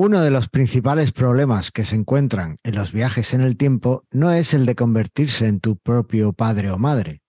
Uno 0.00 0.20
de 0.20 0.30
los 0.30 0.48
principales 0.48 1.10
problemas 1.10 1.72
que 1.72 1.84
se 1.84 1.96
encuentran 1.96 2.58
en 2.62 2.76
los 2.76 2.92
viajes 2.92 3.34
en 3.34 3.40
el 3.40 3.56
tiempo 3.56 4.04
no 4.12 4.30
es 4.30 4.54
el 4.54 4.64
de 4.64 4.76
convertirse 4.76 5.48
en 5.48 5.58
tu 5.58 5.76
propio 5.76 6.32
padre 6.32 6.70
o 6.70 6.78
madre. 6.78 7.20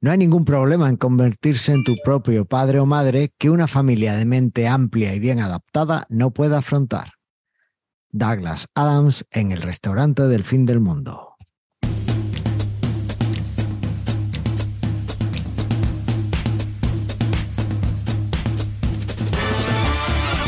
No 0.00 0.10
hay 0.10 0.18
ningún 0.18 0.44
problema 0.44 0.88
en 0.88 0.96
convertirse 0.96 1.70
en 1.70 1.84
tu 1.84 1.94
propio 2.04 2.44
padre 2.44 2.80
o 2.80 2.84
madre 2.84 3.32
que 3.38 3.48
una 3.48 3.68
familia 3.68 4.16
de 4.16 4.24
mente 4.24 4.66
amplia 4.66 5.14
y 5.14 5.20
bien 5.20 5.38
adaptada 5.38 6.04
no 6.08 6.32
pueda 6.32 6.58
afrontar. 6.58 7.12
Douglas 8.10 8.66
Adams 8.74 9.24
en 9.30 9.52
el 9.52 9.62
restaurante 9.62 10.26
del 10.26 10.42
fin 10.42 10.66
del 10.66 10.80
mundo. 10.80 11.25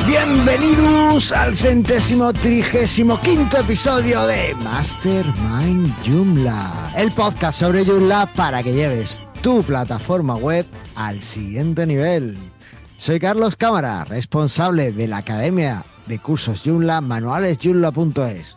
Bienvenidos 0.09 1.33
al 1.33 1.55
centésimo 1.55 2.33
trigésimo 2.33 3.21
quinto 3.21 3.59
episodio 3.59 4.27
de 4.27 4.55
Mastermind 4.65 5.95
Joomla, 6.03 6.95
el 6.97 7.13
podcast 7.13 7.61
sobre 7.61 7.85
Joomla 7.85 8.25
para 8.35 8.63
que 8.63 8.73
lleves 8.73 9.23
tu 9.43 9.63
plataforma 9.63 10.35
web 10.37 10.65
al 10.95 11.21
siguiente 11.23 11.85
nivel. 11.85 12.39
Soy 12.97 13.21
Carlos 13.21 13.55
Cámara, 13.57 14.07
responsable 14.07 14.93
de 14.93 15.09
la 15.09 15.19
Academia 15.19 15.85
de 16.07 16.19
Cursos 16.19 16.63
Joomla, 16.65 17.03
manualesjoomla.es. 17.03 18.57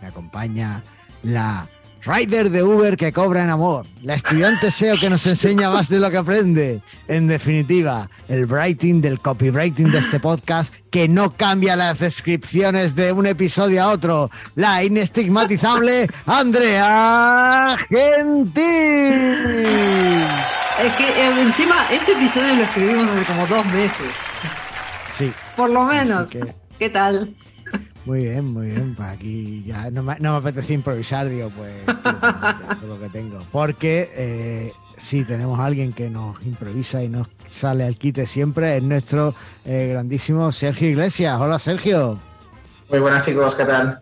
Me 0.00 0.08
acompaña 0.08 0.82
la 1.22 1.68
Rider 2.04 2.50
de 2.50 2.62
Uber 2.64 2.96
que 2.96 3.12
cobra 3.12 3.44
en 3.44 3.50
amor. 3.50 3.86
La 4.02 4.14
estudiante 4.14 4.70
SEO 4.72 4.96
que 4.96 5.08
nos 5.08 5.24
enseña 5.26 5.70
más 5.70 5.88
de 5.88 6.00
lo 6.00 6.10
que 6.10 6.16
aprende. 6.16 6.80
En 7.06 7.28
definitiva, 7.28 8.10
el 8.28 8.46
writing 8.46 9.00
del 9.00 9.20
copywriting 9.20 9.92
de 9.92 9.98
este 9.98 10.18
podcast 10.18 10.74
que 10.90 11.08
no 11.08 11.36
cambia 11.36 11.76
las 11.76 11.98
descripciones 12.00 12.96
de 12.96 13.12
un 13.12 13.26
episodio 13.26 13.84
a 13.84 13.88
otro. 13.92 14.30
La 14.56 14.82
inestigmatizable 14.82 16.08
Andrea 16.26 17.76
Gentil. 17.88 18.64
Es 20.82 20.92
que 20.96 21.04
eh, 21.08 21.40
encima 21.42 21.76
este 21.92 22.12
episodio 22.12 22.56
lo 22.56 22.62
escribimos 22.62 23.10
hace 23.10 23.24
como 23.24 23.46
dos 23.46 23.64
meses. 23.66 24.06
Sí. 25.16 25.32
Por 25.56 25.70
lo 25.70 25.84
menos. 25.84 26.28
que- 26.30 26.54
¿Qué 26.78 26.90
tal? 26.90 27.32
Muy 28.04 28.24
bien, 28.24 28.52
muy 28.52 28.66
bien. 28.68 28.94
Pues 28.96 29.08
aquí 29.08 29.62
ya 29.64 29.90
no 29.90 30.02
me, 30.02 30.18
no 30.18 30.32
me 30.32 30.38
apetece 30.38 30.74
improvisar, 30.74 31.28
digo, 31.28 31.50
pues 31.50 31.72
tío, 31.86 32.12
todo 32.80 32.86
lo 32.88 33.00
que 33.00 33.08
tengo. 33.10 33.38
Porque 33.52 34.10
eh, 34.14 34.72
sí, 34.96 35.24
tenemos 35.24 35.60
a 35.60 35.66
alguien 35.66 35.92
que 35.92 36.10
nos 36.10 36.42
improvisa 36.44 37.02
y 37.04 37.08
nos 37.08 37.28
sale 37.50 37.84
al 37.84 37.96
quite 37.96 38.26
siempre, 38.26 38.76
es 38.76 38.82
nuestro 38.82 39.34
eh, 39.64 39.88
grandísimo 39.92 40.50
Sergio 40.50 40.88
Iglesias. 40.88 41.38
Hola 41.40 41.58
Sergio. 41.60 42.18
Muy 42.90 42.98
buenas 42.98 43.24
chicos, 43.24 43.54
¿qué 43.54 43.64
tal? 43.64 44.00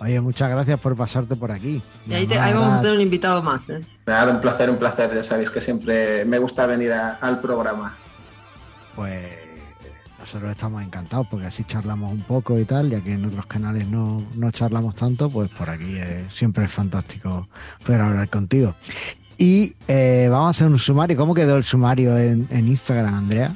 Oye, 0.00 0.20
muchas 0.20 0.50
gracias 0.50 0.78
por 0.80 0.96
pasarte 0.96 1.34
por 1.34 1.50
aquí. 1.50 1.82
Y 2.06 2.14
ahí, 2.14 2.26
te- 2.26 2.38
ahí 2.38 2.52
vamos 2.52 2.78
a 2.78 2.80
tener 2.80 2.94
un 2.96 3.00
invitado 3.00 3.42
más. 3.42 3.68
¿eh? 3.70 3.80
Nada, 4.06 4.32
un 4.32 4.40
placer, 4.40 4.68
un 4.70 4.76
placer. 4.76 5.10
Ya 5.14 5.22
sabéis 5.22 5.50
que 5.50 5.60
siempre 5.60 6.24
me 6.26 6.38
gusta 6.38 6.66
venir 6.66 6.92
a- 6.92 7.14
al 7.20 7.40
programa. 7.40 7.94
Pues 8.94 9.22
nosotros 10.24 10.52
estamos 10.52 10.82
encantados 10.82 11.26
porque 11.30 11.46
así 11.46 11.64
charlamos 11.64 12.10
un 12.10 12.22
poco 12.22 12.58
y 12.58 12.64
tal, 12.64 12.88
ya 12.88 13.02
que 13.02 13.12
en 13.12 13.26
otros 13.26 13.44
canales 13.44 13.86
no, 13.88 14.24
no 14.36 14.50
charlamos 14.50 14.94
tanto, 14.94 15.28
pues 15.28 15.50
por 15.50 15.68
aquí 15.68 15.96
eh, 15.98 16.24
siempre 16.30 16.64
es 16.64 16.72
fantástico 16.72 17.46
poder 17.84 18.00
hablar 18.00 18.30
contigo. 18.30 18.74
Y 19.36 19.74
eh, 19.86 20.28
vamos 20.30 20.46
a 20.46 20.50
hacer 20.52 20.68
un 20.68 20.78
sumario. 20.78 21.18
¿Cómo 21.18 21.34
quedó 21.34 21.58
el 21.58 21.64
sumario 21.64 22.16
en, 22.16 22.48
en 22.50 22.68
Instagram, 22.68 23.12
Andrea? 23.12 23.54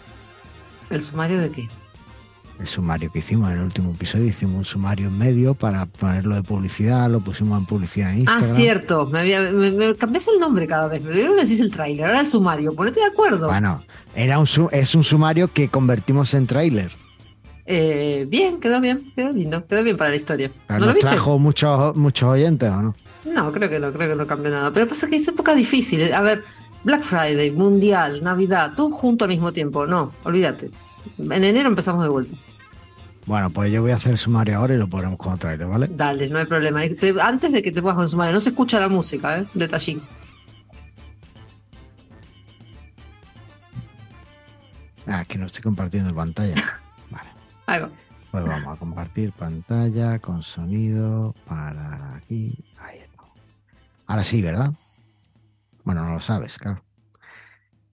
¿El 0.91 1.01
sumario 1.01 1.41
de 1.41 1.51
qué? 1.53 1.69
El 2.59 2.67
sumario 2.67 3.11
que 3.13 3.21
hicimos 3.21 3.51
en 3.53 3.59
el 3.59 3.65
último 3.65 3.93
episodio, 3.93 4.25
hicimos 4.27 4.57
un 4.57 4.65
sumario 4.65 5.07
en 5.07 5.17
medio 5.17 5.55
para 5.55 5.87
ponerlo 5.87 6.35
de 6.35 6.43
publicidad, 6.43 7.09
lo 7.09 7.21
pusimos 7.21 7.57
en 7.61 7.67
publicidad 7.67 8.11
en 8.11 8.17
Ah, 8.17 8.21
Instagram. 8.39 8.57
cierto. 8.57 9.07
Me, 9.07 9.21
había, 9.21 9.41
me, 9.53 9.71
me 9.71 9.95
cambias 9.95 10.27
el 10.27 10.41
nombre 10.41 10.67
cada 10.67 10.89
vez. 10.89 11.01
Me 11.03 11.13
vieron 11.13 11.37
decís 11.37 11.61
el 11.61 11.71
tráiler. 11.71 12.07
Ahora 12.07 12.21
el 12.21 12.27
sumario. 12.27 12.73
Ponete 12.73 12.99
de 12.99 13.07
acuerdo. 13.07 13.47
Bueno, 13.49 13.85
era 14.15 14.41
un, 14.41 14.47
es 14.73 14.95
un 14.97 15.05
sumario 15.05 15.47
que 15.53 15.69
convertimos 15.69 16.35
en 16.35 16.49
tráiler. 16.49 16.91
Eh, 17.65 18.27
bien, 18.29 18.59
quedó 18.59 18.81
bien. 18.81 19.13
Quedó 19.15 19.31
lindo. 19.31 19.65
Quedó 19.65 19.85
bien 19.85 19.97
para 19.97 20.11
la 20.11 20.17
historia. 20.17 20.51
Pero 20.67 20.81
¿No 20.81 20.87
lo 20.87 20.93
nos 20.93 20.95
viste? 20.97 21.11
trajo 21.11 21.39
muchos, 21.39 21.95
muchos 21.97 22.29
oyentes, 22.29 22.71
¿o 22.71 22.83
no? 22.83 22.95
No, 23.33 23.53
creo 23.53 23.71
que 23.71 23.79
no, 23.79 23.93
creo 23.93 24.09
que 24.11 24.17
no 24.17 24.27
cambió 24.27 24.51
nada. 24.51 24.73
Pero 24.73 24.89
pasa 24.89 25.09
que 25.09 25.15
es 25.17 25.29
época 25.29 25.55
difícil. 25.55 26.13
A 26.13 26.23
ver, 26.23 26.43
Black 26.83 27.03
Friday, 27.03 27.53
Mundial, 27.53 28.21
Navidad, 28.25 28.73
todo 28.75 28.91
junto 28.91 29.27
al 29.27 29.31
mismo 29.31 29.53
tiempo. 29.53 29.87
No, 29.87 30.13
olvídate. 30.25 30.71
En 31.19 31.45
enero 31.45 31.69
empezamos 31.69 32.03
de 32.03 32.09
vuelta. 32.09 32.37
Bueno, 33.27 33.51
pues 33.51 33.71
yo 33.71 33.83
voy 33.83 33.91
a 33.91 33.97
hacer 33.97 34.13
el 34.13 34.19
sumario 34.19 34.57
ahora 34.57 34.75
y 34.75 34.79
lo 34.79 34.89
ponemos 34.89 35.19
trailer, 35.39 35.67
¿vale? 35.67 35.89
Dale, 35.91 36.29
no 36.29 36.39
hay 36.39 36.47
problema. 36.47 36.81
Te- 36.99 37.21
antes 37.21 37.53
de 37.53 37.63
que 37.63 37.73
te 37.73 37.83
pongas 37.83 37.97
con 37.97 38.05
el 38.05 38.09
sumario, 38.09 38.33
no 38.33 38.41
se 38.41 38.51
escucha 38.51 38.81
la 38.81 38.89
música, 38.89 39.39
¿eh? 39.41 39.45
Detallín. 39.55 40.01
Ah, 45.07 45.25
que 45.27 45.39
no 45.39 45.47
estoy 45.47 45.63
compartiendo 45.63 46.15
pantalla. 46.15 46.55
Vale, 47.11 47.29
Ahí 47.67 47.81
va. 47.81 47.91
pues 48.31 48.45
vamos 48.45 48.77
a 48.77 48.79
compartir 48.79 49.33
pantalla 49.33 50.19
con 50.19 50.43
sonido 50.43 51.35
para 51.47 52.17
aquí. 52.17 52.63
Ahí 52.81 52.99
está. 52.99 53.23
Ahora 54.07 54.25
sí, 54.25 54.43
¿verdad? 54.43 54.73
Bueno, 55.85 56.05
no 56.05 56.13
lo 56.15 56.21
sabes, 56.21 56.59
claro. 56.59 56.83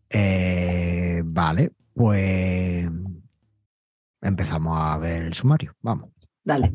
Eh, 0.10 1.22
vale, 1.26 1.72
pues 1.94 2.90
empezamos 4.26 4.78
a 4.80 4.98
ver 4.98 5.24
el 5.24 5.34
sumario. 5.34 5.76
Vamos. 5.82 6.10
Dale. 6.44 6.74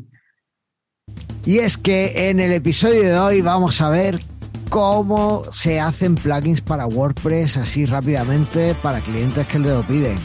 Y 1.45 1.59
es 1.59 1.77
que 1.77 2.29
en 2.29 2.39
el 2.39 2.51
episodio 2.53 3.01
de 3.03 3.19
hoy 3.19 3.41
vamos 3.41 3.81
a 3.81 3.89
ver 3.89 4.21
cómo 4.69 5.43
se 5.51 5.79
hacen 5.79 6.15
plugins 6.15 6.61
para 6.61 6.85
WordPress 6.85 7.57
así 7.57 7.85
rápidamente 7.85 8.75
para 8.81 8.99
clientes 8.99 9.47
que 9.47 9.59
lo 9.59 9.81
piden. 9.83 10.17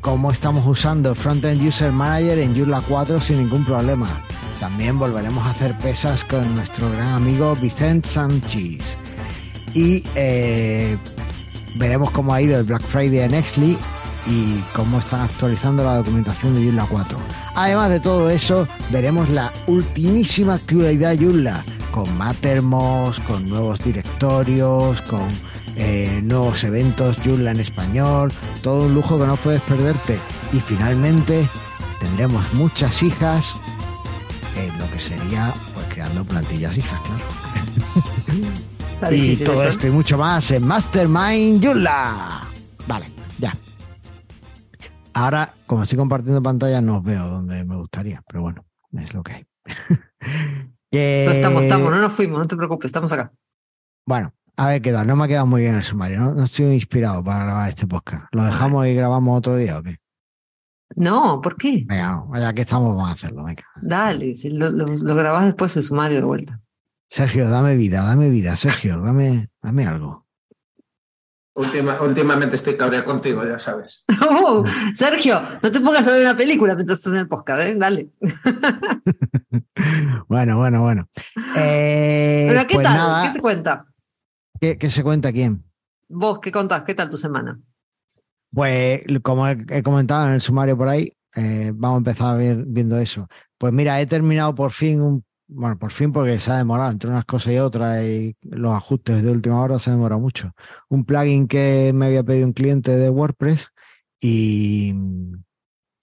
Cómo 0.00 0.30
estamos 0.30 0.66
usando 0.66 1.14
Frontend 1.14 1.66
User 1.66 1.90
Manager 1.90 2.38
en 2.38 2.56
Joomla 2.56 2.82
4 2.86 3.20
sin 3.20 3.38
ningún 3.38 3.64
problema. 3.64 4.22
También 4.60 4.98
volveremos 4.98 5.44
a 5.44 5.50
hacer 5.50 5.76
pesas 5.78 6.24
con 6.24 6.54
nuestro 6.54 6.90
gran 6.90 7.08
amigo 7.08 7.54
Vicente 7.56 8.08
Sánchez. 8.08 8.82
Y 9.74 10.04
eh, 10.14 10.96
veremos 11.76 12.10
cómo 12.12 12.32
ha 12.32 12.40
ido 12.40 12.58
el 12.58 12.64
Black 12.64 12.82
Friday 12.82 13.20
en 13.20 13.32
Nextly 13.32 13.76
y 14.26 14.58
cómo 14.74 14.98
están 14.98 15.20
actualizando 15.22 15.84
la 15.84 15.96
documentación 15.96 16.54
de 16.54 16.64
Joomla 16.64 16.86
4. 16.88 17.18
Además 17.54 17.90
de 17.90 18.00
todo 18.00 18.30
eso, 18.30 18.66
veremos 18.90 19.28
la 19.30 19.52
ultimísima 19.66 20.54
actualidad 20.54 21.10
de 21.10 21.18
Joomla, 21.18 21.64
con 21.90 22.16
Mattermost, 22.16 23.22
con 23.24 23.48
nuevos 23.48 23.82
directorios, 23.84 25.00
con 25.02 25.28
eh, 25.76 26.20
nuevos 26.22 26.64
eventos 26.64 27.18
Joomla 27.24 27.50
en 27.50 27.60
español, 27.60 28.32
todo 28.62 28.86
un 28.86 28.94
lujo 28.94 29.18
que 29.18 29.26
no 29.26 29.36
puedes 29.36 29.60
perderte. 29.62 30.18
Y 30.52 30.60
finalmente 30.60 31.48
tendremos 32.00 32.44
muchas 32.54 33.02
hijas 33.02 33.54
en 34.56 34.78
lo 34.78 34.90
que 34.90 34.98
sería 34.98 35.52
pues 35.74 35.86
creando 35.88 36.24
plantillas 36.24 36.76
hijas, 36.76 37.00
claro. 37.00 37.24
Y 39.10 39.36
todo 39.36 39.56
eso. 39.56 39.68
esto 39.68 39.86
y 39.88 39.90
mucho 39.90 40.16
más 40.16 40.50
en 40.50 40.66
Mastermind 40.66 41.62
Joomla. 41.62 42.46
Vale, 42.86 43.06
ya. 43.38 43.54
Ahora, 45.14 45.54
como 45.66 45.84
estoy 45.84 45.96
compartiendo 45.96 46.42
pantalla, 46.42 46.80
no 46.80 46.98
os 46.98 47.04
veo 47.04 47.26
donde 47.28 47.64
me 47.64 47.76
gustaría, 47.76 48.22
pero 48.26 48.42
bueno, 48.42 48.64
es 48.92 49.14
lo 49.14 49.22
que 49.22 49.32
hay. 49.32 49.46
No 50.94 51.32
estamos, 51.32 51.62
estamos, 51.62 51.90
no 51.90 52.00
nos 52.00 52.12
fuimos, 52.12 52.38
no 52.38 52.46
te 52.46 52.54
preocupes, 52.54 52.86
estamos 52.86 53.10
acá. 53.10 53.32
Bueno, 54.06 54.32
a 54.56 54.68
ver 54.68 54.80
qué 54.80 54.92
tal. 54.92 55.08
No 55.08 55.16
me 55.16 55.24
ha 55.24 55.26
quedado 55.26 55.44
muy 55.44 55.62
bien 55.62 55.74
el 55.74 55.82
sumario, 55.82 56.20
¿no? 56.20 56.34
No 56.34 56.44
estoy 56.44 56.66
inspirado 56.66 57.24
para 57.24 57.44
grabar 57.44 57.68
este 57.68 57.88
podcast. 57.88 58.26
¿Lo 58.30 58.44
dejamos 58.44 58.86
y 58.86 58.94
grabamos 58.94 59.38
otro 59.38 59.56
día 59.56 59.78
o 59.78 59.82
qué? 59.82 59.96
No, 60.94 61.40
¿por 61.40 61.56
qué? 61.56 61.84
Venga, 61.84 62.12
no, 62.12 62.38
ya 62.38 62.52
que 62.52 62.62
estamos, 62.62 62.94
vamos 62.94 63.08
a 63.08 63.12
hacerlo. 63.14 63.42
Venga. 63.42 63.64
Dale, 63.82 64.36
si 64.36 64.50
lo, 64.50 64.70
lo, 64.70 64.86
lo 64.86 65.16
grabás 65.16 65.46
después 65.46 65.76
el 65.76 65.82
sumario 65.82 66.18
de 66.18 66.24
vuelta. 66.24 66.60
Sergio, 67.08 67.48
dame 67.48 67.74
vida, 67.74 68.04
dame 68.04 68.28
vida. 68.30 68.54
Sergio, 68.54 69.00
dame, 69.00 69.50
dame 69.62 69.86
algo. 69.86 70.23
Última- 71.56 72.00
últimamente 72.02 72.56
estoy 72.56 72.76
cabreado 72.76 73.04
contigo, 73.04 73.44
ya 73.44 73.58
sabes. 73.60 74.04
Oh, 74.28 74.64
Sergio, 74.94 75.40
no 75.62 75.70
te 75.70 75.80
pongas 75.80 76.06
a 76.08 76.12
ver 76.12 76.22
una 76.22 76.36
película 76.36 76.74
mientras 76.74 76.98
estás 76.98 77.12
en 77.14 77.20
el 77.20 77.28
podcast, 77.28 77.62
¿eh? 77.62 77.74
Dale. 77.76 78.10
Bueno, 80.28 80.56
bueno, 80.58 80.82
bueno. 80.82 81.08
Eh, 81.56 82.46
Pero, 82.48 82.66
¿qué 82.66 82.74
pues 82.74 82.84
tal? 82.86 82.96
nada, 82.96 83.24
¿Qué 83.26 83.30
se 83.32 83.40
cuenta? 83.40 83.84
¿qué, 84.60 84.78
qué 84.78 84.90
se 84.90 85.02
cuenta 85.02 85.32
quién? 85.32 85.64
Vos, 86.08 86.38
¿qué 86.40 86.50
contás? 86.50 86.82
¿Qué 86.82 86.94
tal 86.94 87.10
tu 87.10 87.16
semana? 87.16 87.60
Pues 88.52 89.02
como 89.22 89.46
he, 89.48 89.56
he 89.70 89.82
comentado 89.82 90.26
en 90.28 90.34
el 90.34 90.40
sumario 90.40 90.76
por 90.76 90.88
ahí, 90.88 91.10
eh, 91.36 91.72
vamos 91.74 91.96
a 91.96 91.98
empezar 91.98 92.34
a 92.34 92.38
ver, 92.38 92.64
viendo 92.66 92.98
eso. 92.98 93.28
Pues 93.58 93.72
mira, 93.72 94.00
he 94.00 94.06
terminado 94.06 94.54
por 94.54 94.70
fin 94.70 95.00
un, 95.00 95.24
bueno, 95.46 95.78
por 95.78 95.92
fin 95.92 96.12
porque 96.12 96.38
se 96.40 96.50
ha 96.52 96.56
demorado 96.58 96.90
entre 96.90 97.10
unas 97.10 97.24
cosas 97.24 97.52
y 97.52 97.58
otras 97.58 98.02
y 98.04 98.36
los 98.42 98.74
ajustes 98.74 99.22
de 99.22 99.30
última 99.30 99.60
hora 99.60 99.78
se 99.78 99.90
ha 99.90 99.94
demorado 99.94 100.20
mucho. 100.20 100.52
Un 100.88 101.04
plugin 101.04 101.46
que 101.48 101.92
me 101.94 102.06
había 102.06 102.24
pedido 102.24 102.46
un 102.46 102.52
cliente 102.52 102.96
de 102.96 103.10
WordPress 103.10 103.68
y, 104.20 104.94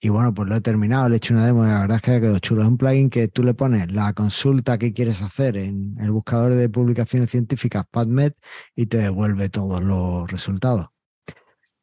Y 0.00 0.08
bueno, 0.08 0.34
pues 0.34 0.48
lo 0.48 0.56
he 0.56 0.60
terminado, 0.60 1.08
le 1.08 1.16
he 1.16 1.18
hecho 1.18 1.34
una 1.34 1.46
demo 1.46 1.64
y 1.64 1.68
la 1.68 1.80
verdad 1.80 1.96
es 1.98 2.02
que 2.02 2.10
ha 2.12 2.20
quedado 2.20 2.38
chulo. 2.40 2.62
Es 2.62 2.68
un 2.68 2.76
plugin 2.78 3.10
que 3.10 3.28
tú 3.28 3.42
le 3.44 3.54
pones 3.54 3.92
la 3.92 4.12
consulta 4.14 4.78
que 4.78 4.92
quieres 4.92 5.22
hacer 5.22 5.56
en 5.56 5.96
el 6.00 6.10
buscador 6.10 6.54
de 6.54 6.68
publicaciones 6.68 7.30
científicas 7.30 7.84
PubMed 7.90 8.32
y 8.76 8.86
te 8.86 8.98
devuelve 8.98 9.48
todos 9.48 9.82
los 9.82 10.30
resultados 10.30 10.91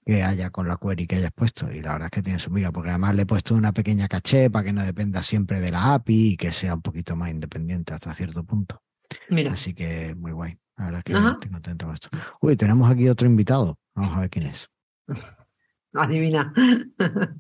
que 0.10 0.24
haya 0.24 0.50
con 0.50 0.68
la 0.68 0.78
query 0.78 1.06
que 1.06 1.18
hayas 1.18 1.32
puesto. 1.32 1.72
Y 1.72 1.84
la 1.84 1.92
verdad 1.92 2.08
es 2.08 2.12
que 2.12 2.24
tiene 2.24 2.40
su 2.40 2.50
miga, 2.50 2.72
porque 2.72 2.90
además 2.90 3.14
le 3.14 3.22
he 3.22 3.26
puesto 3.28 3.54
una 3.54 3.72
pequeña 3.72 4.08
caché 4.08 4.50
para 4.50 4.66
que 4.66 4.74
no 4.74 4.84
dependa 4.84 5.22
siempre 5.22 5.60
de 5.60 5.70
la 5.70 5.94
API 5.94 6.32
y 6.32 6.38
que 6.38 6.52
sea 6.52 6.74
un 6.74 6.82
poquito 6.82 7.16
más 7.16 7.30
independiente 7.30 7.94
hasta 7.94 8.16
cierto 8.16 8.44
punto. 8.44 8.82
Mira. 9.30 9.54
Así 9.54 9.76
que 9.76 10.16
muy 10.16 10.32
guay. 10.32 10.58
La 10.78 10.86
verdad 10.86 11.00
es 11.00 11.04
que 11.04 11.14
Ajá. 11.14 11.32
estoy 11.34 11.52
contento 11.52 11.86
con 11.86 11.94
esto. 11.94 12.10
Uy, 12.42 12.56
tenemos 12.56 12.90
aquí 12.90 13.08
otro 13.08 13.28
invitado. 13.28 13.78
Vamos 13.94 14.18
a 14.18 14.22
ver 14.22 14.30
quién 14.32 14.48
es. 14.48 14.68
Adivina. 15.94 16.54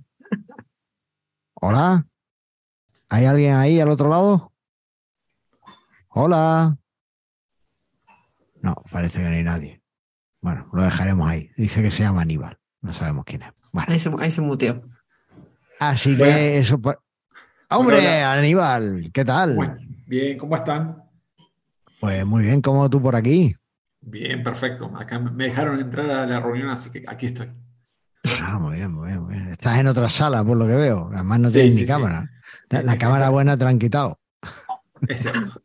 Hola. 1.55 2.05
¿Hay 3.09 3.25
alguien 3.25 3.55
ahí 3.55 3.79
al 3.79 3.89
otro 3.89 4.09
lado? 4.09 4.53
Hola. 6.09 6.77
No, 8.61 8.75
parece 8.91 9.23
que 9.23 9.29
no 9.29 9.35
hay 9.35 9.43
nadie. 9.43 9.81
Bueno, 10.39 10.69
lo 10.71 10.83
dejaremos 10.83 11.27
ahí. 11.27 11.49
Dice 11.57 11.81
que 11.81 11.89
se 11.89 12.03
llama 12.03 12.21
Aníbal. 12.21 12.58
No 12.81 12.93
sabemos 12.93 13.25
quién 13.25 13.41
es. 13.43 13.49
Bueno, 13.71 13.91
Ahí 13.91 13.99
se, 13.99 14.11
ahí 14.19 14.31
se 14.31 14.41
muteó. 14.41 14.81
así 15.79 16.15
que 16.17 16.57
eso. 16.57 16.79
¡Hombre. 17.69 18.23
Aníbal! 18.23 19.11
¿Qué 19.13 19.23
tal? 19.25 19.55
Bueno, 19.55 19.75
bien, 20.07 20.37
¿cómo 20.37 20.55
están? 20.55 21.03
Pues 21.99 22.25
muy 22.25 22.43
bien, 22.43 22.61
¿cómo 22.61 22.89
tú 22.89 23.01
por 23.01 23.15
aquí? 23.15 23.55
Bien, 24.01 24.41
perfecto. 24.41 24.91
Acá 24.97 25.19
me 25.19 25.43
dejaron 25.45 25.79
entrar 25.79 26.09
a 26.09 26.25
la 26.25 26.39
reunión, 26.39 26.69
así 26.69 26.89
que 26.89 27.03
aquí 27.07 27.27
estoy. 27.27 27.51
Ah, 28.41 28.57
muy 28.57 28.77
bien, 28.77 28.93
muy 28.93 29.07
bien, 29.09 29.21
muy 29.21 29.33
bien. 29.35 29.47
Estás 29.49 29.77
en 29.79 29.87
otra 29.87 30.09
sala, 30.09 30.43
por 30.43 30.57
lo 30.57 30.65
que 30.65 30.75
veo. 30.75 31.09
Además 31.13 31.39
no 31.41 31.49
Sí, 31.49 31.55
tienes 31.55 31.75
sí, 31.75 31.81
ni 31.81 31.85
sí. 31.85 31.91
cámara. 31.91 32.29
La, 32.69 32.79
Sí, 32.79 32.85
la 32.85 32.91
sí, 32.93 32.97
cámara 32.99 33.25
sí. 33.27 33.31
buena 33.31 33.57
te 33.57 33.63
la 33.65 33.69
han 33.69 33.79
quitado. 33.79 34.19
Es 35.07 35.19
cierto. 35.21 35.61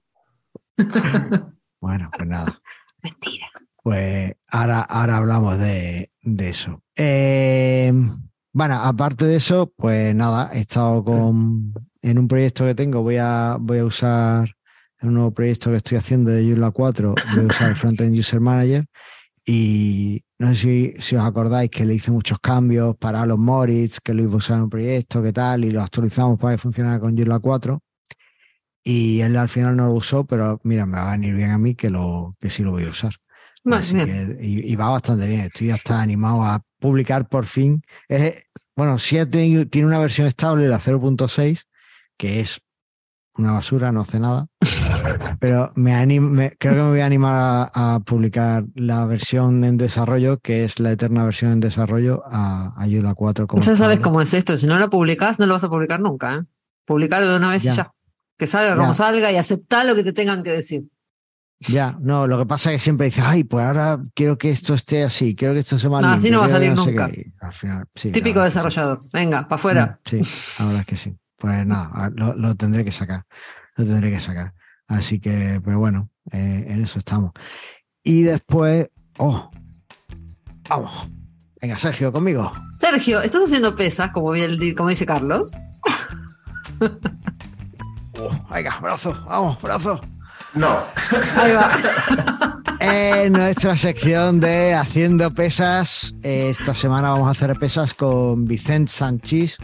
Bueno, 1.81 2.11
pues 2.17 2.27
nada. 2.27 2.61
Mentira. 3.03 3.47
Pues 3.83 4.35
ahora, 4.51 4.81
ahora 4.81 5.19
hablamos 5.19 5.59
de, 5.59 6.11
de 6.23 6.49
eso. 6.49 6.83
Eh, 6.97 7.93
bueno, 8.53 8.75
aparte 8.75 9.25
de 9.25 9.37
eso, 9.37 9.73
pues 9.77 10.15
nada, 10.15 10.51
he 10.53 10.61
estado 10.61 11.03
con 11.05 11.75
en 12.03 12.19
un 12.19 12.29
proyecto 12.29 12.65
que 12.65 12.75
tengo, 12.75 13.03
voy 13.03 13.17
a, 13.17 13.57
voy 13.59 13.79
a 13.79 13.85
usar 13.85 14.55
en 15.01 15.09
un 15.09 15.15
nuevo 15.15 15.33
proyecto 15.33 15.71
que 15.71 15.79
estoy 15.79 15.99
haciendo 15.99 16.31
de 16.31 16.45
Joomla 16.45 16.71
4, 16.71 17.15
voy 17.35 17.45
a 17.45 17.47
usar 17.47 17.71
el 17.71 17.77
Frontend 17.77 18.17
User 18.17 18.41
Manager 18.41 18.85
y 19.47 20.23
no 20.39 20.49
sé 20.49 20.55
si, 20.55 20.95
si 20.99 21.17
os 21.17 21.25
acordáis 21.25 21.71
que 21.71 21.85
le 21.85 21.95
hice 21.95 22.11
muchos 22.11 22.39
cambios 22.41 22.97
para 22.97 23.25
los 23.25 23.39
Moritz, 23.39 24.01
que 24.01 24.13
lo 24.13 24.23
iba 24.23 24.35
a 24.35 24.37
usar 24.37 24.59
en 24.59 24.65
un 24.65 24.71
proyecto, 24.71 25.23
que 25.23 25.33
tal, 25.33 25.65
y 25.65 25.71
lo 25.71 25.83
actualizamos 25.83 26.39
para 26.39 26.55
que 26.55 26.59
funcionara 26.59 27.01
con 27.01 27.17
Joomla 27.17 27.39
4 27.39 27.81
y 28.85 29.23
él 29.23 29.37
al 29.37 29.49
final 29.49 29.75
no 29.75 29.87
lo 29.87 29.95
usó, 29.95 30.25
pero 30.27 30.61
mira, 30.63 30.85
me 30.85 30.99
va 30.99 31.09
a 31.09 31.17
venir 31.17 31.35
bien 31.35 31.51
a 31.51 31.59
mí 31.59 31.75
que, 31.75 31.89
lo, 31.89 32.37
que 32.39 32.51
sí 32.51 32.63
lo 32.63 32.71
voy 32.71 32.85
a 32.85 32.89
usar. 32.89 33.13
Así 33.65 33.95
bien. 33.95 34.37
que, 34.37 34.45
y, 34.45 34.71
y 34.71 34.77
va 34.77 34.91
bastante 34.91 35.27
bien. 35.27 35.41
Estoy 35.41 35.71
hasta 35.71 36.03
animado 36.03 36.45
a 36.45 36.63
publicar 36.79 37.29
por 37.29 37.47
fin. 37.47 37.83
Es, 38.09 38.43
bueno, 38.77 38.99
sí 38.99 39.19
tiene 39.27 39.87
una 39.87 39.99
versión 39.99 40.27
estable, 40.27 40.69
la 40.69 40.79
0.6, 40.81 41.63
que 42.17 42.41
es 42.41 42.61
una 43.37 43.53
basura, 43.53 43.91
no 43.93 44.03
hace 44.03 44.21
nada. 44.21 44.47
Pero 45.41 45.73
me 45.75 45.93
anim- 45.95 46.31
me- 46.31 46.57
creo 46.59 46.75
que 46.75 46.83
me 46.83 46.89
voy 46.91 47.01
a 47.01 47.07
animar 47.07 47.71
a, 47.75 47.95
a 47.95 48.01
publicar 48.01 48.65
la 48.75 49.07
versión 49.07 49.65
en 49.65 49.77
desarrollo, 49.77 50.39
que 50.39 50.65
es 50.65 50.79
la 50.81 50.93
eterna 50.93 51.25
versión 51.25 51.53
en 51.53 51.61
desarrollo, 51.61 52.23
a 52.27 52.73
Ayuda 52.81 53.15
4. 53.15 53.47
Como 53.47 53.63
Ya 53.63 53.75
sabes 53.77 54.01
cómo 54.01 54.21
es 54.21 54.35
esto. 54.35 54.57
Si 54.57 54.67
no 54.67 54.79
lo 54.79 54.89
publicas, 54.91 55.39
no 55.39 55.47
lo 55.47 55.55
vas 55.55 55.65
a 55.65 55.69
publicar 55.69 56.01
nunca. 56.01 56.35
¿eh? 56.37 56.41
Publicarlo 56.85 57.29
de 57.31 57.37
una 57.37 57.51
vez 57.51 57.63
Ya. 57.65 57.73
y 57.73 57.77
ya. 57.77 57.93
Que 58.39 58.47
salga 58.47 58.71
Ya. 58.71 58.77
como 58.77 58.95
salga 58.95 59.31
y 59.33 59.37
aceptar 59.37 59.87
lo 59.87 59.95
que 59.95 60.05
te 60.05 60.13
tengan 60.13 60.43
que 60.43 60.51
decir. 60.51 60.85
Ya, 61.61 61.97
no, 62.01 62.27
lo 62.27 62.37
que 62.39 62.47
pasa 62.47 62.71
es 62.73 62.77
que 62.81 62.85
siempre 62.85 63.07
dices, 63.07 63.25
ay, 63.27 63.45
pues 63.45 63.65
ahora 63.65 63.99
quiero 64.15 64.37
que 64.37 64.51
esto 64.51 64.75
esté 64.75 65.03
así, 65.05 65.35
quiero 65.35 65.55
que 65.55 65.61
esto 65.61 65.79
sea 65.79 65.89
más 65.89 66.03
No, 66.03 66.11
así 66.11 66.31
no 66.31 66.41
va 66.41 66.47
a 66.47 66.51
salir 66.51 66.73
no 66.75 66.85
nunca. 66.85 67.09
qué". 67.11 67.21
Y 67.21 67.45
al 67.45 67.53
final, 67.53 67.85
sí, 67.95 68.13
Típico 68.13 68.41
sí. 68.41 68.45
desarrollador. 68.45 69.05
Venga, 69.13 69.43
para 69.49 69.55
afuera. 69.55 70.01
Mm, 70.05 70.09
Sí, 70.09 70.21
la 70.59 70.65
verdad 70.67 70.81
es 70.81 70.87
que 70.87 70.97
sí. 70.97 71.17
Pues 71.37 71.67
nada, 71.67 72.11
lo, 72.15 72.35
lo 72.35 72.55
tendré 72.55 72.85
que 72.85 72.93
sacar. 72.93 73.25
Lo 73.77 73.85
tendré 73.85 74.11
que 74.11 74.21
sacar. 74.21 74.53
Así 74.87 75.19
que, 75.21 75.61
pero 75.65 75.79
bueno, 75.79 76.11
eh, 76.31 76.65
en 76.69 76.83
eso 76.83 76.99
estamos. 76.99 77.33
Y 78.03 78.23
después, 78.23 78.91
oh, 79.19 79.51
vamos. 80.69 81.09
Venga, 81.63 81.79
Sergio, 81.79 82.13
conmigo. 82.13 82.53
Sergio, 82.77 83.23
¿estás 83.23 83.45
haciendo 83.45 83.75
pesas, 83.75 84.11
como, 84.11 84.31
bien 84.33 84.75
como 84.75 84.91
dice 84.91 85.07
Carlos? 85.07 85.53
Oh, 88.17 88.31
venga, 88.53 88.79
brazo, 88.81 89.13
vamos, 89.27 89.61
brazo. 89.61 90.01
No, 90.55 90.79
Ahí 91.37 91.53
va. 91.53 91.71
En 92.81 93.33
nuestra 93.33 93.77
sección 93.79 94.41
de 94.41 94.75
Haciendo 94.75 95.33
Pesas, 95.33 96.15
esta 96.23 96.75
semana 96.75 97.11
vamos 97.11 97.29
a 97.29 97.31
hacer 97.31 97.59
pesas 97.59 97.95
con 97.95 98.45
Vicente 98.45 98.93
Sánchez, 98.93 99.57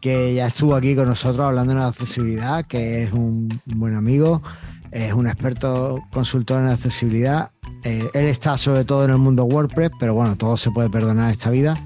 que 0.00 0.34
ya 0.34 0.48
estuvo 0.48 0.74
aquí 0.74 0.94
con 0.94 1.08
nosotros 1.08 1.46
hablando 1.46 1.74
de 1.74 1.82
accesibilidad, 1.82 2.66
que 2.66 3.04
es 3.04 3.12
un, 3.12 3.48
un 3.66 3.80
buen 3.80 3.96
amigo, 3.96 4.42
es 4.90 5.12
un 5.14 5.26
experto 5.26 6.02
consultor 6.12 6.62
en 6.62 6.68
accesibilidad. 6.68 7.50
Eh, 7.82 8.08
él 8.12 8.26
está 8.26 8.58
sobre 8.58 8.84
todo 8.84 9.04
en 9.04 9.10
el 9.10 9.18
mundo 9.18 9.44
WordPress, 9.44 9.92
pero 9.98 10.14
bueno, 10.14 10.36
todo 10.36 10.56
se 10.56 10.70
puede 10.70 10.90
perdonar 10.90 11.26
en 11.26 11.30
esta 11.32 11.50
vida. 11.50 11.76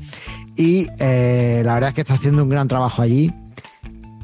Y 0.56 0.88
eh, 0.98 1.62
la 1.64 1.74
verdad 1.74 1.90
es 1.90 1.94
que 1.94 2.00
está 2.00 2.14
haciendo 2.14 2.42
un 2.42 2.48
gran 2.48 2.66
trabajo 2.66 3.00
allí. 3.00 3.32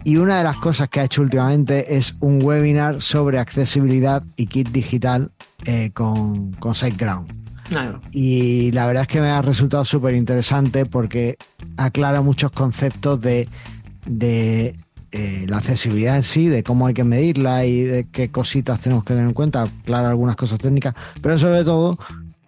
Y 0.04 0.16
una 0.18 0.38
de 0.38 0.44
las 0.44 0.56
cosas 0.56 0.88
que 0.90 1.00
ha 1.00 1.04
hecho 1.04 1.22
últimamente 1.22 1.96
es 1.96 2.14
un 2.20 2.42
webinar 2.42 3.00
sobre 3.00 3.38
accesibilidad 3.38 4.22
y 4.36 4.46
kit 4.46 4.68
digital 4.68 5.30
eh, 5.64 5.90
con, 5.92 6.52
con 6.52 6.74
SiteGround. 6.74 7.26
Va. 7.74 8.00
Y 8.12 8.70
la 8.72 8.86
verdad 8.86 9.02
es 9.04 9.08
que 9.08 9.20
me 9.22 9.28
ha 9.28 9.40
resultado 9.40 9.84
súper 9.86 10.14
interesante 10.14 10.84
porque 10.84 11.38
aclara 11.78 12.20
muchos 12.20 12.50
conceptos 12.50 13.20
de, 13.22 13.48
de 14.06 14.76
eh, 15.12 15.46
la 15.48 15.58
accesibilidad 15.58 16.16
en 16.16 16.22
sí, 16.22 16.48
de 16.48 16.62
cómo 16.62 16.86
hay 16.86 16.94
que 16.94 17.04
medirla 17.04 17.64
y 17.64 17.82
de 17.82 18.08
qué 18.10 18.30
cositas 18.30 18.80
tenemos 18.80 19.04
que 19.04 19.14
tener 19.14 19.28
en 19.28 19.32
cuenta, 19.32 19.62
aclara 19.62 20.10
algunas 20.10 20.36
cosas 20.36 20.58
técnicas, 20.58 20.94
pero 21.22 21.38
sobre 21.38 21.64
todo 21.64 21.96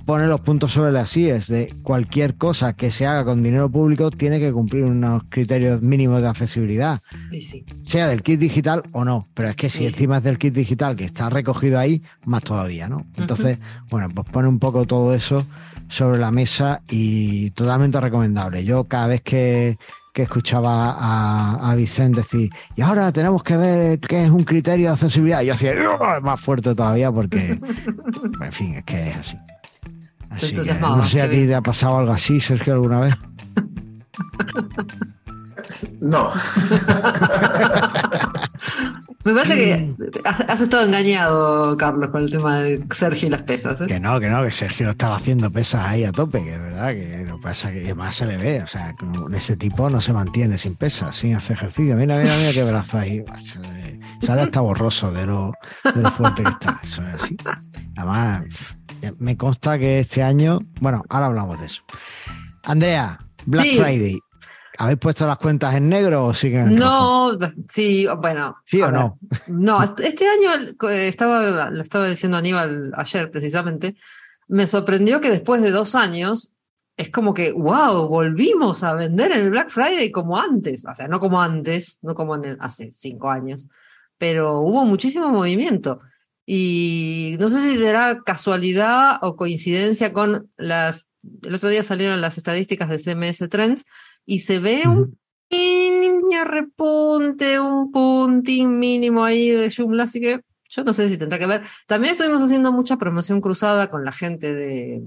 pone 0.06 0.26
los 0.29 0.41
puntos 0.41 0.73
sobre 0.73 0.93
las 0.93 1.17
IES 1.17 1.49
de 1.49 1.73
cualquier 1.82 2.37
cosa 2.37 2.75
que 2.75 2.91
se 2.93 3.06
haga 3.06 3.25
con 3.25 3.43
dinero 3.43 3.69
público 3.69 4.11
tiene 4.12 4.38
que 4.38 4.53
cumplir 4.53 4.85
unos 4.85 5.25
criterios 5.29 5.82
mínimos 5.82 6.23
de 6.23 6.29
accesibilidad 6.29 7.00
Sí, 7.31 7.43
sí. 7.43 7.64
sea 7.85 8.06
del 8.06 8.23
kit 8.23 8.38
digital 8.38 8.85
o 8.93 9.05
no, 9.05 9.26
pero 9.35 9.49
es 9.50 9.57
que 9.57 9.69
si 9.69 9.78
Sí, 9.78 9.87
encima 9.87 10.19
es 10.19 10.23
del 10.23 10.38
kit 10.38 10.54
digital 10.54 10.97
que 10.97 11.04
está 11.04 11.28
recogido 11.28 11.78
ahí, 11.78 12.02
más 12.25 12.45
todavía, 12.45 12.88
¿no? 12.88 13.04
Entonces, 13.19 13.59
bueno, 13.90 14.09
pues 14.14 14.26
pone 14.31 14.49
un 14.49 14.59
poco 14.61 14.85
todo 14.87 15.12
eso 15.12 15.45
sobre 15.88 16.19
la 16.19 16.31
mesa 16.31 16.83
y 16.88 17.50
totalmente 17.50 18.00
recomendable. 18.00 18.64
Yo 18.64 18.85
cada 18.85 19.09
vez 19.09 19.23
que, 19.23 19.76
que 20.14 20.23
escuchaba 20.23 20.92
a, 20.99 21.71
a 21.71 21.75
Vicente 21.75 22.21
decir, 22.21 22.50
y 22.76 22.83
ahora 22.83 23.11
tenemos 23.12 23.42
que 23.42 23.57
ver 23.57 23.99
qué 24.00 24.25
es 24.25 24.31
un 24.31 24.45
criterio 24.45 24.87
de 24.87 24.92
accesibilidad, 24.95 25.42
yo 25.42 25.52
hacía 25.54 25.75
más 26.23 26.40
fuerte 26.40 26.75
todavía 26.75 27.11
porque, 27.12 27.59
en 28.40 28.52
fin, 28.52 28.75
es 28.75 28.85
que 28.85 29.11
es 29.11 29.16
así. 29.16 29.37
Así 30.37 30.47
que, 30.47 30.52
entusiasmaba, 30.52 30.97
no 30.97 31.05
sé, 31.07 31.23
¿a 31.23 31.31
ti 31.31 31.47
te 31.47 31.55
ha 31.55 31.62
pasado 31.62 31.99
algo 31.99 32.12
así, 32.12 32.40
Sergio, 32.40 32.75
alguna 32.75 33.00
vez? 33.00 33.14
no. 36.00 36.31
Me 39.26 39.35
parece 39.35 39.57
que 39.57 39.93
has 40.25 40.61
estado 40.61 40.85
engañado, 40.85 41.76
Carlos, 41.76 42.11
con 42.11 42.23
el 42.23 42.31
tema 42.31 42.61
de 42.61 42.85
Sergio 42.95 43.26
y 43.26 43.31
las 43.33 43.43
pesas. 43.43 43.81
¿eh? 43.81 43.87
Que 43.88 43.99
no, 43.99 44.21
que 44.21 44.31
no, 44.31 44.45
que 44.45 44.52
Sergio 44.52 44.90
estaba 44.90 45.16
haciendo 45.16 45.50
pesas 45.50 45.85
ahí 45.85 46.05
a 46.05 46.12
tope, 46.12 46.45
que 46.45 46.55
es 46.55 46.61
verdad, 46.61 46.90
que 46.90 47.25
lo 47.26 47.37
que 47.38 47.43
pasa 47.43 47.73
que 47.73 47.81
además 47.81 48.14
se 48.14 48.26
le 48.26 48.37
ve, 48.37 48.62
o 48.62 48.69
sea, 48.69 48.95
ese 49.35 49.57
tipo 49.57 49.90
no 49.90 50.00
se 50.00 50.12
mantiene 50.12 50.59
sin 50.59 50.76
pesas, 50.76 51.16
sin 51.16 51.35
hacer 51.35 51.57
ejercicio. 51.57 51.97
Mira, 51.97 52.16
mira, 52.19 52.37
mira 52.37 52.52
qué 52.52 52.62
brazo 52.62 52.99
ahí. 52.99 53.25
Sale 54.23 54.43
hasta 54.43 54.61
borroso 54.61 55.11
de 55.11 55.26
lo, 55.26 55.52
de 55.83 56.02
lo 56.02 56.11
fuerte 56.12 56.45
que 56.45 56.50
está. 56.50 56.78
Eso 56.85 57.02
es 57.02 57.14
así. 57.23 57.37
Además, 57.97 58.45
me 59.19 59.37
consta 59.37 59.79
que 59.79 60.00
este 60.00 60.23
año, 60.23 60.61
bueno, 60.81 61.03
ahora 61.09 61.26
hablamos 61.26 61.61
de 61.61 61.67
eso. 61.67 61.83
Andrea, 62.65 63.19
Black 63.47 63.65
Sí. 63.65 63.79
Friday. 63.79 64.19
¿Habéis 64.79 64.99
puesto 64.99 65.26
las 65.26 65.38
cuentas 65.38 65.75
en 65.75 65.88
negro 65.88 66.26
o 66.26 66.35
siguen 66.35 66.73
en 66.73 66.76
rojo? 66.79 67.33
No, 67.38 67.38
sí, 67.67 68.07
bueno. 68.21 68.57
¿Sí 68.67 68.83
o 68.83 68.87
ver. 68.87 68.95
no? 68.95 69.19
No, 69.47 69.83
est- 69.83 70.00
este 70.00 70.26
año 70.29 70.50
eh, 70.91 71.09
estaba, 71.09 71.71
lo 71.71 71.81
estaba 71.81 72.07
diciendo 72.09 72.37
Aníbal 72.37 72.93
ayer 72.95 73.31
precisamente, 73.31 73.97
me 74.49 74.67
sorprendió 74.67 75.21
que 75.21 75.31
después 75.31 75.62
de 75.62 75.71
dos 75.71 75.95
años 75.95 76.53
es 76.99 77.09
como 77.11 77.33
que, 77.33 77.53
wow, 77.53 78.07
volvimos 78.07 78.83
a 78.85 78.93
vender 78.95 79.33
en 79.33 79.41
el 79.41 79.50
Black 79.50 79.71
Friday 79.71 80.11
como 80.11 80.38
antes, 80.38 80.85
o 80.85 80.95
sea, 80.95 81.09
no 81.09 81.21
como 81.21 81.41
antes, 81.41 81.99
no 82.03 82.15
como 82.15 82.35
en 82.37 82.45
el- 82.45 82.57
hace 82.61 82.91
cinco 82.91 83.31
años, 83.31 83.67
pero 84.19 84.61
hubo 84.61 84.85
muchísimo 84.85 85.31
movimiento. 85.31 86.00
Y 86.49 87.37
no 87.41 87.49
sé 87.49 87.61
si 87.61 87.76
será 87.76 88.21
casualidad 88.25 89.19
o 89.23 89.35
coincidencia 89.37 90.12
con 90.12 90.49
las, 90.57 91.11
el 91.43 91.55
otro 91.57 91.69
día 91.69 91.83
salieron 91.83 92.21
las 92.21 92.38
estadísticas 92.38 92.88
de 92.88 92.99
CMS 93.00 93.49
Trends 93.49 93.85
y 94.25 94.38
se 94.41 94.61
ve 94.61 94.83
un 94.87 94.99
Ujú. 94.99 95.17
pequeño 95.49 96.45
repunte, 96.45 97.59
un 97.59 97.91
puntín 97.91 98.79
mínimo 98.79 99.25
ahí 99.25 99.50
de 99.50 99.73
Joomla, 99.75 100.05
así 100.05 100.21
que 100.21 100.41
yo 100.69 100.85
no 100.85 100.93
sé 100.93 101.09
si 101.09 101.19
tendrá 101.19 101.38
que 101.41 101.47
ver. 101.47 101.62
También 101.88 102.12
estuvimos 102.12 102.43
haciendo 102.43 102.71
mucha 102.73 102.97
promoción 102.97 103.41
cruzada 103.41 103.88
con 103.91 104.05
la 104.05 104.12
gente 104.12 104.55
de, 104.55 105.03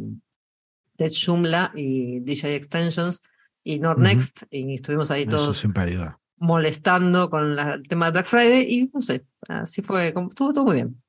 de 0.98 1.10
Joomla 1.14 1.72
y 1.74 2.20
DJ 2.20 2.56
Extensions 2.56 3.22
y 3.64 3.80
Nordnext, 3.80 4.44
y 4.52 4.74
estuvimos 4.74 5.10
ahí 5.12 5.22
Eso 5.24 5.32
todos 5.32 5.58
siempre 5.58 5.84
ayuda. 5.84 6.20
molestando 6.38 7.30
con 7.30 7.56
la- 7.56 7.74
el 7.76 7.84
tema 7.88 8.06
de 8.08 8.12
Black 8.12 8.26
Friday 8.26 8.66
y 8.70 8.90
no 8.94 9.02
sé, 9.02 9.26
así 9.48 9.82
fue, 9.82 10.12
como- 10.14 10.28
estuvo 10.30 10.52
todo 10.54 10.66
muy 10.66 10.76
bien. 10.76 11.02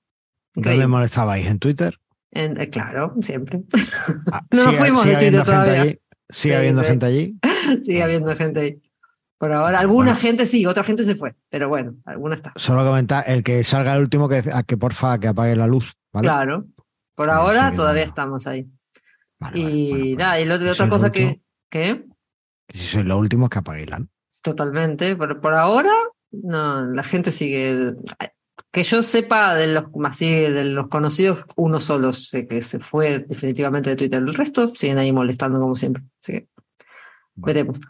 ¿Dónde 0.55 0.87
molestabais? 0.87 1.47
¿En 1.47 1.59
Twitter? 1.59 1.99
En- 2.33 2.61
eh, 2.61 2.71
claro, 2.71 3.15
siempre. 3.23 3.63
Ah, 4.33 4.43
No 4.53 4.65
nos 4.65 4.67
¿sigue- 4.67 4.79
fuimos 4.79 5.05
de 5.05 5.11
sigue 5.11 5.17
habiendo 5.17 5.45
Twitter 5.45 5.55
gente 5.55 5.71
todavía. 5.71 5.83
allí? 5.83 6.01
¿Sigue 6.29 6.55
Sí, 6.55 6.59
habiendo 6.59 6.83
gente 6.83 7.07
allí? 7.07 7.39
Sigue 7.85 8.01
Ah. 8.03 8.05
habiendo 8.05 8.37
gente 8.37 8.61
ahí. 8.61 8.83
Por 9.39 9.53
ahora, 9.53 9.81
alguna 9.81 10.11
Bueno. 10.11 10.21
gente 10.21 10.45
sí, 10.47 10.67
otra 10.67 10.85
gente 10.85 11.03
se 11.03 11.15
fue, 11.15 11.35
pero 11.49 11.69
bueno, 11.71 11.95
alguna 12.05 12.35
está. 12.35 12.53
Solo 12.57 12.85
comentar, 12.85 13.25
el 13.27 13.43
que 13.43 13.65
salga 13.65 13.95
el 13.95 14.03
último, 14.03 14.29
que, 14.29 14.43
a 14.53 14.63
que 14.65 14.77
porfa 14.77 15.19
que 15.19 15.29
apague 15.29 15.57
la 15.57 15.67
luz, 15.67 15.95
¿vale? 16.13 16.27
Claro. 16.29 16.67
Por 17.15 17.31
ahora 17.31 17.73
todavía 17.75 18.03
estamos 18.05 18.47
ahí. 18.47 18.67
Vale, 19.39 19.59
y 19.59 19.91
vale, 19.93 20.17
nada, 20.17 20.41
y 20.41 20.45
lo- 20.45 20.55
otra 20.73 20.89
cosa 20.91 21.07
lo 21.07 21.13
que, 21.13 21.25
último- 21.25 21.43
¿qué? 21.71 22.05
que 22.69 22.79
Si 22.79 22.87
sois 22.87 23.07
los 23.07 23.19
últimos, 23.19 23.49
que 23.49 23.59
apaguéis 23.61 23.89
la 23.89 23.99
luz. 24.01 24.09
Totalmente, 24.43 25.17
pero 25.17 25.41
por 25.41 25.55
ahora 25.55 25.91
no, 26.33 26.83
la 26.87 27.03
gente 27.03 27.31
sigue. 27.31 27.95
Que 28.73 28.85
yo 28.85 29.03
sepa 29.03 29.55
de 29.55 29.67
los 29.67 29.85
así 30.05 30.31
de 30.31 30.65
los 30.65 30.89
conocidos, 30.89 31.45
uno 31.57 31.81
solo 31.81 32.13
sé 32.13 32.47
que 32.47 32.63
se 32.63 32.79
fue 32.79 33.19
definitivamente 33.21 33.91
de 33.91 33.97
Twitter. 33.97 34.23
El 34.23 34.35
resto 34.35 34.73
siguen 34.77 34.99
ahí 34.99 35.13
molestando 35.13 35.61
como 35.61 35.75
siempre. 35.75 36.05
Así 36.21 36.33
que 36.33 36.49
Bueno. 37.35 37.47
veremos. 37.47 37.81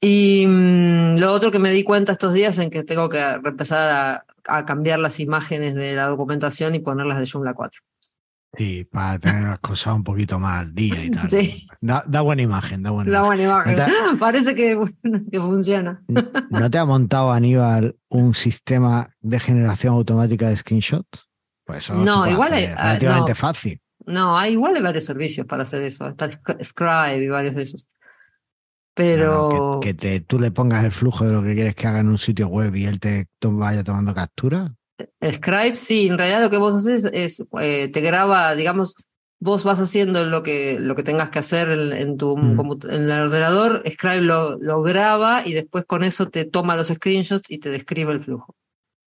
Y 0.00 0.46
mm, 0.46 1.18
lo 1.18 1.32
otro 1.32 1.50
que 1.50 1.58
me 1.58 1.70
di 1.70 1.82
cuenta 1.82 2.12
estos 2.12 2.32
días 2.32 2.58
en 2.58 2.70
que 2.70 2.84
tengo 2.84 3.08
que 3.08 3.20
empezar 3.20 3.90
a, 3.90 4.24
a 4.46 4.64
cambiar 4.64 4.98
las 4.98 5.18
imágenes 5.20 5.74
de 5.74 5.94
la 5.94 6.06
documentación 6.06 6.74
y 6.74 6.80
ponerlas 6.80 7.18
de 7.18 7.26
Joomla 7.26 7.54
4. 7.54 7.80
Sí, 8.56 8.84
para 8.84 9.18
tener 9.18 9.44
las 9.44 9.58
cosas 9.58 9.94
un 9.96 10.04
poquito 10.04 10.38
más 10.38 10.60
al 10.62 10.74
día 10.74 11.04
y 11.04 11.10
tal. 11.10 11.28
Sí. 11.30 11.66
Da, 11.80 12.04
da 12.06 12.20
buena 12.20 12.42
imagen, 12.42 12.82
da 12.82 12.90
buena 12.90 13.10
imagen. 13.10 13.26
buena 13.26 13.42
imagen. 13.42 14.18
Parece 14.18 14.54
que, 14.54 14.74
bueno, 14.74 15.20
que 15.30 15.40
funciona. 15.40 16.02
¿No 16.50 16.70
te 16.70 16.78
ha 16.78 16.84
montado, 16.84 17.32
Aníbal, 17.32 17.96
un 18.08 18.34
sistema 18.34 19.10
de 19.20 19.40
generación 19.40 19.94
automática 19.94 20.48
de 20.48 20.56
screenshots? 20.56 21.28
Pues 21.64 21.78
eso 21.84 21.94
No, 21.94 22.26
igual 22.28 22.52
hacer 22.52 22.68
hay- 22.70 22.74
ah, 22.76 22.82
relativamente 22.84 23.32
no. 23.32 23.36
fácil. 23.36 23.80
No, 24.06 24.38
hay 24.38 24.52
igual 24.52 24.76
hay 24.76 24.82
varios 24.82 25.04
servicios 25.04 25.46
para 25.46 25.62
hacer 25.62 25.82
eso. 25.82 26.06
Está 26.08 26.28
Scribe 26.62 27.24
y 27.24 27.28
varios 27.28 27.54
de 27.54 27.62
esos. 27.62 27.88
Pero 28.94 29.50
no, 29.52 29.80
que, 29.80 29.88
que 29.88 29.94
te, 29.94 30.20
tú 30.20 30.38
le 30.38 30.50
pongas 30.52 30.84
el 30.84 30.92
flujo 30.92 31.24
de 31.26 31.32
lo 31.32 31.42
que 31.42 31.54
quieres 31.54 31.74
que 31.74 31.86
haga 31.88 32.00
en 32.00 32.08
un 32.08 32.18
sitio 32.18 32.46
web 32.48 32.74
y 32.76 32.84
él 32.84 33.00
te 33.00 33.26
vaya 33.42 33.82
tomando 33.82 34.14
captura. 34.14 34.72
Scribe, 35.22 35.76
sí, 35.76 36.08
en 36.08 36.18
realidad 36.18 36.40
lo 36.42 36.50
que 36.50 36.56
vos 36.56 36.74
haces 36.76 37.06
es, 37.12 37.44
eh, 37.60 37.88
te 37.88 38.00
graba, 38.00 38.54
digamos, 38.54 38.94
vos 39.40 39.64
vas 39.64 39.80
haciendo 39.80 40.24
lo 40.24 40.42
que, 40.42 40.78
lo 40.80 40.94
que 40.94 41.02
tengas 41.02 41.30
que 41.30 41.38
hacer 41.40 41.70
en, 41.70 41.92
en 41.92 42.16
tu 42.16 42.36
Mm. 42.36 42.60
en 42.90 43.10
el 43.10 43.20
ordenador, 43.22 43.82
Scribe 43.90 44.20
lo, 44.22 44.56
lo 44.58 44.82
graba 44.82 45.46
y 45.46 45.52
después 45.52 45.84
con 45.84 46.04
eso 46.04 46.28
te 46.28 46.44
toma 46.44 46.76
los 46.76 46.88
screenshots 46.88 47.50
y 47.50 47.58
te 47.58 47.70
describe 47.70 48.12
el 48.12 48.20
flujo. 48.20 48.54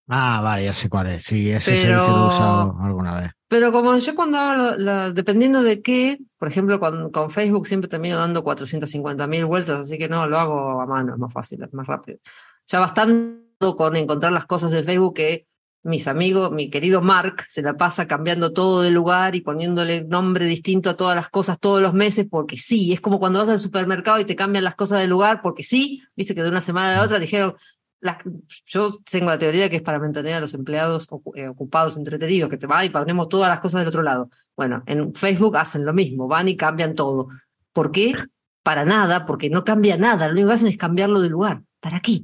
Ah, 0.10 0.40
vale, 0.42 0.64
ya 0.66 0.74
sé 0.74 0.88
cuál 0.90 1.08
es. 1.08 1.24
Sí, 1.24 1.50
ese 1.52 1.72
Pero- 1.72 1.82
servicio 1.82 2.16
lo 2.18 2.24
he 2.24 2.28
usado 2.28 2.76
alguna 2.82 3.20
vez. 3.22 3.32
Pero 3.50 3.72
como 3.72 3.98
yo 3.98 4.16
cuando 4.16 4.38
hago, 4.38 4.54
lo- 4.62 4.78
la- 4.78 5.12
dependiendo 5.12 5.62
de 5.64 5.82
qué, 5.82 6.18
por 6.38 6.48
ejemplo, 6.50 6.80
con, 6.80 7.12
con 7.12 7.30
Facebook 7.30 7.66
siempre 7.68 7.90
termino 7.90 8.18
dando 8.18 8.44
450 8.44 9.26
mil 9.28 9.46
vueltas, 9.46 9.80
así 9.82 9.98
que 9.98 10.08
no, 10.10 10.28
lo 10.28 10.38
hago 10.40 10.82
a 10.82 10.86
mano, 10.86 11.14
es 11.14 11.20
más 11.20 11.32
fácil, 11.32 11.64
es 11.64 11.74
más 11.74 11.88
rápido. 11.88 12.20
Ya 12.68 12.80
bastante 12.80 13.42
con 13.78 13.96
encontrar 13.96 14.32
las 14.34 14.46
cosas 14.46 14.74
en 14.74 14.86
Facebook 14.86 15.16
que 15.16 15.46
mis 15.84 16.08
amigos, 16.08 16.52
mi 16.52 16.70
querido 16.70 17.02
Mark, 17.02 17.46
se 17.48 17.62
la 17.62 17.76
pasa 17.78 18.08
cambiando 18.08 18.52
todo 18.54 18.82
de 18.82 18.92
lugar 18.92 19.36
y 19.36 19.42
poniéndole 19.42 20.06
nombre 20.06 20.46
distinto 20.46 20.90
a 20.90 20.98
todas 20.98 21.16
las 21.16 21.30
cosas 21.30 21.60
todos 21.60 21.82
los 21.82 21.94
meses, 21.94 22.28
porque 22.30 22.58
sí, 22.58 22.92
es 22.94 23.00
como 23.02 23.20
cuando 23.20 23.40
vas 23.40 23.50
al 23.50 23.60
supermercado 23.60 24.20
y 24.20 24.26
te 24.26 24.36
cambian 24.36 24.64
las 24.64 24.76
cosas 24.76 25.00
de 25.00 25.08
lugar, 25.08 25.42
porque 25.42 25.64
sí, 25.64 26.04
viste 26.16 26.36
que 26.36 26.44
de 26.44 26.50
una 26.50 26.62
semana 26.62 26.94
a 26.94 26.98
la 26.98 27.04
otra 27.04 27.20
dijeron, 27.20 27.54
las- 28.00 28.18
yo 28.66 29.00
tengo 29.10 29.28
la 29.32 29.40
teoría 29.40 29.70
que 29.70 29.78
es 29.78 29.82
para 29.82 30.00
mantener 30.00 30.36
a 30.36 30.40
los 30.40 30.54
empleados 30.54 31.08
eh, 31.36 31.48
ocupados, 31.48 31.98
entretenidos, 31.98 32.50
que 32.50 32.58
te 32.58 32.68
va 32.68 32.84
y 32.86 32.90
ponemos 32.90 33.30
todas 33.30 33.50
las 33.50 33.60
cosas 33.60 33.80
del 33.82 33.88
otro 33.88 34.04
lado. 34.04 34.30
Bueno, 34.56 34.84
en 34.86 35.14
Facebook 35.16 35.58
hacen 35.58 35.86
lo 35.86 35.94
mismo, 35.94 36.28
van 36.28 36.48
y 36.48 36.56
cambian 36.58 36.96
todo. 36.96 37.30
¿Por 37.74 37.92
qué? 37.92 38.14
Para 38.64 38.84
nada, 38.86 39.26
porque 39.26 39.50
no 39.50 39.64
cambia 39.64 39.98
nada, 39.98 40.28
lo 40.28 40.34
único 40.34 40.50
que 40.50 40.54
hacen 40.56 40.68
es 40.68 40.78
cambiarlo 40.78 41.22
de 41.22 41.30
lugar. 41.30 41.64
¿Para 41.80 42.02
qué? 42.02 42.24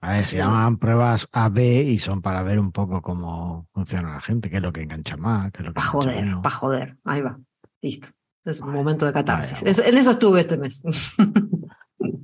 A 0.00 0.12
ver, 0.12 0.24
se 0.24 0.36
llaman 0.36 0.76
pruebas 0.78 1.28
AB 1.32 1.58
y 1.58 1.98
son 1.98 2.22
para 2.22 2.42
ver 2.42 2.58
un 2.60 2.70
poco 2.70 3.02
cómo 3.02 3.66
funciona 3.72 4.12
la 4.14 4.20
gente, 4.20 4.48
qué 4.48 4.58
es 4.58 4.62
lo 4.62 4.72
que 4.72 4.82
engancha 4.82 5.16
más, 5.16 5.50
qué 5.50 5.58
es 5.62 5.66
lo 5.66 5.72
que 5.72 5.76
Para 5.76 5.86
joder, 5.86 6.24
menos. 6.24 6.42
para 6.42 6.54
joder. 6.54 6.96
Ahí 7.04 7.20
va. 7.20 7.38
Listo. 7.82 8.08
Es 8.44 8.60
un 8.60 8.72
momento 8.72 9.04
de 9.06 9.12
catarsis. 9.12 9.62
En 9.78 9.96
eso 9.98 10.12
estuve 10.12 10.40
este 10.40 10.56
mes. 10.56 10.82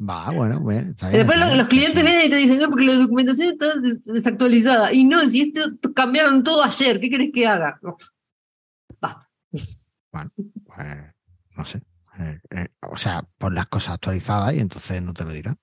Va, 0.08 0.30
bueno, 0.30 0.60
bueno, 0.60 0.90
está 0.90 1.08
bien, 1.08 1.26
después 1.26 1.36
está 1.38 1.46
lo- 1.46 1.52
bien, 1.54 1.58
los 1.58 1.68
clientes 1.68 2.00
sí. 2.00 2.06
vienen 2.06 2.26
y 2.26 2.30
te 2.30 2.36
dicen, 2.36 2.58
no, 2.60 2.68
porque 2.68 2.84
la 2.84 2.94
documentación 2.94 3.48
está 3.48 3.74
des- 3.80 4.04
desactualizada. 4.04 4.92
Y 4.92 5.04
no, 5.04 5.20
si 5.28 5.40
esto 5.40 5.62
cambiaron 5.94 6.42
todo 6.42 6.62
ayer, 6.62 7.00
¿qué 7.00 7.08
querés 7.10 7.30
que 7.32 7.46
haga? 7.46 7.78
No. 7.82 7.96
Basta. 9.00 9.28
Pues, 9.50 10.96
no 11.56 11.64
sé. 11.64 11.82
Eh, 12.18 12.38
eh, 12.50 12.68
o 12.82 12.96
sea, 12.98 13.24
pon 13.38 13.54
las 13.54 13.66
cosas 13.66 13.94
actualizadas 13.94 14.54
y 14.54 14.60
entonces 14.60 15.02
no 15.02 15.12
te 15.14 15.24
lo 15.24 15.30
dirán. 15.32 15.58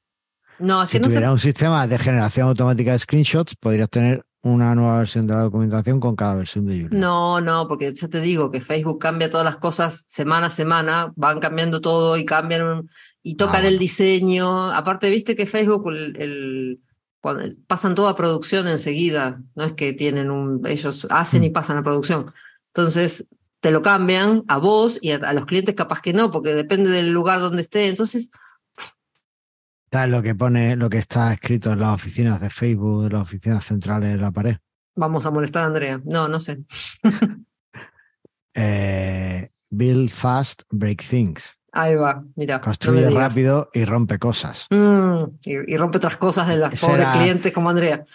No, 0.61 0.83
es 0.83 0.89
Si 0.89 0.97
que 0.97 1.01
no 1.01 1.09
se 1.09 1.15
tuviera 1.15 1.31
un 1.31 1.39
sistema 1.39 1.87
de 1.87 1.97
generación 1.99 2.47
automática 2.47 2.91
de 2.91 2.99
screenshots, 2.99 3.55
podrías 3.55 3.89
tener 3.89 4.23
una 4.43 4.73
nueva 4.73 4.97
versión 4.99 5.27
de 5.27 5.35
la 5.35 5.41
documentación 5.41 5.99
con 5.99 6.15
cada 6.15 6.35
versión 6.35 6.65
de 6.65 6.79
Joomla. 6.81 6.99
No, 6.99 7.41
no, 7.41 7.67
porque 7.67 7.93
ya 7.93 8.07
te 8.07 8.21
digo 8.21 8.49
que 8.49 8.59
Facebook 8.61 8.99
cambia 8.99 9.29
todas 9.29 9.45
las 9.45 9.57
cosas 9.57 10.03
semana 10.07 10.47
a 10.47 10.49
semana, 10.49 11.13
van 11.15 11.39
cambiando 11.39 11.79
todo 11.81 12.17
y 12.17 12.25
cambian 12.25 12.89
y 13.21 13.35
tocan 13.35 13.57
bueno. 13.61 13.67
el 13.67 13.77
diseño. 13.77 14.71
Aparte, 14.71 15.09
viste 15.11 15.35
que 15.35 15.45
Facebook 15.45 15.87
el, 15.89 16.15
el- 16.19 16.79
cuando- 17.21 17.43
pasan 17.67 17.93
toda 17.93 18.15
producción 18.15 18.67
enseguida, 18.67 19.39
no 19.55 19.63
es 19.63 19.73
que 19.73 19.93
tienen 19.93 20.31
un, 20.31 20.65
ellos 20.65 21.05
hacen 21.11 21.43
y 21.43 21.49
Mm. 21.51 21.53
pasan 21.53 21.77
a 21.77 21.83
producción. 21.83 22.31
Entonces, 22.73 23.27
te 23.59 23.69
lo 23.69 23.83
cambian 23.83 24.41
a 24.47 24.57
vos 24.57 24.97
y 25.03 25.11
a, 25.11 25.17
a 25.17 25.33
los 25.33 25.45
clientes 25.45 25.75
capaz 25.75 26.01
que 26.01 26.13
no, 26.13 26.31
porque 26.31 26.55
depende 26.55 26.89
del 26.89 27.11
lugar 27.11 27.39
donde 27.41 27.61
esté. 27.61 27.89
Entonces, 27.89 28.31
¿Sabes 29.91 30.09
lo 30.09 30.21
que 30.21 30.35
pone, 30.35 30.75
lo 30.77 30.89
que 30.89 30.97
está 30.99 31.33
escrito 31.33 31.73
en 31.73 31.79
las 31.81 31.93
oficinas 31.95 32.39
de 32.39 32.49
Facebook, 32.49 33.05
en 33.07 33.13
las 33.13 33.21
oficinas 33.23 33.65
centrales 33.65 34.11
de 34.15 34.17
la 34.21 34.31
pared? 34.31 34.57
vamos 34.95 35.25
a 35.25 35.31
molestar 35.31 35.63
a 35.63 35.67
Andrea. 35.67 36.01
No, 36.05 36.27
no 36.27 36.39
sé. 36.39 36.59
Eh, 38.53 39.49
build 39.69 40.09
fast, 40.09 40.63
break 40.69 41.01
things. 41.07 41.57
Ahí 41.71 41.95
va, 41.95 42.21
mira. 42.35 42.59
Construye 42.59 43.09
rápido 43.09 43.69
y 43.73 43.85
rompe 43.85 44.19
cosas. 44.19 44.67
Mm, 44.69 45.23
y, 45.45 45.73
y 45.73 45.77
rompe 45.77 45.97
otras 45.97 46.17
cosas 46.17 46.49
de 46.49 46.57
las 46.57 46.73
Ese 46.73 46.85
pobres 46.85 47.07
era- 47.07 47.13
clientes 47.13 47.53
como 47.53 47.69
Andrea. 47.69 48.05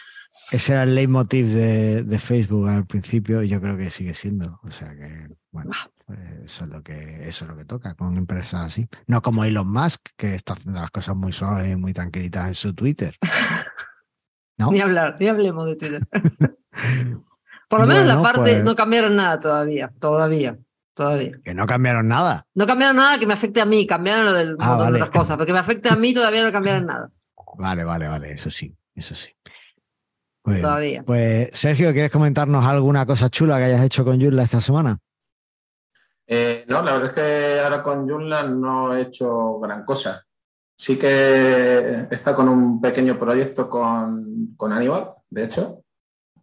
Ese 0.52 0.72
era 0.74 0.82
el 0.84 0.94
leitmotiv 0.94 1.46
de, 1.48 2.02
de 2.04 2.18
Facebook 2.18 2.68
al 2.68 2.86
principio 2.86 3.42
y 3.42 3.48
yo 3.48 3.60
creo 3.60 3.76
que 3.76 3.90
sigue 3.90 4.14
siendo. 4.14 4.60
O 4.62 4.70
sea 4.70 4.90
que, 4.94 5.28
bueno, 5.50 5.70
pues 6.06 6.18
eso 6.44 6.64
es 6.64 6.70
lo 6.70 6.82
que, 6.82 7.28
eso 7.28 7.44
es 7.44 7.50
lo 7.50 7.56
que 7.56 7.64
toca 7.64 7.94
con 7.94 8.16
empresas 8.16 8.64
así. 8.66 8.88
No 9.06 9.22
como 9.22 9.44
Elon 9.44 9.68
Musk, 9.70 10.08
que 10.16 10.34
está 10.34 10.52
haciendo 10.52 10.80
las 10.80 10.90
cosas 10.90 11.16
muy 11.16 11.32
suaves 11.32 11.72
y 11.72 11.76
muy 11.76 11.92
tranquilitas 11.92 12.46
en 12.48 12.54
su 12.54 12.74
Twitter. 12.74 13.16
¿No? 14.58 14.70
Ni 14.70 14.80
hablar, 14.80 15.16
ni 15.20 15.26
hablemos 15.28 15.66
de 15.66 15.76
Twitter. 15.76 16.06
Por 17.68 17.80
lo 17.80 17.86
menos 17.86 18.06
la 18.06 18.22
parte, 18.22 18.40
pues- 18.52 18.64
no 18.64 18.76
cambiaron 18.76 19.16
nada 19.16 19.40
todavía, 19.40 19.92
todavía, 19.98 20.56
todavía. 20.94 21.32
Que 21.44 21.52
no 21.54 21.66
cambiaron 21.66 22.06
nada. 22.08 22.46
No 22.54 22.66
cambiaron 22.66 22.96
nada 22.96 23.18
que 23.18 23.26
me 23.26 23.34
afecte 23.34 23.60
a 23.60 23.64
mí, 23.64 23.86
cambiaron 23.86 24.24
lo 24.26 24.32
del 24.32 24.56
Ah, 24.60 24.68
montón 24.76 24.92
de 24.92 25.02
otras 25.02 25.10
cosas, 25.10 25.36
porque 25.36 25.52
me 25.52 25.58
afecte 25.58 25.88
a 25.88 25.96
mí 25.96 26.14
todavía 26.14 26.44
no 26.44 26.52
cambiaron 26.52 26.86
nada, 26.86 27.10
Vale, 27.58 27.84
vale, 27.84 28.06
vale, 28.06 28.32
eso 28.32 28.50
sí, 28.50 28.74
eso 28.94 29.14
sí. 29.14 29.30
Muy 30.46 30.54
bien. 30.54 30.62
todavía. 30.62 31.02
Pues, 31.04 31.50
Sergio, 31.52 31.92
¿quieres 31.92 32.10
comentarnos 32.10 32.64
alguna 32.64 33.04
cosa 33.04 33.28
chula 33.28 33.58
que 33.58 33.64
hayas 33.64 33.84
hecho 33.84 34.04
con 34.04 34.20
Joomla 34.20 34.44
esta 34.44 34.60
semana? 34.60 34.98
Eh, 36.26 36.64
no, 36.68 36.82
la 36.82 36.94
verdad 36.94 37.08
es 37.08 37.12
que 37.12 37.60
ahora 37.60 37.82
con 37.82 38.08
Joomla 38.08 38.44
no 38.44 38.96
he 38.96 39.02
hecho 39.02 39.58
gran 39.60 39.84
cosa. 39.84 40.22
Sí 40.78 40.96
que 40.96 42.06
está 42.10 42.34
con 42.34 42.48
un 42.48 42.80
pequeño 42.80 43.18
proyecto 43.18 43.68
con, 43.68 44.54
con 44.56 44.72
Aníbal, 44.72 45.10
de 45.30 45.44
hecho, 45.44 45.82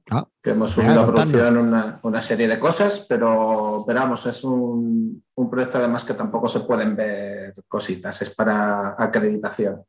Ah, 0.09 0.27
que 0.41 0.49
hemos 0.49 0.71
subido 0.71 0.99
a 0.99 1.05
producción 1.05 1.57
una, 1.57 1.99
una 2.03 2.21
serie 2.21 2.47
de 2.47 2.59
cosas, 2.59 3.05
pero, 3.07 3.83
pero 3.87 4.01
vamos, 4.01 4.25
es 4.25 4.43
un, 4.43 5.23
un 5.33 5.49
proyecto 5.49 5.77
además 5.77 6.03
que 6.03 6.13
tampoco 6.13 6.49
se 6.49 6.59
pueden 6.61 6.93
ver 6.95 7.53
cositas, 7.67 8.21
es 8.21 8.35
para 8.35 8.95
acreditación. 8.97 9.81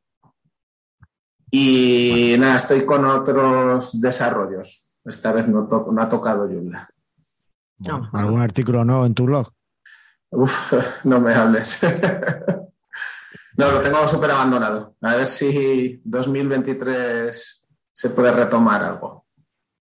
Y 1.51 2.35
nada, 2.39 2.57
estoy 2.57 2.85
con 2.85 3.05
otros 3.05 3.99
desarrollos. 4.01 4.97
Esta 5.05 5.31
vez 5.31 5.47
no, 5.47 5.67
to- 5.67 5.91
no 5.91 6.01
ha 6.01 6.09
tocado 6.09 6.47
Joomla. 6.47 6.89
¿Algún 8.13 8.41
artículo 8.41 8.83
nuevo 8.83 9.05
en 9.05 9.13
tu 9.13 9.25
blog? 9.25 9.51
Uf, 10.31 10.73
no 11.05 11.19
me 11.19 11.33
hables. 11.33 11.79
No, 13.57 13.71
lo 13.71 13.79
tengo 13.79 14.05
súper 14.09 14.31
abandonado. 14.31 14.97
A 14.99 15.15
ver 15.15 15.27
si 15.27 16.01
2023 16.03 17.67
se 17.93 18.09
puede 18.09 18.29
retomar 18.33 18.83
algo. 18.83 19.25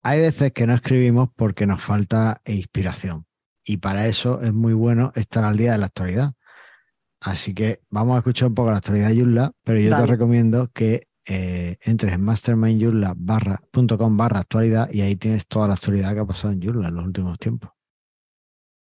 Hay 0.04 0.20
veces 0.20 0.52
que 0.52 0.64
no 0.64 0.74
escribimos 0.74 1.30
porque 1.34 1.66
nos 1.66 1.82
falta 1.82 2.40
inspiración. 2.44 3.26
Y 3.64 3.78
para 3.78 4.06
eso 4.06 4.40
es 4.42 4.52
muy 4.52 4.74
bueno 4.74 5.10
estar 5.16 5.42
al 5.42 5.56
día 5.56 5.72
de 5.72 5.78
la 5.78 5.86
actualidad. 5.86 6.34
Así 7.20 7.52
que 7.52 7.80
vamos 7.90 8.14
a 8.14 8.18
escuchar 8.18 8.48
un 8.50 8.54
poco 8.54 8.70
la 8.70 8.76
actualidad 8.76 9.08
de 9.08 9.16
Yulla, 9.16 9.50
pero 9.64 9.80
yo 9.80 9.90
Dale. 9.90 10.04
te 10.04 10.10
recomiendo 10.12 10.68
que 10.72 11.08
eh, 11.26 11.78
entres 11.82 12.14
en 12.14 12.22
mastermindyulla.com 12.22 14.16
barra 14.16 14.40
actualidad 14.40 14.88
y 14.92 15.00
ahí 15.00 15.16
tienes 15.16 15.46
toda 15.46 15.68
la 15.68 15.74
actualidad 15.74 16.14
que 16.14 16.20
ha 16.20 16.26
pasado 16.26 16.52
en 16.52 16.60
Yulla 16.60 16.88
en 16.88 16.94
los 16.96 17.04
últimos 17.04 17.38
tiempos. 17.38 17.70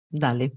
Dale. 0.10 0.54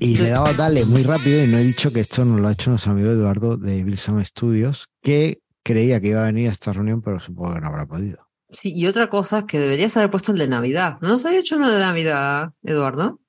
Y 0.00 0.16
le 0.16 0.26
he 0.26 0.30
dado 0.30 0.46
a 0.46 0.52
darle 0.54 0.84
muy 0.84 1.04
rápido 1.04 1.44
y 1.44 1.46
no 1.46 1.58
he 1.58 1.62
dicho 1.62 1.92
que 1.92 2.00
esto 2.00 2.24
nos 2.24 2.40
lo 2.40 2.48
ha 2.48 2.52
hecho 2.52 2.70
nuestro 2.70 2.90
amigo 2.90 3.10
Eduardo 3.12 3.56
de 3.56 3.84
Bilsam 3.84 4.24
Studios, 4.24 4.88
que 5.00 5.41
creía 5.62 6.00
que 6.00 6.08
iba 6.08 6.22
a 6.22 6.26
venir 6.26 6.48
a 6.48 6.52
esta 6.52 6.72
reunión, 6.72 7.02
pero 7.02 7.20
supongo 7.20 7.54
que 7.54 7.60
no 7.60 7.68
habrá 7.68 7.86
podido. 7.86 8.28
Sí, 8.50 8.72
y 8.74 8.86
otra 8.86 9.08
cosa 9.08 9.46
que 9.46 9.58
deberías 9.58 9.96
haber 9.96 10.10
puesto 10.10 10.32
el 10.32 10.38
de 10.38 10.48
Navidad. 10.48 10.98
¿No 11.00 11.08
nos 11.08 11.24
había 11.24 11.38
hecho 11.40 11.56
uno 11.56 11.70
de 11.70 11.78
Navidad, 11.80 12.52
Eduardo? 12.62 13.20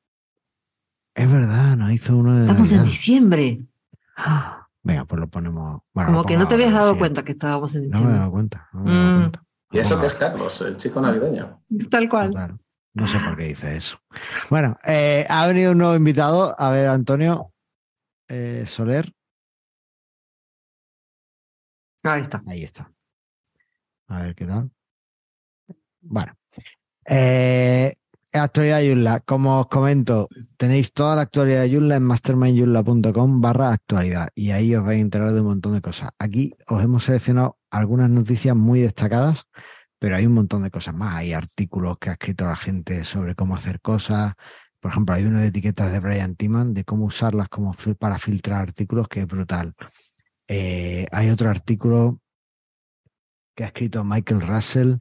Es 1.16 1.32
verdad, 1.32 1.78
nos 1.78 1.92
hizo 1.92 2.18
uno 2.18 2.36
de 2.36 2.42
Estamos 2.42 2.72
en 2.72 2.84
diciembre. 2.84 3.66
¡Ah! 4.18 4.60
Venga, 4.86 5.06
pues 5.06 5.20
lo 5.22 5.28
ponemos. 5.30 5.82
bueno, 5.94 6.08
Como 6.10 6.20
lo 6.22 6.26
que 6.26 6.36
no 6.36 6.46
te 6.48 6.56
habías 6.56 6.74
dado 6.74 6.98
cuenta 6.98 7.24
que 7.24 7.32
estábamos 7.32 7.74
en 7.76 7.84
No 7.84 7.88
me 7.88 7.88
he 7.88 7.92
diciembre. 7.94 8.18
dado 8.20 8.32
cuenta. 8.32 8.70
No 8.74 8.80
me 8.84 8.92
he 8.92 8.94
dado 8.96 9.12
Mm. 9.12 9.20
cuenta. 9.22 9.44
Y 9.72 9.80
eso 9.80 10.00
que 10.00 10.06
es 10.08 10.14
Carlos, 10.14 10.62
el 10.62 10.76
chico 10.78 11.02
navideño. 11.02 11.64
Tal 11.90 12.10
cual. 12.10 12.60
No 12.94 13.08
sé 13.08 13.18
por 13.20 13.36
qué 13.38 13.46
dice 13.46 13.76
eso. 13.78 13.98
Bueno, 14.52 14.78
eh, 14.86 15.26
ha 15.30 15.48
venido 15.48 15.72
un 15.72 15.78
nuevo 15.80 15.96
invitado. 15.96 16.54
A 16.60 16.70
ver, 16.70 16.90
Antonio 16.90 17.54
eh, 18.28 18.66
Soler. 18.68 19.12
Ahí 22.04 22.22
está. 22.22 22.44
Ahí 22.46 22.64
está. 22.64 22.92
A 24.08 24.22
ver 24.22 24.36
qué 24.36 24.46
tal. 24.46 24.72
Bueno. 26.02 26.34
Eh, 27.06 27.94
actualidad 28.34 28.80
de 28.80 28.90
Joomla. 28.90 29.20
Como 29.22 29.62
os 29.62 29.68
comento, 29.68 30.28
tenéis 30.58 30.94
toda 30.94 31.16
la 31.16 31.24
actualidad 31.24 31.62
de 31.62 31.72
Joomla 31.72 31.96
en 31.96 32.04
mastermindjoomla.com 32.04 33.42
barra 33.42 33.72
actualidad 33.72 34.30
y 34.36 34.52
ahí 34.52 34.76
os 34.76 34.86
vais 34.86 34.98
a 35.00 35.02
enterar 35.02 35.32
de 35.32 35.42
un 35.42 35.48
montón 35.48 35.74
de 35.74 35.82
cosas. 35.82 36.10
Aquí 36.20 36.54
os 36.68 36.84
hemos 36.84 37.06
seleccionado 37.06 37.58
algunas 37.72 38.10
noticias 38.10 38.56
muy 38.56 38.82
destacadas, 38.82 39.46
pero 40.00 40.16
hay 40.16 40.26
un 40.26 40.34
montón 40.34 40.64
de 40.64 40.72
cosas 40.72 40.94
más. 40.94 41.16
Hay 41.16 41.34
artículos 41.34 41.98
que 42.00 42.10
ha 42.10 42.14
escrito 42.14 42.46
la 42.46 42.56
gente 42.56 43.04
sobre 43.06 43.36
cómo 43.36 43.56
hacer 43.56 43.82
cosas. 43.82 44.34
Por 44.80 44.92
ejemplo, 44.92 45.16
hay 45.16 45.26
uno 45.26 45.40
de 45.40 45.48
etiquetas 45.48 45.92
de 45.92 46.00
Brian 46.02 46.36
Timan 46.36 46.74
de 46.74 46.84
cómo 46.84 47.06
usarlas 47.06 47.48
como 47.48 47.74
para 47.98 48.20
filtrar 48.20 48.62
artículos 48.62 49.08
que 49.08 49.22
es 49.22 49.28
brutal. 49.28 49.74
Eh, 50.48 51.08
hay 51.12 51.30
otro 51.30 51.50
artículo 51.50 52.20
que 53.56 53.64
ha 53.64 53.68
escrito 53.68 54.04
Michael 54.04 54.42
Russell 54.42 54.96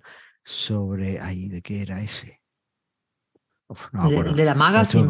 sobre. 0.45 1.21
Ay, 1.21 1.49
¿de 1.49 1.63
qué 1.63 1.83
era 1.83 2.01
ese? 2.01 2.41
Uf, 3.69 3.89
no 3.93 4.05
me 4.05 4.11
De, 4.11 4.17
acuerdo. 4.19 4.35
de 4.37 4.45
la 4.45 4.55
magazine. 4.55 5.09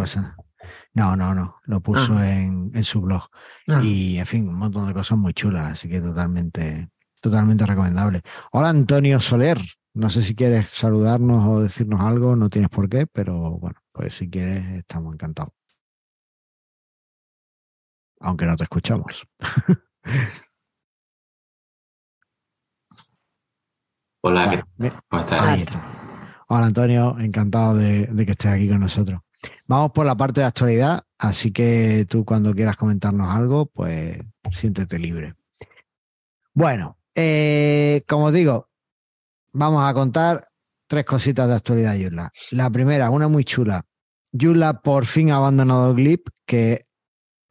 No, 0.94 1.16
no, 1.16 1.34
no. 1.34 1.56
Lo 1.64 1.80
puso 1.80 2.14
Ah. 2.16 2.30
en, 2.30 2.70
en 2.74 2.84
su 2.84 3.00
blog. 3.00 3.28
Ah. 3.68 3.80
Y, 3.82 4.18
en 4.18 4.26
fin, 4.26 4.48
un 4.48 4.54
montón 4.56 4.86
de 4.86 4.94
cosas 4.94 5.18
muy 5.18 5.34
chulas. 5.34 5.72
Así 5.72 5.88
que 5.88 6.00
totalmente, 6.00 6.88
totalmente 7.20 7.66
recomendable. 7.66 8.22
Hola, 8.52 8.68
Antonio 8.70 9.20
Soler. 9.20 9.58
No 9.94 10.08
sé 10.08 10.22
si 10.22 10.34
quieres 10.34 10.70
saludarnos 10.70 11.46
o 11.48 11.60
decirnos 11.60 12.00
algo. 12.00 12.36
No 12.36 12.48
tienes 12.48 12.70
por 12.70 12.88
qué, 12.88 13.06
pero 13.06 13.58
bueno, 13.58 13.78
pues 13.92 14.14
si 14.14 14.30
quieres, 14.30 14.64
estamos 14.78 15.12
encantados. 15.12 15.52
Aunque 18.20 18.46
no 18.46 18.56
te 18.56 18.62
escuchamos. 18.64 19.26
Hola, 24.20 24.46
Vale, 24.46 24.56
¿qué- 24.58 24.64
bien. 24.78 24.92
¿cómo 25.08 25.22
estás? 25.22 25.40
Ahí 25.42 25.60
está. 25.62 25.82
Hola 26.48 26.66
Antonio, 26.66 27.16
encantado 27.18 27.74
de, 27.76 28.06
de 28.06 28.26
que 28.26 28.32
estés 28.32 28.52
aquí 28.52 28.68
con 28.68 28.80
nosotros. 28.80 29.20
Vamos 29.66 29.90
por 29.92 30.06
la 30.06 30.14
parte 30.16 30.40
de 30.40 30.46
actualidad, 30.46 31.02
así 31.18 31.50
que 31.50 32.06
tú 32.08 32.24
cuando 32.24 32.54
quieras 32.54 32.76
comentarnos 32.76 33.28
algo, 33.28 33.66
pues 33.66 34.18
siéntete 34.50 34.98
libre. 34.98 35.34
Bueno, 36.54 36.98
eh, 37.14 38.04
como 38.06 38.30
digo, 38.30 38.68
vamos 39.52 39.88
a 39.88 39.94
contar 39.94 40.46
tres 40.86 41.04
cositas 41.04 41.48
de 41.48 41.54
actualidad 41.54 41.96
Joomla. 41.98 42.30
La 42.50 42.70
primera, 42.70 43.10
una 43.10 43.26
muy 43.28 43.44
chula. 43.44 43.84
Joomla 44.38 44.80
por 44.82 45.06
fin 45.06 45.30
ha 45.30 45.36
abandonado 45.36 45.94
Glip, 45.94 46.28
que 46.46 46.84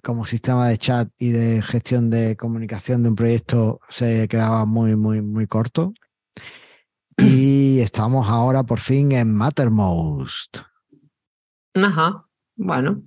como 0.01 0.25
sistema 0.25 0.67
de 0.67 0.77
chat 0.77 1.09
y 1.17 1.29
de 1.29 1.61
gestión 1.61 2.09
de 2.09 2.35
comunicación 2.35 3.03
de 3.03 3.09
un 3.09 3.15
proyecto 3.15 3.79
se 3.89 4.27
quedaba 4.27 4.65
muy, 4.65 4.95
muy, 4.95 5.21
muy 5.21 5.47
corto. 5.47 5.93
Y 7.17 7.79
estamos 7.81 8.27
ahora 8.27 8.63
por 8.63 8.79
fin 8.79 9.11
en 9.11 9.33
Mattermost. 9.33 10.59
Ajá. 11.75 12.25
Bueno. 12.55 13.03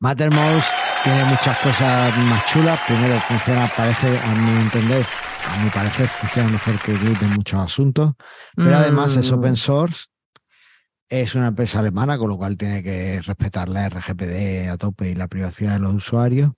Mattermost 0.00 0.70
tiene 1.04 1.24
muchas 1.24 1.58
cosas 1.58 2.16
más 2.16 2.46
chulas. 2.46 2.80
Primero, 2.86 3.18
funciona, 3.20 3.70
parece, 3.76 4.18
a 4.18 4.34
mi 4.34 4.60
entender, 4.60 5.04
a 5.46 5.62
mi 5.62 5.70
parecer, 5.70 6.08
funciona 6.08 6.48
mejor 6.50 6.78
que 6.78 6.94
Glip 6.94 7.22
en 7.22 7.34
muchos 7.34 7.60
asuntos. 7.60 8.12
Pero 8.54 8.76
además 8.76 9.16
es 9.16 9.30
Mm, 9.30 9.34
open 9.34 9.56
source. 9.56 10.06
Es 11.08 11.34
una 11.34 11.48
empresa 11.48 11.80
alemana, 11.80 12.18
con 12.18 12.28
lo 12.28 12.36
cual 12.36 12.56
tiene 12.56 12.82
que 12.82 13.22
respetar 13.22 13.68
la 13.68 13.88
RGPD 13.88 14.68
a 14.70 14.76
tope 14.76 15.10
y 15.10 15.14
la 15.14 15.28
privacidad 15.28 15.74
de 15.74 15.80
los 15.80 15.94
usuarios. 15.94 16.52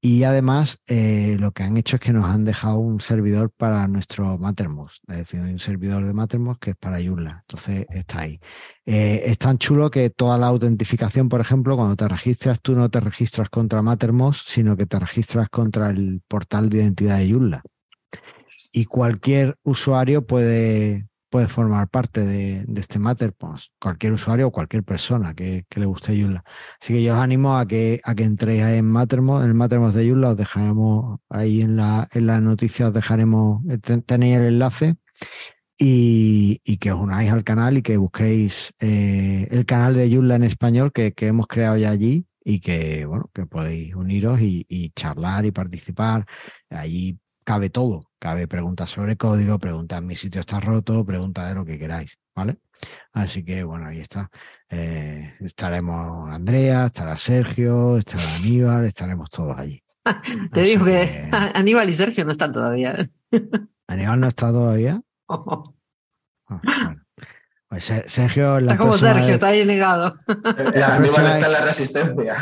Y 0.00 0.22
además, 0.22 0.78
eh, 0.86 1.36
lo 1.40 1.50
que 1.50 1.64
han 1.64 1.76
hecho 1.76 1.96
es 1.96 2.00
que 2.00 2.12
nos 2.12 2.26
han 2.26 2.44
dejado 2.44 2.78
un 2.78 3.00
servidor 3.00 3.50
para 3.50 3.88
nuestro 3.88 4.38
Mattermost, 4.38 5.02
es 5.08 5.16
decir, 5.16 5.40
un 5.40 5.58
servidor 5.58 6.06
de 6.06 6.14
Mattermost 6.14 6.62
que 6.62 6.70
es 6.70 6.76
para 6.76 7.02
Joomla. 7.02 7.40
Entonces, 7.40 7.86
está 7.90 8.20
ahí. 8.20 8.38
Eh, 8.84 9.22
es 9.24 9.36
tan 9.38 9.58
chulo 9.58 9.90
que 9.90 10.10
toda 10.10 10.38
la 10.38 10.46
autentificación, 10.46 11.28
por 11.28 11.40
ejemplo, 11.40 11.76
cuando 11.76 11.96
te 11.96 12.06
registras, 12.06 12.60
tú 12.60 12.76
no 12.76 12.88
te 12.88 13.00
registras 13.00 13.48
contra 13.48 13.82
Mattermost, 13.82 14.48
sino 14.48 14.76
que 14.76 14.86
te 14.86 14.98
registras 14.98 15.48
contra 15.48 15.90
el 15.90 16.22
portal 16.28 16.68
de 16.70 16.78
identidad 16.78 17.18
de 17.18 17.32
Joomla. 17.32 17.62
Y 18.70 18.84
cualquier 18.84 19.56
usuario 19.64 20.24
puede, 20.24 21.08
puede 21.28 21.48
formar 21.48 21.88
parte 21.88 22.24
de, 22.24 22.64
de 22.66 22.80
este 22.80 22.98
Mattermost. 22.98 23.72
Cualquier 23.80 24.12
usuario 24.12 24.48
o 24.48 24.50
cualquier 24.52 24.84
persona 24.84 25.34
que, 25.34 25.64
que 25.68 25.80
le 25.80 25.86
guste 25.86 26.18
Joomla. 26.20 26.44
Así 26.80 26.94
que 26.94 27.02
yo 27.02 27.14
os 27.14 27.20
animo 27.20 27.56
a 27.58 27.66
que, 27.66 28.00
a 28.04 28.14
que 28.14 28.24
entréis 28.24 28.62
en 28.62 28.86
Mattermost, 28.86 29.42
en 29.44 29.48
el 29.50 29.54
Mattermost 29.54 29.96
de 29.96 30.08
Joomla, 30.08 30.30
os 30.30 30.36
dejaremos 30.36 31.18
ahí 31.28 31.62
en 31.62 31.76
la, 31.76 32.08
en 32.12 32.26
la 32.26 32.40
noticia, 32.40 32.88
os 32.88 32.94
dejaremos, 32.94 33.62
eh, 33.68 33.78
ten- 33.78 34.02
tenéis 34.02 34.38
el 34.38 34.44
enlace 34.46 34.96
y, 35.78 36.60
y 36.64 36.76
que 36.78 36.92
os 36.92 37.00
unáis 37.00 37.30
al 37.32 37.44
canal 37.44 37.76
y 37.76 37.82
que 37.82 37.96
busquéis 37.96 38.72
eh, 38.80 39.46
el 39.50 39.66
canal 39.66 39.94
de 39.94 40.08
Joomla 40.10 40.36
en 40.36 40.44
español 40.44 40.92
que, 40.92 41.12
que 41.12 41.26
hemos 41.26 41.46
creado 41.46 41.76
ya 41.76 41.90
allí 41.90 42.26
y 42.44 42.60
que, 42.60 43.04
bueno, 43.06 43.28
que 43.34 43.44
podéis 43.46 43.94
uniros 43.94 44.40
y 44.40 44.92
charlar 44.94 45.44
y 45.44 45.50
participar. 45.50 46.24
Allí 46.70 47.18
cabe 47.44 47.70
todo, 47.70 48.10
cabe 48.26 48.48
preguntas 48.48 48.90
sobre 48.90 49.16
código, 49.16 49.56
preguntas 49.60 50.02
mi 50.02 50.16
sitio 50.16 50.40
está 50.40 50.58
roto, 50.58 51.04
preguntas 51.04 51.48
de 51.48 51.54
lo 51.54 51.64
que 51.64 51.78
queráis, 51.78 52.18
¿vale? 52.34 52.56
Así 53.12 53.44
que, 53.44 53.62
bueno, 53.62 53.86
ahí 53.86 54.00
está. 54.00 54.28
Eh, 54.68 55.34
estaremos 55.38 56.28
Andrea, 56.28 56.86
estará 56.86 57.16
Sergio, 57.16 57.96
estará 57.98 58.24
Aníbal, 58.34 58.84
estaremos 58.84 59.30
todos 59.30 59.56
allí. 59.56 59.80
Te 60.52 60.60
Así 60.60 60.70
digo 60.70 60.84
que 60.86 61.28
que- 61.30 61.30
Aníbal 61.54 61.88
y 61.88 61.92
Sergio 61.94 62.24
no 62.24 62.32
están 62.32 62.50
todavía. 62.52 63.08
Aníbal 63.86 64.18
no 64.18 64.26
está 64.26 64.50
todavía. 64.50 65.00
Ah, 65.28 65.62
bueno. 66.64 67.02
Pues 67.68 67.84
Ser- 67.84 68.10
Sergio, 68.10 68.58
la 68.60 68.72
Está 68.72 68.76
como 68.82 68.92
Sergio, 68.94 69.24
vez- 69.26 69.34
está 69.34 69.46
ahí 69.46 69.64
negado. 69.64 70.16
Eh, 70.74 70.82
Aníbal 70.82 71.26
está 71.26 71.46
en 71.46 71.52
la 71.52 71.60
resistencia. 71.60 72.34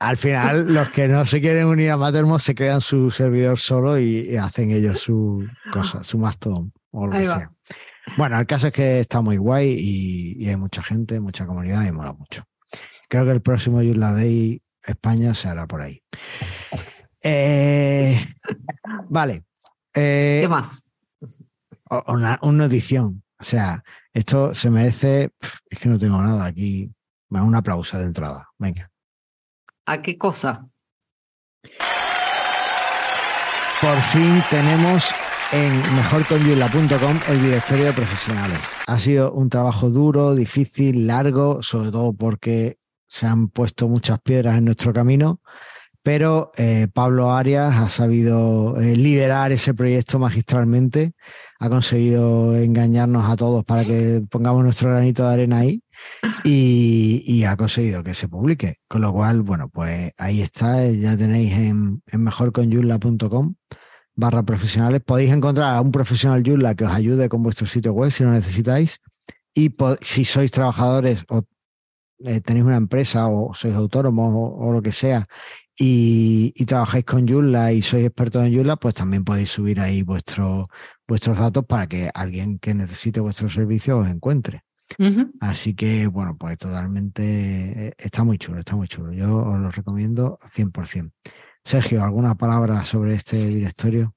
Al 0.00 0.16
final, 0.16 0.72
los 0.72 0.88
que 0.90 1.08
no 1.08 1.26
se 1.26 1.40
quieren 1.40 1.66
unir 1.66 1.90
a 1.90 1.96
Mattermost 1.98 2.46
se 2.46 2.54
crean 2.54 2.80
su 2.80 3.10
servidor 3.10 3.58
solo 3.58 3.98
y, 3.98 4.30
y 4.30 4.36
hacen 4.36 4.70
ellos 4.70 5.00
su 5.00 5.46
cosa, 5.72 6.02
su 6.02 6.16
Mastodon 6.18 6.72
o 6.90 7.06
lo 7.06 7.12
Ahí 7.12 7.22
que 7.24 7.28
va. 7.28 7.38
sea. 7.38 7.52
Bueno, 8.16 8.40
el 8.40 8.46
caso 8.46 8.68
es 8.68 8.72
que 8.72 8.98
está 8.98 9.20
muy 9.20 9.36
guay 9.36 9.76
y, 9.78 10.42
y 10.42 10.48
hay 10.48 10.56
mucha 10.56 10.82
gente, 10.82 11.20
mucha 11.20 11.46
comunidad 11.46 11.84
y 11.86 11.92
mola 11.92 12.14
mucho. 12.14 12.44
Creo 13.08 13.24
que 13.26 13.30
el 13.32 13.42
próximo 13.42 13.76
Joomla 13.82 14.12
Day 14.12 14.62
España 14.82 15.34
se 15.34 15.48
hará 15.48 15.66
por 15.66 15.82
ahí. 15.82 16.02
Eh, 17.22 18.26
vale. 19.08 19.44
Eh, 19.94 20.40
¿Qué 20.42 20.48
más? 20.48 20.82
una, 22.06 22.38
una 22.42 22.64
notición. 22.64 23.22
O 23.38 23.44
sea, 23.44 23.82
esto 24.12 24.54
se 24.54 24.70
merece. 24.70 25.30
Es 25.68 25.78
que 25.78 25.88
no 25.88 25.98
tengo 25.98 26.22
nada 26.22 26.46
aquí. 26.46 26.90
Bueno, 27.28 27.46
un 27.46 27.54
aplauso 27.54 27.98
de 27.98 28.04
entrada. 28.04 28.48
Venga. 28.58 28.89
¿A 29.90 30.00
qué 30.02 30.16
cosa? 30.16 30.68
por 33.80 33.98
fin 34.12 34.40
tenemos 34.50 35.10
en 35.50 35.72
mejorconyula.com 35.96 37.18
el 37.28 37.42
directorio 37.42 37.86
de 37.86 37.92
profesionales. 37.94 38.58
Ha 38.86 38.98
sido 39.00 39.32
un 39.32 39.48
trabajo 39.48 39.90
duro, 39.90 40.36
difícil, 40.36 41.08
largo, 41.08 41.60
sobre 41.62 41.90
todo 41.90 42.12
porque 42.12 42.78
se 43.08 43.26
han 43.26 43.48
puesto 43.48 43.88
muchas 43.88 44.20
piedras 44.20 44.58
en 44.58 44.66
nuestro 44.66 44.92
camino, 44.92 45.40
pero 46.04 46.52
eh, 46.56 46.86
Pablo 46.92 47.32
Arias 47.32 47.74
ha 47.74 47.88
sabido 47.88 48.80
eh, 48.80 48.94
liderar 48.94 49.50
ese 49.50 49.74
proyecto 49.74 50.20
magistralmente, 50.20 51.14
ha 51.58 51.68
conseguido 51.68 52.54
engañarnos 52.54 53.28
a 53.28 53.34
todos 53.34 53.64
para 53.64 53.84
que 53.84 54.22
pongamos 54.30 54.62
nuestro 54.62 54.90
granito 54.90 55.26
de 55.26 55.32
arena 55.32 55.58
ahí 55.58 55.82
y, 56.44 57.44
ha 57.44 57.56
conseguido 57.56 58.02
que 58.02 58.14
se 58.14 58.28
publique. 58.28 58.76
Con 58.88 59.00
lo 59.02 59.12
cual, 59.12 59.42
bueno, 59.42 59.68
pues 59.68 60.12
ahí 60.18 60.42
está, 60.42 60.86
ya 60.86 61.16
tenéis 61.16 61.52
en, 61.54 62.02
en 62.06 62.22
mejorconyula.com 62.22 63.54
barra 64.14 64.42
profesionales. 64.42 65.00
Podéis 65.04 65.30
encontrar 65.32 65.76
a 65.76 65.80
un 65.80 65.90
profesional 65.90 66.42
Joomla 66.44 66.74
que 66.74 66.84
os 66.84 66.92
ayude 66.92 67.28
con 67.28 67.42
vuestro 67.42 67.66
sitio 67.66 67.92
web 67.92 68.10
si 68.10 68.24
lo 68.24 68.30
necesitáis. 68.30 69.00
Y 69.54 69.74
si 70.02 70.24
sois 70.24 70.50
trabajadores 70.50 71.24
o 71.28 71.42
eh, 72.24 72.40
tenéis 72.40 72.66
una 72.66 72.76
empresa 72.76 73.28
o 73.28 73.54
sois 73.54 73.74
autónomos 73.74 74.32
o, 74.34 74.72
lo 74.72 74.82
que 74.82 74.92
sea 74.92 75.26
y, 75.76 76.52
trabajáis 76.66 77.04
con 77.04 77.26
Joomla 77.26 77.72
y 77.72 77.82
sois 77.82 78.04
expertos 78.06 78.44
en 78.44 78.54
Joomla, 78.54 78.76
pues 78.76 78.94
también 78.94 79.24
podéis 79.24 79.50
subir 79.50 79.80
ahí 79.80 80.02
vuestro, 80.02 80.68
vuestros 81.08 81.38
datos 81.38 81.64
para 81.64 81.86
que 81.86 82.10
alguien 82.14 82.58
que 82.58 82.74
necesite 82.74 83.20
vuestro 83.20 83.48
servicio 83.48 83.98
os 83.98 84.08
encuentre. 84.08 84.62
Así 85.40 85.74
que, 85.74 86.06
bueno, 86.06 86.36
pues 86.36 86.58
totalmente 86.58 87.22
eh, 87.88 87.94
está 87.98 88.24
muy 88.24 88.38
chulo, 88.38 88.58
está 88.58 88.76
muy 88.76 88.88
chulo. 88.88 89.12
Yo 89.12 89.36
os 89.36 89.58
lo 89.58 89.70
recomiendo 89.70 90.38
100%. 90.54 91.12
Sergio, 91.64 92.02
¿alguna 92.02 92.34
palabra 92.34 92.84
sobre 92.84 93.14
este 93.14 93.36
directorio? 93.36 94.14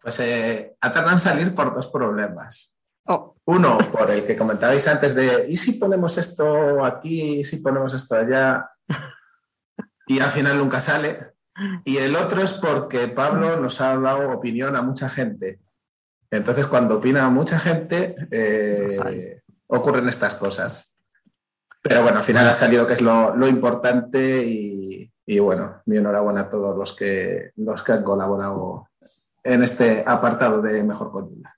Pues 0.00 0.20
eh, 0.20 0.76
en 0.82 1.18
salir 1.18 1.54
por 1.54 1.74
dos 1.74 1.88
problemas. 1.88 2.76
Oh. 3.06 3.36
Uno, 3.46 3.78
por 3.90 4.10
el 4.10 4.24
que 4.24 4.36
comentabais 4.36 4.86
antes 4.88 5.14
de, 5.14 5.46
¿y 5.48 5.56
si 5.56 5.72
ponemos 5.72 6.16
esto 6.16 6.84
aquí? 6.84 7.40
¿Y 7.40 7.44
si 7.44 7.58
ponemos 7.58 7.92
esto 7.92 8.16
allá? 8.16 8.70
Y 10.06 10.20
al 10.20 10.30
final 10.30 10.58
nunca 10.58 10.80
sale. 10.80 11.34
Y 11.84 11.96
el 11.98 12.16
otro 12.16 12.42
es 12.42 12.52
porque 12.52 13.08
Pablo 13.08 13.58
nos 13.60 13.80
ha 13.80 13.96
dado 13.98 14.30
opinión 14.32 14.76
a 14.76 14.82
mucha 14.82 15.08
gente. 15.08 15.60
Entonces, 16.34 16.66
cuando 16.66 16.96
opina 16.96 17.28
mucha 17.30 17.58
gente, 17.58 18.14
eh, 18.30 19.40
ocurren 19.68 20.08
estas 20.08 20.34
cosas. 20.34 20.96
Pero 21.80 22.02
bueno, 22.02 22.18
al 22.18 22.24
final 22.24 22.48
ha 22.48 22.54
salido 22.54 22.86
que 22.86 22.94
es 22.94 23.02
lo, 23.02 23.46
importante 23.46 24.42
y, 24.44 25.38
bueno, 25.38 25.82
mi 25.86 25.96
enhorabuena 25.96 26.42
a 26.42 26.50
todos 26.50 26.76
los 26.76 26.96
que, 26.96 27.52
los 27.56 27.82
que 27.82 27.92
han 27.92 28.02
colaborado 28.02 28.88
en 29.44 29.62
este 29.62 30.02
apartado 30.06 30.60
de 30.60 30.82
Mejor 30.82 31.12
Columna. 31.12 31.54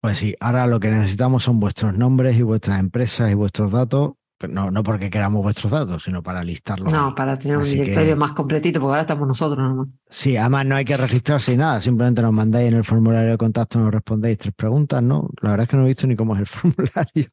Pues 0.00 0.18
sí, 0.18 0.36
ahora 0.40 0.66
lo 0.66 0.80
que 0.80 0.88
necesitamos 0.88 1.44
son 1.44 1.60
vuestros 1.60 1.96
nombres 1.96 2.36
y 2.36 2.42
vuestras 2.42 2.80
empresas 2.80 3.30
y 3.30 3.34
vuestros 3.34 3.70
datos 3.70 4.12
no, 4.48 4.70
no 4.70 4.82
porque 4.82 5.10
queramos 5.10 5.42
vuestros 5.42 5.70
datos, 5.70 6.02
sino 6.02 6.22
para 6.22 6.42
listarlos. 6.42 6.92
No, 6.92 7.14
para 7.14 7.36
tener 7.36 7.56
un 7.56 7.64
directorio 7.64 8.16
más 8.16 8.32
completito, 8.32 8.80
porque 8.80 8.90
ahora 8.90 9.02
estamos 9.02 9.26
nosotros 9.28 9.58
nomás. 9.58 9.88
Sí, 10.08 10.36
además 10.36 10.66
no 10.66 10.76
hay 10.76 10.84
que 10.84 10.96
registrarse 10.96 11.52
ni 11.52 11.58
nada, 11.58 11.80
simplemente 11.80 12.22
nos 12.22 12.32
mandáis 12.32 12.68
en 12.68 12.78
el 12.78 12.84
formulario 12.84 13.30
de 13.32 13.38
contacto, 13.38 13.78
nos 13.78 13.92
respondéis 13.92 14.38
tres 14.38 14.54
preguntas, 14.54 15.02
¿no? 15.02 15.28
La 15.40 15.50
verdad 15.50 15.64
es 15.64 15.70
que 15.70 15.76
no 15.76 15.84
he 15.84 15.88
visto 15.88 16.06
ni 16.06 16.16
cómo 16.16 16.34
es 16.34 16.40
el 16.40 16.46
formulario, 16.46 17.30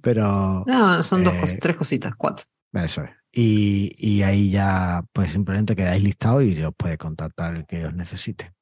pero... 0.00 0.64
No, 0.66 1.02
son 1.02 1.24
dos 1.24 1.34
eh, 1.34 1.58
tres 1.60 1.76
cositas, 1.76 2.14
cuatro. 2.16 2.44
Eso 2.72 3.02
es. 3.02 3.10
Y, 3.32 3.94
y 3.98 4.22
ahí 4.22 4.50
ya, 4.50 5.04
pues 5.12 5.32
simplemente 5.32 5.76
quedáis 5.76 6.02
listados 6.02 6.44
y 6.44 6.62
os 6.62 6.74
puede 6.74 6.96
contactar 6.96 7.54
el 7.54 7.66
que 7.66 7.84
os 7.84 7.94
necesite. 7.94 8.52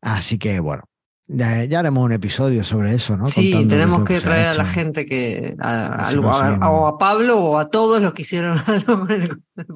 Así 0.00 0.38
que, 0.38 0.60
bueno, 0.60 0.84
ya, 1.26 1.78
haremos 1.78 2.04
un 2.04 2.12
episodio 2.12 2.64
sobre 2.64 2.94
eso, 2.94 3.16
¿no? 3.16 3.28
Sí, 3.28 3.66
tenemos 3.66 4.04
que, 4.04 4.20
traer 4.20 4.48
a 4.48 4.54
la 4.54 4.64
gente 4.66 5.06
que, 5.06 5.56
a, 5.58 6.12
o 6.70 6.86
a 6.86 6.98
Pablo 6.98 7.38
o 7.38 7.58
a 7.58 7.70
todos 7.70 8.02
los 8.02 8.12
que 8.12 8.22
hicieron 8.22 8.58
algo 8.66 9.06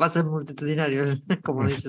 va 0.00 0.06
a 0.06 0.08
ser 0.10 0.24
multitudinario, 0.24 1.18
como 1.44 1.66
dice. 1.66 1.88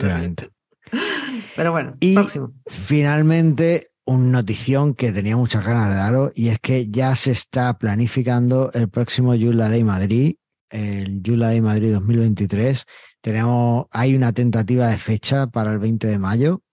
Pero 1.55 1.71
bueno, 1.71 1.95
y 1.99 2.15
próximo. 2.15 2.53
Finalmente, 2.67 3.91
una 4.05 4.39
notición 4.39 4.95
que 4.95 5.11
tenía 5.11 5.35
muchas 5.35 5.63
ganas 5.65 5.89
de 5.89 5.95
daros 5.95 6.31
y 6.35 6.47
es 6.49 6.59
que 6.59 6.89
ya 6.89 7.13
se 7.15 7.31
está 7.31 7.77
planificando 7.77 8.71
el 8.73 8.89
próximo 8.89 9.35
Yula 9.35 9.69
Day 9.69 9.83
Madrid, 9.83 10.35
el 10.69 11.21
Yula 11.21 11.47
Day 11.47 11.61
Madrid 11.61 11.93
2023. 11.93 12.85
Tenemos, 13.21 13.87
hay 13.91 14.15
una 14.15 14.31
tentativa 14.31 14.87
de 14.87 14.97
fecha 14.97 15.47
para 15.47 15.73
el 15.73 15.79
20 15.79 16.07
de 16.07 16.17
mayo 16.17 16.63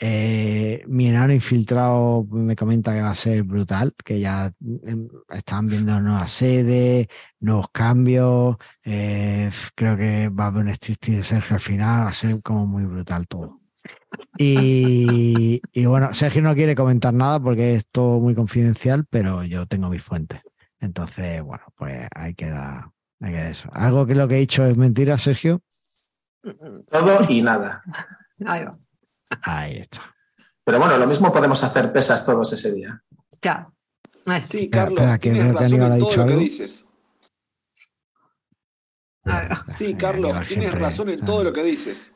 eh, 0.00 0.82
mi 0.88 1.06
enano 1.08 1.32
infiltrado 1.32 2.24
me 2.30 2.56
comenta 2.56 2.92
que 2.92 3.02
va 3.02 3.10
a 3.10 3.14
ser 3.14 3.44
brutal, 3.44 3.94
que 4.04 4.18
ya 4.18 4.52
em, 4.84 5.08
están 5.30 5.68
viendo 5.68 6.00
nuevas 6.00 6.30
sedes, 6.32 7.06
nuevos 7.40 7.68
cambios. 7.72 8.56
Eh, 8.84 9.50
creo 9.74 9.96
que 9.96 10.28
va 10.28 10.44
a 10.44 10.46
haber 10.48 10.64
un 10.64 10.70
striptease 10.70 11.18
de 11.18 11.24
Sergio 11.24 11.54
al 11.54 11.60
final, 11.60 12.06
va 12.06 12.08
a 12.10 12.12
ser 12.12 12.42
como 12.42 12.66
muy 12.66 12.84
brutal 12.84 13.28
todo. 13.28 13.60
Y, 14.38 15.60
bueno, 15.86 16.14
Sergio 16.14 16.42
no 16.42 16.54
quiere 16.54 16.74
comentar 16.74 17.12
nada 17.12 17.38
porque 17.40 17.74
es 17.74 17.86
todo 17.90 18.20
muy 18.20 18.34
confidencial, 18.34 19.06
pero 19.08 19.44
yo 19.44 19.66
tengo 19.66 19.90
mis 19.90 20.02
fuentes. 20.02 20.40
Entonces, 20.80 21.42
bueno, 21.42 21.64
pues 21.76 22.08
hay 22.14 22.34
que 22.34 22.46
dar, 22.46 22.90
hay 23.20 23.32
que 23.32 23.50
eso. 23.50 23.68
¿Algo 23.72 24.06
que 24.06 24.14
lo 24.14 24.26
que 24.26 24.36
he 24.36 24.40
dicho 24.40 24.64
es 24.64 24.76
mentira, 24.76 25.18
Sergio? 25.18 25.60
Todo 26.90 27.20
y 27.28 27.42
nada. 27.42 27.82
Ahí 28.44 28.64
va. 28.64 28.78
Ahí 29.42 29.78
está. 29.78 30.14
Pero 30.64 30.78
bueno, 30.78 30.96
lo 30.96 31.06
mismo 31.06 31.32
podemos 31.32 31.62
hacer 31.62 31.92
pesas 31.92 32.24
todos 32.24 32.52
ese 32.52 32.72
día. 32.72 33.02
Claro. 33.40 33.74
Sí, 34.42 34.70
Carlos, 34.70 35.20
tienes 35.20 35.52
razón 35.52 35.82
en 35.82 35.98
todo 35.98 36.16
lo 36.16 36.26
que 36.26 36.36
dices. 36.36 36.84
Sí, 39.68 39.94
Carlos, 39.94 40.48
tienes 40.48 40.72
razón 40.72 41.08
en 41.10 41.20
todo 41.20 41.44
lo 41.44 41.52
que 41.52 41.62
dices. 41.62 42.12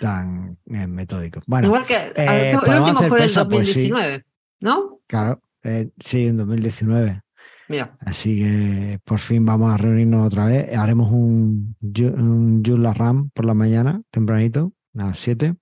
Tan 0.00 0.56
eh, 0.66 0.86
metódico. 0.86 1.42
Bueno, 1.46 1.66
Igual 1.66 1.84
que 1.84 2.12
eh, 2.14 2.50
el 2.50 2.80
último 2.80 3.02
fue 3.02 3.18
en 3.18 3.24
el 3.24 3.34
2019, 3.34 4.18
pues 4.20 4.24
¿no? 4.60 5.00
Claro, 5.08 5.42
eh, 5.64 5.90
sí, 5.98 6.26
en 6.26 6.36
2019. 6.36 7.22
Mira. 7.68 7.96
Así 8.00 8.38
que 8.38 9.00
por 9.04 9.18
fin 9.18 9.44
vamos 9.44 9.72
a 9.72 9.76
reunirnos 9.76 10.26
otra 10.26 10.44
vez. 10.44 10.76
Haremos 10.76 11.10
un, 11.10 11.76
un 11.82 12.62
Joomla 12.64 12.92
RAM 12.92 13.30
por 13.30 13.46
la 13.46 13.54
mañana, 13.54 14.00
tempranito, 14.10 14.72
a 14.96 15.06
las 15.06 15.18
7 15.18 15.56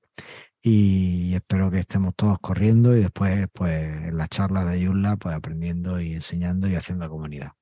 y 0.62 1.35
espero 1.35 1.70
que 1.70 1.81
estemos 1.81 2.14
todos 2.14 2.38
corriendo 2.40 2.96
y 2.96 3.01
después 3.01 3.48
pues 3.53 4.09
en 4.09 4.16
las 4.16 4.29
charlas 4.29 4.70
de 4.70 4.85
Joomla 4.85 5.16
pues 5.16 5.35
aprendiendo 5.35 6.01
y 6.01 6.14
enseñando 6.14 6.68
y 6.68 6.77
haciendo 6.77 7.09
comunidad. 7.09 7.53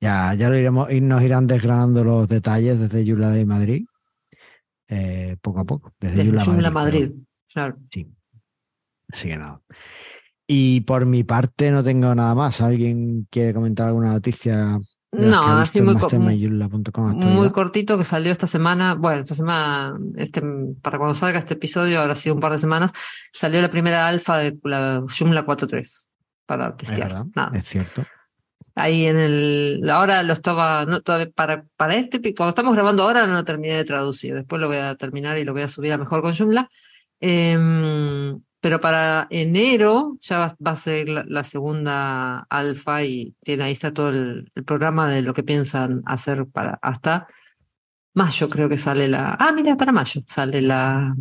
Ya, 0.00 0.32
ya 0.34 0.48
lo 0.48 0.56
iremos 0.56 0.90
y 0.90 1.00
nos 1.00 1.22
irán 1.22 1.46
desgranando 1.46 2.04
los 2.04 2.28
detalles 2.28 2.78
desde 2.78 3.04
Joomla 3.04 3.30
de 3.30 3.44
Madrid 3.44 3.84
eh, 4.88 5.36
poco 5.40 5.60
a 5.60 5.64
poco. 5.64 5.92
Desde, 6.00 6.24
Joomla, 6.24 6.70
Madrid, 6.70 7.12
claro. 7.52 7.76
Sí. 7.92 8.06
Así 9.08 9.28
que 9.28 9.36
nada. 9.36 9.60
Y 10.46 10.80
por 10.80 11.06
mi 11.06 11.22
parte 11.22 11.70
no 11.70 11.82
tengo 11.82 12.12
nada 12.14 12.34
más. 12.34 12.60
¿Alguien 12.60 13.26
quiere 13.30 13.54
comentar 13.54 13.86
alguna 13.86 14.12
noticia 14.12 14.80
no, 15.12 15.42
así 15.58 15.82
muy, 15.82 15.96
muy 15.96 17.50
cortito 17.50 17.98
que 17.98 18.04
salió 18.04 18.30
esta 18.30 18.46
semana. 18.46 18.94
Bueno, 18.94 19.22
esta 19.22 19.34
semana, 19.34 19.98
este, 20.16 20.40
para 20.82 20.98
cuando 20.98 21.14
salga 21.14 21.40
este 21.40 21.54
episodio, 21.54 22.00
habrá 22.00 22.14
sido 22.14 22.36
un 22.36 22.40
par 22.40 22.52
de 22.52 22.58
semanas, 22.58 22.92
salió 23.32 23.60
la 23.60 23.70
primera 23.70 24.06
alfa 24.06 24.38
de 24.38 24.56
la 24.62 25.02
Joomla 25.06 25.44
4.3 25.44 26.06
para 26.46 26.76
testear. 26.76 27.24
Es, 27.54 27.64
cierto. 27.66 28.04
Ahí 28.76 29.06
en 29.06 29.16
el. 29.16 29.90
Ahora 29.90 30.22
lo 30.22 30.32
estaba. 30.32 30.86
No, 30.86 31.00
para, 31.34 31.64
para 31.76 31.96
este. 31.96 32.20
Cuando 32.34 32.50
estamos 32.50 32.74
grabando 32.74 33.02
ahora 33.02 33.26
no 33.26 33.34
lo 33.34 33.44
terminé 33.44 33.74
de 33.74 33.84
traducir. 33.84 34.34
Después 34.34 34.60
lo 34.60 34.68
voy 34.68 34.76
a 34.76 34.94
terminar 34.94 35.38
y 35.38 35.44
lo 35.44 35.52
voy 35.52 35.62
a 35.62 35.68
subir 35.68 35.92
a 35.92 35.98
mejor 35.98 36.22
con 36.22 36.34
Joomla. 36.34 36.70
Eh, 37.20 37.58
pero 38.60 38.78
para 38.78 39.26
enero 39.30 40.18
ya 40.20 40.38
va, 40.38 40.70
a 40.70 40.76
ser 40.76 41.08
la, 41.08 41.44
segunda 41.44 42.46
alfa 42.50 43.02
y 43.04 43.34
tiene, 43.42 43.64
ahí 43.64 43.72
está 43.72 43.92
todo 43.92 44.10
el, 44.10 44.50
programa 44.66 45.08
de 45.08 45.22
lo 45.22 45.32
que 45.32 45.42
piensan 45.42 46.02
hacer 46.04 46.46
para 46.46 46.78
hasta 46.82 47.26
mayo 48.14 48.48
creo 48.48 48.68
que 48.68 48.76
sale 48.76 49.08
la... 49.08 49.36
Ah, 49.38 49.52
mira, 49.52 49.76
para 49.76 49.92
mayo 49.92 50.20
sale 50.26 50.60
la... 50.60 51.14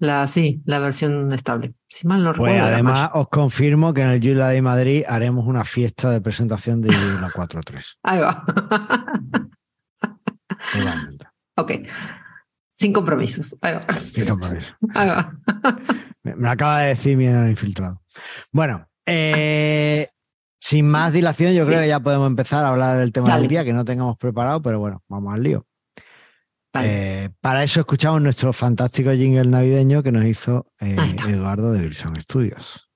La, 0.00 0.26
sí, 0.26 0.60
la 0.66 0.80
versión 0.80 1.32
estable. 1.32 1.74
Si 1.86 2.06
mal 2.06 2.24
no 2.24 2.32
pues 2.32 2.52
recuerdo. 2.52 2.74
además, 2.74 3.10
os 3.14 3.28
confirmo 3.28 3.94
que 3.94 4.02
en 4.02 4.08
el 4.08 4.20
Yula 4.20 4.48
de 4.48 4.60
Madrid 4.60 5.04
haremos 5.06 5.46
una 5.46 5.64
fiesta 5.64 6.10
de 6.10 6.20
presentación 6.20 6.82
de 6.82 6.88
Yula 6.92 7.28
4.3. 7.28 7.98
Ahí 8.02 8.18
va. 8.18 8.44
ok. 11.56 11.72
Sin 12.74 12.92
compromisos. 12.92 13.56
Ahí 13.62 13.74
va. 13.74 13.86
Sin 14.12 14.26
compromisos. 14.26 14.74
Ahí 14.94 15.08
va. 15.08 15.32
Me, 16.22 16.34
lo 16.36 16.50
acaba 16.50 16.80
de 16.80 16.88
decir 16.88 17.16
mi 17.16 17.26
enano 17.26 17.48
infiltrado. 17.48 18.02
Bueno, 18.50 18.88
eh, 19.06 20.08
sin 20.60 20.88
más 20.88 21.12
dilación, 21.12 21.54
yo 21.54 21.66
creo 21.66 21.80
que 21.80 21.88
ya 21.88 22.00
podemos 22.00 22.26
empezar 22.26 22.64
a 22.64 22.70
hablar 22.70 22.98
del 22.98 23.12
tema 23.12 23.38
del 23.38 23.46
día 23.46 23.64
que 23.64 23.72
no 23.72 23.84
tengamos 23.84 24.18
preparado, 24.18 24.60
pero 24.60 24.80
bueno, 24.80 25.02
vamos 25.08 25.34
al 25.34 25.42
lío. 25.42 25.66
Eh, 26.82 27.30
para 27.40 27.62
eso 27.62 27.78
escuchamos 27.78 28.20
nuestro 28.20 28.52
fantástico 28.52 29.12
jingle 29.12 29.44
navideño 29.44 30.02
que 30.02 30.10
nos 30.10 30.24
hizo 30.24 30.72
eh, 30.80 30.96
Eduardo 31.28 31.70
de 31.70 31.80
Wilson 31.80 32.20
Studios. 32.20 32.90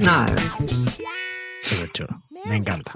Nada. 0.02 0.34
Me 2.46 2.56
encanta. 2.56 2.92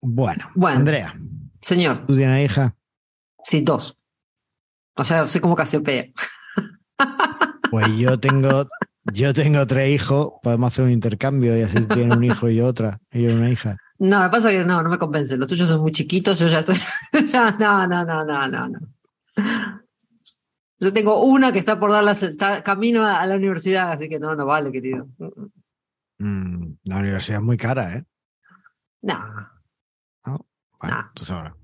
Bueno, 0.00 0.50
Bueno. 0.54 0.78
Andrea, 0.78 1.14
Señor, 1.60 2.06
¿tú 2.06 2.14
tienes 2.14 2.50
hija? 2.50 2.74
sí, 3.44 3.60
dos. 3.62 3.96
O 4.96 5.04
sea, 5.04 5.26
soy 5.26 5.40
como 5.40 5.54
Casiopea. 5.56 6.06
Pues 7.70 7.86
yo 7.96 8.18
tengo, 8.18 8.66
yo 9.12 9.32
tengo 9.32 9.66
tres 9.66 9.94
hijos, 9.94 10.32
podemos 10.42 10.72
hacer 10.72 10.84
un 10.86 10.90
intercambio 10.90 11.56
y 11.56 11.62
así 11.62 11.80
tú 11.80 11.94
tienes 11.94 12.16
un 12.16 12.24
hijo 12.24 12.48
y 12.48 12.60
otra, 12.60 12.98
y 13.12 13.22
yo 13.22 13.32
una 13.32 13.50
hija. 13.50 13.76
No, 13.98 14.20
me 14.20 14.28
pasa 14.30 14.50
que 14.50 14.64
no, 14.64 14.82
no 14.82 14.88
me 14.90 14.98
convence. 14.98 15.36
Los 15.36 15.48
tuyos 15.48 15.68
son 15.68 15.80
muy 15.80 15.92
chiquitos, 15.92 16.38
yo 16.38 16.48
ya 16.48 16.60
estoy. 16.60 16.76
ya, 17.32 17.52
no, 17.52 17.86
no, 17.86 18.04
no, 18.04 18.24
no, 18.24 18.48
no, 18.48 18.68
no. 18.68 18.78
Yo 20.80 20.92
tengo 20.92 21.22
una 21.22 21.52
que 21.52 21.58
está 21.58 21.78
por 21.78 21.90
dar 21.90 22.04
la, 22.04 22.12
está 22.12 22.62
camino 22.62 23.04
a, 23.04 23.26
la 23.26 23.36
universidad, 23.36 23.92
así 23.92 24.08
que 24.08 24.18
no, 24.18 24.34
no 24.34 24.46
vale, 24.46 24.70
querido. 24.70 25.08
Mm, 26.18 26.72
la 26.84 26.96
universidad 26.96 27.38
es 27.38 27.44
muy 27.44 27.56
cara, 27.56 27.96
¿eh? 27.96 28.04
No. 29.02 29.18
Bueno, 30.80 30.96
Nah. 30.96 31.10
tú 31.12 31.24
sabrás. 31.24 31.54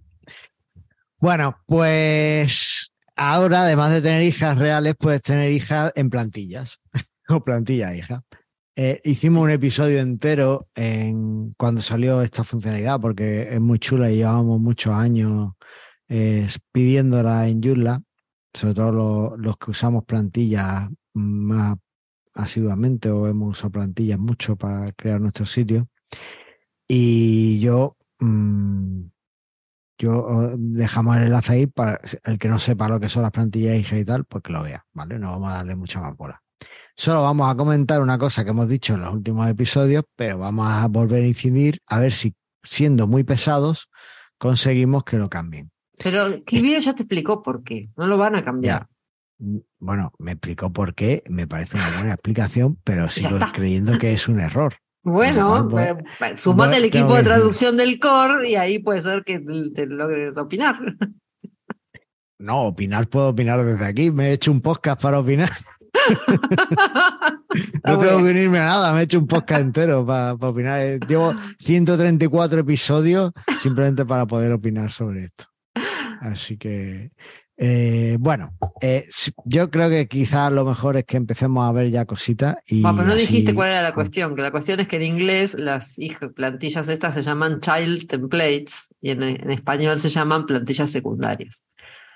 Bueno, 1.18 1.56
pues 1.66 2.92
ahora, 3.14 3.62
además 3.62 3.92
de 3.92 4.02
tener 4.02 4.22
hijas 4.22 4.58
reales, 4.58 4.94
puedes 4.98 5.22
tener 5.22 5.52
hijas 5.52 5.92
en 5.94 6.10
plantillas. 6.10 6.80
o 7.28 7.42
plantilla 7.42 7.94
hija. 7.94 8.22
Eh, 8.76 9.00
hicimos 9.04 9.42
un 9.44 9.50
episodio 9.50 10.00
entero 10.00 10.68
en 10.74 11.54
cuando 11.56 11.80
salió 11.80 12.22
esta 12.22 12.42
funcionalidad, 12.42 13.00
porque 13.00 13.54
es 13.54 13.60
muy 13.60 13.78
chula 13.78 14.10
y 14.10 14.16
llevábamos 14.16 14.60
muchos 14.60 14.92
años 14.92 15.52
eh, 16.08 16.46
pidiéndola 16.72 17.48
en 17.48 17.62
Joomla, 17.62 18.02
sobre 18.54 18.74
todo 18.74 18.92
lo- 18.92 19.36
los 19.38 19.58
que 19.58 19.72
usamos 19.72 20.04
plantillas 20.06 20.88
más 21.14 21.76
asiduamente 22.34 23.10
o 23.10 23.26
hemos 23.28 23.58
usado 23.58 23.72
plantillas 23.72 24.18
mucho 24.18 24.56
para 24.56 24.92
crear 24.92 25.20
nuestros 25.20 25.50
sitios. 25.52 25.84
Y 26.88 27.60
yo, 27.60 27.96
mm, 28.20 29.02
yo 29.98 30.12
oh, 30.18 30.54
dejamos 30.58 31.16
el 31.16 31.24
enlace 31.24 31.52
ahí 31.52 31.66
para 31.66 32.00
el 32.24 32.38
que 32.38 32.48
no 32.48 32.58
sepa 32.58 32.88
lo 32.88 33.00
que 33.00 33.08
son 33.08 33.22
las 33.22 33.32
plantillas 33.32 33.76
hija 33.76 33.98
y 33.98 34.04
tal, 34.04 34.24
pues 34.24 34.42
que 34.42 34.52
lo 34.52 34.62
vea, 34.62 34.84
¿vale? 34.92 35.18
No 35.18 35.32
vamos 35.32 35.52
a 35.52 35.56
darle 35.56 35.76
mucha 35.76 36.00
más 36.00 36.16
bola. 36.16 36.42
Solo 36.96 37.22
vamos 37.22 37.50
a 37.50 37.56
comentar 37.56 38.02
una 38.02 38.18
cosa 38.18 38.44
que 38.44 38.50
hemos 38.52 38.68
dicho 38.68 38.94
en 38.94 39.02
los 39.02 39.14
últimos 39.14 39.48
episodios, 39.50 40.04
pero 40.16 40.38
vamos 40.38 40.68
a 40.72 40.88
volver 40.88 41.24
a 41.24 41.28
incidir 41.28 41.80
a 41.88 42.00
ver 42.00 42.12
si, 42.14 42.36
siendo 42.64 43.08
muy 43.08 43.24
pesados, 43.24 43.90
conseguimos 44.38 45.04
que 45.04 45.18
lo 45.18 45.30
cambien. 45.30 45.72
Pero 46.02 46.42
Kibio 46.44 46.78
ya 46.78 46.94
te 46.94 47.02
explicó 47.02 47.42
por 47.42 47.62
qué. 47.62 47.90
No 47.96 48.06
lo 48.06 48.16
van 48.18 48.34
a 48.36 48.44
cambiar. 48.44 48.88
Mm, 49.38 49.58
Bueno, 49.78 50.12
me 50.18 50.32
explicó 50.32 50.72
por 50.72 50.94
qué, 50.94 51.22
me 51.28 51.46
parece 51.46 51.76
una 51.76 51.90
buena 51.90 52.12
explicación, 52.14 52.78
pero 52.84 53.10
sigo 53.10 53.38
creyendo 53.52 53.98
que 53.98 54.12
es 54.12 54.28
un 54.28 54.40
error. 54.40 54.74
Bueno, 55.02 55.68
Bueno, 55.68 55.98
eh, 56.20 56.36
sumate 56.36 56.76
al 56.76 56.84
equipo 56.84 57.14
de 57.14 57.22
traducción 57.22 57.76
del 57.76 57.98
core 57.98 58.48
y 58.48 58.56
ahí 58.56 58.78
puede 58.78 59.02
ser 59.02 59.22
que 59.22 59.38
te, 59.38 59.70
te 59.74 59.86
logres 59.86 60.38
opinar. 60.38 60.78
No, 62.38 62.62
opinar 62.62 63.08
puedo 63.08 63.28
opinar 63.28 63.62
desde 63.64 63.84
aquí. 63.86 64.10
Me 64.10 64.28
he 64.28 64.32
hecho 64.32 64.50
un 64.50 64.60
podcast 64.60 65.00
para 65.00 65.18
opinar. 65.18 65.50
No 67.84 67.96
muy 67.96 68.06
tengo 68.06 68.18
que 68.18 68.30
unirme 68.30 68.58
a 68.58 68.64
nada, 68.66 68.92
me 68.92 69.00
he 69.00 69.02
hecho 69.04 69.18
un 69.18 69.26
podcast 69.28 69.60
entero 69.60 70.04
para, 70.04 70.32
opinar. 70.32 70.80
Eh, 70.80 70.98
Llevo 71.06 71.32
134 71.60 72.60
episodios 72.60 73.32
simplemente 73.60 74.04
para 74.04 74.26
poder 74.26 74.52
opinar 74.52 74.90
sobre 74.90 75.24
esto. 75.24 75.44
Así 76.20 76.56
que, 76.56 77.10
eh, 77.56 78.16
bueno, 78.18 78.56
eh, 78.80 79.06
yo 79.44 79.70
creo 79.70 79.88
que 79.90 80.08
quizás 80.08 80.52
lo 80.52 80.64
mejor 80.64 80.96
es 80.96 81.04
que 81.04 81.16
empecemos 81.16 81.68
a 81.68 81.72
ver 81.72 81.90
ya 81.90 82.04
cositas. 82.04 82.56
Y 82.66 82.82
Bueno, 82.82 82.96
pero 82.98 83.08
no 83.08 83.14
así- 83.14 83.22
dijiste 83.26 83.54
cuál 83.54 83.70
era 83.70 83.82
la 83.82 83.94
cuestión, 83.94 84.34
que 84.34 84.42
la 84.42 84.50
cuestión 84.50 84.80
es 84.80 84.88
que 84.88 84.96
en 84.96 85.02
inglés 85.02 85.54
las 85.58 85.96
plantillas 86.34 86.88
estas 86.88 87.14
se 87.14 87.22
llaman 87.22 87.60
child 87.60 88.06
templates 88.08 88.88
y 89.00 89.10
en, 89.10 89.22
en 89.22 89.50
español 89.50 89.98
se 89.98 90.08
llaman 90.08 90.46
plantillas 90.46 90.90
secundarias. 90.90 91.62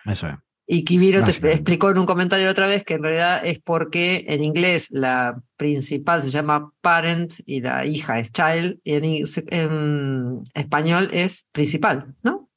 Eso 0.04 0.28
es. 0.28 0.34
Y 0.70 0.84
Kibiro 0.84 1.24
te 1.24 1.30
explicó 1.52 1.88
en 1.90 1.96
un 1.98 2.04
comentario 2.04 2.50
otra 2.50 2.66
vez 2.66 2.84
que 2.84 2.94
en 2.94 3.02
realidad 3.02 3.40
es 3.46 3.58
porque 3.58 4.26
en 4.28 4.44
inglés 4.44 4.88
la 4.90 5.40
principal 5.56 6.22
se 6.22 6.28
llama 6.28 6.72
parent 6.82 7.32
y 7.46 7.62
la 7.62 7.86
hija 7.86 8.18
es 8.18 8.30
child 8.32 8.78
y 8.84 8.92
en 8.92 10.42
español 10.52 11.08
es 11.12 11.46
principal, 11.52 12.14
¿no? 12.22 12.47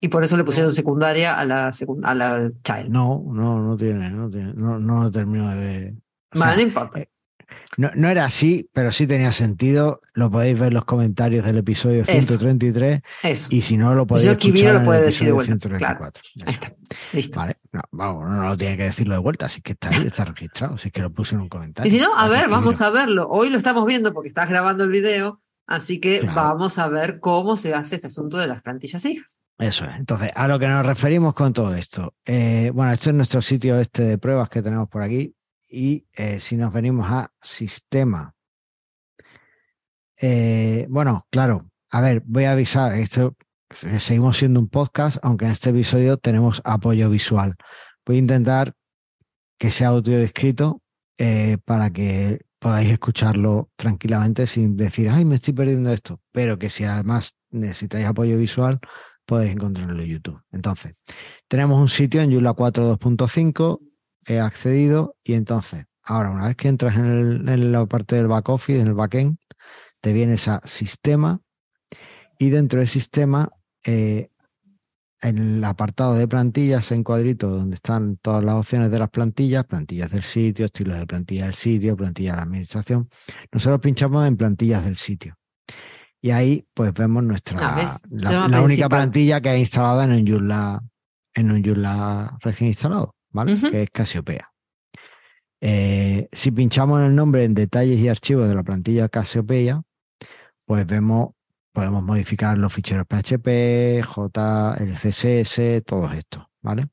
Y 0.00 0.08
por 0.08 0.24
eso 0.24 0.36
le 0.36 0.44
pusieron 0.44 0.72
secundaria 0.72 1.38
a 1.38 1.44
la, 1.44 1.70
a 2.02 2.14
la 2.14 2.50
child. 2.64 2.88
No, 2.88 3.22
no, 3.26 3.60
no 3.60 3.76
tiene, 3.76 4.10
no 4.10 4.30
tiene, 4.30 4.52
no, 4.54 4.78
no 4.78 5.02
lo 5.04 5.10
termino 5.10 5.48
de. 5.54 5.94
Vale, 6.34 6.56
no 6.56 6.62
importa. 6.68 7.00
eh, 7.00 7.08
no, 7.76 7.90
no 7.96 8.08
era 8.08 8.24
así, 8.24 8.70
pero 8.72 8.92
sí 8.92 9.06
tenía 9.06 9.32
sentido. 9.32 10.00
Lo 10.14 10.30
podéis 10.30 10.58
ver 10.58 10.68
en 10.68 10.74
los 10.74 10.84
comentarios 10.84 11.44
del 11.44 11.58
episodio 11.58 12.02
Eso. 12.02 12.12
133 12.12 13.00
Eso. 13.24 13.48
y 13.50 13.60
si 13.62 13.76
no 13.76 13.94
lo 13.94 14.06
podéis 14.06 14.36
Kibiro 14.36 14.56
escuchar 14.58 14.72
lo 14.74 14.78
en 14.80 14.84
puede 14.86 14.98
el 15.00 15.04
decir 15.06 15.26
de 15.26 15.32
vuelta, 15.32 15.56
claro. 15.58 15.78
134. 15.78 16.22
Ya 16.36 16.44
Ahí 16.46 16.52
está. 16.52 16.72
Listo. 17.12 17.38
Vale, 17.40 17.56
no, 17.72 17.80
vamos, 17.90 18.30
no, 18.30 18.42
no 18.44 18.56
tiene 18.56 18.76
que 18.76 18.84
decirlo 18.84 19.14
de 19.14 19.20
vuelta, 19.20 19.46
así 19.46 19.60
que 19.60 19.72
está 19.72 19.88
ahí, 19.90 20.06
está 20.06 20.24
registrado, 20.24 20.74
así 20.76 20.90
que 20.90 21.02
lo 21.02 21.12
puse 21.12 21.34
en 21.34 21.40
un 21.42 21.48
comentario. 21.48 21.88
Y 21.92 21.94
si 21.94 22.00
no, 22.02 22.16
a 22.16 22.28
ver, 22.28 22.48
vamos 22.48 22.80
a 22.80 22.88
verlo. 22.90 23.28
Hoy 23.28 23.50
lo 23.50 23.58
estamos 23.58 23.84
viendo 23.84 24.14
porque 24.14 24.28
estás 24.28 24.48
grabando 24.48 24.84
el 24.84 24.90
video, 24.90 25.42
así 25.66 25.98
que 26.00 26.20
Claro. 26.20 26.36
vamos 26.36 26.78
a 26.78 26.88
ver 26.88 27.18
cómo 27.20 27.56
se 27.56 27.74
hace 27.74 27.96
este 27.96 28.06
asunto 28.06 28.38
de 28.38 28.46
las 28.46 28.62
plantillas 28.62 29.04
hijas. 29.04 29.36
Eso 29.60 29.84
es. 29.84 29.96
Entonces, 29.96 30.30
a 30.34 30.48
lo 30.48 30.58
que 30.58 30.66
nos 30.66 30.84
referimos 30.86 31.34
con 31.34 31.52
todo 31.52 31.74
esto. 31.74 32.14
Eh, 32.24 32.70
bueno, 32.74 32.92
este 32.92 33.10
es 33.10 33.16
nuestro 33.16 33.42
sitio 33.42 33.78
este 33.78 34.02
de 34.02 34.18
pruebas 34.18 34.48
que 34.48 34.62
tenemos 34.62 34.88
por 34.88 35.02
aquí. 35.02 35.34
Y 35.68 36.06
eh, 36.14 36.40
si 36.40 36.56
nos 36.56 36.72
venimos 36.72 37.06
a 37.10 37.30
sistema. 37.40 38.34
eh, 40.20 40.86
bueno, 40.88 41.26
claro, 41.30 41.70
a 41.90 42.00
ver, 42.00 42.22
voy 42.24 42.44
a 42.44 42.52
avisar, 42.52 42.94
esto 42.94 43.36
seguimos 43.70 44.36
siendo 44.38 44.60
un 44.60 44.68
podcast, 44.68 45.18
aunque 45.22 45.44
en 45.44 45.52
este 45.52 45.70
episodio 45.70 46.16
tenemos 46.16 46.60
apoyo 46.64 47.08
visual. 47.10 47.54
Voy 48.04 48.16
a 48.16 48.18
intentar 48.20 48.74
que 49.58 49.70
sea 49.70 49.88
audio 49.88 50.18
descrito 50.18 50.82
eh, 51.18 51.58
para 51.64 51.90
que 51.90 52.40
podáis 52.58 52.90
escucharlo 52.90 53.70
tranquilamente 53.76 54.46
sin 54.46 54.76
decir, 54.76 55.08
ay, 55.08 55.24
me 55.24 55.36
estoy 55.36 55.54
perdiendo 55.54 55.92
esto, 55.92 56.20
pero 56.32 56.58
que 56.58 56.70
si 56.70 56.84
además 56.84 57.36
necesitáis 57.50 58.06
apoyo 58.06 58.36
visual, 58.36 58.80
podéis 59.30 59.52
encontrarlo 59.52 60.02
en 60.02 60.08
YouTube. 60.08 60.40
Entonces, 60.50 61.00
tenemos 61.46 61.80
un 61.80 61.88
sitio 61.88 62.20
en 62.20 62.32
Joomla 62.32 62.52
4 62.54 62.98
2.5, 62.98 63.80
he 64.26 64.40
accedido 64.40 65.14
y 65.22 65.34
entonces, 65.34 65.84
ahora 66.02 66.30
una 66.30 66.48
vez 66.48 66.56
que 66.56 66.66
entras 66.66 66.96
en, 66.96 67.04
el- 67.06 67.48
en 67.48 67.70
la 67.72 67.86
parte 67.86 68.16
del 68.16 68.26
back 68.26 68.48
office, 68.48 68.80
en 68.80 68.88
el 68.88 68.94
backend, 68.94 69.36
te 70.00 70.12
vienes 70.12 70.48
a 70.48 70.60
sistema 70.64 71.40
y 72.40 72.50
dentro 72.50 72.80
del 72.80 72.88
sistema, 72.88 73.50
eh, 73.86 74.30
en 75.22 75.36
el 75.38 75.64
apartado 75.64 76.14
de 76.14 76.26
plantillas, 76.26 76.90
en 76.92 77.04
cuadrito, 77.04 77.50
donde 77.50 77.76
están 77.76 78.16
todas 78.16 78.42
las 78.42 78.54
opciones 78.56 78.90
de 78.90 78.98
las 78.98 79.10
plantillas, 79.10 79.64
plantillas 79.66 80.10
del 80.10 80.22
sitio, 80.22 80.64
estilos 80.64 80.98
de 80.98 81.06
plantilla 81.06 81.44
del 81.44 81.54
sitio, 81.54 81.96
plantilla 81.96 82.32
de 82.32 82.36
la 82.38 82.42
administración, 82.44 83.08
nosotros 83.52 83.80
pinchamos 83.80 84.26
en 84.26 84.36
plantillas 84.36 84.82
del 84.84 84.96
sitio. 84.96 85.36
Y 86.20 86.30
ahí 86.30 86.66
pues 86.74 86.92
vemos 86.92 87.24
nuestra 87.24 87.76
¿ves? 87.76 88.00
La, 88.10 88.60
única 88.60 88.88
plantilla 88.88 89.40
que 89.40 89.48
hay 89.48 89.60
instalada 89.60 90.04
en 90.04 90.12
un 90.12 90.26
Joomla, 90.26 90.82
en 91.34 91.50
un 91.50 91.64
Joomla 91.64 92.36
recién 92.40 92.68
instalado, 92.68 93.14
¿vale? 93.30 93.56
Que 93.70 93.84
es 93.84 93.90
Casiopea. 93.90 94.52
Eh, 95.62 96.28
si 96.32 96.50
pinchamos 96.50 97.00
en 97.00 97.06
el 97.06 97.14
nombre 97.14 97.44
en 97.44 97.54
detalles 97.54 97.98
y 97.98 98.08
archivos 98.08 98.48
de 98.48 98.54
la 98.54 98.62
plantilla 98.62 99.08
Casiopea, 99.08 99.82
pues 100.66 100.86
vemos, 100.86 101.30
podemos 101.72 102.02
modificar 102.02 102.58
los 102.58 102.72
ficheros 102.72 103.06
PHP, 103.06 104.02
J, 104.04 104.76
el 104.78 104.94
CSS, 104.94 105.82
todos 105.86 106.14
estos, 106.14 106.44
¿vale? 106.60 106.88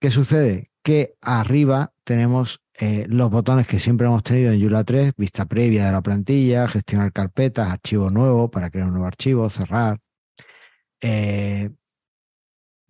¿Qué 0.00 0.10
sucede? 0.10 0.72
que 0.82 1.14
arriba 1.20 1.92
tenemos 2.04 2.61
eh, 2.78 3.06
los 3.08 3.30
botones 3.30 3.66
que 3.66 3.78
siempre 3.78 4.06
hemos 4.06 4.22
tenido 4.22 4.50
en 4.52 4.60
Joomla 4.60 4.84
3, 4.84 5.12
vista 5.16 5.44
previa 5.44 5.86
de 5.86 5.92
la 5.92 6.00
plantilla, 6.00 6.68
gestionar 6.68 7.12
carpetas, 7.12 7.70
archivo 7.70 8.10
nuevo 8.10 8.50
para 8.50 8.70
crear 8.70 8.86
un 8.86 8.94
nuevo 8.94 9.06
archivo, 9.06 9.48
cerrar. 9.50 9.98
Eh, 11.00 11.70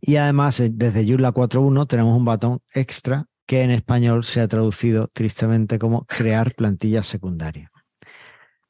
y 0.01 0.17
además, 0.17 0.61
eh, 0.61 0.71
desde 0.73 1.05
Joomla 1.05 1.33
4.1 1.33 1.87
tenemos 1.89 2.17
un 2.17 2.25
botón 2.25 2.61
extra 2.73 3.27
que 3.47 3.63
en 3.63 3.71
español 3.71 4.25
se 4.25 4.41
ha 4.41 4.49
traducido 4.49 5.09
tristemente 5.13 5.79
como 5.79 6.05
crear 6.07 6.55
plantilla 6.55 7.03
secundaria. 7.03 7.71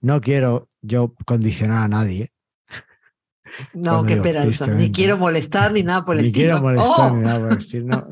No 0.00 0.20
quiero 0.20 0.70
yo 0.80 1.14
condicionar 1.26 1.84
a 1.84 1.88
nadie. 1.88 2.32
No, 3.74 4.02
qué 4.02 4.14
esperanza. 4.14 4.66
Ni 4.68 4.90
quiero 4.90 5.18
molestar 5.18 5.72
ni 5.72 5.82
nada 5.82 6.04
por 6.04 6.16
el 6.16 6.22
ni 6.22 6.28
estilo. 6.28 6.44
quiero 6.46 6.62
molestar 6.62 7.12
¡Oh! 7.12 7.16
ni 7.16 7.22
nada 7.22 7.38
por 7.38 7.52
el 7.52 7.58
estilo. 7.58 7.86
no. 7.86 8.08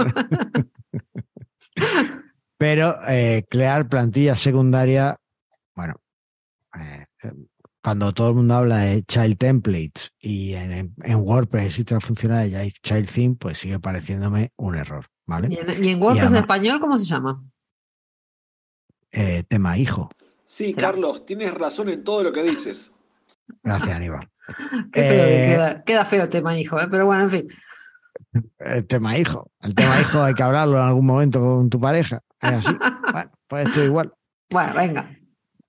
Pero 2.61 2.95
eh, 3.09 3.47
crear 3.49 3.89
plantilla 3.89 4.37
secundaria, 4.37 5.17
bueno, 5.75 5.95
eh, 6.79 7.07
cuando 7.83 8.13
todo 8.13 8.29
el 8.29 8.35
mundo 8.35 8.55
habla 8.55 8.81
de 8.81 9.03
child 9.05 9.39
templates 9.39 10.13
y 10.21 10.53
en, 10.53 10.95
en 11.03 11.17
WordPress 11.17 11.65
existe 11.65 11.95
la 11.95 12.01
funcionalidad 12.01 12.61
de 12.61 12.71
child 12.71 13.09
theme, 13.11 13.35
pues 13.37 13.57
sigue 13.57 13.79
pareciéndome 13.81 14.53
un 14.57 14.75
error, 14.77 15.07
¿vale? 15.25 15.49
¿Y 15.51 15.57
en, 15.57 15.83
y 15.85 15.89
en 15.93 16.03
WordPress 16.03 16.25
en 16.33 16.37
además- 16.37 16.41
español 16.43 16.81
cómo 16.81 16.99
se 16.99 17.07
llama? 17.07 17.43
Eh, 19.11 19.43
tema 19.49 19.79
hijo. 19.79 20.11
Sí, 20.45 20.75
Será. 20.75 20.89
Carlos, 20.91 21.25
tienes 21.25 21.55
razón 21.55 21.89
en 21.89 22.05
todo 22.05 22.23
lo 22.25 22.31
que 22.33 22.43
dices. 22.43 22.91
Gracias, 23.63 23.91
Aníbal. 23.91 24.29
Qué 24.93 25.03
feo 25.03 25.25
que 25.25 25.45
Eh, 25.45 25.49
queda, 25.49 25.83
queda 25.85 26.05
feo 26.05 26.29
tema 26.29 26.59
hijo, 26.59 26.79
¿eh? 26.79 26.89
pero 26.91 27.07
bueno, 27.07 27.23
en 27.23 27.31
fin. 27.31 27.49
El 28.59 28.87
tema 28.87 29.17
hijo. 29.17 29.51
El 29.63 29.75
tema 29.75 29.99
hijo 29.99 30.23
hay 30.23 30.35
que 30.35 30.43
hablarlo 30.43 30.77
en 30.77 30.85
algún 30.85 31.07
momento 31.07 31.41
con 31.41 31.71
tu 31.71 31.81
pareja. 31.81 32.21
¿Es 32.41 32.67
así? 32.67 32.77
Bueno, 33.13 33.31
pues 33.49 33.67
esto 33.67 33.85
igual. 33.85 34.15
Bueno, 34.51 34.75
venga. 34.75 35.17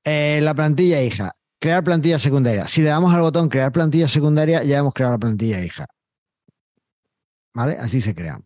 Eh, 0.03 0.39
la 0.41 0.53
plantilla 0.53 1.01
hija. 1.01 1.31
Crear 1.59 1.83
plantilla 1.83 2.19
secundaria. 2.19 2.67
Si 2.67 2.81
le 2.81 2.89
damos 2.89 3.13
al 3.13 3.21
botón 3.21 3.49
crear 3.49 3.71
plantilla 3.71 4.07
secundaria, 4.07 4.63
ya 4.63 4.79
hemos 4.79 4.93
creado 4.93 5.13
la 5.13 5.19
plantilla 5.19 5.63
hija. 5.63 5.85
¿Vale? 7.53 7.77
Así 7.79 8.01
se 8.01 8.15
crea. 8.15 8.39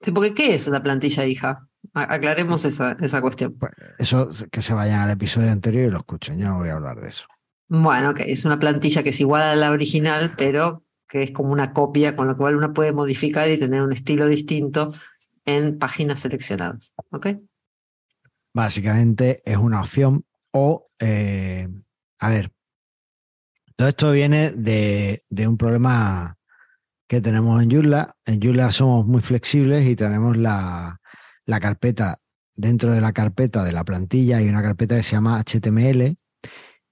Sí, 0.00 0.12
porque 0.12 0.34
¿qué 0.34 0.54
es 0.54 0.66
una 0.66 0.82
plantilla 0.82 1.26
hija? 1.26 1.68
Aclaremos 1.94 2.64
esa, 2.64 2.96
esa 3.00 3.20
cuestión. 3.20 3.56
Eso 3.98 4.28
que 4.50 4.62
se 4.62 4.72
vayan 4.72 5.00
al 5.00 5.10
episodio 5.10 5.50
anterior 5.50 5.88
y 5.88 5.90
lo 5.90 5.98
escuchen. 5.98 6.38
Yo 6.38 6.48
no 6.48 6.58
voy 6.58 6.70
a 6.70 6.74
hablar 6.74 7.00
de 7.00 7.08
eso. 7.08 7.26
Bueno, 7.68 8.10
ok, 8.10 8.20
es 8.20 8.44
una 8.44 8.58
plantilla 8.58 9.02
que 9.02 9.10
es 9.10 9.20
igual 9.20 9.42
a 9.42 9.56
la 9.56 9.70
original, 9.70 10.34
pero 10.36 10.84
que 11.08 11.22
es 11.24 11.30
como 11.32 11.52
una 11.52 11.72
copia, 11.72 12.16
con 12.16 12.28
lo 12.28 12.36
cual 12.36 12.56
uno 12.56 12.72
puede 12.72 12.92
modificar 12.92 13.48
y 13.50 13.58
tener 13.58 13.82
un 13.82 13.92
estilo 13.92 14.26
distinto 14.26 14.94
en 15.44 15.78
páginas 15.78 16.20
seleccionadas. 16.20 16.92
¿Ok? 17.10 17.28
Básicamente 18.54 19.42
es 19.44 19.56
una 19.56 19.80
opción 19.80 20.24
o, 20.52 20.88
eh, 21.00 21.68
a 22.18 22.30
ver, 22.30 22.52
todo 23.76 23.88
esto 23.88 24.12
viene 24.12 24.52
de, 24.52 25.24
de 25.30 25.48
un 25.48 25.56
problema 25.56 26.36
que 27.08 27.20
tenemos 27.20 27.62
en 27.62 27.70
Joomla. 27.70 28.14
En 28.24 28.40
Joomla 28.40 28.70
somos 28.72 29.06
muy 29.06 29.20
flexibles 29.22 29.88
y 29.88 29.96
tenemos 29.96 30.36
la, 30.36 31.00
la 31.46 31.60
carpeta, 31.60 32.18
dentro 32.54 32.94
de 32.94 33.00
la 33.00 33.12
carpeta 33.12 33.64
de 33.64 33.72
la 33.72 33.84
plantilla 33.84 34.38
hay 34.38 34.48
una 34.48 34.62
carpeta 34.62 34.96
que 34.96 35.02
se 35.02 35.12
llama 35.12 35.42
HTML, 35.42 36.16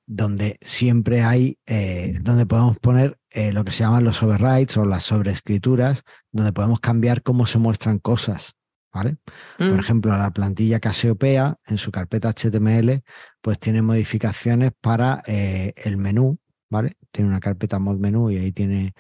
donde 0.07 0.59
siempre 0.61 1.23
hay, 1.23 1.59
eh, 1.67 2.15
donde 2.23 2.47
podemos 2.47 2.79
poner 2.79 3.20
eh, 3.31 3.53
lo 3.53 3.65
que 3.65 3.73
se 3.73 3.85
llaman 3.85 4.05
los 4.05 4.23
overrides 4.23 4.77
o 4.77 4.85
las 4.85 5.05
sobreescrituras, 5.05 6.03
donde 6.33 6.53
podemos 6.53 6.81
cambiar 6.81 7.23
cómo 7.23 7.47
se 7.47 7.59
muestran 7.59 7.99
cosas, 7.99 8.55
¿vale? 8.93 9.17
Mm, 9.59 9.69
Por 9.71 9.79
ejemplo, 9.81 10.17
la 10.17 10.31
plantilla 10.33 10.81
Casiopea 10.81 11.57
en 11.67 11.79
su 11.79 11.91
carpeta 11.91 12.29
HTML, 12.31 13.03
pues 13.41 13.59
tiene 13.59 13.83
modificaciones 13.83 14.73
para 14.81 15.23
eh, 15.27 15.73
el 15.77 15.97
menú, 15.97 16.39
¿vale? 16.69 16.95
Tiene 17.13 17.31
una 17.31 17.41
carpeta 17.41 17.79
mod 17.79 17.99
menú 17.99 18.31
y 18.31 18.37
ahí 18.39 18.53
tiene 18.53 18.95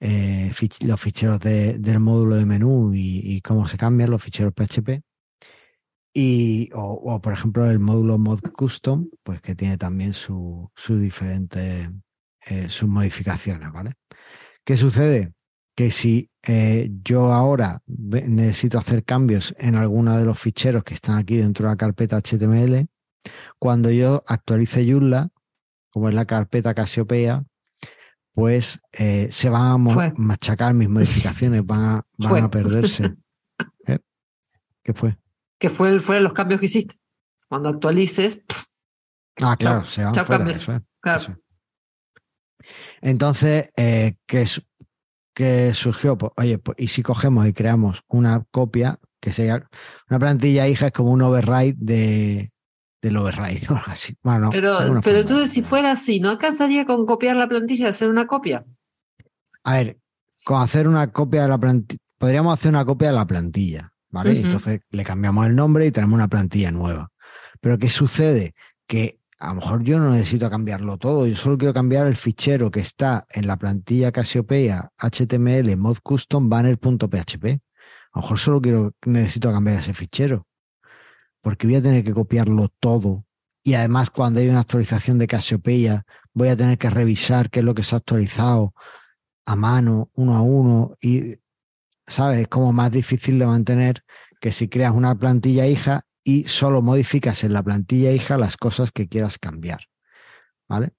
eh, 0.00 0.50
fich- 0.52 0.84
los 0.84 1.00
ficheros 1.00 1.40
de- 1.40 1.78
del 1.78 2.00
módulo 2.00 2.34
de 2.36 2.44
menú 2.46 2.92
y, 2.94 3.20
y 3.24 3.40
cómo 3.40 3.66
se 3.68 3.76
cambian 3.78 4.10
los 4.10 4.22
ficheros 4.22 4.52
PHP. 4.52 5.02
Y, 6.14 6.70
o, 6.74 6.80
o, 7.14 7.20
por 7.20 7.32
ejemplo, 7.34 7.68
el 7.70 7.78
módulo 7.78 8.16
mod 8.18 8.40
custom, 8.56 9.08
pues 9.22 9.40
que 9.42 9.54
tiene 9.54 9.76
también 9.76 10.12
su- 10.14 10.70
sus 10.74 11.00
diferentes 11.00 11.90
eh, 12.46 12.68
sus 12.68 12.88
modificaciones, 12.88 13.70
¿vale? 13.72 13.92
¿Qué 14.64 14.76
sucede? 14.76 15.32
Que 15.76 15.90
si 15.90 16.30
eh, 16.42 16.90
yo 17.04 17.32
ahora 17.32 17.82
necesito 17.86 18.78
hacer 18.78 19.04
cambios 19.04 19.54
en 19.58 19.74
alguno 19.74 20.16
de 20.16 20.24
los 20.24 20.38
ficheros 20.38 20.82
que 20.84 20.94
están 20.94 21.18
aquí 21.18 21.36
dentro 21.36 21.66
de 21.66 21.72
la 21.72 21.76
carpeta 21.76 22.16
HTML, 22.20 22.86
cuando 23.58 23.90
yo 23.90 24.24
actualice 24.26 24.90
Joomla, 24.90 25.28
como 25.90 26.08
es 26.08 26.14
la 26.14 26.24
carpeta 26.24 26.72
Casiopea, 26.74 27.44
pues 28.32 28.80
eh, 28.92 29.28
se 29.30 29.48
van 29.48 29.88
a 29.88 29.92
Fue. 29.92 30.12
machacar 30.16 30.74
mis 30.74 30.88
modificaciones, 30.88 31.64
van 31.64 31.80
a, 31.80 32.06
van 32.18 32.44
a 32.44 32.50
perderse. 32.50 33.14
¿Eh? 33.86 33.98
¿Qué 34.82 34.92
fue? 34.92 35.18
Que 35.58 35.70
fue, 35.70 35.98
fueron 36.00 36.24
los 36.24 36.32
cambios 36.32 36.60
que 36.60 36.66
hiciste. 36.66 36.96
Cuando 37.48 37.68
actualices, 37.70 38.36
pff, 38.36 38.64
Ah, 39.42 39.56
claro, 39.56 39.80
Chao. 39.84 39.90
se 39.90 40.02
van 40.04 40.14
fuera, 40.26 40.50
eso 40.50 40.82
claro, 41.00 41.18
eso. 41.20 41.36
Entonces, 43.00 43.68
eh, 43.76 44.16
¿qué, 44.26 44.46
qué 45.34 45.74
surgió? 45.74 46.16
Pues, 46.18 46.32
oye, 46.36 46.58
pues, 46.58 46.76
y 46.78 46.88
si 46.88 47.02
cogemos 47.02 47.46
y 47.46 47.52
creamos 47.52 48.02
una 48.08 48.44
copia, 48.50 48.98
que 49.20 49.32
sea 49.32 49.68
una 50.08 50.18
plantilla 50.18 50.68
hija, 50.68 50.86
es 50.86 50.92
como 50.92 51.10
un 51.10 51.22
override 51.22 51.76
de, 51.78 52.52
del 53.02 53.16
override 53.16 53.66
o 53.70 53.74
algo 53.74 53.90
así. 53.90 54.16
Bueno, 54.22 54.40
no, 54.40 54.50
pero, 54.50 55.00
pero 55.02 55.18
entonces 55.18 55.50
si 55.50 55.62
fuera 55.62 55.92
así, 55.92 56.20
¿no 56.20 56.30
alcanzaría 56.30 56.84
con 56.84 57.06
copiar 57.06 57.36
la 57.36 57.48
plantilla 57.48 57.86
y 57.86 57.88
hacer 57.88 58.08
una 58.08 58.26
copia? 58.26 58.64
A 59.64 59.74
ver, 59.74 59.98
con 60.44 60.62
hacer 60.62 60.86
una 60.86 61.12
copia 61.12 61.42
de 61.42 61.48
la 61.48 61.58
plantilla, 61.58 62.00
podríamos 62.18 62.54
hacer 62.54 62.70
una 62.70 62.84
copia 62.84 63.08
de 63.08 63.14
la 63.14 63.26
plantilla, 63.26 63.92
¿vale? 64.10 64.38
Entonces 64.38 64.80
le 64.90 65.04
cambiamos 65.04 65.46
el 65.46 65.56
nombre 65.56 65.86
y 65.86 65.90
tenemos 65.90 66.14
una 66.14 66.28
plantilla 66.28 66.70
nueva. 66.70 67.10
Pero 67.60 67.78
¿qué 67.78 67.90
sucede? 67.90 68.54
Que 68.86 69.18
a 69.38 69.48
lo 69.48 69.56
mejor 69.56 69.82
yo 69.82 69.98
no 69.98 70.10
necesito 70.10 70.48
cambiarlo 70.48 70.96
todo, 70.96 71.26
yo 71.26 71.36
solo 71.36 71.58
quiero 71.58 71.74
cambiar 71.74 72.06
el 72.06 72.16
fichero 72.16 72.70
que 72.70 72.80
está 72.80 73.26
en 73.30 73.46
la 73.46 73.56
plantilla 73.56 74.12
Casiopea 74.12 74.92
HTML 74.98 75.76
mod 75.76 75.98
custom 76.02 76.48
banner.php. 76.48 77.44
A 77.44 78.18
lo 78.18 78.22
mejor 78.22 78.38
solo 78.38 78.60
quiero, 78.62 78.94
necesito 79.04 79.52
cambiar 79.52 79.78
ese 79.78 79.92
fichero. 79.92 80.46
Porque 81.42 81.66
voy 81.66 81.76
a 81.76 81.82
tener 81.82 82.02
que 82.02 82.14
copiarlo 82.14 82.70
todo. 82.80 83.26
Y 83.62 83.74
además, 83.74 84.10
cuando 84.10 84.40
hay 84.40 84.48
una 84.48 84.60
actualización 84.60 85.18
de 85.18 85.26
Casiopea, 85.26 86.06
voy 86.32 86.48
a 86.48 86.56
tener 86.56 86.78
que 86.78 86.88
revisar 86.88 87.50
qué 87.50 87.60
es 87.60 87.64
lo 87.64 87.74
que 87.74 87.82
se 87.82 87.94
ha 87.94 87.98
actualizado 87.98 88.72
a 89.44 89.54
mano, 89.54 90.10
uno 90.14 90.34
a 90.34 90.40
uno, 90.40 90.96
y, 91.00 91.36
¿sabes? 92.06 92.40
Es 92.40 92.48
como 92.48 92.72
más 92.72 92.90
difícil 92.90 93.38
de 93.38 93.46
mantener 93.46 94.02
que 94.40 94.50
si 94.50 94.68
creas 94.68 94.94
una 94.94 95.14
plantilla 95.14 95.66
hija 95.66 96.05
y 96.28 96.42
solo 96.48 96.82
modificas 96.82 97.44
en 97.44 97.52
la 97.52 97.62
plantilla 97.62 98.10
hija 98.10 98.36
las 98.36 98.56
cosas 98.56 98.90
que 98.90 99.06
quieras 99.06 99.38
cambiar, 99.38 99.82
¿vale? 100.68 100.92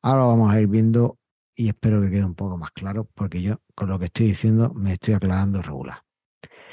Ahora 0.00 0.26
vamos 0.26 0.54
a 0.54 0.60
ir 0.60 0.68
viendo 0.68 1.18
y 1.56 1.66
espero 1.68 2.00
que 2.00 2.08
quede 2.08 2.24
un 2.24 2.36
poco 2.36 2.56
más 2.56 2.70
claro, 2.70 3.08
porque 3.14 3.42
yo 3.42 3.60
con 3.74 3.88
lo 3.88 3.98
que 3.98 4.04
estoy 4.04 4.26
diciendo 4.28 4.72
me 4.74 4.92
estoy 4.92 5.14
aclarando 5.14 5.60
regular. 5.60 6.02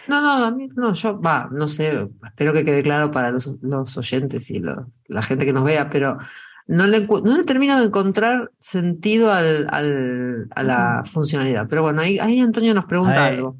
No, 0.07 0.21
no, 0.21 0.45
a 0.45 0.51
mí, 0.51 0.67
no, 0.75 0.93
yo, 0.93 1.19
va, 1.19 1.49
no 1.51 1.67
sé, 1.67 2.07
espero 2.23 2.53
que 2.53 2.63
quede 2.63 2.83
claro 2.83 3.09
para 3.09 3.31
los, 3.31 3.51
los 3.63 3.97
oyentes 3.97 4.51
y 4.51 4.59
lo- 4.59 4.91
la 5.07 5.23
gente 5.23 5.43
que 5.45 5.53
nos 5.53 5.63
vea, 5.63 5.89
pero 5.89 6.19
no 6.67 6.85
le, 6.85 7.07
no 7.07 7.35
le 7.37 7.43
termino 7.45 7.79
de 7.79 7.85
encontrar 7.87 8.51
sentido 8.59 9.31
al, 9.31 9.67
al- 9.71 10.47
a 10.55 10.61
la 10.61 11.01
funcionalidad. 11.03 11.65
Pero 11.67 11.81
bueno, 11.81 12.01
ahí, 12.03 12.19
ahí 12.19 12.39
Antonio 12.39 12.75
nos 12.75 12.85
pregunta 12.85 13.25
algo. 13.25 13.57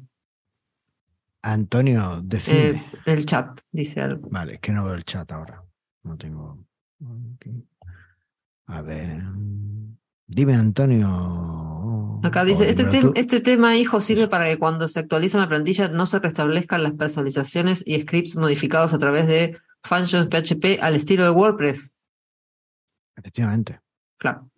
Antonio, 1.52 2.20
decime. 2.22 2.68
Eh, 2.70 2.82
el 3.06 3.24
chat 3.26 3.60
dice 3.70 4.00
algo. 4.00 4.28
Vale, 4.30 4.54
es 4.54 4.60
que 4.60 4.72
no 4.72 4.84
veo 4.84 4.94
el 4.94 5.04
chat 5.04 5.30
ahora. 5.32 5.62
No 6.02 6.16
tengo. 6.16 6.64
A 8.66 8.82
ver. 8.82 9.22
Dime, 10.26 10.54
Antonio. 10.54 12.20
Acá 12.24 12.44
dice, 12.44 12.68
este, 12.68 12.84
tú- 13.00 13.12
este 13.14 13.40
tema, 13.40 13.76
hijo, 13.76 14.00
sirve 14.00 14.26
para 14.26 14.46
que 14.46 14.58
cuando 14.58 14.88
se 14.88 14.98
actualiza 15.00 15.38
una 15.38 15.48
plantilla 15.48 15.88
no 15.88 16.06
se 16.06 16.18
restablezcan 16.18 16.82
las 16.82 16.92
personalizaciones 16.94 17.84
y 17.86 18.00
scripts 18.02 18.36
modificados 18.36 18.92
a 18.92 18.98
través 18.98 19.26
de 19.28 19.56
functions 19.84 20.26
PHP 20.28 20.80
al 20.82 20.96
estilo 20.96 21.22
de 21.24 21.30
WordPress. 21.30 21.92
Efectivamente. 23.16 23.80
Claro. 24.18 24.50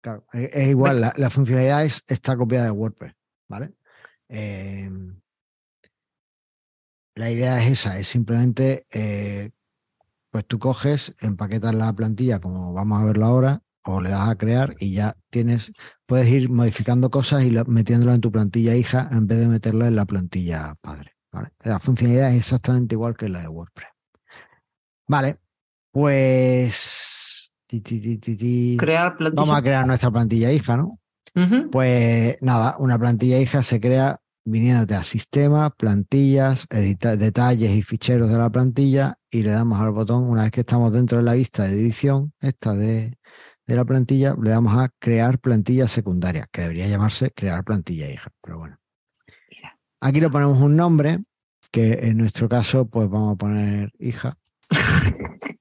Claro, 0.00 0.24
es, 0.32 0.50
es 0.52 0.68
igual, 0.68 1.00
la, 1.00 1.12
la 1.16 1.30
funcionalidad 1.30 1.84
es, 1.84 2.02
está 2.08 2.36
copiada 2.36 2.64
de 2.66 2.70
WordPress, 2.72 3.14
¿vale? 3.48 3.74
Eh, 4.28 4.90
la 7.18 7.30
idea 7.30 7.60
es 7.62 7.70
esa, 7.72 7.98
es 7.98 8.08
simplemente, 8.08 8.86
eh, 8.92 9.50
pues 10.30 10.46
tú 10.46 10.58
coges, 10.58 11.14
empaquetas 11.20 11.74
la 11.74 11.92
plantilla 11.92 12.38
como 12.40 12.72
vamos 12.72 13.02
a 13.02 13.04
verlo 13.06 13.24
ahora, 13.26 13.62
o 13.84 14.00
le 14.00 14.10
das 14.10 14.28
a 14.28 14.36
crear 14.36 14.76
y 14.78 14.92
ya 14.94 15.16
tienes, 15.30 15.72
puedes 16.06 16.28
ir 16.28 16.50
modificando 16.50 17.10
cosas 17.10 17.44
y 17.44 17.50
la- 17.50 17.64
metiéndola 17.64 18.14
en 18.14 18.20
tu 18.20 18.30
plantilla 18.30 18.74
hija 18.76 19.08
en 19.10 19.26
vez 19.26 19.38
de 19.38 19.48
meterla 19.48 19.88
en 19.88 19.96
la 19.96 20.04
plantilla 20.04 20.74
padre, 20.80 21.14
La 21.64 21.78
funcionalidad 21.80 22.30
es 22.32 22.38
exactamente 22.38 22.94
igual 22.94 23.16
que 23.16 23.28
la 23.28 23.40
de 23.42 23.48
WordPress. 23.48 23.88
Vale, 25.06 25.38
pues... 25.90 27.54
Crear 28.78 29.16
plantilla. 29.16 29.42
Vamos 29.42 29.56
a 29.58 29.62
crear 29.62 29.86
nuestra 29.86 30.10
plantilla 30.10 30.52
hija, 30.52 30.76
¿no? 30.76 30.98
Pues 31.70 32.36
nada, 32.42 32.76
una 32.78 32.98
plantilla 32.98 33.38
hija 33.40 33.62
se 33.62 33.80
crea 33.80 34.20
viniéndote 34.50 34.94
a 34.94 35.02
sistema, 35.02 35.70
plantillas, 35.70 36.66
detalles 36.68 37.70
y 37.70 37.82
ficheros 37.82 38.30
de 38.30 38.38
la 38.38 38.50
plantilla 38.50 39.18
y 39.30 39.42
le 39.42 39.50
damos 39.50 39.80
al 39.80 39.90
botón, 39.90 40.24
una 40.24 40.42
vez 40.42 40.50
que 40.50 40.60
estamos 40.60 40.92
dentro 40.92 41.18
de 41.18 41.24
la 41.24 41.34
vista 41.34 41.64
de 41.64 41.72
edición, 41.72 42.32
esta 42.40 42.74
de, 42.74 43.18
de 43.66 43.76
la 43.76 43.84
plantilla, 43.84 44.34
le 44.40 44.50
damos 44.50 44.76
a 44.76 44.88
crear 44.98 45.38
plantilla 45.38 45.88
secundaria, 45.88 46.48
que 46.50 46.62
debería 46.62 46.88
llamarse 46.88 47.30
crear 47.32 47.64
plantilla 47.64 48.10
hija, 48.10 48.30
pero 48.40 48.58
bueno. 48.58 48.78
Aquí 50.00 50.20
le 50.20 50.30
ponemos 50.30 50.60
un 50.60 50.76
nombre, 50.76 51.18
que 51.70 52.08
en 52.08 52.16
nuestro 52.16 52.48
caso, 52.48 52.88
pues 52.88 53.10
vamos 53.10 53.34
a 53.34 53.38
poner 53.38 53.92
hija. 53.98 54.38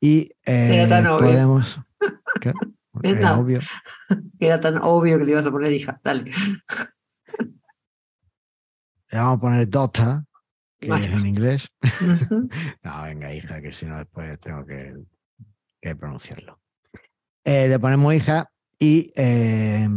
y 0.00 0.28
eh, 0.46 0.86
podemos... 1.18 1.80
Era 3.02 3.38
obvio. 3.38 3.60
Era 4.40 4.60
tan 4.60 4.78
obvio 4.78 5.18
que 5.18 5.24
le 5.24 5.32
ibas 5.32 5.46
a 5.46 5.50
poner 5.50 5.72
hija. 5.72 6.00
Dale. 6.02 6.30
Le 9.10 9.18
vamos 9.18 9.38
a 9.38 9.40
poner 9.40 9.68
Dota, 9.68 10.24
que 10.78 10.88
es 10.88 11.08
en 11.08 11.26
inglés. 11.26 11.68
no, 12.82 13.02
venga, 13.02 13.34
hija, 13.34 13.60
que 13.60 13.72
si 13.72 13.86
no 13.86 13.98
después 13.98 14.38
tengo 14.38 14.64
que, 14.64 15.94
pronunciarlo. 15.96 16.60
Eh, 17.44 17.68
le 17.68 17.78
ponemos 17.78 18.14
hija 18.14 18.50
y. 18.78 19.10
Eh, 19.16 19.88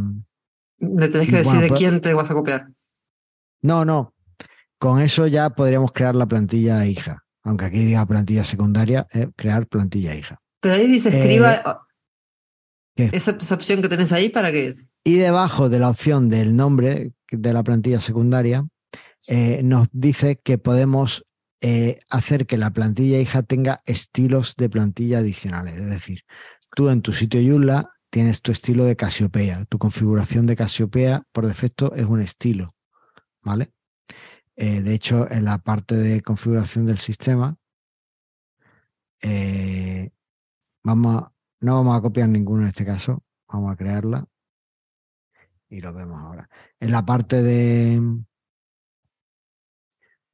le 0.78 1.08
tenés 1.08 1.28
que 1.28 1.36
decir 1.36 1.60
de 1.60 1.68
pues 1.68 1.78
quién 1.78 2.00
te 2.00 2.12
vas 2.12 2.30
a 2.30 2.34
copiar. 2.34 2.66
No, 3.62 3.84
no. 3.84 4.14
Con 4.78 5.00
eso 5.00 5.26
ya 5.26 5.50
podríamos 5.50 5.92
crear 5.92 6.14
la 6.14 6.26
plantilla 6.26 6.84
hija. 6.84 7.24
Aunque 7.44 7.66
aquí 7.66 7.84
diga 7.84 8.04
plantilla 8.06 8.44
secundaria, 8.44 9.06
es 9.10 9.28
crear 9.36 9.66
plantilla 9.66 10.14
hija. 10.14 10.40
Pero 10.60 10.74
ahí 10.74 10.88
dice 10.88 11.10
escriba. 11.10 11.86
Eh, 12.96 13.10
esa, 13.12 13.32
esa, 13.32 13.54
opción 13.54 13.80
que 13.82 13.88
tenés 13.88 14.12
ahí, 14.12 14.28
¿para 14.28 14.50
qué 14.52 14.66
es? 14.68 14.90
Y 15.04 15.16
debajo 15.16 15.68
de 15.68 15.78
la 15.78 15.90
opción 15.90 16.28
del 16.28 16.56
nombre 16.56 17.12
de 17.30 17.52
la 17.52 17.62
plantilla 17.62 18.00
secundaria, 18.00 18.66
eh, 19.26 19.62
nos 19.62 19.88
dice 19.92 20.36
que 20.36 20.58
podemos 20.58 21.26
eh, 21.60 21.98
hacer 22.10 22.46
que 22.46 22.58
la 22.58 22.70
plantilla 22.70 23.20
hija 23.20 23.42
tenga 23.42 23.82
estilos 23.86 24.54
de 24.56 24.68
plantilla 24.68 25.18
adicionales. 25.18 25.78
Es 25.78 25.88
decir, 25.88 26.24
tú 26.74 26.88
en 26.90 27.02
tu 27.02 27.12
sitio 27.12 27.40
Joomla 27.40 27.90
tienes 28.10 28.42
tu 28.42 28.52
estilo 28.52 28.84
de 28.84 28.96
Casiopea. 28.96 29.64
Tu 29.66 29.78
configuración 29.78 30.46
de 30.46 30.56
Casiopea 30.56 31.22
por 31.32 31.46
defecto 31.46 31.94
es 31.94 32.04
un 32.04 32.20
estilo. 32.20 32.74
¿Vale? 33.42 33.72
Eh, 34.56 34.82
de 34.82 34.94
hecho, 34.94 35.30
en 35.30 35.44
la 35.44 35.58
parte 35.58 35.96
de 35.96 36.22
configuración 36.22 36.86
del 36.86 36.98
sistema, 36.98 37.56
vamos 40.82 41.24
no 41.64 41.76
vamos 41.76 41.96
a 41.96 42.02
copiar 42.02 42.28
ninguno 42.28 42.62
en 42.62 42.68
este 42.68 42.84
caso. 42.84 43.22
Vamos 43.48 43.72
a 43.72 43.76
crearla. 43.76 44.26
Y 45.70 45.80
lo 45.80 45.94
vemos 45.94 46.20
ahora. 46.20 46.46
En 46.78 46.92
la 46.92 47.06
parte 47.06 47.42
de, 47.42 48.02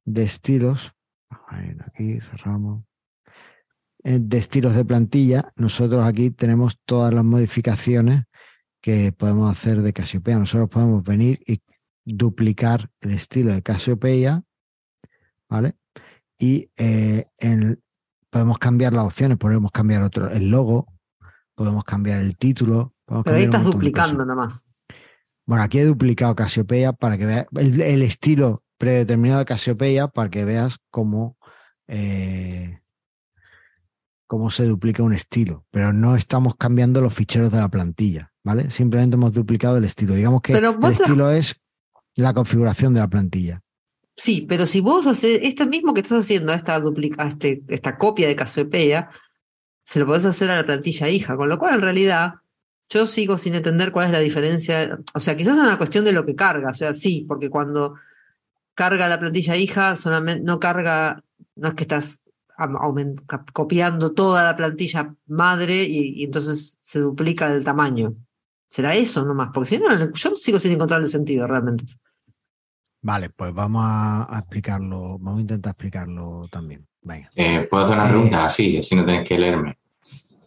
de 0.05 0.23
estilos, 0.23 0.93
aquí 1.85 2.19
cerramos, 2.19 2.83
eh, 4.03 4.19
de 4.19 4.37
estilos 4.37 4.75
de 4.75 4.85
plantilla, 4.85 5.51
nosotros 5.55 6.05
aquí 6.05 6.31
tenemos 6.31 6.79
todas 6.85 7.13
las 7.13 7.23
modificaciones 7.23 8.23
que 8.81 9.11
podemos 9.11 9.51
hacer 9.51 9.81
de 9.81 9.93
Casiopea. 9.93 10.39
Nosotros 10.39 10.69
podemos 10.69 11.03
venir 11.03 11.41
y 11.45 11.61
duplicar 12.03 12.89
el 12.99 13.11
estilo 13.11 13.53
de 13.53 13.61
Casiopea, 13.61 14.43
¿vale? 15.47 15.75
Y 16.39 16.71
eh, 16.77 17.27
podemos 18.31 18.57
cambiar 18.57 18.93
las 18.93 19.05
opciones, 19.05 19.37
podemos 19.37 19.71
cambiar 19.71 20.01
otro, 20.01 20.29
el 20.29 20.49
logo, 20.49 20.87
podemos 21.53 21.83
cambiar 21.83 22.21
el 22.21 22.35
título. 22.37 22.95
Pero 23.05 23.37
ahí 23.37 23.43
estás 23.43 23.63
duplicando 23.63 24.25
nomás. 24.25 24.65
Bueno, 25.45 25.63
aquí 25.63 25.79
he 25.79 25.85
duplicado 25.85 26.35
Casiopea 26.35 26.93
para 26.93 27.17
que 27.17 27.25
veas 27.25 27.47
el 27.53 28.01
estilo 28.01 28.63
predeterminado 28.81 29.37
de 29.37 29.45
Casiopeia 29.45 30.07
para 30.07 30.31
que 30.31 30.43
veas 30.43 30.79
cómo, 30.89 31.37
eh, 31.87 32.79
cómo 34.25 34.49
se 34.49 34.65
duplica 34.65 35.03
un 35.03 35.13
estilo. 35.13 35.67
Pero 35.69 35.93
no 35.93 36.15
estamos 36.15 36.55
cambiando 36.55 36.99
los 36.99 37.13
ficheros 37.13 37.51
de 37.51 37.59
la 37.59 37.69
plantilla, 37.69 38.33
¿vale? 38.43 38.71
Simplemente 38.71 39.17
hemos 39.17 39.33
duplicado 39.33 39.77
el 39.77 39.83
estilo. 39.83 40.15
Digamos 40.15 40.41
que 40.41 40.53
el 40.53 40.65
estilo 40.65 41.29
es 41.29 41.61
la 42.15 42.33
configuración 42.33 42.95
de 42.95 43.01
la 43.01 43.07
plantilla. 43.07 43.61
Sí, 44.17 44.47
pero 44.49 44.65
si 44.65 44.79
vos 44.79 45.05
haces 45.05 45.41
esto 45.43 45.67
mismo 45.67 45.93
que 45.93 46.01
estás 46.01 46.23
haciendo, 46.23 46.51
esta, 46.51 46.79
duplica, 46.79 47.27
este, 47.27 47.61
esta 47.67 47.99
copia 47.99 48.27
de 48.27 48.35
Casiopeia, 48.35 49.09
se 49.85 49.99
lo 49.99 50.07
podés 50.07 50.25
hacer 50.25 50.49
a 50.49 50.55
la 50.55 50.65
plantilla 50.65 51.07
hija, 51.07 51.35
con 51.35 51.49
lo 51.49 51.59
cual 51.59 51.75
en 51.75 51.81
realidad 51.81 52.33
yo 52.89 53.05
sigo 53.05 53.37
sin 53.37 53.53
entender 53.53 53.91
cuál 53.91 54.07
es 54.07 54.11
la 54.11 54.19
diferencia. 54.19 54.97
O 55.13 55.19
sea, 55.19 55.37
quizás 55.37 55.53
es 55.57 55.63
una 55.63 55.77
cuestión 55.77 56.03
de 56.03 56.13
lo 56.13 56.25
que 56.25 56.33
carga. 56.33 56.71
O 56.71 56.73
sea, 56.73 56.93
sí, 56.93 57.25
porque 57.27 57.51
cuando 57.51 57.93
carga 58.73 59.07
la 59.07 59.19
plantilla 59.19 59.55
hija, 59.55 59.95
solamente 59.95 60.43
no 60.43 60.59
carga, 60.59 61.23
no 61.55 61.69
es 61.69 61.73
que 61.73 61.83
estás 61.83 62.21
copiando 63.53 64.11
toda 64.11 64.43
la 64.43 64.55
plantilla 64.55 65.15
madre 65.27 65.83
y, 65.83 66.23
entonces 66.23 66.77
se 66.81 66.99
duplica 66.99 67.51
el 67.53 67.63
tamaño. 67.63 68.13
¿Será 68.69 68.95
eso 68.95 69.25
nomás? 69.25 69.49
Porque 69.53 69.69
si 69.69 69.77
no, 69.77 70.13
yo 70.13 70.35
sigo 70.35 70.59
sin 70.59 70.73
encontrar 70.73 71.01
el 71.01 71.07
sentido 71.07 71.47
realmente. 71.47 71.85
Vale, 73.01 73.29
pues 73.31 73.53
vamos 73.53 73.83
a, 73.85 74.37
explicarlo, 74.39 75.17
vamos 75.17 75.39
a 75.39 75.41
intentar 75.41 75.71
explicarlo 75.71 76.47
también. 76.49 76.87
Eh, 77.35 77.67
¿Puedo 77.69 77.83
hacer 77.83 77.97
una 77.97 78.07
pregunta? 78.07 78.45
así, 78.45 78.77
así 78.77 78.95
no 78.95 79.03
tenéis 79.03 79.27
que 79.27 79.39
leerme. 79.39 79.77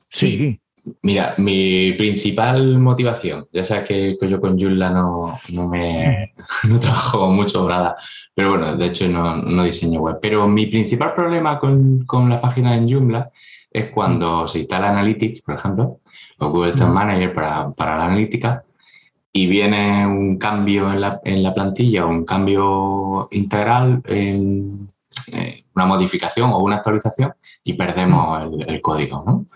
Sí. 0.09 0.61
Mira, 1.01 1.35
mi 1.39 1.93
principal 1.95 2.79
motivación, 2.79 3.47
ya 3.53 3.65
sabes 3.65 3.85
que 3.89 4.17
yo 4.29 4.41
con 4.41 4.59
Joomla 4.59 4.91
no, 4.91 5.33
no 5.55 5.69
me 5.69 6.31
no 6.69 6.79
trabajo 6.79 7.31
mucho 7.31 7.67
nada, 7.67 7.97
pero 8.35 8.51
bueno, 8.51 8.77
de 8.77 8.87
hecho 8.87 9.09
no, 9.09 9.37
no 9.37 9.65
diseño 9.65 10.01
web. 10.01 10.19
Pero 10.21 10.47
mi 10.47 10.67
principal 10.67 11.15
problema 11.15 11.59
con, 11.59 12.05
con 12.05 12.29
la 12.29 12.41
página 12.41 12.77
en 12.77 12.89
Joomla 12.89 13.31
es 13.71 13.91
cuando 13.91 14.47
se 14.47 14.61
instala 14.61 14.91
Analytics, 14.91 15.41
por 15.41 15.55
ejemplo, 15.55 15.97
o 16.39 16.51
Google 16.51 16.73
Tag 16.73 16.91
Manager 16.91 17.33
para, 17.33 17.71
para 17.71 17.97
la 17.97 18.05
analítica, 18.07 18.63
y 19.33 19.47
viene 19.47 20.07
un 20.07 20.39
cambio 20.39 20.93
en 20.93 21.01
la, 21.01 21.21
en 21.25 21.43
la 21.43 21.55
plantilla, 21.55 22.07
un 22.07 22.25
cambio 22.25 23.29
integral 23.33 24.03
en, 24.07 24.89
eh, 25.33 25.65
una 25.75 25.87
modificación 25.87 26.51
o 26.53 26.59
una 26.59 26.77
actualización 26.77 27.35
y 27.63 27.75
perdemos 27.75 28.51
mm. 28.51 28.61
el, 28.69 28.81
código, 28.81 29.25
¿no? 29.27 29.47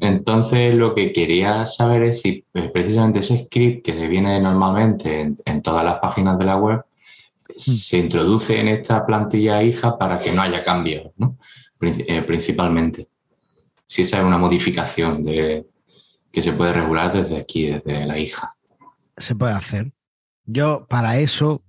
Entonces, 0.00 0.74
lo 0.74 0.94
que 0.94 1.12
quería 1.12 1.66
saber 1.66 2.02
es 2.04 2.22
si 2.22 2.44
eh, 2.54 2.70
precisamente 2.72 3.20
ese 3.20 3.44
script 3.44 3.84
que 3.84 3.92
se 3.92 4.06
viene 4.06 4.40
normalmente 4.40 5.32
en, 5.44 5.62
todas 5.62 5.84
las 5.84 5.96
páginas 5.96 6.38
de 6.38 6.44
la 6.44 6.56
web 6.56 6.80
mm. 6.80 7.52
se 7.56 7.98
introduce 7.98 8.58
en 8.58 8.68
esta 8.68 9.06
plantilla 9.06 9.62
hija 9.62 9.96
para 9.96 10.18
que 10.18 10.32
no 10.32 10.42
haya 10.42 10.64
cambios, 10.64 11.12
¿no? 11.16 11.38
Eh, 11.80 12.22
principalmente. 12.26 13.08
Si 13.86 14.02
esa 14.02 14.18
es 14.18 14.24
una 14.24 14.38
modificación 14.38 15.22
de, 15.22 15.66
que 16.32 16.42
se 16.42 16.52
puede 16.52 16.72
regular 16.72 17.12
desde 17.12 17.38
aquí, 17.38 17.66
desde 17.66 18.06
la 18.06 18.18
hija. 18.18 18.54
Se 19.16 19.34
puede 19.34 19.52
hacer. 19.52 19.92
Yo 20.44 20.86
para 20.88 21.18
eso 21.18 21.62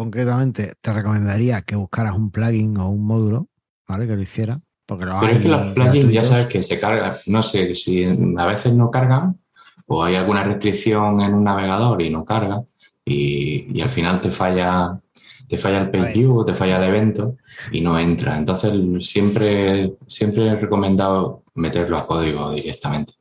concretamente 0.00 0.72
te 0.80 0.94
recomendaría 0.94 1.60
que 1.60 1.76
buscaras 1.76 2.16
un 2.16 2.30
plugin 2.30 2.78
o 2.78 2.88
un 2.88 3.04
módulo, 3.04 3.48
¿vale? 3.86 4.06
Que 4.06 4.16
lo 4.16 4.22
hiciera. 4.22 4.56
Porque 4.86 5.04
lo 5.04 5.20
Pero 5.20 5.32
es 5.32 5.42
que 5.42 5.48
los 5.48 5.74
plugins 5.74 6.10
ya 6.10 6.24
sabes 6.24 6.46
que 6.46 6.62
se 6.62 6.80
cargan, 6.80 7.16
no 7.26 7.42
sé 7.42 7.74
si 7.74 8.06
a 8.38 8.46
veces 8.46 8.72
no 8.72 8.90
cargan 8.90 9.38
o 9.86 10.02
hay 10.02 10.14
alguna 10.14 10.42
restricción 10.42 11.20
en 11.20 11.34
un 11.34 11.44
navegador 11.44 12.00
y 12.00 12.08
no 12.08 12.24
carga 12.24 12.60
y, 13.04 13.78
al 13.82 13.90
final 13.90 14.22
te 14.22 14.30
falla 14.30 14.98
te 15.46 15.58
falla 15.58 15.82
el 15.82 15.90
page 15.90 16.14
view, 16.14 16.46
te 16.46 16.54
falla 16.54 16.78
el 16.78 16.88
evento 16.88 17.36
y 17.70 17.82
no 17.82 17.98
entra. 17.98 18.38
Entonces 18.38 18.72
siempre, 19.06 19.92
siempre 20.06 20.46
he 20.46 20.56
recomendado 20.56 21.42
meterlo 21.56 21.98
a 21.98 22.06
código 22.06 22.52
directamente. 22.52 23.12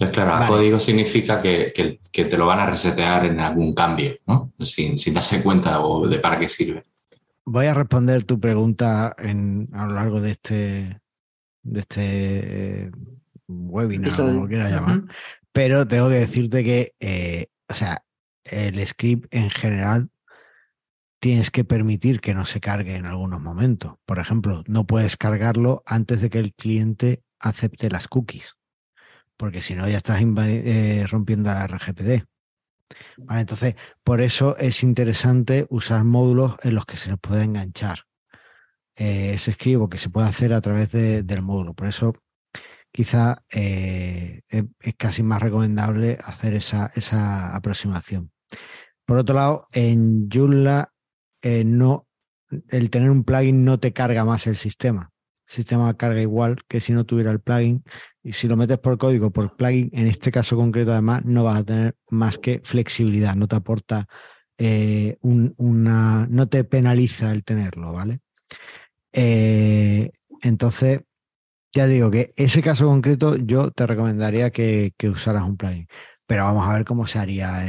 Entonces, 0.00 0.14
claro, 0.14 0.42
a 0.42 0.46
código 0.46 0.80
significa 0.80 1.42
que, 1.42 2.00
te 2.10 2.38
lo 2.38 2.46
van 2.46 2.60
a 2.60 2.66
resetear 2.70 3.26
en 3.26 3.38
algún 3.38 3.74
cambio, 3.74 4.14
¿no? 4.26 4.50
Sin, 4.60 4.96
darse 5.12 5.42
cuenta 5.42 5.78
de 6.08 6.18
para 6.20 6.38
qué 6.38 6.48
sirve. 6.48 6.84
Voy 7.44 7.66
a 7.66 7.74
responder 7.74 8.24
tu 8.24 8.40
pregunta 8.40 9.14
en, 9.18 9.68
a 9.74 9.86
lo 9.86 9.92
largo 9.92 10.22
de 10.22 10.30
este, 10.30 11.00
de 11.62 11.80
este 11.80 12.86
eh, 12.86 12.90
webinar, 13.46 14.10
como 14.16 14.42
lo 14.42 14.48
quieras 14.48 14.72
llamar. 14.72 15.02
Pero 15.52 15.86
tengo 15.86 16.08
que 16.08 16.14
decirte 16.14 16.64
que, 16.64 16.94
eh, 16.98 17.48
o 17.68 17.74
sea, 17.74 18.02
el 18.44 18.86
script 18.86 19.34
en 19.34 19.50
general 19.50 20.08
tienes 21.20 21.50
que 21.50 21.64
permitir 21.64 22.22
que 22.22 22.32
no 22.32 22.46
se 22.46 22.60
cargue 22.60 22.96
en 22.96 23.04
algunos 23.04 23.42
momentos. 23.42 23.96
Por 24.06 24.18
ejemplo, 24.18 24.64
no 24.66 24.86
puedes 24.86 25.18
cargarlo 25.18 25.82
antes 25.84 26.22
de 26.22 26.30
que 26.30 26.38
el 26.38 26.54
cliente 26.54 27.22
acepte 27.38 27.90
las 27.90 28.08
cookies 28.08 28.56
porque 29.40 29.62
si 29.62 29.74
no 29.74 29.88
ya 29.88 29.96
estás 29.96 30.20
eh, 30.20 31.06
rompiendo 31.08 31.48
la 31.48 31.66
RGPD. 31.66 32.26
Entonces, 33.30 33.74
por 34.04 34.20
eso 34.20 34.54
es 34.58 34.82
interesante 34.82 35.66
usar 35.70 36.04
módulos 36.04 36.56
en 36.62 36.74
los 36.74 36.84
que 36.84 36.98
se 36.98 37.08
les 37.08 37.18
puede 37.18 37.44
enganchar 37.44 38.00
eh, 38.96 39.32
ese 39.32 39.52
escribo 39.52 39.88
que 39.88 39.96
se 39.96 40.10
puede 40.10 40.28
hacer 40.28 40.52
a 40.52 40.60
través 40.60 40.92
del 40.92 41.40
módulo. 41.40 41.72
Por 41.72 41.88
eso, 41.88 42.12
quizá 42.92 43.42
eh, 43.50 44.42
es, 44.46 44.64
casi 44.98 45.22
más 45.22 45.40
recomendable 45.40 46.18
hacer 46.22 46.52
esa, 46.52 46.90
esa, 46.94 47.56
aproximación. 47.56 48.30
Por 49.06 49.16
otro 49.16 49.36
lado, 49.36 49.62
en 49.72 50.28
Joomla 50.28 50.92
eh, 51.40 51.64
no, 51.64 52.08
el 52.68 52.90
tener 52.90 53.10
un 53.10 53.24
plugin 53.24 53.64
no 53.64 53.80
te 53.80 53.94
carga 53.94 54.26
más 54.26 54.46
el 54.46 54.58
sistema. 54.58 55.12
El 55.48 55.54
sistema 55.54 55.96
carga 55.96 56.20
igual 56.20 56.58
que 56.68 56.80
si 56.80 56.92
no 56.92 57.06
tuviera 57.06 57.30
el 57.30 57.40
plugin. 57.40 57.82
Y 58.22 58.32
si 58.32 58.48
lo 58.48 58.56
metes 58.56 58.78
por 58.78 58.98
código, 58.98 59.30
por 59.30 59.56
plugin, 59.56 59.90
en 59.92 60.06
este 60.06 60.30
caso 60.30 60.56
concreto, 60.56 60.92
además, 60.92 61.24
no 61.24 61.44
vas 61.44 61.60
a 61.60 61.64
tener 61.64 61.96
más 62.10 62.38
que 62.38 62.60
flexibilidad. 62.62 63.34
No 63.34 63.48
te 63.48 63.56
aporta 63.56 64.06
una. 65.22 66.26
No 66.28 66.48
te 66.48 66.64
penaliza 66.64 67.32
el 67.32 67.44
tenerlo, 67.44 67.92
¿vale? 67.92 68.20
Eh, 69.12 70.10
entonces, 70.42 71.00
ya 71.72 71.86
digo 71.86 72.10
que 72.10 72.32
ese 72.36 72.62
caso 72.62 72.86
concreto 72.86 73.36
yo 73.36 73.70
te 73.70 73.86
recomendaría 73.86 74.50
que, 74.50 74.92
usaras 75.04 75.44
un 75.44 75.56
plugin. 75.56 75.86
Pero 76.26 76.44
vamos 76.44 76.68
a 76.68 76.74
ver 76.74 76.84
cómo 76.84 77.06
se 77.06 77.18
haría 77.18 77.64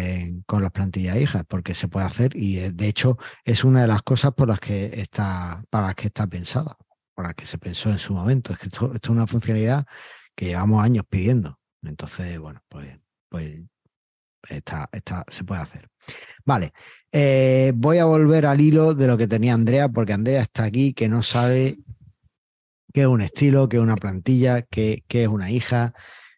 con 0.45 0.61
las 0.61 0.71
plantillas 0.71 1.17
hijas, 1.17 1.43
porque 1.47 1.73
se 1.73 1.87
puede 1.87 2.05
hacer 2.05 2.35
y 2.35 2.59
eh, 2.59 2.71
de 2.71 2.87
hecho 2.87 3.17
es 3.43 3.63
una 3.63 3.81
de 3.81 3.87
las 3.87 4.03
cosas 4.03 4.33
por 4.33 4.47
las 4.47 4.59
que 4.59 4.91
está, 5.01 5.63
para 5.69 5.87
las 5.87 5.95
que 5.95 6.07
está 6.07 6.27
pensada, 6.27 6.77
por 7.15 7.25
las 7.25 7.33
que 7.35 7.45
se 7.45 7.57
pensó 7.57 7.89
en 7.89 7.97
su 7.97 8.13
momento. 8.13 8.53
Es 8.53 8.59
que 8.59 8.67
esto, 8.67 8.93
es 8.93 9.09
una 9.09 9.25
funcionalidad 9.25 9.85
que 10.41 10.47
llevamos 10.47 10.83
años 10.83 11.05
pidiendo. 11.07 11.59
Entonces, 11.83 12.39
bueno, 12.39 12.63
pues, 12.67 12.97
pues 13.29 13.61
está, 14.49 14.89
está, 14.91 15.23
se 15.27 15.43
puede 15.43 15.61
hacer. 15.61 15.87
Vale, 16.43 16.73
eh, 17.11 17.73
voy 17.75 17.99
a 17.99 18.05
volver 18.05 18.47
al 18.47 18.59
hilo 18.59 18.95
de 18.95 19.05
lo 19.05 19.19
que 19.19 19.27
tenía 19.27 19.53
Andrea, 19.53 19.89
porque 19.89 20.13
Andrea 20.13 20.41
está 20.41 20.63
aquí, 20.63 20.93
que 20.95 21.07
no 21.07 21.21
sabe 21.21 21.77
qué 22.91 23.01
es 23.01 23.07
un 23.07 23.21
estilo, 23.21 23.69
qué 23.69 23.77
es 23.77 23.83
una 23.83 23.97
plantilla, 23.97 24.63
qué, 24.63 25.03
es 25.07 25.27
una 25.27 25.51
hija. 25.51 25.93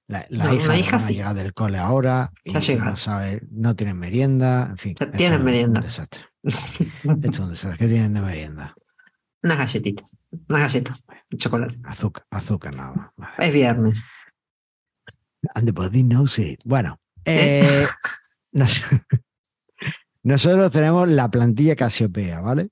La, 0.07 0.27
hija, 0.53 0.97
no, 0.97 1.07
llega 1.07 1.33
del 1.33 1.53
cole 1.53 1.77
ahora 1.77 2.33
y 2.43 2.51
no 2.51 2.97
sabe, 2.97 3.41
no 3.51 3.73
tienen 3.73 3.97
merienda, 3.97 4.67
en 4.71 4.77
fin. 4.77 4.95
Tienen 5.15 5.45
merienda. 5.45 5.79
Un 5.79 5.85
desastre. 5.85 6.23
esto 6.43 6.61
es 7.31 7.39
un 7.39 7.49
desastre. 7.51 7.77
¿Qué 7.77 7.87
tienen 7.87 8.13
de 8.13 8.19
merienda? 8.19 8.75
Unas 9.41 9.59
galletitas, 9.59 10.17
unas 10.49 10.73
galletas, 10.73 11.05
chocolate. 11.35 11.77
Azúcar, 11.83 12.25
azúcar 12.29 12.75
nada 12.75 13.11
más. 13.15 13.29
Es 13.37 13.53
viernes. 13.53 14.05
And 15.55 15.65
the 15.65 15.71
body 15.71 16.03
knows 16.03 16.39
it. 16.39 16.59
Bueno, 16.63 16.99
¿Eh? 17.25 17.87
sé. 18.67 18.85
Nosotros 20.23 20.71
tenemos 20.71 21.09
la 21.09 21.29
plantilla 21.29 21.75
Casiopea, 21.75 22.41
¿vale? 22.41 22.69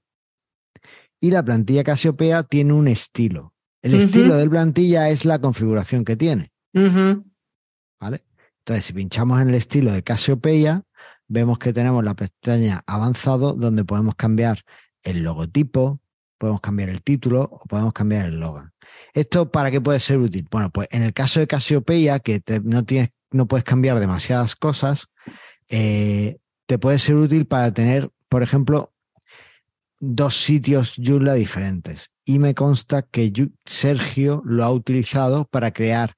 Y 1.20 1.32
la 1.32 1.44
plantilla 1.44 1.84
Casiopea 1.84 2.44
tiene 2.44 2.74
un 2.74 2.88
estilo. 2.88 3.54
El 3.82 3.96
estilo 3.96 4.36
del 4.36 4.50
plantilla 4.50 5.10
es 5.10 5.26
la 5.26 5.40
configuración 5.40 6.06
que 6.06 6.16
tiene. 6.16 6.52
¿Vale? 6.74 8.24
Entonces, 8.60 8.86
si 8.86 8.94
pinchamos 8.94 9.42
en 9.42 9.50
el 9.50 9.56
estilo 9.56 9.92
de 9.92 10.04
Casiopea, 10.04 10.84
vemos 11.28 11.58
que 11.58 11.74
tenemos 11.74 12.04
la 12.04 12.16
pestaña 12.16 12.84
avanzado 12.86 13.54
donde 13.54 13.84
podemos 13.84 14.16
cambiar 14.16 14.64
el 15.04 15.24
logotipo, 15.24 16.00
podemos 16.42 16.60
cambiar 16.60 16.90
el 16.90 17.04
título 17.04 17.44
o 17.44 17.60
podemos 17.68 17.94
cambiar 17.94 18.26
el 18.26 18.40
logo. 18.40 18.64
¿Esto 19.14 19.52
para 19.52 19.70
qué 19.70 19.80
puede 19.80 20.00
ser 20.00 20.18
útil? 20.18 20.48
Bueno, 20.50 20.72
pues 20.72 20.88
en 20.90 21.04
el 21.04 21.14
caso 21.14 21.40
de 21.40 21.46
Casiopea, 21.46 22.20
que 22.20 22.42
no, 22.64 22.84
tienes, 22.84 23.10
no 23.30 23.48
puedes 23.48 23.64
cambiar 23.64 24.00
demasiadas 24.00 24.56
cosas, 24.56 25.08
eh, 25.70 26.40
te 26.66 26.80
puede 26.80 26.98
ser 26.98 27.16
útil 27.16 27.46
para 27.46 27.72
tener, 27.72 28.10
por 28.28 28.42
ejemplo, 28.42 28.92
dos 30.00 30.36
sitios 30.36 30.96
Joomla 30.98 31.36
diferentes. 31.36 32.10
Y 32.26 32.40
me 32.40 32.56
consta 32.56 33.04
que 33.04 33.32
Sergio 33.64 34.42
lo 34.44 34.64
ha 34.64 34.72
utilizado 34.72 35.46
para 35.46 35.72
crear 35.72 36.16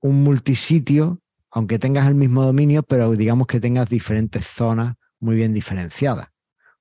un 0.00 0.22
multisitio, 0.22 1.22
aunque 1.50 1.78
tengas 1.78 2.08
el 2.08 2.14
mismo 2.14 2.44
dominio, 2.44 2.82
pero 2.82 3.10
digamos 3.12 3.46
que 3.46 3.58
tengas 3.58 3.88
diferentes 3.88 4.46
zonas 4.46 4.96
muy 5.18 5.36
bien 5.36 5.54
diferenciadas. 5.54 6.28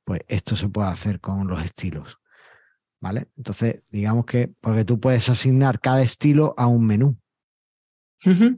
Pues 0.03 0.19
esto 0.27 0.57
se 0.57 0.67
puede 0.67 0.89
hacer 0.89 1.21
con 1.21 1.47
los 1.47 1.63
estilos. 1.63 2.17
¿Vale? 3.05 3.27
Entonces, 3.37 3.83
digamos 3.91 4.25
que, 4.25 4.51
porque 4.59 4.83
tú 4.83 4.99
puedes 4.99 5.29
asignar 5.29 5.79
cada 5.79 6.01
estilo 6.01 6.55
a 6.57 6.65
un 6.65 6.87
menú. 6.87 7.19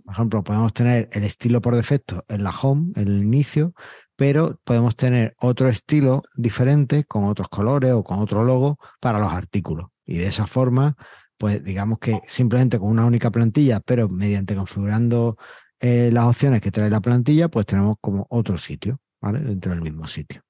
Por 0.05 0.13
ejemplo, 0.13 0.41
podemos 0.41 0.71
tener 0.71 1.09
el 1.11 1.25
estilo 1.25 1.59
por 1.59 1.75
defecto 1.75 2.23
en 2.29 2.45
la 2.45 2.51
home, 2.51 2.93
en 2.95 3.09
el 3.09 3.23
inicio, 3.23 3.73
pero 4.15 4.57
podemos 4.63 4.95
tener 4.95 5.35
otro 5.41 5.67
estilo 5.67 6.23
diferente 6.33 7.03
con 7.03 7.25
otros 7.25 7.49
colores 7.49 7.91
o 7.91 8.05
con 8.05 8.19
otro 8.19 8.45
logo 8.45 8.79
para 9.01 9.19
los 9.19 9.33
artículos. 9.33 9.87
Y 10.05 10.19
de 10.19 10.27
esa 10.27 10.47
forma, 10.47 10.95
pues 11.37 11.61
digamos 11.61 11.99
que 11.99 12.21
simplemente 12.25 12.79
con 12.79 12.87
una 12.87 13.03
única 13.03 13.29
plantilla, 13.29 13.81
pero 13.81 14.07
mediante 14.07 14.55
configurando 14.55 15.35
eh, 15.81 16.09
las 16.13 16.23
opciones 16.25 16.61
que 16.61 16.71
trae 16.71 16.89
la 16.89 17.01
plantilla, 17.01 17.49
pues 17.49 17.65
tenemos 17.65 17.97
como 17.99 18.25
otro 18.29 18.57
sitio, 18.57 19.01
¿vale? 19.19 19.39
Dentro 19.39 19.73
del 19.73 19.81
mismo 19.81 20.07
sitio. 20.07 20.41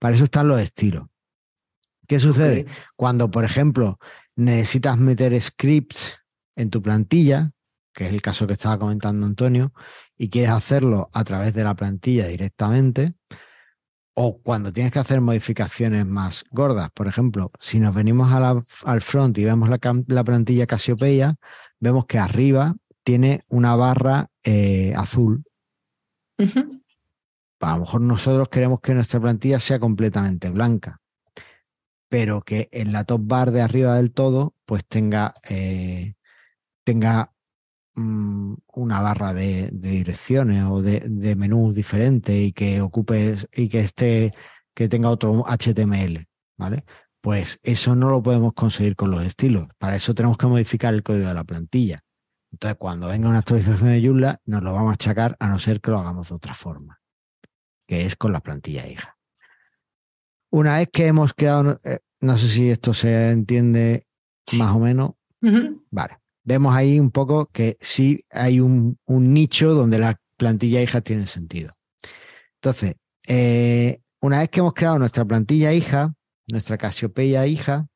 Para 0.00 0.16
eso 0.16 0.24
están 0.24 0.48
los 0.48 0.60
estilos. 0.60 1.06
¿Qué 2.08 2.18
sucede? 2.18 2.66
Cuando, 2.96 3.30
por 3.30 3.44
ejemplo, 3.44 3.98
necesitas 4.34 4.96
meter 4.96 5.38
scripts 5.38 6.16
en 6.56 6.70
tu 6.70 6.80
plantilla, 6.80 7.52
que 7.92 8.06
es 8.06 8.10
el 8.10 8.22
caso 8.22 8.46
que 8.46 8.54
estaba 8.54 8.78
comentando 8.78 9.26
Antonio, 9.26 9.74
y 10.16 10.30
quieres 10.30 10.50
hacerlo 10.52 11.10
a 11.12 11.22
través 11.24 11.52
de 11.52 11.64
la 11.64 11.76
plantilla 11.76 12.26
directamente, 12.26 13.12
o 14.14 14.40
cuando 14.40 14.72
tienes 14.72 14.90
que 14.90 15.00
hacer 15.00 15.20
modificaciones 15.20 16.06
más 16.06 16.44
gordas. 16.50 16.90
Por 16.92 17.08
ejemplo, 17.08 17.52
si 17.60 17.78
nos 17.78 17.94
venimos 17.94 18.32
al 18.84 19.02
front 19.02 19.36
y 19.36 19.44
vemos 19.44 19.68
la, 19.68 20.24
plantilla 20.24 20.66
Casiopeia, 20.66 21.36
vemos 21.78 22.06
que 22.06 22.18
arriba 22.18 22.74
tiene 23.04 23.44
una 23.48 23.76
barra 23.76 24.30
eh, 24.42 24.94
azul. 24.96 25.44
A 27.60 27.74
lo 27.74 27.80
mejor 27.80 28.00
nosotros 28.00 28.48
queremos 28.48 28.80
que 28.80 28.94
nuestra 28.94 29.20
plantilla 29.20 29.60
sea 29.60 29.78
completamente 29.78 30.48
blanca, 30.48 31.00
pero 32.08 32.42
que 32.42 32.68
en 32.72 32.92
la 32.92 33.04
top 33.04 33.22
bar 33.24 33.50
de 33.50 33.62
arriba 33.62 33.96
del 33.96 34.12
todo, 34.12 34.54
pues 34.66 34.84
tenga, 34.86 35.34
eh, 35.48 36.14
tenga 36.84 37.32
Mm, 37.98 38.54
una 38.74 39.00
barra 39.00 39.34
de, 39.34 39.70
direcciones 39.72 40.64
o 40.64 40.82
de, 40.82 41.34
menús 41.36 41.74
diferentes 41.74 42.36
y 42.36 42.52
que 42.52 42.80
ocupe 42.80 43.36
y 43.52 43.68
que 43.68 43.80
esté, 43.80 44.32
que 44.72 44.88
tenga 44.88 45.10
otro 45.10 45.44
HTML, 45.48 46.28
¿vale? 46.56 46.84
Pues 47.20 47.58
eso 47.64 47.96
no 47.96 48.10
lo 48.10 48.22
podemos 48.22 48.54
conseguir 48.54 48.94
con 48.94 49.10
los 49.10 49.24
estilos. 49.24 49.68
Para 49.78 49.96
eso 49.96 50.14
tenemos 50.14 50.38
que 50.38 50.46
modificar 50.46 50.94
el 50.94 51.02
código 51.02 51.26
de 51.28 51.34
la 51.34 51.42
plantilla. 51.44 52.00
Entonces, 52.52 52.78
cuando 52.78 53.08
venga 53.08 53.28
una 53.28 53.40
actualización 53.40 53.90
de 53.90 54.00
Joomla, 54.06 54.40
nos 54.46 54.62
lo 54.62 54.72
vamos 54.72 54.90
a 54.92 54.94
achacar 54.94 55.36
a 55.40 55.48
no 55.48 55.58
ser 55.58 55.80
que 55.80 55.90
lo 55.90 55.98
hagamos 55.98 56.28
de 56.28 56.36
otra 56.36 56.54
forma, 56.54 57.00
que 57.86 58.06
es 58.06 58.14
con 58.16 58.32
la 58.32 58.40
plantilla 58.40 58.86
hija. 58.86 59.17
Una 60.50 60.78
vez 60.78 60.88
que 60.92 61.06
hemos 61.06 61.34
creado, 61.34 61.78
eh, 61.84 61.98
no 62.20 62.38
sé 62.38 62.48
si 62.48 62.70
esto 62.70 62.94
se 62.94 63.30
entiende 63.30 64.06
más 64.56 64.74
o 64.74 64.78
menos. 64.78 65.12
Vale 65.90 66.18
vemos 66.48 66.74
ahí 66.74 66.98
un 66.98 67.10
poco 67.10 67.50
que 67.52 67.76
sí 67.78 68.24
hay 68.30 68.58
un, 68.60 68.98
nicho 69.06 69.74
donde 69.74 69.98
la 69.98 70.18
plantilla 70.38 70.80
hija 70.82 71.02
tiene 71.02 71.26
sentido. 71.26 71.72
Entonces, 72.54 72.96
eh, 73.26 74.00
una 74.22 74.38
vez 74.38 74.48
que 74.48 74.60
hemos 74.60 74.72
creado 74.72 74.98
nuestra 74.98 75.26
plantilla 75.26 75.74
hija, 75.74 76.14
nuestra 76.46 76.78
Casiopeia 76.78 77.46
hija, 77.46 77.88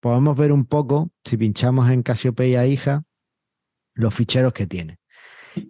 podemos 0.00 0.36
ver 0.36 0.50
un 0.50 0.66
poco, 0.66 1.12
si 1.24 1.36
pinchamos 1.36 1.90
en 1.90 2.02
Casiopeia 2.02 2.66
hija, 2.66 3.04
los 3.94 4.12
ficheros 4.12 4.52
que 4.52 4.66
tiene. 4.66 4.98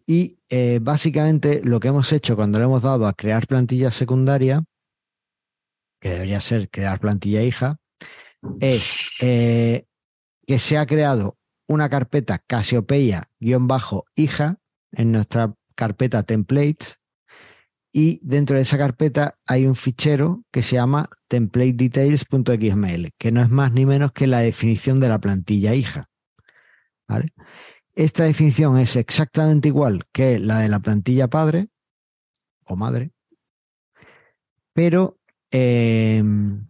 Y 0.06 0.38
eh, 0.48 0.78
básicamente 0.80 1.60
lo 1.62 1.80
que 1.80 1.88
hemos 1.88 2.10
hecho 2.14 2.34
cuando 2.34 2.58
le 2.58 2.64
hemos 2.64 2.80
dado 2.80 3.06
a 3.06 3.12
crear 3.12 3.46
plantilla 3.46 3.90
secundaria, 3.90 4.64
que 6.02 6.10
debería 6.10 6.40
ser 6.40 6.68
crear 6.68 6.98
plantilla 6.98 7.44
hija, 7.44 7.78
es 8.60 9.08
eh, 9.20 9.86
que 10.44 10.58
se 10.58 10.76
ha 10.76 10.84
creado 10.84 11.38
una 11.68 11.88
carpeta 11.88 12.40
Casiopeia-hija 12.40 14.58
en 14.90 15.12
nuestra 15.12 15.54
carpeta 15.76 16.24
templates 16.24 16.98
y 17.92 18.18
dentro 18.26 18.56
de 18.56 18.62
esa 18.62 18.78
carpeta 18.78 19.38
hay 19.46 19.66
un 19.66 19.76
fichero 19.76 20.42
que 20.50 20.62
se 20.62 20.74
llama 20.74 21.08
templatedetails.xml, 21.28 23.10
que 23.16 23.30
no 23.30 23.40
es 23.40 23.50
más 23.50 23.72
ni 23.72 23.86
menos 23.86 24.10
que 24.10 24.26
la 24.26 24.40
definición 24.40 24.98
de 24.98 25.08
la 25.08 25.20
plantilla 25.20 25.72
hija. 25.74 26.10
Esta 27.94 28.24
definición 28.24 28.76
es 28.78 28.96
exactamente 28.96 29.68
igual 29.68 30.06
que 30.10 30.40
la 30.40 30.58
de 30.58 30.68
la 30.68 30.80
plantilla 30.80 31.28
padre 31.28 31.68
o 32.64 32.74
madre, 32.74 33.12
pero 34.72 35.20
em, 35.52 36.66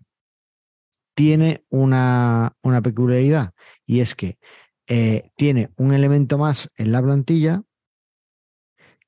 tiene 1.15 1.65
una, 1.71 2.57
una 2.63 2.83
peculiaridad 2.83 3.55
y 3.87 4.01
es 4.01 4.15
que 4.15 4.39
eh, 4.89 5.23
tiene 5.37 5.71
un 5.77 5.95
elemento 5.95 6.37
más 6.39 6.69
en 6.77 6.93
la 6.93 7.01
plantilla 7.01 7.63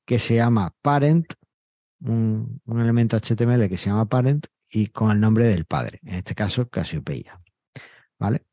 que 0.05 0.19
se 0.19 0.35
llama 0.35 0.73
parent, 0.81 1.33
un, 1.99 2.61
un 2.65 2.79
elemento 2.79 3.17
HTML 3.17 3.67
que 3.69 3.77
se 3.77 3.89
llama 3.89 4.05
parent 4.05 4.47
y 4.71 4.87
con 4.87 5.11
el 5.11 5.19
nombre 5.19 5.45
del 5.45 5.65
padre, 5.65 5.99
en 6.03 6.15
este 6.15 6.35
caso 6.35 6.67
Casiopeia. 6.69 7.41
¿Vale? 8.17 8.45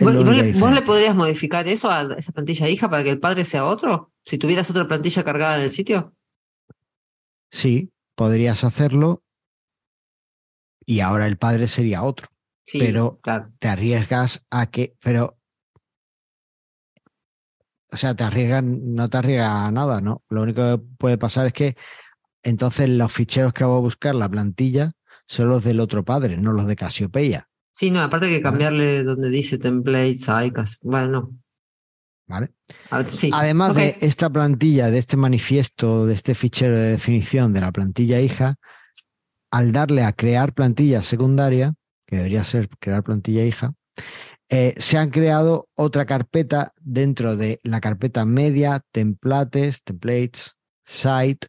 ¿Vos, 0.00 0.14
le, 0.14 0.52
vos 0.52 0.72
le 0.72 0.82
podrías 0.82 1.16
modificar 1.16 1.66
eso 1.66 1.90
a 1.90 2.02
esa 2.16 2.32
plantilla 2.32 2.68
hija 2.68 2.88
para 2.88 3.02
que 3.02 3.10
el 3.10 3.18
padre 3.18 3.44
sea 3.44 3.64
otro? 3.64 4.12
Si 4.24 4.38
tuvieras 4.38 4.70
otra 4.70 4.86
plantilla 4.86 5.24
cargada 5.24 5.56
en 5.56 5.62
el 5.62 5.70
sitio. 5.70 6.14
Sí, 7.50 7.90
podrías 8.14 8.62
hacerlo 8.62 9.24
y 10.88 11.00
ahora 11.00 11.26
el 11.26 11.36
padre 11.36 11.68
sería 11.68 12.02
otro. 12.02 12.28
Sí, 12.64 12.78
Pero- 12.78 13.18
claro. 13.22 13.44
Te 13.58 13.68
arriesgas 13.68 14.46
a 14.50 14.70
que, 14.70 14.94
pero, 15.02 15.36
o 17.92 17.96
sea, 17.98 18.14
te 18.14 18.24
arriesgas, 18.24 18.64
no 18.64 19.10
te 19.10 19.18
arriesgas 19.18 19.50
a 19.50 19.70
nada, 19.70 20.00
¿no? 20.00 20.22
Lo 20.30 20.42
único 20.42 20.62
que 20.62 20.82
puede 20.96 21.18
pasar 21.18 21.46
es 21.48 21.52
que 21.52 21.76
entonces 22.42 22.88
los 22.88 23.12
ficheros 23.12 23.52
que 23.52 23.64
va 23.64 23.76
a 23.76 23.80
buscar 23.80 24.14
la 24.14 24.30
plantilla 24.30 24.92
son 25.26 25.50
los 25.50 25.62
del 25.62 25.80
otro 25.80 26.06
padre, 26.06 26.38
no 26.38 26.52
los 26.52 26.66
de 26.66 26.76
Casiopeia, 26.76 27.48
Sí, 27.70 27.92
no, 27.92 28.00
aparte 28.00 28.26
hay 28.26 28.32
que 28.32 28.42
cambiarle 28.42 29.04
donde 29.04 29.28
dice 29.30 29.56
templates, 29.56 30.26
icons. 30.46 30.78
Bueno, 30.82 31.36
¿vale? 32.26 32.50
a 32.90 32.98
ver, 32.98 33.10
sí. 33.10 33.30
Además 33.32 33.76
de 33.76 33.98
esta 34.00 34.28
plantilla, 34.30 34.90
de 34.90 34.98
este 34.98 35.16
manifiesto, 35.16 36.04
de 36.06 36.14
este 36.14 36.34
fichero 36.34 36.76
de 36.76 36.90
definición 36.92 37.52
de 37.52 37.60
la 37.60 37.70
plantilla 37.70 38.20
hija, 38.20 38.56
al 39.50 39.72
darle 39.72 40.04
a 40.04 40.12
crear 40.12 40.54
plantilla 40.54 41.02
secundaria, 41.02 41.74
que 42.06 42.16
debería 42.16 42.44
ser 42.44 42.68
crear 42.78 43.02
plantilla 43.02 43.44
hija, 43.44 43.74
eh, 44.50 44.74
se 44.78 44.96
han 44.96 45.10
creado 45.10 45.68
otra 45.74 46.06
carpeta 46.06 46.72
dentro 46.80 47.36
de 47.36 47.60
la 47.62 47.80
carpeta 47.80 48.24
media, 48.24 48.82
templates, 48.92 49.82
templates, 49.82 50.54
site, 50.84 51.48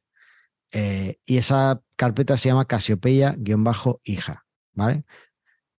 eh, 0.72 1.18
y 1.26 1.38
esa 1.38 1.82
carpeta 1.96 2.38
se 2.38 2.50
llama 2.50 2.66
Casiopeia-hija, 2.66 4.46
¿vale? 4.74 5.06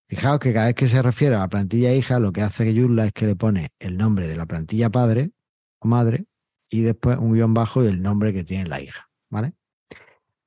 Fijaos 0.08 0.40
que 0.40 0.52
cada 0.52 0.66
vez 0.66 0.74
que 0.74 0.88
se 0.88 1.02
refiere 1.02 1.36
a 1.36 1.40
la 1.40 1.48
plantilla 1.48 1.94
hija, 1.94 2.18
lo 2.18 2.32
que 2.32 2.42
hace 2.42 2.74
Joomla 2.74 3.06
es 3.06 3.12
que 3.12 3.26
le 3.26 3.36
pone 3.36 3.70
el 3.78 3.96
nombre 3.96 4.26
de 4.26 4.36
la 4.36 4.46
plantilla 4.46 4.90
padre 4.90 5.30
o 5.78 5.86
madre 5.86 6.26
y 6.68 6.80
después 6.80 7.18
un 7.18 7.34
guion 7.34 7.54
bajo 7.54 7.84
y 7.84 7.88
el 7.88 8.02
nombre 8.02 8.32
que 8.32 8.44
tiene 8.44 8.68
la 8.68 8.80
hija, 8.80 9.08
¿vale? 9.28 9.52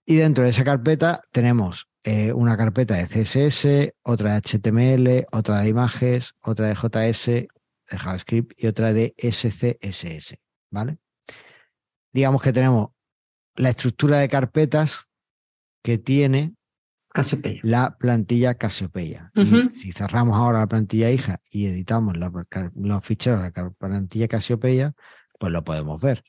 Y 0.05 0.15
dentro 0.15 0.43
de 0.43 0.49
esa 0.49 0.63
carpeta 0.63 1.21
tenemos 1.31 1.87
eh, 2.03 2.33
una 2.33 2.57
carpeta 2.57 2.95
de 2.95 3.07
CSS, 3.07 3.93
otra 4.03 4.33
de 4.33 4.41
HTML, 4.41 5.27
otra 5.31 5.61
de 5.61 5.69
imágenes, 5.69 6.33
otra 6.41 6.67
de 6.67 6.75
JS, 6.75 7.25
de 7.27 7.97
JavaScript 7.97 8.53
y 8.57 8.67
otra 8.67 8.91
de 8.93 9.13
SCSS, 9.17 10.35
¿vale? 10.71 10.97
Digamos 12.13 12.41
que 12.41 12.51
tenemos 12.53 12.89
la 13.55 13.69
estructura 13.69 14.17
de 14.19 14.27
carpetas 14.27 15.09
que 15.83 15.97
tiene 15.97 16.55
Casiopeia. 17.09 17.59
la 17.63 17.95
plantilla 17.97 18.55
Casiopeia. 18.55 19.31
Y 19.35 19.41
Ujú. 19.41 19.69
si 19.69 19.91
cerramos 19.91 20.35
ahora 20.37 20.59
la 20.59 20.67
plantilla 20.67 21.11
hija 21.11 21.39
y 21.49 21.67
editamos 21.67 22.17
la- 22.17 22.31
los 22.75 23.05
ficheros 23.05 23.41
de 23.41 23.51
la 23.55 23.69
plantilla 23.71 24.27
Casiopeia, 24.27 24.93
pues 25.39 25.51
lo 25.51 25.63
podemos 25.63 26.01
ver. 26.01 26.23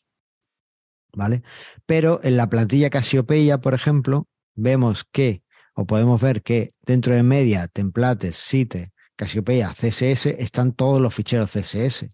¿Vale? 1.15 1.43
Pero 1.87 2.21
en 2.23 2.37
la 2.37 2.49
plantilla 2.49 2.91
Casiopeia, 2.91 3.59
por 3.59 3.75
ejemplo, 3.75 4.27
vemos 4.55 5.05
que, 5.05 5.43
o 5.75 5.87
podemos 5.87 6.21
ver 6.21 6.43
que 6.43 6.75
dentro 6.83 7.15
de 7.15 7.23
media, 7.23 7.69
templates, 7.69 8.37
site, 8.37 8.93
Casiopeia, 9.17 9.73
CSS, 9.73 10.27
están 10.27 10.73
todos 10.73 11.01
los 11.01 11.15
ficheros 11.15 11.53
CSS. 11.53 12.11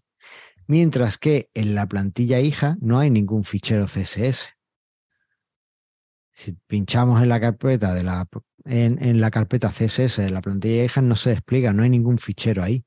Mientras 0.67 1.17
que 1.17 1.49
en 1.53 1.73
la 1.73 1.87
plantilla 1.87 2.39
hija 2.39 2.77
no 2.79 2.99
hay 2.99 3.09
ningún 3.09 3.43
fichero 3.43 3.85
CSS. 3.85 4.49
Si 6.33 6.53
pinchamos 6.67 7.21
en 7.21 7.29
la 7.29 7.39
carpeta 7.39 7.93
de 7.93 8.03
la 8.03 8.27
en, 8.65 9.03
en 9.03 9.19
la 9.19 9.31
carpeta 9.31 9.71
CSS 9.71 10.17
de 10.17 10.29
la 10.29 10.41
plantilla 10.41 10.83
hija 10.83 11.01
no 11.01 11.15
se 11.15 11.31
despliega, 11.31 11.73
no 11.73 11.83
hay 11.83 11.89
ningún 11.89 12.19
fichero 12.19 12.63
ahí. 12.63 12.85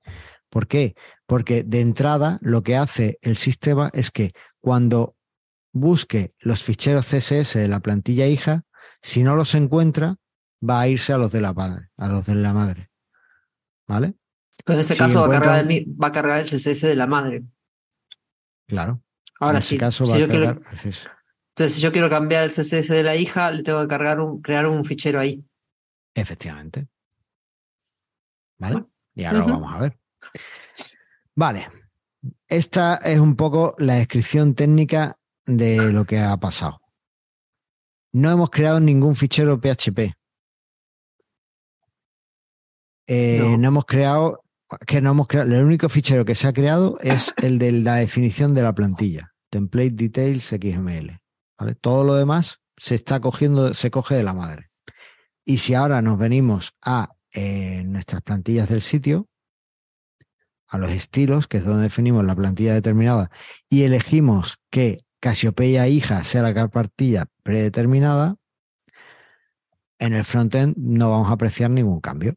¿Por 0.49 0.69
qué? 0.69 0.95
Porque 1.27 1.65
de 1.65 1.81
entrada 1.81 2.39
lo 2.41 2.63
que 2.63 2.77
hace 2.77 3.19
el 3.23 3.37
sistema 3.37 3.91
es 3.93 4.13
que 4.13 4.33
cuando 4.61 5.14
busque 5.75 6.35
los 6.39 6.63
ficheros 6.63 7.07
CSS 7.07 7.59
de 7.59 7.69
la 7.69 7.81
plantilla 7.81 8.27
hija, 8.27 8.63
si 9.03 9.23
no 9.23 9.37
los 9.37 9.55
encuentra, 9.55 10.17
va 10.67 10.81
a 10.81 10.89
irse 10.89 11.13
a 11.13 11.19
los 11.19 11.31
de 11.33 11.41
la 11.43 11.53
padre, 11.53 11.91
a 11.99 12.09
los 12.09 12.25
de 12.25 12.37
la 12.37 12.55
madre. 12.55 12.91
¿Vale? 13.87 14.15
Pero 14.65 14.77
en 14.77 14.81
ese 14.81 14.95
Si 14.95 14.99
caso 15.01 15.21
va, 15.21 15.27
a 15.27 15.31
cargar 15.31 15.71
el, 15.71 15.87
va 16.03 16.09
a 16.09 16.13
cargar 16.13 16.39
el 16.41 16.47
CSS 16.47 16.87
de 16.87 16.95
la 16.97 17.07
madre. 17.07 17.43
Claro. 18.67 19.03
Ahora 19.41 19.59
en 19.59 19.63
sí. 19.63 19.75
ese 19.75 19.81
caso 19.81 20.07
si 20.07 20.13
va 20.13 20.19
yo 20.21 20.25
a 20.25 20.29
quiero- 20.29 20.45
cargar 20.47 20.73
el 20.73 20.79
CSS. 20.79 21.09
entonces, 21.51 21.75
si 21.77 21.83
yo 21.83 21.93
quiero 21.93 22.09
cambiar 22.09 22.45
el 22.45 22.51
CSS 22.51 22.89
de 22.95 23.03
la 23.03 23.17
hija, 23.17 23.51
le 23.51 23.63
tengo 23.63 23.83
que 23.83 23.89
cargar 23.89 24.21
un, 24.21 24.41
crear 24.41 24.67
un 24.67 24.85
fichero 24.85 25.19
ahí. 25.21 25.45
Efectivamente. 26.15 26.87
¿Vale? 28.59 28.75
Bueno. 28.75 28.91
Y 29.17 29.25
ahora 29.25 29.39
lo 29.41 29.47
vamos 29.49 29.75
a 29.75 29.79
ver. 29.81 29.99
Vale. 31.35 31.69
Esta 32.49 32.97
es 32.97 33.19
un 33.19 33.37
poco 33.37 33.75
la 33.79 33.95
descripción 33.95 34.55
técnica 34.55 35.19
de 35.47 35.93
lo 35.93 36.05
que 36.05 36.19
ha 36.19 36.37
pasado. 36.37 36.81
No 38.13 38.31
hemos 38.31 38.51
creado 38.51 38.81
ningún 38.81 39.17
fichero 39.17 39.61
PHP. 39.61 40.15
Eh, 43.07 43.39
No. 43.41 43.57
no. 43.57 43.69
hemos 43.69 43.85
creado, 43.85 44.43
que 44.87 45.01
no 45.01 45.11
hemos 45.11 45.27
creado, 45.27 45.55
el 45.55 45.65
único 45.65 45.89
fichero 45.89 46.25
que 46.25 46.35
se 46.35 46.49
ha 46.49 46.53
creado 46.53 46.99
es 47.01 47.35
el 47.43 47.59
de 47.59 47.73
la 47.73 47.97
definición 47.97 48.55
de 48.55 48.63
la 48.63 48.75
plantilla, 48.75 49.33
template 49.51 49.91
details 49.91 50.45
XML. 50.49 51.19
¿vale? 51.59 51.75
Todo 51.75 52.05
lo 52.05 52.15
demás 52.15 52.61
se 52.77 52.95
está 52.95 53.21
cogiendo, 53.21 53.75
se 53.75 53.91
coge 53.91 54.15
de 54.15 54.25
la 54.25 54.33
madre. 54.33 54.71
Y 55.45 55.59
si 55.59 55.75
ahora 55.75 56.01
nos 56.01 56.19
venimos 56.19 56.73
a 56.83 57.11
eh, 57.33 57.83
nuestras 57.85 58.23
plantillas 58.23 58.69
del 58.69 58.81
sitio, 58.81 59.29
a 60.69 60.79
los 60.79 60.91
estilos, 60.91 61.47
que 61.47 61.59
es 61.59 61.65
donde 61.65 61.83
definimos 61.85 62.25
la 62.25 62.35
plantilla 62.35 62.75
determinada, 62.75 63.31
y 63.69 63.83
elegimos 63.83 64.57
que 64.71 65.01
Casiopeia 65.25 65.89
hija 65.89 66.23
sea 66.23 66.43
la 66.43 66.69
plantilla 66.69 67.25
predeterminada, 67.43 68.37
en 69.99 70.13
el 70.13 70.23
frontend 70.23 70.77
no 70.77 71.13
vamos 71.13 71.31
a 71.31 71.33
apreciar 71.33 71.71
ningún 71.71 71.99
cambio, 72.03 72.35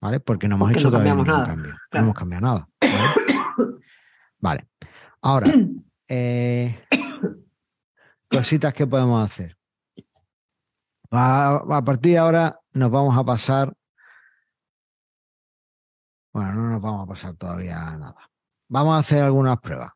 ¿vale? 0.00 0.18
Porque 0.20 0.48
no 0.48 0.54
hemos 0.54 0.68
Porque 0.68 0.78
hecho 0.78 0.88
no 0.88 0.92
todavía 0.92 1.12
ningún 1.12 1.26
nada, 1.26 1.44
cambio. 1.44 1.76
No 1.92 2.00
hemos 2.00 2.14
cambiado 2.14 2.46
nada. 2.46 2.68
¿vale? 2.80 3.68
Vale. 4.40 4.68
Ahora, 5.20 5.52
eh, 6.08 6.86
cositas 8.30 8.72
que 8.72 8.86
podemos 8.86 9.22
hacer. 9.22 9.54
A, 11.10 11.56
a 11.68 11.84
partir 11.84 12.12
de 12.12 12.18
ahora 12.18 12.58
nos 12.72 12.90
vamos 12.90 13.14
a 13.14 13.24
pasar. 13.24 13.74
Bueno, 16.32 16.54
no 16.54 16.70
nos 16.70 16.80
vamos 16.80 17.04
a 17.04 17.12
pasar 17.12 17.34
todavía 17.34 17.74
nada. 17.98 18.30
Vamos 18.68 18.96
a 18.96 19.00
hacer 19.00 19.22
algunas 19.22 19.60
pruebas. 19.60 19.92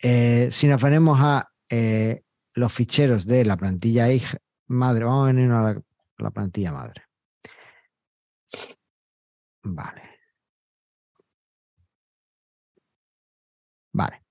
Eh, 0.00 0.48
si 0.52 0.68
nos 0.68 0.80
venimos 0.80 1.18
a 1.20 1.50
eh, 1.70 2.22
los 2.54 2.72
ficheros 2.72 3.26
de 3.26 3.44
la 3.44 3.56
plantilla 3.56 4.10
hija 4.12 4.38
madre, 4.68 5.04
vamos 5.04 5.24
a 5.24 5.32
venir 5.32 5.50
a 5.50 5.62
la, 5.62 5.82
la 6.18 6.30
plantilla 6.30 6.72
madre. 6.72 7.02
Vale. 9.62 10.02
Vale. 13.92 14.22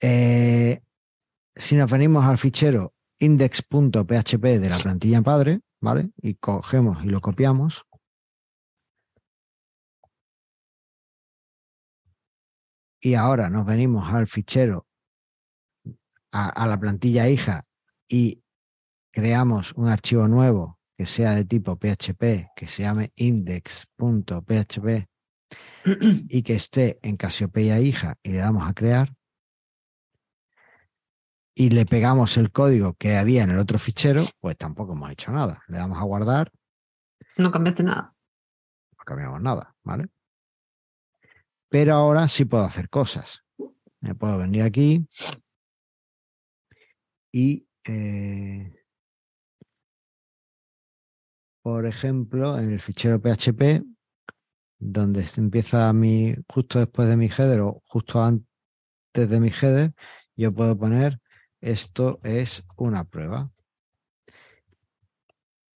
Eh, 0.00 0.82
si 1.54 1.76
nos 1.76 1.90
venimos 1.90 2.24
al 2.24 2.36
fichero 2.38 2.94
index.php 3.18 4.44
de 4.58 4.68
la 4.68 4.78
plantilla 4.78 5.22
padre, 5.22 5.60
¿vale? 5.80 6.10
Y 6.20 6.34
cogemos 6.34 7.04
y 7.04 7.08
lo 7.08 7.20
copiamos. 7.20 7.86
Y 13.00 13.14
ahora 13.14 13.50
nos 13.50 13.66
venimos 13.66 14.12
al 14.12 14.26
fichero, 14.26 14.86
a, 16.34 16.48
a 16.48 16.66
la 16.66 16.78
plantilla 16.78 17.28
hija 17.28 17.64
y 18.08 18.42
creamos 19.12 19.72
un 19.74 19.88
archivo 19.88 20.26
nuevo 20.26 20.78
que 20.96 21.06
sea 21.06 21.34
de 21.34 21.44
tipo 21.44 21.76
PHP, 21.76 22.50
que 22.56 22.66
se 22.68 22.82
llame 22.82 23.12
index.php 23.16 25.06
y 26.28 26.42
que 26.42 26.54
esté 26.54 26.98
en 27.02 27.16
Casiopeia 27.16 27.80
hija 27.80 28.16
y 28.22 28.30
le 28.32 28.38
damos 28.38 28.68
a 28.68 28.74
crear 28.74 29.14
y 31.54 31.70
le 31.70 31.86
pegamos 31.86 32.36
el 32.36 32.50
código 32.50 32.94
que 32.94 33.16
había 33.16 33.44
en 33.44 33.50
el 33.50 33.58
otro 33.58 33.78
fichero, 33.78 34.26
pues 34.40 34.56
tampoco 34.56 34.94
hemos 34.94 35.10
hecho 35.12 35.30
nada. 35.30 35.62
Le 35.68 35.76
damos 35.76 35.98
a 35.98 36.02
guardar, 36.02 36.50
No 37.36 37.52
cambiaste 37.52 37.84
nada. 37.84 38.12
no 38.98 39.04
cambiamos 39.04 39.40
nada, 39.40 39.74
¿vale? 39.84 40.08
Pero 41.68 41.94
ahora 41.94 42.26
sí 42.26 42.44
puedo 42.44 42.64
hacer 42.64 42.88
cosas. 42.88 43.44
Me 44.00 44.14
puedo 44.16 44.36
venir 44.38 44.62
aquí 44.62 45.08
y, 47.34 47.66
eh, 47.82 48.72
por 51.62 51.84
ejemplo, 51.84 52.56
en 52.60 52.72
el 52.72 52.78
fichero 52.78 53.20
PHP, 53.20 53.82
donde 54.78 55.26
se 55.26 55.40
empieza 55.40 55.92
mi, 55.92 56.36
justo 56.48 56.78
después 56.78 57.08
de 57.08 57.16
mi 57.16 57.26
header 57.26 57.62
o 57.62 57.82
justo 57.86 58.22
antes 58.22 58.48
de 59.14 59.40
mi 59.40 59.48
header, 59.48 59.92
yo 60.36 60.52
puedo 60.52 60.78
poner 60.78 61.20
esto 61.60 62.20
es 62.22 62.62
una 62.76 63.02
prueba. 63.02 63.50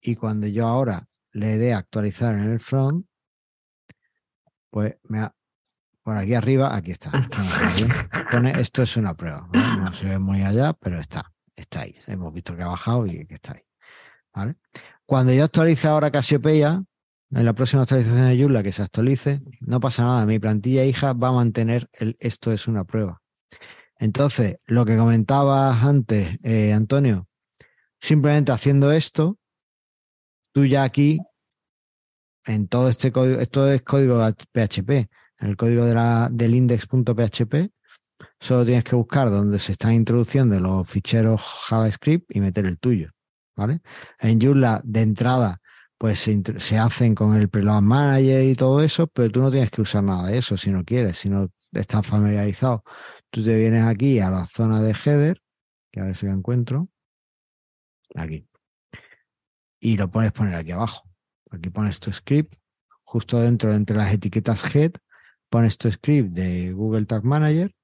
y 0.01 0.15
cuando 0.15 0.47
yo 0.47 0.65
ahora 0.65 1.09
le 1.33 1.59
dé 1.59 1.75
actualizar 1.75 2.37
en 2.37 2.53
el 2.53 2.61
front, 2.61 3.05
pues 4.71 4.95
me 5.03 5.19
ha, 5.23 5.35
por 6.05 6.17
aquí 6.17 6.35
arriba, 6.35 6.77
aquí 6.77 6.93
está. 6.93 7.11
Pone, 8.31 8.61
esto 8.61 8.83
es 8.83 8.97
una 8.97 9.15
prueba. 9.15 9.49
¿no? 9.53 9.93
se 9.93 10.07
ve 10.07 10.19
muy 10.21 10.43
allá, 10.43 10.73
pero 10.73 11.01
está, 11.01 11.33
está 11.61 11.83
ahí. 11.83 11.95
Hemos 12.07 12.33
visto 12.33 12.57
que 12.57 12.63
ha 12.63 12.69
bajado 12.69 13.07
y 13.07 13.27
que 13.27 13.35
está 13.35 13.53
ahí. 13.55 13.63
Cuando 15.05 15.33
yo 15.33 15.45
actualice 15.45 15.89
ahora 15.89 16.11
Cassiopeia, 16.11 16.85
en 17.31 17.45
la 17.45 17.53
próxima 17.53 17.83
actualización 17.83 18.29
de 18.29 18.39
Joomla 18.39 18.63
que 18.63 18.73
se 18.73 18.83
actualice, 18.83 19.43
no 19.61 19.81
pasa 19.81 20.05
nada. 20.05 20.27
Mi 20.27 20.39
plantilla 20.39 20.85
hija 20.85 21.13
va 21.13 21.29
a 21.29 21.33
mantener 21.33 21.89
el 21.93 22.17
esto 22.21 22.53
es 22.53 22.69
una 22.69 22.85
prueba. 22.85 23.21
Entonces, 23.99 24.59
lo 24.67 24.85
que 24.85 24.97
comentabas 24.97 25.83
antes, 25.83 26.39
eh, 26.43 26.73
Antonio, 26.73 27.27
simplemente 28.01 28.53
haciendo 28.53 28.93
esto, 28.93 29.39
tú 30.53 30.65
ya 30.65 30.85
aquí, 30.85 31.19
en 32.45 32.69
todo 32.69 32.89
este 32.89 33.13
código, 33.13 33.41
esto 33.41 33.71
es 33.71 33.83
código 33.83 34.21
PHP, 34.53 34.91
en 35.41 35.49
el 35.49 35.57
código 35.57 35.85
de 35.85 35.95
la, 35.95 36.29
del 36.31 36.55
index.php, 36.55 37.71
solo 38.41 38.65
tienes 38.65 38.85
que 38.85 38.97
buscar 38.97 39.31
donde 39.31 39.59
se 39.59 39.73
están 39.73 39.93
introduciendo 39.93 40.59
los 40.61 40.89
ficheros 40.89 41.41
JavaScript 41.69 42.35
y 42.35 42.41
meter 42.41 42.67
el 42.67 42.79
tuyo. 42.79 43.11
¿Vale? 43.57 43.81
En 44.21 44.41
Joomla, 44.41 44.81
de 44.85 45.01
entrada, 45.01 45.61
pues 45.99 46.21
se, 46.21 46.79
hacen 46.79 47.15
con 47.17 47.35
el 47.35 47.49
preload 47.49 47.83
manager 47.83 48.45
y 48.45 48.55
todo 48.55 48.81
eso, 48.83 49.09
pero 49.09 49.31
tú 49.31 49.41
no 49.41 49.51
tienes 49.51 49.71
que 49.71 49.83
usar 49.83 50.05
nada 50.05 50.29
de 50.29 50.39
eso 50.39 50.57
si 50.57 50.71
no 50.71 50.85
quieres, 50.85 51.19
si 51.19 51.29
no 51.29 51.51
estás 51.73 52.07
familiarizado. 52.07 52.85
Tú 53.31 53.45
te 53.45 53.57
vienes 53.57 53.85
aquí 53.85 54.21
a 54.21 54.31
la 54.31 54.47
zona 54.47 54.81
de 54.81 54.93
header, 54.93 55.43
que 55.91 56.01
a 56.01 56.05
ver 56.05 56.15
si 56.15 56.27
lo 56.27 56.33
encuentro, 56.33 56.89
aquí, 58.15 58.47
y 59.81 59.97
lo 59.97 60.09
pones 60.09 60.33
poner 60.33 60.55
aquí 60.55 60.71
abajo. 60.71 61.09
Aquí 61.51 61.71
pones 61.71 61.99
tu 61.99 62.13
script, 62.13 62.55
justo 63.03 63.41
dentro, 63.41 63.73
entre 63.75 63.97
las 63.97 64.13
etiquetas 64.13 64.65
head, 64.75 64.93
pones 65.49 65.79
tu 65.79 65.91
script 65.91 66.31
de 66.31 66.73
Google 66.73 67.07
Tag 67.07 67.25
Manager, 67.25 67.75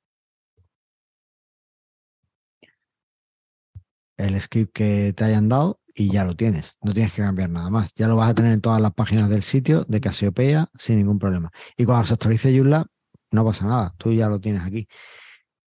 el 4.17 4.41
script 4.41 4.73
que 4.73 5.13
te 5.13 5.25
hayan 5.25 5.49
dado 5.49 5.81
y 5.95 6.11
ya 6.11 6.25
lo 6.25 6.35
tienes. 6.37 6.77
No 6.83 6.93
tienes 6.93 7.13
que 7.13 7.23
cambiar 7.23 7.51
nada 7.51 7.71
más. 7.71 7.93
Ya 7.95 8.09
lo 8.09 8.17
vas 8.17 8.31
a 8.31 8.35
tener 8.35 8.53
en 8.53 8.61
todas 8.61 8.81
las 8.81 8.93
páginas 8.93 9.31
del 9.31 9.43
sitio 9.43 9.85
de 9.85 10.01
Cassiopeia 10.01 10.69
sin 10.79 10.99
ningún 10.99 11.19
problema. 11.19 11.51
Y 11.77 11.85
cuando 11.85 12.07
se 12.07 12.15
actualice 12.15 12.57
Joomla, 12.57 12.87
no 13.31 13.45
pasa 13.45 13.67
nada. 13.67 13.95
Tú 13.97 14.13
ya 14.13 14.29
lo 14.29 14.41
tienes 14.41 14.63
aquí. 14.63 14.89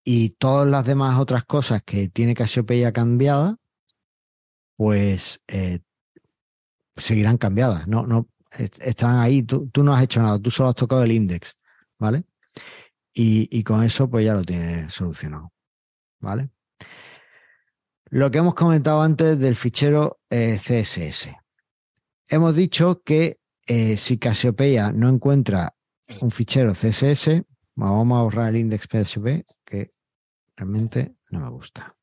Y 0.04 0.30
todas 0.30 0.68
las 0.68 0.86
demás 0.86 1.18
otras 1.18 1.44
cosas 1.44 1.82
que 1.84 2.08
tiene 2.08 2.34
Cassiopeia 2.34 2.92
cambiada, 2.92 3.56
pues 4.76 5.40
eh, 5.48 5.80
seguirán 6.96 7.38
cambiadas. 7.38 7.88
No, 7.88 8.06
no, 8.06 8.28
están 8.50 9.18
ahí. 9.18 9.42
Tú, 9.42 9.68
tú, 9.70 9.82
no 9.82 9.94
has 9.94 10.02
hecho 10.02 10.22
nada. 10.22 10.38
Tú 10.38 10.50
solo 10.50 10.70
has 10.70 10.74
tocado 10.74 11.02
el 11.04 11.12
index. 11.12 11.56
¿Vale? 11.98 12.24
Y, 13.12 13.48
y 13.50 13.64
con 13.64 13.82
eso, 13.82 14.08
pues 14.08 14.24
ya 14.24 14.34
lo 14.34 14.44
tienes 14.44 14.92
solucionado. 14.92 15.52
¿Vale? 16.20 16.50
Lo 18.10 18.30
que 18.30 18.38
hemos 18.38 18.54
comentado 18.54 19.02
antes 19.02 19.38
del 19.38 19.54
fichero 19.54 20.20
eh, 20.30 20.58
CSS. 20.58 21.30
Hemos 22.28 22.54
dicho 22.54 23.02
que 23.02 23.38
eh, 23.66 23.98
si 23.98 24.18
Cassiopeia 24.18 24.92
no 24.92 25.08
encuentra 25.08 25.74
un 26.20 26.30
fichero 26.30 26.72
CSS, 26.72 27.42
vamos 27.74 28.16
a 28.16 28.20
ahorrar 28.20 28.48
el 28.48 28.56
index 28.56 28.86
PHP, 28.86 29.46
que 29.64 29.92
realmente 30.56 31.16
no 31.30 31.40
me 31.40 31.50
gusta. 31.50 31.94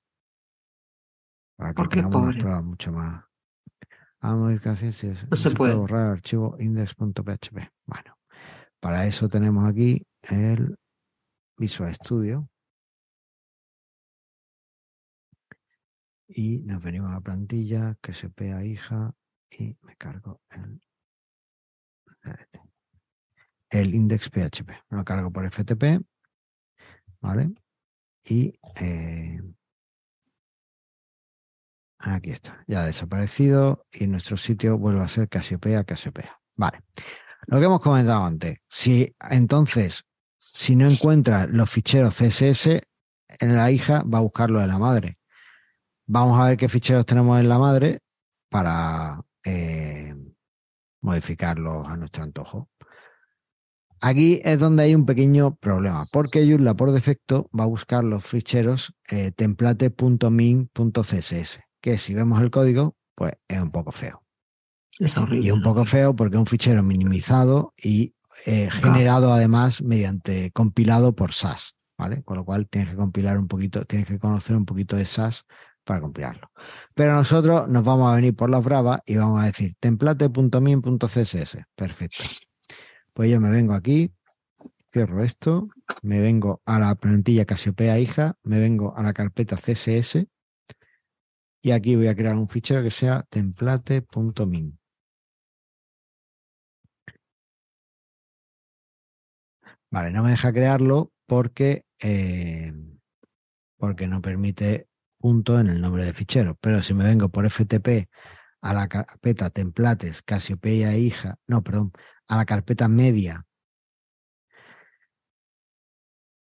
Para 1.58 1.74
que 1.74 1.88
tengamos 1.88 2.16
una 2.16 2.38
prueba 2.38 2.62
mucho 2.62 2.92
más. 2.92 3.24
A 4.20 4.36
modificación, 4.36 4.92
no 5.30 5.38
se, 5.38 5.52
puede 5.52 5.76
borrar 5.76 6.08
el 6.08 6.12
archivo 6.14 6.56
index.php. 6.60 7.72
Bueno, 7.86 8.18
para 8.80 9.06
eso 9.06 9.30
tenemos 9.30 9.70
aquí 9.70 10.06
el 10.24 10.78
Visual 11.58 11.94
Studio. 11.94 12.50
Y 16.28 16.60
nos 16.60 16.82
venimos 16.82 17.12
a 17.14 17.22
plantilla, 17.22 17.98
que 18.02 18.14
se 18.14 18.30
pea 18.30 18.64
hija 18.64 19.14
y 19.50 19.78
me 19.82 19.96
cargo 19.96 20.42
el, 20.50 20.82
el 23.70 23.96
index 23.96 24.30
PHP. 24.30 24.72
Lo 24.90 25.04
cargo 25.04 25.32
por 25.32 25.50
FTP, 25.50 26.02
¿vale? 27.22 27.54
Y 28.24 28.60
eh, 28.76 29.40
aquí 32.00 32.32
está, 32.32 32.64
ya 32.68 32.82
ha 32.82 32.86
desaparecido 32.86 33.86
y 33.92 34.08
nuestro 34.08 34.38
sitio 34.38 34.78
vuelve 34.78 35.02
a 35.02 35.08
ser 35.08 35.30
Casiopea, 35.30 35.84
Casiopea. 35.84 36.40
Vale. 36.56 36.82
Lo 37.48 37.60
que 37.60 37.66
hemos 37.66 37.82
comentado 37.82 38.24
antes, 38.24 38.58
si 38.68 39.16
entonces, 39.30 40.04
si 40.40 40.76
no 40.76 40.90
encuentra 40.90 41.46
los 41.46 41.70
ficheros 41.70 42.16
CSS, 42.16 42.82
en 43.40 43.56
la 43.56 43.70
hija 43.70 44.04
va 44.04 44.20
a 44.20 44.22
buscarlo 44.22 44.60
de 44.60 44.68
la 44.68 44.80
madre. 44.80 45.20
Vamos 46.08 46.40
a 46.40 46.50
ver 46.50 46.58
qué 46.58 46.70
ficheros 46.70 47.06
tenemos 47.06 47.40
en 47.40 47.50
la 47.50 47.58
madre 47.58 48.00
para 48.50 49.24
eh, 49.44 50.14
modificarlos 51.02 51.88
a 51.88 51.98
nuestro 51.98 52.22
antojo. 52.24 52.70
Aquí 54.02 54.40
es 54.44 54.60
donde 54.60 54.84
hay 54.84 54.94
un 54.94 55.06
pequeño 55.06 55.56
problema, 55.56 56.06
porque 56.12 56.46
Joomla 56.48 56.76
por 56.76 56.92
defecto 56.92 57.50
va 57.58 57.64
a 57.64 57.68
buscar 57.68 58.04
los 58.04 58.24
ficheros 58.24 58.94
eh, 59.10 59.32
template.min.css, 59.32 61.60
que 61.82 61.98
si 61.98 62.14
vemos 62.14 62.40
el 62.42 62.52
código, 62.52 62.96
pues 63.16 63.34
es 63.48 63.60
un 63.60 63.72
poco 63.72 63.92
feo. 63.92 64.22
Es 65.00 65.18
horrible. 65.18 65.48
Y 65.48 65.52
un 65.52 65.64
poco 65.64 65.86
feo 65.86 66.16
porque 66.16 66.36
es 66.36 66.40
un 66.40 66.46
fichero 66.46 66.84
minimizado 66.84 67.74
y 67.78 68.14
eh, 68.46 68.70
generado 68.70 69.34
además 69.34 69.82
mediante 69.82 70.52
compilado 70.52 71.16
por 71.16 71.34
SAS, 71.34 71.76
¿vale? 71.98 72.22
Con 72.24 72.38
lo 72.38 72.46
cual 72.46 72.68
tienes 72.68 72.92
que 72.92 72.98
compilar 72.98 73.40
un 73.40 73.48
poquito, 73.48 73.86
tienes 73.86 74.08
que 74.08 74.20
conocer 74.20 74.56
un 74.56 74.66
poquito 74.66 74.98
de 74.98 75.06
SAS 75.06 75.46
para 75.86 76.02
compilarlo. 76.02 76.52
Pero 76.94 77.14
nosotros 77.14 77.70
nos 77.70 77.84
vamos 77.84 78.12
a 78.12 78.16
venir 78.16 78.36
por 78.36 78.50
las 78.50 78.64
bravas 78.64 79.00
y 79.06 79.16
vamos 79.16 79.42
a 79.42 79.46
decir 79.46 79.76
template.min.css. 79.80 81.58
Perfecto. 81.76 82.24
Pues 83.14 83.32
yo 83.32 83.40
me 83.40 83.52
vengo 83.52 83.74
aquí, 83.74 84.12
cierro 84.92 85.24
esto, 85.24 85.70
me 86.02 86.20
vengo 86.20 86.62
a 86.66 86.80
la 86.80 86.96
plantilla 86.96 87.46
Casiopea 87.46 88.00
hija, 88.00 88.38
me 88.44 88.60
vengo 88.60 88.96
a 88.98 89.04
la 89.04 89.14
carpeta 89.14 89.56
CSS 89.56 90.28
y 91.62 91.72
aquí 91.72 91.96
voy 91.96 92.08
a 92.08 92.16
crear 92.16 92.36
un 92.36 92.48
fichero 92.50 92.84
que 92.84 92.92
sea 92.92 93.24
template.min. 93.30 94.78
Vale, 99.92 100.12
no 100.12 100.24
me 100.24 100.32
deja 100.32 100.52
crearlo 100.52 101.14
porque, 101.26 101.86
eh, 102.00 102.74
porque 103.78 104.08
no 104.08 104.22
permite 104.22 104.88
en 105.30 105.68
el 105.68 105.82
nombre 105.82 106.06
de 106.06 106.14
fichero. 106.14 106.58
Pero 106.62 106.82
si 106.82 106.94
me 106.94 107.04
vengo 107.04 107.30
por 107.30 107.50
FTP 107.50 108.10
a 108.62 108.74
la 108.74 108.88
carpeta 108.88 109.50
templates 109.50 110.22
Casiopeia 110.22 110.96
hija, 110.98 111.38
no, 111.48 111.64
perdón, 111.64 111.92
a 112.28 112.38
la 112.38 112.46
carpeta 112.46 112.88
media 112.88 113.46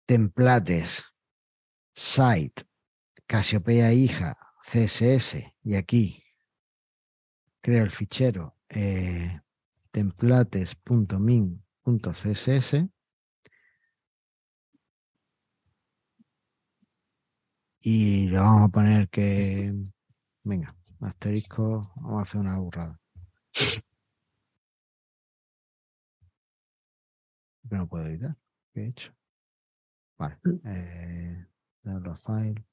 templates 0.06 1.04
site 1.94 2.62
Casiopeia 3.26 3.92
hija 3.92 4.38
CSS 4.62 5.36
y 5.64 5.74
aquí 5.74 6.24
creo 7.60 7.84
el 7.84 7.90
fichero 7.90 8.56
eh, 8.68 9.40
templates.min.css 9.90 12.74
Y 17.84 18.28
le 18.28 18.38
vamos 18.38 18.68
a 18.68 18.68
poner 18.68 19.08
que, 19.08 19.74
venga, 20.44 20.74
asterisco, 21.00 21.92
vamos 21.96 22.20
a 22.20 22.22
hacer 22.22 22.40
una 22.40 22.58
burrada. 22.58 23.00
Que 27.68 27.76
no 27.76 27.88
puedo 27.88 28.06
editar. 28.06 28.36
¿Qué 28.72 28.82
he 28.82 28.88
hecho? 28.88 29.12
Vale. 30.16 30.38
Mm. 30.44 30.60
Eh, 30.64 31.46
los 31.82 32.20
file. 32.22 32.64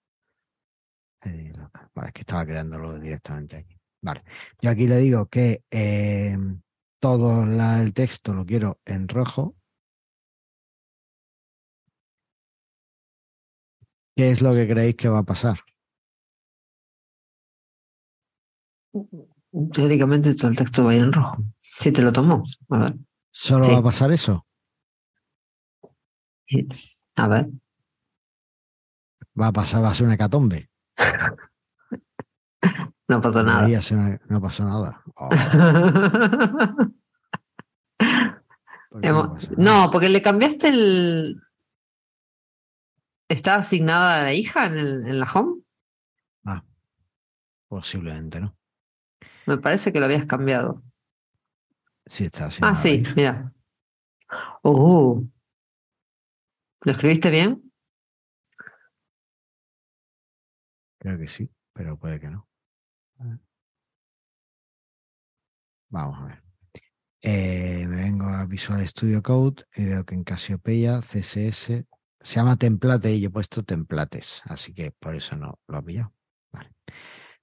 Vale, 1.96 2.08
es 2.08 2.14
que 2.14 2.22
estaba 2.22 2.46
creándolo 2.46 3.00
directamente 3.00 3.58
aquí. 3.58 3.76
Vale. 4.02 4.24
Yo 4.62 4.70
aquí 4.70 4.88
le 4.88 4.98
digo 4.98 5.26
que 5.26 5.64
eh, 5.72 6.38
todo 7.00 7.44
el 7.44 7.94
texto 7.94 8.36
lo 8.36 8.46
quiero 8.46 8.80
en 8.86 9.08
rojo 9.08 9.56
¿Qué 14.20 14.32
es 14.32 14.42
lo 14.42 14.54
que 14.54 14.68
creéis 14.68 14.98
que 14.98 15.08
va 15.08 15.20
a 15.20 15.24
pasar? 15.24 15.60
Teóricamente 19.72 20.36
todo 20.36 20.52
el 20.52 20.58
texto 20.58 20.84
va 20.84 20.92
a 20.92 20.96
ir 20.96 21.04
en 21.04 21.14
rojo. 21.14 21.38
Si 21.80 21.94
te 21.94 22.02
lo 22.02 22.12
tomo. 22.12 22.44
A 22.68 22.80
ver. 22.80 22.96
¿Solo 23.32 23.72
va 23.72 23.78
a 23.78 23.84
pasar 23.84 24.12
eso? 24.12 24.46
A 27.16 27.28
ver. 27.30 27.48
Va 29.40 29.48
a 29.48 29.54
pasar, 29.54 29.82
va 29.82 29.92
a 29.92 29.94
ser 29.94 30.08
una 30.08 30.16
hecatombe. 30.16 30.70
No 33.08 33.22
pasó 33.22 33.42
nada. 33.42 33.70
No 34.28 34.42
pasó 34.42 34.66
nada. 34.66 35.02
Oh. 35.16 35.30
No, 39.58 39.90
porque 39.92 40.10
le 40.10 40.22
cambiaste 40.22 40.68
el. 40.68 41.42
¿Está 43.30 43.56
asignada 43.56 44.20
a 44.20 44.24
la 44.24 44.34
hija 44.34 44.66
en, 44.66 44.74
el- 44.78 45.08
en 45.08 45.20
la 45.20 45.26
home? 45.32 45.62
Posiblemente, 47.68 48.42
¿no? 48.42 48.58
Me 49.46 49.60
parece 49.60 49.94
que 49.94 50.00
lo 50.00 50.06
habías 50.06 50.26
cambiado. 50.26 50.82
Sí, 52.08 52.24
está 52.24 52.48
así. 52.48 52.62
Ah, 52.64 52.74
sí, 52.74 53.04
mira. 53.16 53.52
Oh. 54.64 55.22
¿Lo 56.82 56.92
escribiste 56.92 57.30
bien? 57.30 57.72
Creo 60.98 61.20
que 61.20 61.28
sí, 61.28 61.48
pero 61.72 61.96
puede 61.96 62.20
que 62.20 62.32
no. 62.32 62.48
Vamos 65.90 66.20
a 66.20 66.26
ver. 66.26 66.44
Eh, 67.22 67.86
me 67.88 67.98
vengo 67.98 68.26
a 68.26 68.48
Visual 68.48 68.88
Studio 68.88 69.22
Code 69.22 69.64
y 69.76 69.86
veo 69.86 70.04
que 70.06 70.16
en 70.16 70.24
Casiopeia 70.24 71.02
CSS 71.04 71.86
se 72.22 72.36
llama 72.36 72.58
template 72.58 73.14
y 73.14 73.22
yo 73.22 73.30
he 73.30 73.32
puesto 73.32 73.64
templates, 73.64 74.42
así 74.46 74.74
que 74.74 74.92
por 74.92 75.16
eso 75.16 75.36
no 75.36 75.60
lo 75.68 75.80
he 75.80 75.84
pillado. 75.84 76.14
Vale. 76.52 76.70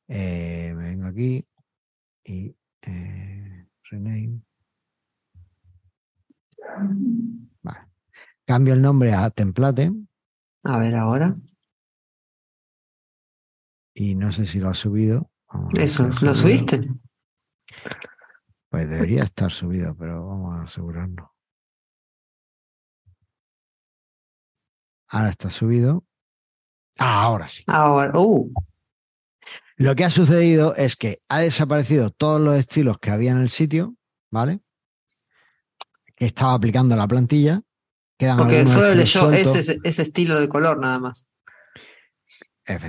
Eh, 0.08 0.72
me 0.76 0.84
vengo 0.84 1.06
aquí 1.06 1.46
y 2.24 2.54
eh, 2.82 3.66
rename. 3.90 4.42
Vale. 7.62 7.86
Cambio 8.44 8.74
el 8.74 8.82
nombre 8.82 9.12
a 9.14 9.30
template 9.30 9.92
A 10.64 10.78
ver 10.78 10.94
ahora. 10.94 11.34
y 13.94 14.14
no 14.14 14.30
sé 14.30 14.44
si 14.44 14.58
lo 14.58 14.68
ha 14.68 14.74
subido. 14.74 15.30
Eso, 15.74 16.10
¿lo 16.20 16.34
subiste? 16.34 16.86
Pues 18.68 18.90
debería 18.90 19.22
estar 19.22 19.50
subido, 19.50 19.96
pero 19.96 20.26
vamos 20.26 20.54
a 20.54 20.64
asegurarnos. 20.64 21.30
Ahora 25.08 25.30
está 25.30 25.50
subido. 25.50 26.04
Ah, 26.98 27.22
ahora 27.22 27.46
sí. 27.48 27.62
Ahora. 27.66 28.12
Uh, 28.18 28.52
Lo 29.76 29.94
que 29.94 30.04
ha 30.04 30.10
sucedido 30.10 30.74
es 30.74 30.96
que 30.96 31.20
ha 31.28 31.40
desaparecido 31.40 32.10
todos 32.10 32.40
los 32.40 32.56
estilos 32.56 32.98
que 32.98 33.10
había 33.10 33.32
en 33.32 33.40
el 33.40 33.50
sitio, 33.50 33.94
¿vale? 34.30 34.60
Que 36.16 36.24
estaba 36.26 36.54
aplicando 36.54 36.96
la 36.96 37.06
plantilla. 37.06 37.62
Quedan 38.18 38.38
porque 38.38 38.64
solo 38.64 38.94
leyó 38.94 39.30
ese, 39.32 39.78
ese 39.84 40.02
estilo 40.02 40.40
de 40.40 40.48
color 40.48 40.78
nada 40.78 40.98
más. 40.98 41.26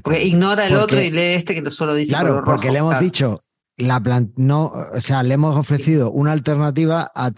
Porque 0.02 0.24
ignora 0.26 0.66
el 0.66 0.72
Porque- 0.72 0.84
otro 0.84 1.02
y 1.02 1.12
lee 1.12 1.34
este 1.36 1.54
que 1.62 1.70
solo 1.70 1.94
dice 1.94 2.10
Claro, 2.12 2.30
color 2.30 2.44
porque 2.46 2.62
rojo. 2.68 2.74
le 2.74 2.80
hemos 2.80 2.92
Claro. 2.92 3.04
dicho 3.06 3.40
la 3.78 4.02
plan- 4.02 4.34
no, 4.38 4.66
o 4.94 5.00
sea, 5.02 5.22
le 5.24 5.36
hemos 5.36 5.56
ofrecido 5.56 6.12
una 6.12 6.32
alternativa 6.32 7.12
a 7.14 7.30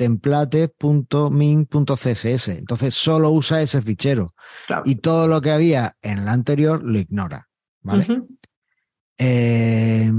template.min.css. 1.19 2.47
Entonces 2.49 2.95
solo 2.95 3.29
usa 3.31 3.61
ese 3.61 3.81
fichero 3.81 4.29
Claro. 4.67 4.83
y 4.85 4.95
todo 4.95 5.27
lo 5.27 5.41
que 5.41 5.51
había 5.51 5.95
en 6.01 6.19
el 6.19 6.27
anterior 6.27 6.81
lo 6.83 6.97
ignora. 6.99 7.47
¿Vale? 7.81 8.05
Eh, 9.17 10.11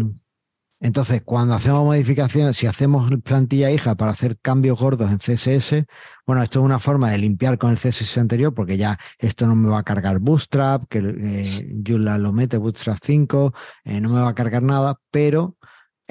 entonces, 0.83 1.21
cuando 1.23 1.53
hacemos 1.55 1.83
modificaciones, 1.85 2.57
si 2.57 2.67
hacemos 2.67 3.11
plantilla 3.23 3.71
hija 3.71 3.97
para 3.97 4.13
hacer 4.13 4.39
cambios 4.41 4.81
gordos 4.81 5.11
en 5.11 5.19
CSS, 5.19 5.85
bueno, 6.27 6.43
esto 6.43 6.61
es 6.61 6.65
una 6.65 6.79
forma 6.79 7.11
de 7.11 7.19
limpiar 7.19 7.59
con 7.59 7.71
el 7.71 7.77
CSS 7.77 8.17
anterior, 8.19 8.55
porque 8.55 8.79
ya 8.79 8.99
esto 9.19 9.47
no 9.47 9.55
me 9.55 9.69
va 9.69 9.81
a 9.81 9.83
cargar 9.83 10.21
Bootstrap, 10.21 10.85
que 10.89 11.01
eh, 11.01 11.83
Joomla 11.87 12.17
lo 12.17 12.33
mete 12.33 12.57
Bootstrap 12.57 12.97
5, 13.03 13.53
eh, 13.85 14.01
no 14.01 14.09
me 14.09 14.21
va 14.23 14.29
a 14.31 14.35
cargar 14.35 14.63
nada, 14.63 14.99
pero 15.11 15.59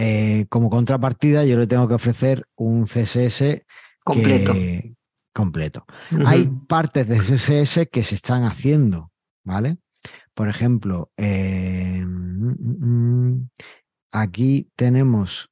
eh, 0.02 0.46
como 0.48 0.70
contrapartida 0.70 1.44
yo 1.44 1.58
le 1.58 1.68
tengo 1.68 1.86
que 1.90 1.96
ofrecer 1.96 2.46
un 2.56 2.86
CSS 2.86 3.66
Completo. 4.06 4.54
que- 4.54 4.96
completo. 5.34 5.86
Hay 6.26 6.50
partes 6.68 7.06
de 7.08 7.20
CSS 7.20 7.88
que 7.88 8.04
se 8.06 8.16
están 8.16 8.44
haciendo, 8.44 9.12
¿vale? 9.44 9.78
Por 10.34 10.48
ejemplo, 10.48 11.12
eh, 11.18 12.02
aquí 14.12 14.72
tenemos, 14.78 15.50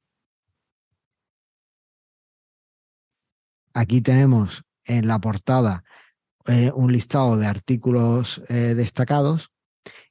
aquí 3.74 4.00
tenemos 4.00 4.64
en 4.84 5.06
la 5.08 5.18
portada 5.20 5.84
eh, 6.46 6.72
un 6.74 6.90
listado 6.92 7.36
de 7.36 7.46
artículos 7.46 8.42
eh, 8.48 8.74
destacados 8.74 9.50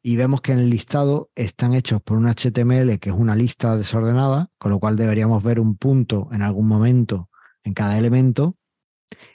y 0.07 0.15
vemos 0.15 0.39
que 0.39 0.53
en 0.53 0.59
el 0.59 0.69
listado 0.69 1.31
están 1.35 1.73
hechos 1.73 2.01
por 2.01 2.15
un 2.17 2.27
HTML 2.29 2.97
que 2.97 3.09
es 3.09 3.15
una 3.15 3.35
lista 3.35 3.75
desordenada, 3.75 4.47
con 4.57 4.71
lo 4.71 4.79
cual 4.79 4.95
deberíamos 4.95 5.43
ver 5.43 5.59
un 5.59 5.75
punto 5.75 6.29
en 6.31 6.43
algún 6.43 6.65
momento 6.65 7.29
en 7.65 7.73
cada 7.73 7.97
elemento 7.97 8.55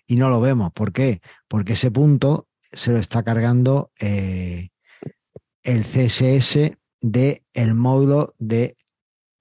y 0.07 0.17
no 0.17 0.31
lo 0.31 0.41
vemos. 0.41 0.73
¿Por 0.73 0.91
qué? 0.95 1.21
Porque 1.47 1.75
ese 1.75 1.91
punto 1.91 2.49
se 2.59 2.93
lo 2.93 2.97
está 2.97 3.23
cargando 3.23 3.93
eh, 4.01 4.71
el 5.63 5.83
CSS 5.85 6.79
de 7.03 7.45
el 7.53 7.75
módulo 7.75 8.35
de 8.39 8.79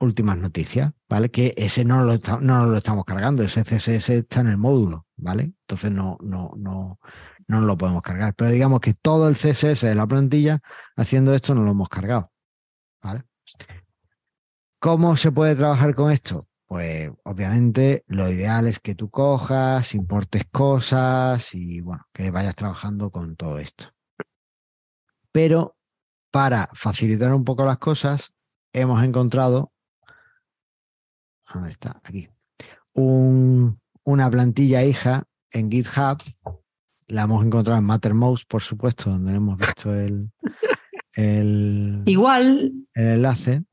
últimas 0.02 0.38
noticias, 0.38 0.92
¿vale? 1.08 1.32
Que 1.32 1.54
ese 1.56 1.86
no 1.86 2.04
lo, 2.04 2.16
está- 2.16 2.42
no 2.42 2.66
lo 2.66 2.76
estamos 2.76 3.06
cargando, 3.06 3.42
ese 3.42 3.64
CSS 3.64 4.10
está 4.18 4.42
en 4.42 4.48
el 4.48 4.58
módulo, 4.58 5.08
¿vale? 5.16 5.54
Entonces 5.62 5.92
no, 5.94 6.18
no, 6.22 6.52
no, 6.58 7.00
no 7.60 7.66
lo 7.68 7.78
podemos 7.78 8.02
cargar. 8.02 8.34
Pero 8.36 8.52
digamos 8.52 8.80
que 8.82 8.94
todo 8.94 9.28
el 9.28 9.36
CSS 9.36 9.86
de 9.88 9.96
la 9.96 10.08
plantilla 10.08 10.60
haciendo 10.96 11.34
esto 11.36 11.54
no 11.56 11.64
lo 11.64 11.72
hemos 11.72 11.90
cargado. 11.90 12.32
¿Cómo 14.80 15.16
se 15.16 15.32
puede 15.32 15.56
trabajar 15.56 15.94
con 15.94 16.12
esto? 16.12 16.44
Pues 16.66 17.12
obviamente 17.26 18.04
lo 18.08 18.30
ideal 18.30 18.66
es 18.68 18.80
que 18.80 18.96
tú 18.96 19.10
cojas, 19.10 19.94
importes 19.94 20.46
cosas 20.52 21.54
y 21.54 21.82
bueno, 21.82 22.06
que 22.14 22.32
vayas 22.32 22.56
trabajando 22.56 23.12
con 23.12 23.36
todo 23.36 23.60
esto. 23.60 23.86
Pero 25.32 25.76
para 26.32 26.70
facilitar 26.74 27.34
un 27.34 27.44
poco 27.44 27.66
las 27.66 27.78
cosas, 27.78 28.34
hemos 28.74 29.04
encontrado, 29.04 29.72
¿dónde 31.54 31.70
está? 31.72 32.00
Aquí, 32.04 32.30
un- 32.94 33.80
una 34.04 34.30
plantilla 34.32 34.84
hija 34.84 35.24
en 35.52 35.70
GitHub. 35.70 36.18
La 37.12 37.24
hemos 37.24 37.46
encontrado 37.46 37.78
en 37.78 37.86
Mattermost, 37.86 38.48
por 38.48 38.62
supuesto, 38.62 39.10
donde 39.10 39.34
hemos 39.34 39.58
visto 39.58 39.94
el, 39.94 40.32
el, 41.14 42.04
Igual, 42.06 42.72
el 42.94 43.08
enlace, 43.08 43.64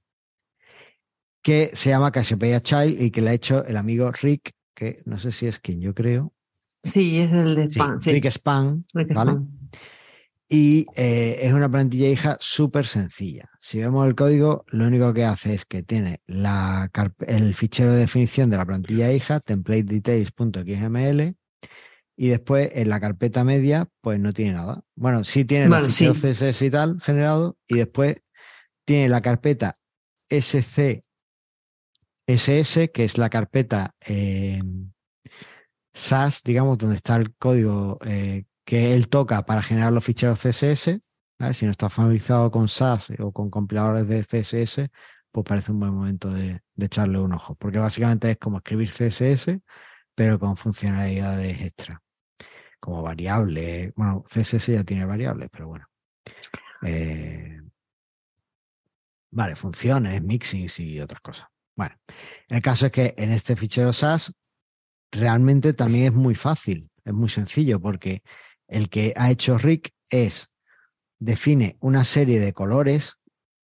que 1.41 1.71
se 1.73 1.91
llama 1.91 2.11
Cassiopeia 2.11 2.61
Child 2.61 3.01
y 3.01 3.13
que 3.13 3.21
le 3.23 3.31
ha 3.31 3.35
hecho 3.35 3.65
el 3.65 3.77
amigo 3.77 4.11
Rick, 4.11 4.51
que 4.75 5.03
no 5.05 5.21
sé 5.21 5.31
si 5.31 5.47
es 5.47 5.61
quien 5.61 5.81
yo 5.81 5.95
creo. 5.95 6.33
sí, 6.83 7.19
es 7.21 7.33
el 7.33 7.55
de 7.55 7.71
Sí. 7.71 7.81
Sí, 8.01 8.13
Rick 8.13 8.27
Span, 8.31 8.85
Rick 8.93 9.15
¿vale? 9.15 9.31
Spam. 9.31 9.49
Y 10.49 10.87
eh, 10.97 11.39
es 11.43 11.53
una 11.53 11.71
plantilla 11.71 12.09
hija 12.09 12.39
súper 12.41 12.87
sencilla. 12.87 13.51
Si 13.61 13.79
vemos 13.79 14.05
el 14.09 14.17
código, 14.17 14.65
lo 14.69 14.87
único 14.87 15.15
que 15.15 15.25
hace 15.25 15.55
es 15.55 15.65
que 15.65 15.85
tiene 15.85 16.23
la 16.27 16.91
el 17.21 17.55
fichero 17.55 17.93
de 17.93 17.99
definición 18.01 18.51
de 18.51 18.57
la 18.57 18.67
plantilla 18.67 19.13
hija, 19.13 19.39
templatedetails.xml, 19.39 21.37
y 22.21 22.29
después 22.29 22.69
en 22.75 22.89
la 22.89 22.99
carpeta 22.99 23.45
media, 23.45 23.89
pues 24.01 24.19
no 24.19 24.33
tiene 24.33 24.55
nada. 24.55 24.83
Bueno, 24.97 25.23
sí 25.23 25.45
tiene 25.45 25.69
los 25.69 25.95
sí. 25.95 26.09
CSS 26.09 26.63
y 26.63 26.71
tal 26.71 27.01
generado, 27.01 27.57
y 27.69 27.77
después 27.77 28.17
tiene 28.85 29.09
la 29.09 29.23
carpeta 29.23 29.77
SC 30.29 31.05
SS, 32.27 32.91
que 32.91 33.05
es 33.05 33.17
la 33.19 33.31
carpeta 33.31 33.95
eh, 34.05 34.61
SAS, 35.93 36.43
digamos, 36.43 36.77
donde 36.77 36.97
está 36.97 37.17
el 37.17 37.35
código 37.37 37.99
eh, 38.05 38.45
que 38.67 38.95
él 38.95 39.09
toca 39.09 39.47
para 39.47 39.63
generar 39.63 39.93
los 39.93 40.05
ficheros 40.05 40.41
CSS. 40.41 40.99
¿vale? 41.39 41.55
Si 41.55 41.65
no 41.65 41.71
está 41.71 41.89
familiarizado 41.89 42.51
con 42.51 42.69
SAS 42.69 43.13
o 43.21 43.33
con 43.33 43.49
compiladores 43.49 44.09
de 44.09 44.25
CSS, 44.25 44.91
pues 45.31 45.47
parece 45.47 45.71
un 45.71 45.81
buen 45.81 45.95
momento 45.95 46.31
de, 46.31 46.61
de 46.75 46.87
echarle 46.87 47.19
un 47.19 47.33
ojo, 47.33 47.55
porque 47.55 47.79
básicamente 47.79 48.33
es 48.33 48.39
como 48.39 48.59
escribir 48.59 48.91
CSS, 48.91 49.61
pero 50.15 50.39
con 50.39 50.57
funcionalidades 50.57 51.61
extra, 51.63 52.03
como 52.81 53.03
variables. 53.03 53.93
Bueno, 53.95 54.25
CSS 54.27 54.73
ya 54.73 54.85
tiene 54.85 55.05
variables, 55.05 55.49
pero 55.51 55.69
bueno. 55.69 55.87
Eh, 56.83 57.61
vale, 59.31 59.57
funciones, 59.57 60.23
mixings 60.23 60.81
y 60.81 61.01
otras 61.01 61.21
cosas. 61.21 61.49
Bueno, 61.77 61.97
el 62.49 62.63
caso 62.63 62.87
es 62.87 62.93
que 62.93 63.15
en 63.17 63.31
este 63.31 63.57
fichero 63.57 63.93
SAS 63.93 64.33
realmente 65.13 65.73
también 65.73 66.07
es 66.07 66.13
muy 66.13 66.35
fácil, 66.35 66.91
es 67.05 67.13
muy 67.13 67.29
sencillo, 67.29 67.81
porque 67.81 68.23
el 68.67 68.89
que 68.89 69.13
ha 69.17 69.31
hecho 69.31 69.59
Rick 69.59 69.93
es 70.11 70.51
define 71.19 71.77
una 71.81 72.05
serie 72.05 72.41
de 72.41 72.53
colores 72.53 73.17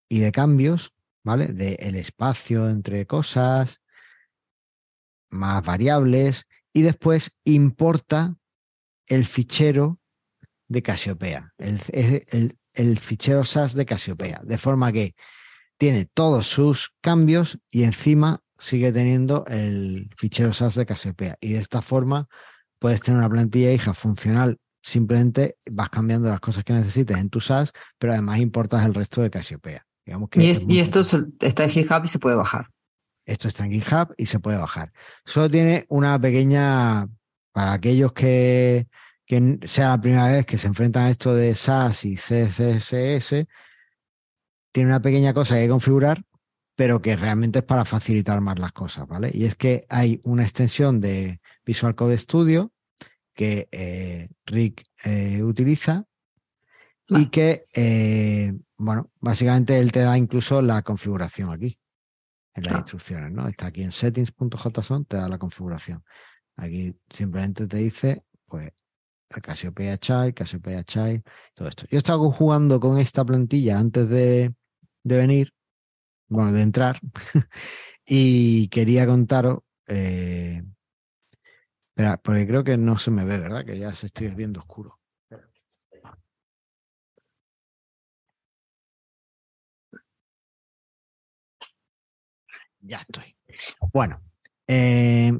y 0.08 0.20
de 0.20 0.32
cambios, 0.32 0.92
¿vale? 1.24 1.48
De 1.48 1.74
el 1.74 1.96
espacio 1.96 2.68
entre 2.68 3.06
cosas, 3.06 3.80
más 5.30 5.64
variables, 5.64 6.46
y 6.72 6.82
después 6.82 7.36
importa 7.44 8.36
el 9.06 9.24
fichero 9.24 9.98
de 10.68 10.82
Casiopea, 10.82 11.52
el, 11.58 11.80
el, 11.92 12.56
el 12.72 12.98
fichero 12.98 13.44
SAS 13.44 13.74
de 13.74 13.84
Casiopea, 13.86 14.40
de 14.44 14.58
forma 14.58 14.92
que 14.92 15.14
tiene 15.78 16.06
todos 16.06 16.46
sus 16.46 16.94
cambios 17.00 17.58
y 17.70 17.82
encima 17.82 18.40
sigue 18.58 18.92
teniendo 18.92 19.44
el 19.46 20.08
fichero 20.16 20.52
SAS 20.52 20.74
de 20.76 20.86
Casiopea. 20.86 21.36
Y 21.40 21.52
de 21.54 21.58
esta 21.58 21.82
forma 21.82 22.28
puedes 22.78 23.02
tener 23.02 23.18
una 23.18 23.28
plantilla 23.28 23.72
hija 23.72 23.92
funcional. 23.94 24.58
Simplemente 24.82 25.56
vas 25.70 25.90
cambiando 25.90 26.28
las 26.28 26.40
cosas 26.40 26.62
que 26.64 26.72
necesites 26.72 27.16
en 27.16 27.30
tu 27.30 27.40
SAS, 27.40 27.72
pero 27.98 28.12
además 28.12 28.38
importas 28.38 28.84
el 28.86 28.94
resto 28.94 29.22
de 29.22 29.30
Casiopea. 29.30 29.84
Digamos 30.06 30.28
que 30.28 30.42
y, 30.42 30.50
es 30.50 30.58
es- 30.58 30.64
muy 30.64 30.74
y 30.74 30.78
esto 30.80 31.00
está 31.40 31.64
en 31.64 31.70
GitHub 31.70 32.04
y 32.04 32.08
se 32.08 32.18
puede 32.18 32.36
bajar. 32.36 32.68
Esto 33.26 33.48
está 33.48 33.64
en 33.64 33.72
GitHub 33.72 34.14
y 34.18 34.26
se 34.26 34.38
puede 34.38 34.58
bajar. 34.58 34.92
Solo 35.24 35.48
tiene 35.50 35.86
una 35.88 36.20
pequeña, 36.20 37.08
para 37.54 37.72
aquellos 37.72 38.12
que, 38.12 38.88
que 39.24 39.60
sea 39.62 39.90
la 39.90 40.00
primera 40.00 40.26
vez 40.26 40.44
que 40.44 40.58
se 40.58 40.66
enfrentan 40.66 41.04
a 41.04 41.10
esto 41.10 41.32
de 41.36 41.54
SAS 41.54 42.04
y 42.04 42.16
CSS, 42.16 43.46
tiene 44.72 44.90
una 44.90 45.00
pequeña 45.00 45.32
cosa 45.32 45.54
que 45.54 45.60
hay 45.60 45.66
que 45.66 45.70
configurar, 45.70 46.24
pero 46.74 47.00
que 47.00 47.14
realmente 47.14 47.60
es 47.60 47.64
para 47.64 47.84
facilitar 47.84 48.40
más 48.40 48.58
las 48.58 48.72
cosas, 48.72 49.06
¿vale? 49.06 49.30
Y 49.32 49.44
es 49.44 49.54
que 49.54 49.86
hay 49.88 50.20
una 50.24 50.42
extensión 50.42 51.00
de 51.00 51.40
Visual 51.64 51.94
Code 51.94 52.18
Studio 52.18 52.72
que 53.34 53.68
eh, 53.70 54.30
Rick 54.46 54.82
eh, 55.04 55.40
utiliza 55.44 56.04
y 57.06 57.26
que, 57.26 57.66
eh, 57.76 58.52
bueno, 58.78 59.12
básicamente 59.20 59.78
él 59.78 59.92
te 59.92 60.00
da 60.00 60.18
incluso 60.18 60.60
la 60.60 60.82
configuración 60.82 61.52
aquí, 61.52 61.78
en 62.54 62.64
las 62.64 62.74
Ah. 62.74 62.78
instrucciones, 62.78 63.30
¿no? 63.30 63.46
Está 63.46 63.66
aquí 63.68 63.82
en 63.84 63.92
settings.json, 63.92 65.04
te 65.04 65.18
da 65.18 65.28
la 65.28 65.38
configuración. 65.38 66.02
Aquí 66.56 66.94
simplemente 67.08 67.66
te 67.66 67.78
dice, 67.78 68.24
pues, 68.46 68.70
el 69.30 69.42
Cassiopeia 69.42 69.98
Child, 69.98 70.34
Cassiopeia 70.34 70.84
Child, 70.84 71.22
todo 71.54 71.68
esto. 71.68 71.86
Yo 71.90 71.98
estaba 71.98 72.18
jugando 72.32 72.80
con 72.80 72.98
esta 72.98 73.24
plantilla 73.24 73.78
antes 73.78 74.08
de, 74.08 74.54
de 75.02 75.16
venir, 75.16 75.52
bueno, 76.28 76.52
de 76.52 76.62
entrar, 76.62 77.00
y 78.06 78.68
quería 78.68 79.06
contaros, 79.06 79.60
eh, 79.88 80.62
espera, 81.88 82.16
porque 82.18 82.46
creo 82.46 82.62
que 82.64 82.76
no 82.76 82.98
se 82.98 83.10
me 83.10 83.24
ve, 83.24 83.38
¿verdad? 83.38 83.64
Que 83.64 83.78
ya 83.78 83.94
se 83.94 84.06
estoy 84.06 84.28
viendo 84.34 84.60
oscuro. 84.60 84.98
Ya 92.80 92.98
estoy. 92.98 93.34
Bueno, 93.92 94.20
eh, 94.66 95.32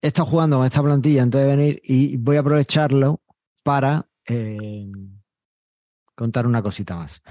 he 0.00 0.08
estado 0.08 0.28
jugando 0.28 0.58
con 0.58 0.66
esta 0.66 0.82
plantilla 0.82 1.22
antes 1.22 1.40
de 1.40 1.46
venir 1.46 1.80
y 1.84 2.16
voy 2.16 2.36
a 2.36 2.40
aprovecharlo 2.40 3.22
para 3.62 4.08
eh, 4.26 4.90
contar 6.14 6.46
una 6.46 6.62
cosita 6.62 6.96
más. 6.96 7.22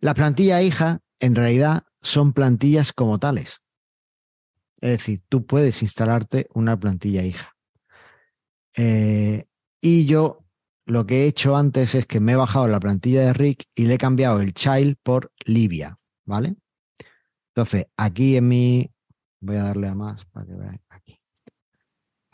Las 0.00 0.14
plantillas 0.14 0.62
hija, 0.62 1.00
en 1.20 1.34
realidad, 1.34 1.84
son 2.00 2.32
plantillas 2.32 2.92
como 2.92 3.18
tales. 3.18 3.60
Es 4.80 4.98
decir, 4.98 5.20
tú 5.28 5.44
puedes 5.44 5.82
instalarte 5.82 6.48
una 6.54 6.78
plantilla 6.78 7.24
hija. 7.24 7.56
Eh, 8.76 9.46
y 9.80 10.06
yo 10.06 10.44
lo 10.86 11.04
que 11.04 11.24
he 11.24 11.26
hecho 11.26 11.56
antes 11.56 11.94
es 11.94 12.06
que 12.06 12.20
me 12.20 12.32
he 12.32 12.36
bajado 12.36 12.68
la 12.68 12.80
plantilla 12.80 13.22
de 13.22 13.32
Rick 13.32 13.64
y 13.74 13.86
le 13.86 13.94
he 13.94 13.98
cambiado 13.98 14.40
el 14.40 14.54
child 14.54 14.96
por 15.02 15.32
Livia, 15.44 15.98
¿vale? 16.24 16.56
Entonces, 17.48 17.86
aquí 17.96 18.36
en 18.36 18.48
mi. 18.48 18.90
Voy 19.40 19.56
a 19.56 19.64
darle 19.64 19.88
a 19.88 19.94
más 19.94 20.24
para 20.26 20.46
que 20.46 20.54
veáis. 20.54 20.80
Aquí. 20.88 21.17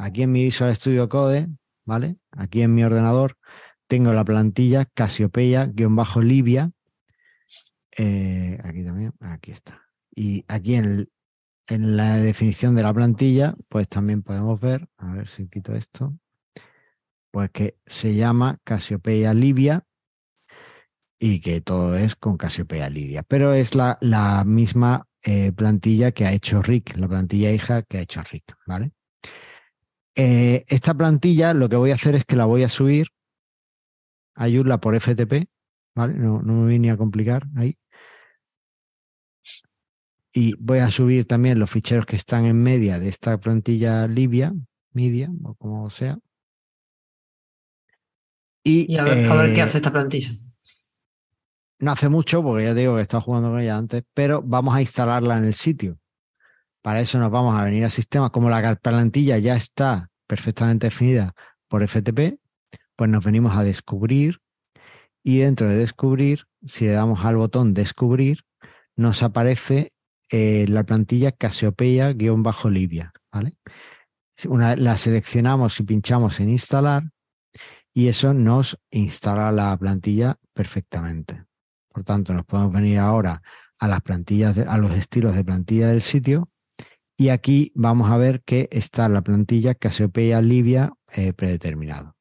Aquí 0.04 0.22
en 0.22 0.32
mi 0.32 0.44
Visual 0.44 0.76
Studio 0.76 1.08
Code, 1.08 1.48
¿vale? 1.86 2.16
Aquí 2.32 2.60
en 2.60 2.74
mi 2.74 2.84
ordenador 2.84 3.38
tengo 3.86 4.12
la 4.12 4.22
plantilla 4.22 4.84
Casiopeia-Livia. 4.84 6.72
Eh, 7.96 8.58
aquí 8.62 8.84
también, 8.84 9.14
aquí 9.20 9.52
está. 9.52 9.88
Y 10.14 10.44
aquí 10.46 10.74
en, 10.74 11.08
la 11.68 12.18
definición 12.18 12.74
de 12.76 12.82
la 12.82 12.92
plantilla, 12.92 13.54
pues 13.70 13.88
también 13.88 14.22
podemos 14.22 14.60
ver, 14.60 14.90
a 14.98 15.14
ver 15.14 15.26
si 15.28 15.48
quito 15.48 15.74
esto, 15.74 16.14
pues 17.30 17.48
que 17.50 17.78
se 17.86 18.14
llama 18.14 18.58
Casiopeia 18.62 19.32
Livia 19.32 19.86
y 21.18 21.40
que 21.40 21.62
todo 21.62 21.96
es 21.96 22.14
con 22.14 22.36
Casiopeia 22.36 22.90
Lidia. 22.90 23.22
Pero 23.22 23.54
es 23.54 23.74
la, 23.74 23.96
la 24.02 24.44
misma 24.44 25.08
eh, 25.22 25.50
plantilla 25.52 26.12
que 26.12 26.26
ha 26.26 26.32
hecho 26.34 26.60
Rick, 26.60 26.94
la 26.98 27.08
plantilla 27.08 27.52
hija 27.52 27.82
que 27.84 27.96
ha 27.96 28.02
hecho 28.02 28.22
Rick, 28.22 28.54
¿vale? 28.66 28.92
Eh, 30.16 30.64
esta 30.68 30.94
plantilla 30.94 31.54
lo 31.54 31.68
que 31.68 31.76
voy 31.76 31.90
a 31.90 31.94
hacer 31.94 32.14
es 32.14 32.24
que 32.24 32.36
la 32.36 32.44
voy 32.44 32.62
a 32.62 32.68
subir 32.68 33.08
a 34.36 34.48
Joomla 34.48 34.78
por 34.78 34.94
FTP, 34.94 35.48
¿vale? 35.94 36.14
No, 36.14 36.42
no 36.42 36.52
me 36.52 36.68
vine 36.68 36.90
a 36.90 36.96
complicar 36.96 37.46
ahí. 37.56 37.76
Y 40.32 40.54
voy 40.58 40.78
a 40.78 40.90
subir 40.90 41.26
también 41.26 41.60
los 41.60 41.70
ficheros 41.70 42.06
que 42.06 42.16
están 42.16 42.44
en 42.44 42.60
media 42.60 42.98
de 42.98 43.08
esta 43.08 43.38
plantilla 43.38 44.08
Libia, 44.08 44.52
media, 44.92 45.30
o 45.44 45.54
como 45.54 45.90
sea. 45.90 46.18
Y, 48.64 48.92
Y 48.92 48.98
a 48.98 49.04
ver, 49.04 49.30
a 49.30 49.34
ver 49.36 49.54
qué 49.54 49.60
eh, 49.60 49.62
hace 49.62 49.78
esta 49.78 49.92
plantilla. 49.92 50.32
no 51.78 51.92
hace 51.92 52.08
mucho, 52.08 52.42
porque 52.42 52.64
ya 52.64 52.74
te 52.74 52.80
digo 52.80 52.94
que 52.94 53.00
he 53.00 53.02
estado 53.02 53.20
jugando 53.20 53.50
con 53.50 53.60
ella 53.60 53.76
antes, 53.76 54.02
pero 54.12 54.42
vamos 54.42 54.74
a 54.74 54.80
instalarla 54.80 55.38
en 55.38 55.44
el 55.44 55.54
sitio. 55.54 55.98
Para 56.84 57.00
eso 57.00 57.18
nos 57.18 57.30
vamos 57.30 57.58
a 57.58 57.64
venir 57.64 57.82
a 57.86 57.88
sistemas. 57.88 58.30
Como 58.30 58.50
la 58.50 58.74
plantilla 58.76 59.38
ya 59.38 59.56
está 59.56 60.10
perfectamente 60.26 60.88
definida 60.88 61.32
por 61.66 61.82
FTP, 61.82 62.38
pues 62.94 63.10
nos 63.10 63.24
venimos 63.24 63.56
a 63.56 63.64
descubrir 63.64 64.42
y 65.22 65.38
dentro 65.38 65.66
de 65.66 65.76
descubrir, 65.76 66.44
si 66.66 66.84
le 66.84 66.90
damos 66.90 67.24
al 67.24 67.36
botón 67.36 67.72
descubrir, 67.72 68.40
nos 68.96 69.22
aparece 69.22 69.92
eh, 70.30 70.66
la 70.68 70.84
plantilla 70.84 71.32
Casiopeia-Libia. 71.32 73.14
¿vale? 73.32 73.54
Una, 74.46 74.76
la 74.76 74.98
seleccionamos 74.98 75.80
y 75.80 75.84
pinchamos 75.84 76.38
en 76.40 76.50
instalar 76.50 77.04
y 77.94 78.08
eso 78.08 78.34
nos 78.34 78.78
instala 78.90 79.50
la 79.52 79.74
plantilla 79.78 80.36
perfectamente. 80.52 81.46
Por 81.88 82.04
tanto, 82.04 82.34
nos 82.34 82.44
podemos 82.44 82.74
venir 82.74 82.98
ahora 82.98 83.40
a 83.78 83.88
las 83.88 84.02
plantillas, 84.02 84.58
a 84.58 84.76
los 84.76 84.90
estilos 84.94 85.34
de 85.34 85.44
plantilla 85.44 85.88
del 85.88 86.02
sitio 86.02 86.50
y 87.16 87.28
aquí 87.28 87.72
vamos 87.74 88.10
a 88.10 88.16
ver 88.16 88.42
que 88.42 88.68
está 88.72 89.08
la 89.08 89.22
plantilla 89.22 89.74
Casiopeia 89.74 90.40
Libia 90.40 90.92
eh, 91.12 91.32
predeterminado. 91.32 92.16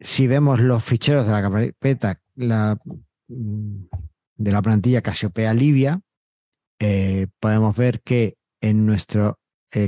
Si 0.00 0.26
vemos 0.28 0.60
los 0.60 0.84
ficheros 0.84 1.26
de 1.26 1.32
la 1.32 1.42
carpeta 1.42 2.20
mm, 2.36 3.84
de 4.36 4.52
la 4.52 4.62
plantilla 4.62 5.02
Casiopeia 5.02 5.52
Libia, 5.52 6.00
eh, 6.78 7.26
podemos 7.40 7.76
ver 7.76 8.02
que 8.02 8.38
en 8.60 8.86
nuestra 8.86 9.34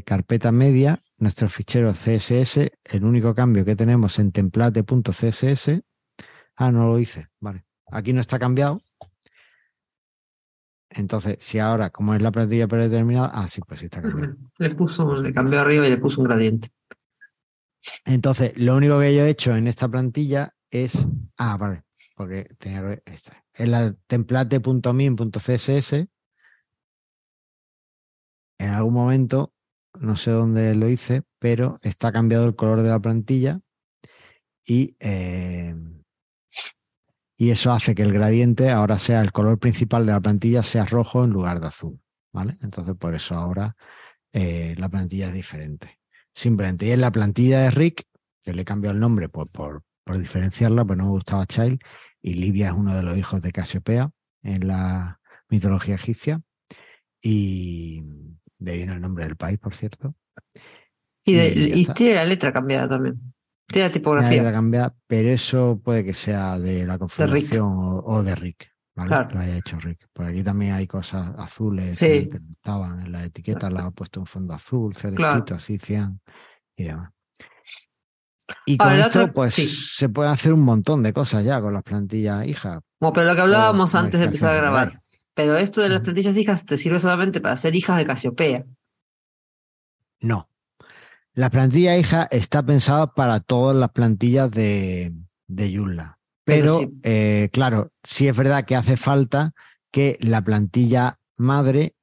carpeta 0.05 0.53
media, 0.53 1.03
nuestro 1.17 1.49
fichero 1.49 1.93
CSS, 1.93 2.71
el 2.85 3.05
único 3.05 3.35
cambio 3.35 3.65
que 3.65 3.77
tenemos 3.77 4.19
en 4.19 4.31
template.css, 4.31 5.81
ah, 6.57 6.71
no 6.71 6.87
lo 6.87 6.99
hice, 6.99 7.29
vale, 7.41 7.65
aquí 7.91 8.13
no 8.13 8.21
está 8.21 8.39
cambiado. 8.39 8.83
Entonces, 10.91 11.37
si 11.41 11.59
ahora, 11.59 11.91
como 11.91 12.15
es 12.15 12.23
la 12.23 12.33
plantilla 12.33 12.67
predeterminada, 12.67 13.31
ah, 13.33 13.47
sí, 13.49 13.61
pues 13.67 13.81
sí 13.81 13.87
está 13.87 14.03
cambiado. 14.03 14.35
Le 14.59 14.75
puso, 14.75 15.17
le 15.17 15.33
cambió 15.33 15.61
arriba 15.61 15.87
y 15.87 15.91
le 15.91 15.97
puso 15.99 16.21
un 16.21 16.27
gradiente. 16.27 16.69
Entonces, 18.05 18.53
lo 18.57 18.77
único 18.77 18.99
que 18.99 19.15
yo 19.15 19.25
he 19.25 19.31
hecho 19.31 19.55
en 19.55 19.69
esta 19.69 19.89
plantilla 19.89 20.55
es. 20.71 21.07
Ah, 21.39 21.57
vale, 21.57 21.85
porque 22.17 22.45
tenía 22.59 22.81
que 22.81 22.87
ver 22.87 23.03
esta. 23.07 23.45
En 23.55 23.71
la 23.71 23.95
template.min.css, 24.07 25.93
en 28.59 28.69
algún 28.69 28.95
momento, 28.95 29.55
no 29.99 30.17
sé 30.17 30.33
dónde 30.33 30.75
lo 30.75 30.89
hice, 30.89 31.23
pero 31.39 31.79
está 31.83 32.13
cambiado 32.13 32.47
el 32.47 32.57
color 32.57 32.83
de 32.83 32.89
la 32.89 33.01
plantilla 33.01 33.61
y, 34.65 34.97
eh, 35.01 35.75
y 37.41 37.49
eso 37.49 37.73
hace 37.73 37.95
que 37.95 38.03
el 38.03 38.13
gradiente 38.13 38.69
ahora 38.69 38.99
sea 38.99 39.23
el 39.23 39.33
color 39.33 39.59
principal 39.59 40.05
de 40.05 40.13
la 40.13 40.21
plantilla 40.21 40.63
sea 40.63 40.85
rojo 40.85 41.25
en 41.25 41.31
lugar 41.31 41.59
de 41.59 41.69
azul. 41.69 41.99
¿Vale? 42.33 42.59
Entonces, 42.63 42.95
por 42.97 43.15
eso 43.15 43.35
ahora 43.35 43.75
eh, 44.33 44.75
la 44.77 44.91
plantilla 44.91 45.29
es 45.29 45.33
diferente 45.35 45.99
simplemente. 46.35 46.87
Y 46.87 46.91
en 46.91 47.01
la 47.01 47.11
plantilla 47.11 47.61
de 47.63 47.71
Rick, 47.71 48.05
que 48.45 48.53
le 48.53 48.63
he 48.63 48.65
cambiado 48.67 48.95
el 48.95 49.01
nombre 49.01 49.31
pues, 49.31 49.49
por, 49.49 49.83
por 50.05 50.19
diferenciarla, 50.19 50.85
pues 50.85 50.99
no 50.99 51.05
me 51.05 51.11
gustaba 51.11 51.47
Child, 51.47 51.81
y 52.21 52.35
Livia 52.35 52.69
es 52.69 52.75
uno 52.75 52.95
de 52.95 53.03
los 53.03 53.17
hijos 53.17 53.41
de 53.41 53.53
Casiopea 53.53 54.11
en 54.43 54.69
la 54.69 55.19
mitología 55.49 55.95
egipcia, 55.95 56.43
y 57.23 58.03
de 58.59 58.71
ahí 58.71 58.77
viene 58.79 58.95
el 58.95 59.01
nombre 59.01 59.25
del 59.25 59.37
país, 59.37 59.59
por 59.59 59.75
cierto. 59.75 60.15
Y, 61.25 61.35
de- 61.35 61.49
Y 61.79 61.85
tiene 61.95 62.15
la 62.17 62.25
letra 62.27 62.53
cambiada 62.53 62.89
también. 62.89 63.17
Tiene 63.73 63.85
la 63.85 63.89
La 63.89 63.93
tipografía. 63.93 64.53
cambiada, 64.53 64.95
pero 65.07 65.29
eso 65.31 65.81
puede 65.83 66.05
que 66.05 66.15
sea 66.15 66.59
de 66.59 66.85
la 66.85 66.99
configuración 66.99 67.63
o, 67.79 68.03
o 68.05 68.23
de 68.23 68.35
Rick. 68.35 68.71
¿vale? 68.97 69.09
Claro. 69.09 69.29
Que 69.29 69.35
lo 69.35 69.41
haya 69.41 69.57
hecho 69.57 69.79
Rick. 69.79 70.09
Por 70.13 70.27
aquí 70.27 70.43
también 70.43 70.73
hay 70.75 70.87
cosas 70.87 71.33
azules 71.39 71.97
Sí. 71.97 72.29
que 72.29 72.41
no 72.41 72.53
estaban 72.53 73.01
en 73.03 73.13
la 73.13 73.25
etiqueta, 73.25 73.71
la 73.71 73.87
ha 73.87 73.91
puesto 73.93 74.21
un 74.21 74.27
fondo 74.27 74.53
azul, 74.55 74.95
celestito, 74.97 75.55
así, 75.55 75.79
cian 75.79 76.21
y 76.77 76.85
demás. 76.85 77.11
Y 78.67 78.77
con 78.77 78.89
Ahora, 78.89 78.99
la 78.99 79.07
esto, 79.07 79.33
pues 79.33 79.55
sí. 79.55 79.69
se 79.69 80.09
puede 80.09 80.29
hacer 80.31 80.53
un 80.53 80.63
montón 80.63 81.03
de 81.05 81.13
cosas 81.13 81.45
ya 81.45 81.61
con 81.61 81.73
las 81.73 81.85
plantillas 81.85 82.45
hijas. 82.47 82.81
Como 82.99 83.13
pero 83.13 83.29
lo 83.29 83.35
que 83.37 83.41
hablábamos 83.43 83.95
o 83.95 83.99
antes 83.99 84.19
de 84.19 84.27
empezar 84.27 84.53
a 84.55 84.57
grabar. 84.61 85.03
Pero 85.35 85.57
esto 85.57 85.81
de 85.81 85.89
las 85.89 85.99
Ujú. 85.99 86.05
plantillas 86.07 86.37
hijas 86.37 86.65
te 86.67 86.77
sirve 86.77 86.99
solamente 86.99 87.41
para 87.41 87.55
ser 87.57 87.77
hijas 87.77 87.97
de 87.97 88.07
Casiopea. 88.07 88.65
No. 90.23 90.49
La 91.41 91.49
plantilla 91.49 91.97
hija 91.97 92.29
está 92.31 92.63
pensada 92.63 93.15
para 93.15 93.41
todas 93.41 93.75
las 93.75 93.93
plantillas 93.93 94.51
de, 94.51 95.15
de 95.49 95.75
Joomla. 95.75 96.19
Pero 96.45 96.61
Pero, 96.67 96.79
sí. 96.81 97.01
eh, 97.03 97.49
claro, 97.51 97.93
sí 98.05 98.29
es 98.29 98.37
verdad 98.37 98.67
que 98.67 98.77
hace 98.77 98.99
falta 98.99 99.55
que 99.91 100.19
la 100.21 100.45
plantilla 100.45 101.19
madre 101.39 101.95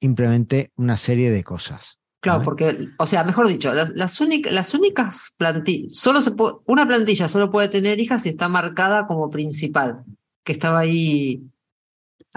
implemente 0.00 0.72
una 0.76 0.96
serie 0.96 1.30
de 1.30 1.44
cosas. 1.44 1.98
Claro, 2.22 2.42
porque, 2.42 2.88
o 2.98 3.06
sea, 3.06 3.22
mejor 3.22 3.48
dicho, 3.48 3.74
las, 3.74 3.90
las 3.90 4.18
únicas 4.18 5.34
plantillas, 5.36 5.92
solo 5.92 6.22
se 6.22 6.30
puede, 6.30 6.54
una 6.64 6.86
plantilla 6.86 7.28
solo 7.28 7.50
puede 7.50 7.68
tener 7.68 8.00
hijas 8.00 8.22
si 8.22 8.30
está 8.30 8.48
marcada 8.48 9.06
como 9.06 9.28
principal, 9.28 10.04
que 10.42 10.52
estaba 10.52 10.78
ahí, 10.78 11.42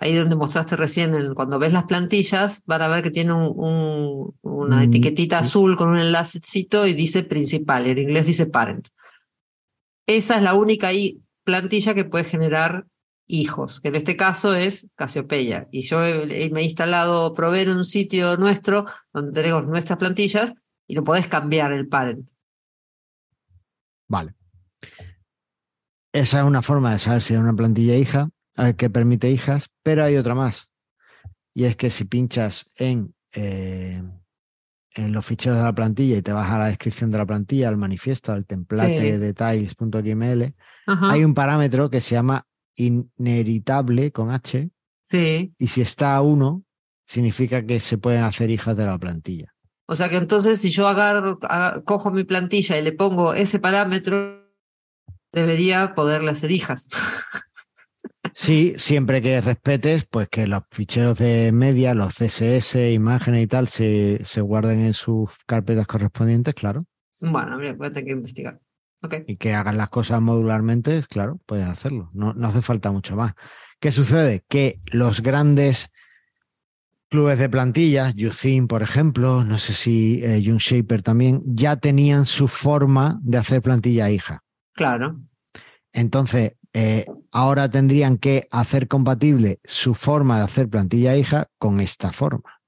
ahí 0.02 0.16
donde 0.16 0.36
mostraste 0.36 0.76
recién, 0.76 1.14
en- 1.14 1.34
cuando 1.34 1.60
ves 1.60 1.74
las 1.74 1.84
plantillas, 1.84 2.62
van 2.66 2.82
a 2.82 2.88
ver 2.88 3.04
que 3.04 3.12
tiene 3.12 3.34
un, 3.34 3.52
un- 3.56 4.36
una 4.42 4.78
Mm, 4.78 4.82
etiquetita 4.84 5.40
azul 5.40 5.76
con 5.76 5.90
un 5.90 5.98
enlacecito 6.00 6.88
y 6.88 6.94
dice 6.94 7.24
principal, 7.24 7.86
en 7.88 7.98
inglés 7.98 8.26
dice 8.26 8.46
parent. 8.46 8.88
Esa 10.08 10.38
es 10.38 10.42
la 10.44 10.54
única 10.54 10.90
plantilla 11.44 11.94
que 11.94 12.06
puede 12.06 12.24
generar 12.24 12.86
hijos, 13.28 13.80
que 13.80 13.90
en 13.90 13.96
este 13.98 14.16
caso 14.16 14.56
es 14.56 14.88
Casiopeia. 14.96 15.68
Y 15.72 15.82
yo 15.82 16.04
he- 16.04 16.50
me 16.50 16.62
he 16.62 16.64
instalado 16.64 17.34
Prover 17.34 17.68
en 17.70 17.78
un 17.78 17.86
sitio 17.86 18.38
nuestro 18.38 18.86
donde 19.14 19.32
tenemos 19.34 19.68
nuestras 19.68 20.00
plantillas 20.00 20.54
y 20.88 20.96
lo 20.96 21.04
podés 21.04 21.28
cambiar 21.28 21.72
el 21.74 21.88
parent. 21.88 22.28
Vale. 24.08 24.34
Esa 26.12 26.40
es 26.40 26.44
una 26.46 26.64
forma 26.64 26.92
de 26.92 26.98
saber 27.00 27.22
si 27.22 27.36
es 27.36 27.40
una 27.40 27.54
plantilla 27.54 27.96
hija, 27.96 28.30
que 28.78 28.90
permite 28.90 29.30
hijas, 29.32 29.70
pero 29.84 30.04
hay 30.04 30.18
otra 30.18 30.36
más. 30.36 30.70
Y 31.54 31.66
es 31.66 31.76
que 31.76 31.90
si 31.90 32.06
pinchas 32.06 32.66
en, 32.78 33.14
eh, 33.34 34.02
en 34.96 35.12
los 35.14 35.26
ficheros 35.26 35.58
de 35.58 35.64
la 35.64 35.74
plantilla 35.74 36.18
y 36.18 36.22
te 36.22 36.32
vas 36.34 36.50
a 36.52 36.58
la 36.60 36.68
descripción 36.68 37.12
de 37.12 37.18
la 37.18 37.26
plantilla, 37.26 37.70
al 37.70 37.78
manifiesto, 37.78 38.32
al 38.32 38.46
template 38.46 38.98
Sí. 38.98 39.18
de 39.18 39.34
tiles.xml, 39.34 40.54
hay 40.88 41.24
un 41.24 41.34
parámetro 41.34 41.90
que 41.90 42.02
se 42.02 42.16
llama 42.16 42.46
inheritable 42.76 44.12
con 44.12 44.32
H, 44.32 44.70
sí. 45.10 45.54
y 45.58 45.68
si 45.68 45.82
está 45.82 46.16
a 46.16 46.22
1, 46.22 46.64
significa 47.06 47.66
que 47.66 47.80
se 47.80 47.98
pueden 47.98 48.24
hacer 48.24 48.50
hijas 48.50 48.76
de 48.78 48.86
la 48.86 48.98
plantilla. 48.98 49.54
O 49.88 49.96
sea 49.96 50.10
que 50.10 50.18
entonces 50.18 50.62
si 50.62 50.70
yo 50.70 50.88
agarro, 50.88 51.40
aga- 51.50 51.82
cojo 51.84 52.12
mi 52.12 52.24
plantilla 52.24 52.78
y 52.78 52.84
le 52.84 52.92
pongo 52.92 53.34
ese 53.34 53.60
parámetro, 53.60 54.48
debería 55.34 55.94
poderle 55.96 56.32
hacer 56.32 56.52
hijas. 56.52 56.88
Sí, 58.34 58.74
siempre 58.76 59.22
que 59.22 59.42
respetes, 59.42 60.06
pues 60.06 60.28
que 60.30 60.48
los 60.48 60.64
ficheros 60.72 61.18
de 61.18 61.52
media, 61.52 61.94
los 61.94 62.14
CSS, 62.16 62.92
imágenes 62.94 63.44
y 63.44 63.48
tal, 63.48 63.68
se, 63.68 64.20
se 64.24 64.42
guarden 64.42 64.80
en 64.80 64.94
sus 64.94 65.30
carpetas 65.46 65.88
correspondientes, 65.88 66.54
claro. 66.54 66.82
bueno, 67.20 67.58
mira, 67.58 67.74
voy 67.74 67.88
a 67.88 67.92
tener 67.92 68.06
que 68.06 68.12
investigar. 68.12 68.60
Ok. 69.02 69.16
Y 69.28 69.38
que 69.38 69.54
hagan 69.54 69.78
las 69.78 69.90
cosas 69.90 70.22
modularmente, 70.22 71.02
claro, 71.10 71.40
puedes 71.46 71.66
hacerlo. 71.66 72.10
No, 72.14 72.34
no 72.34 72.48
hace 72.48 72.62
falta 72.62 72.92
mucho 72.92 73.16
más. 73.16 73.34
¿Qué 73.80 73.92
sucede? 73.92 74.44
Que 74.50 74.82
los 74.92 75.22
grandes 75.22 75.90
clubes 77.10 77.40
de 77.40 77.50
plantillas, 77.50 78.14
Uthim, 78.16 78.68
por 78.68 78.82
ejemplo, 78.82 79.44
no 79.44 79.58
sé 79.58 79.74
si 79.74 80.22
eh, 80.24 80.44
Unshaper 80.52 81.02
también, 81.02 81.42
ya 81.46 81.78
tenían 81.78 82.26
su 82.26 82.48
forma 82.48 83.20
de 83.24 83.38
hacer 83.38 83.62
plantilla 83.62 84.12
hija. 84.12 84.44
Claro. 84.74 85.20
Entonces, 85.92 86.54
eh, 86.74 87.06
ahora 87.32 87.70
tendrían 87.70 88.18
que 88.18 88.48
hacer 88.52 88.88
compatible 88.88 89.60
su 89.64 89.96
forma 89.96 90.38
de 90.38 90.44
hacer 90.44 90.70
plantilla 90.70 91.16
hija 91.18 91.48
con 91.58 91.80
esta 91.80 92.12
forma. 92.12 92.60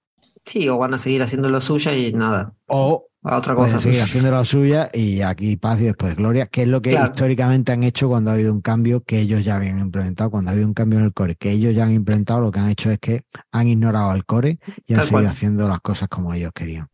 Sí, 0.46 0.68
o 0.70 0.78
van 0.78 0.94
a 0.96 0.98
seguir 0.98 1.22
haciendo 1.22 1.50
lo 1.50 1.62
suya 1.62 1.96
y 1.96 2.12
nada. 2.14 2.54
O 2.68 3.06
A 3.24 3.38
otra 3.38 3.54
cosa. 3.54 3.80
seguir 3.80 4.02
haciendo 4.02 4.32
la 4.32 4.44
suya 4.44 4.90
y 4.92 5.22
aquí 5.22 5.56
paz 5.56 5.80
y 5.82 5.86
después 5.86 6.16
gloria, 6.16 6.48
que 6.48 6.64
es 6.64 6.68
lo 6.68 6.82
que 6.82 6.90
Claro. 6.92 7.06
históricamente 7.06 7.72
han 7.72 7.84
hecho 7.84 8.10
cuando 8.10 8.32
ha 8.32 8.34
habido 8.34 8.52
un 8.52 8.62
cambio 8.62 9.04
que 9.04 9.20
ellos 9.20 9.46
ya 9.46 9.58
habían 9.58 9.78
implementado. 9.80 10.32
Cuando 10.32 10.50
ha 10.50 10.54
habido 10.54 10.68
un 10.68 10.74
cambio 10.74 10.98
en 11.00 11.06
el 11.06 11.14
core 11.14 11.36
que 11.36 11.52
ellos 11.52 11.76
ya 11.76 11.84
han 11.84 11.92
implementado, 11.94 12.42
lo 12.42 12.52
que 12.52 12.60
han 12.60 12.70
hecho 12.72 12.90
es 12.90 12.98
que 13.00 13.24
han 13.52 13.68
ignorado 13.68 14.10
al 14.10 14.26
core 14.26 14.58
y 14.88 14.94
han 14.94 15.00
Tal 15.02 15.06
seguido 15.06 15.12
cual. 15.12 15.26
haciendo 15.28 15.68
las 15.68 15.82
cosas 15.82 16.10
como 16.10 16.34
ellos 16.34 16.52
querían. 16.56 16.88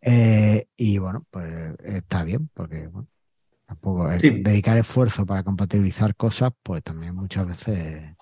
Eh, 0.00 0.66
y 0.76 0.98
bueno, 0.98 1.26
pues 1.30 1.74
está 1.84 2.24
bien, 2.24 2.48
porque 2.54 2.86
bueno, 2.88 3.08
tampoco 3.74 4.10
es- 4.10 4.20
Sí. 4.22 4.30
dedicar 4.42 4.78
esfuerzo 4.78 5.26
para 5.26 5.42
compatibilizar 5.42 6.14
cosas, 6.16 6.52
pues 6.62 6.82
también 6.82 7.14
muchas 7.14 7.46
veces 7.46 8.14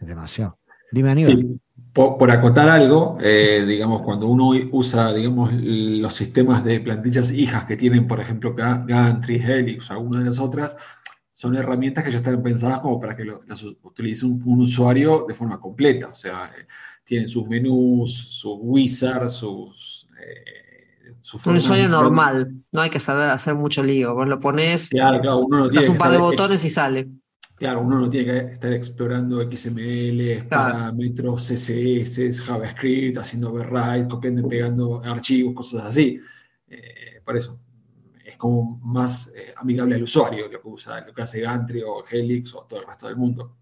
es 0.00 0.06
demasiado. 0.08 0.58
Dime, 0.92 1.10
Aníbal. 1.10 1.36
Sí, 1.38 1.60
por, 1.92 2.16
por 2.18 2.30
acotar 2.30 2.68
algo, 2.68 3.18
eh, 3.20 3.64
digamos, 3.66 4.02
cuando 4.02 4.26
uno 4.28 4.50
usa, 4.72 5.12
digamos, 5.12 5.50
los 5.52 6.14
sistemas 6.14 6.64
de 6.64 6.80
plantillas 6.80 7.30
hijas 7.32 7.64
que 7.64 7.76
tienen, 7.76 8.06
por 8.06 8.20
ejemplo, 8.20 8.54
Ga- 8.54 8.84
Gantry, 8.86 9.36
Helix 9.36 9.90
alguna 9.90 10.20
de 10.20 10.26
las 10.26 10.38
otras, 10.38 10.76
son 11.32 11.54
herramientas 11.56 12.04
que 12.04 12.10
ya 12.10 12.18
están 12.18 12.42
pensadas 12.42 12.80
como 12.80 13.00
para 13.00 13.14
que 13.16 13.24
lo- 13.24 13.42
las 13.44 13.62
utilice 13.62 14.24
un, 14.24 14.40
un 14.44 14.60
usuario 14.62 15.26
de 15.28 15.34
forma 15.34 15.60
completa. 15.60 16.08
O 16.08 16.14
sea, 16.14 16.46
eh, 16.58 16.66
tienen 17.04 17.28
sus 17.28 17.46
menús, 17.48 18.14
sus 18.14 18.56
wizards, 18.60 19.32
sus... 19.32 20.08
eh, 20.20 20.65
su 21.26 21.50
Un 21.50 21.56
usuario 21.56 21.88
normal. 21.88 22.52
No 22.70 22.82
hay 22.82 22.90
que 22.90 23.00
saber 23.00 23.30
hacer 23.30 23.56
mucho 23.56 23.82
lío. 23.82 24.14
Vos 24.14 24.28
lo 24.28 24.38
pones, 24.38 24.88
Claro, 24.88 25.20
claro, 25.20 25.38
uno 25.38 25.58
no 25.58 25.64
das 25.64 25.72
tiene 25.72 25.88
un 25.88 25.98
par 25.98 26.12
de 26.12 26.18
botones 26.18 26.64
y 26.64 26.70
sale. 26.70 27.08
Claro, 27.56 27.80
uno 27.80 27.98
no 27.98 28.08
tiene 28.08 28.26
que 28.26 28.52
estar 28.52 28.72
explorando 28.72 29.40
XML, 29.40 30.46
Claro. 30.46 30.72
parámetros, 30.74 31.42
CSS, 31.48 32.38
JavaScript, 32.40 33.18
haciendo 33.18 33.50
override, 33.50 34.06
copiando 34.06 34.42
y 34.42 34.48
pegando 34.48 35.02
archivos, 35.02 35.54
cosas 35.54 35.86
así. 35.86 36.20
Eh, 36.68 37.20
por 37.24 37.36
eso, 37.36 37.58
es 38.24 38.36
como 38.36 38.78
más 38.84 39.28
eh, 39.34 39.52
amigable 39.56 39.96
al 39.96 40.02
usuario 40.04 40.48
lo 40.48 40.60
que 40.60 40.68
usa, 40.68 41.04
lo 41.04 41.12
que 41.12 41.22
hace 41.22 41.40
Gantry 41.40 41.82
o 41.82 42.04
Helix 42.08 42.54
o 42.54 42.66
todo 42.68 42.82
el 42.82 42.86
resto 42.86 43.08
del 43.08 43.16
mundo. 43.16 43.56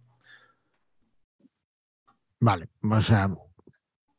Vale, 2.40 2.68
o 2.82 3.00
sea, 3.00 3.34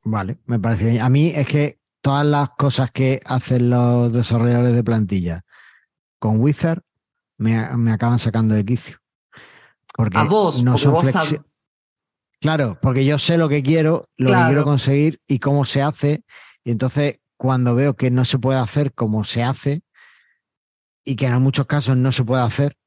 vale, 0.04 0.40
me 0.48 0.58
parece 0.60 0.86
bien. 0.90 1.02
A 1.02 1.10
mí 1.10 1.32
es 1.36 1.46
que 1.48 1.80
todas 2.06 2.24
las 2.24 2.50
cosas 2.52 2.92
que 2.92 3.20
hacen 3.26 3.72
los 3.72 4.14
desarrolladores 4.14 4.74
de 4.74 4.84
plantilla 4.84 5.42
con 6.20 6.40
Wizard 6.40 6.84
me, 7.40 7.68
me 7.78 7.92
acaban 7.92 8.20
sacando 8.20 8.54
de 8.54 8.64
quicio. 8.64 9.00
Porque 9.92 10.16
A 10.20 10.26
vos, 10.26 10.62
no 10.64 10.74
porque 10.74 10.84
son 10.84 10.94
vos 10.94 11.06
sab- 11.06 11.44
Claro, 12.40 12.78
porque 12.80 13.06
yo 13.06 13.18
sé 13.18 13.40
lo 13.40 13.50
que 13.50 13.64
quiero, 13.64 14.08
lo 14.18 14.28
Claro. 14.28 14.44
que 14.46 14.50
quiero 14.50 14.64
conseguir 14.64 15.20
y 15.28 15.40
cómo 15.40 15.66
se 15.66 15.82
hace. 15.82 16.24
Y 16.64 16.70
entonces, 16.70 17.22
cuando 17.38 17.74
veo 17.74 17.96
que 17.96 18.12
no 18.12 18.24
se 18.24 18.38
puede 18.38 18.60
hacer 18.60 18.94
como 18.94 19.24
se 19.24 19.42
hace, 19.42 19.82
y 21.04 21.16
que 21.16 21.26
en 21.26 21.42
muchos 21.42 21.66
casos 21.66 21.98
no 21.98 22.12
se 22.12 22.24
puede 22.24 22.44
hacer 22.44 22.78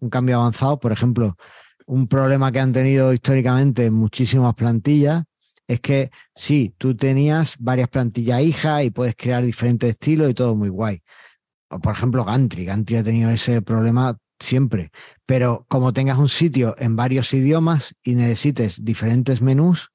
un 0.00 0.08
cambio 0.08 0.36
avanzado, 0.40 0.80
por 0.80 0.92
ejemplo, 0.92 1.36
un 1.84 2.08
problema 2.08 2.50
que 2.50 2.60
han 2.60 2.72
tenido 2.72 3.12
históricamente 3.12 3.90
muchísimas 3.90 4.54
plantillas 4.54 5.24
es 5.66 5.80
que 5.80 6.10
sí, 6.34 6.74
tú 6.78 6.96
tenías 6.96 7.56
varias 7.58 7.88
plantillas 7.88 8.40
hijas 8.42 8.84
y 8.84 8.90
puedes 8.90 9.14
crear 9.16 9.44
diferentes 9.44 9.90
estilos 9.90 10.30
y 10.30 10.34
todo 10.34 10.54
muy 10.54 10.68
guay. 10.68 11.02
O 11.68 11.80
por 11.80 11.94
ejemplo, 11.94 12.24
Gantry. 12.24 12.64
Gantry 12.64 12.96
ha 12.96 13.04
tenido 13.04 13.30
ese 13.30 13.62
problema 13.62 14.18
siempre. 14.38 14.90
Pero 15.24 15.64
como 15.68 15.92
tengas 15.92 16.18
un 16.18 16.28
sitio 16.28 16.74
en 16.78 16.96
varios 16.96 17.32
idiomas 17.32 17.94
y 18.02 18.14
necesites 18.14 18.84
diferentes 18.84 19.40
menús, 19.40 19.90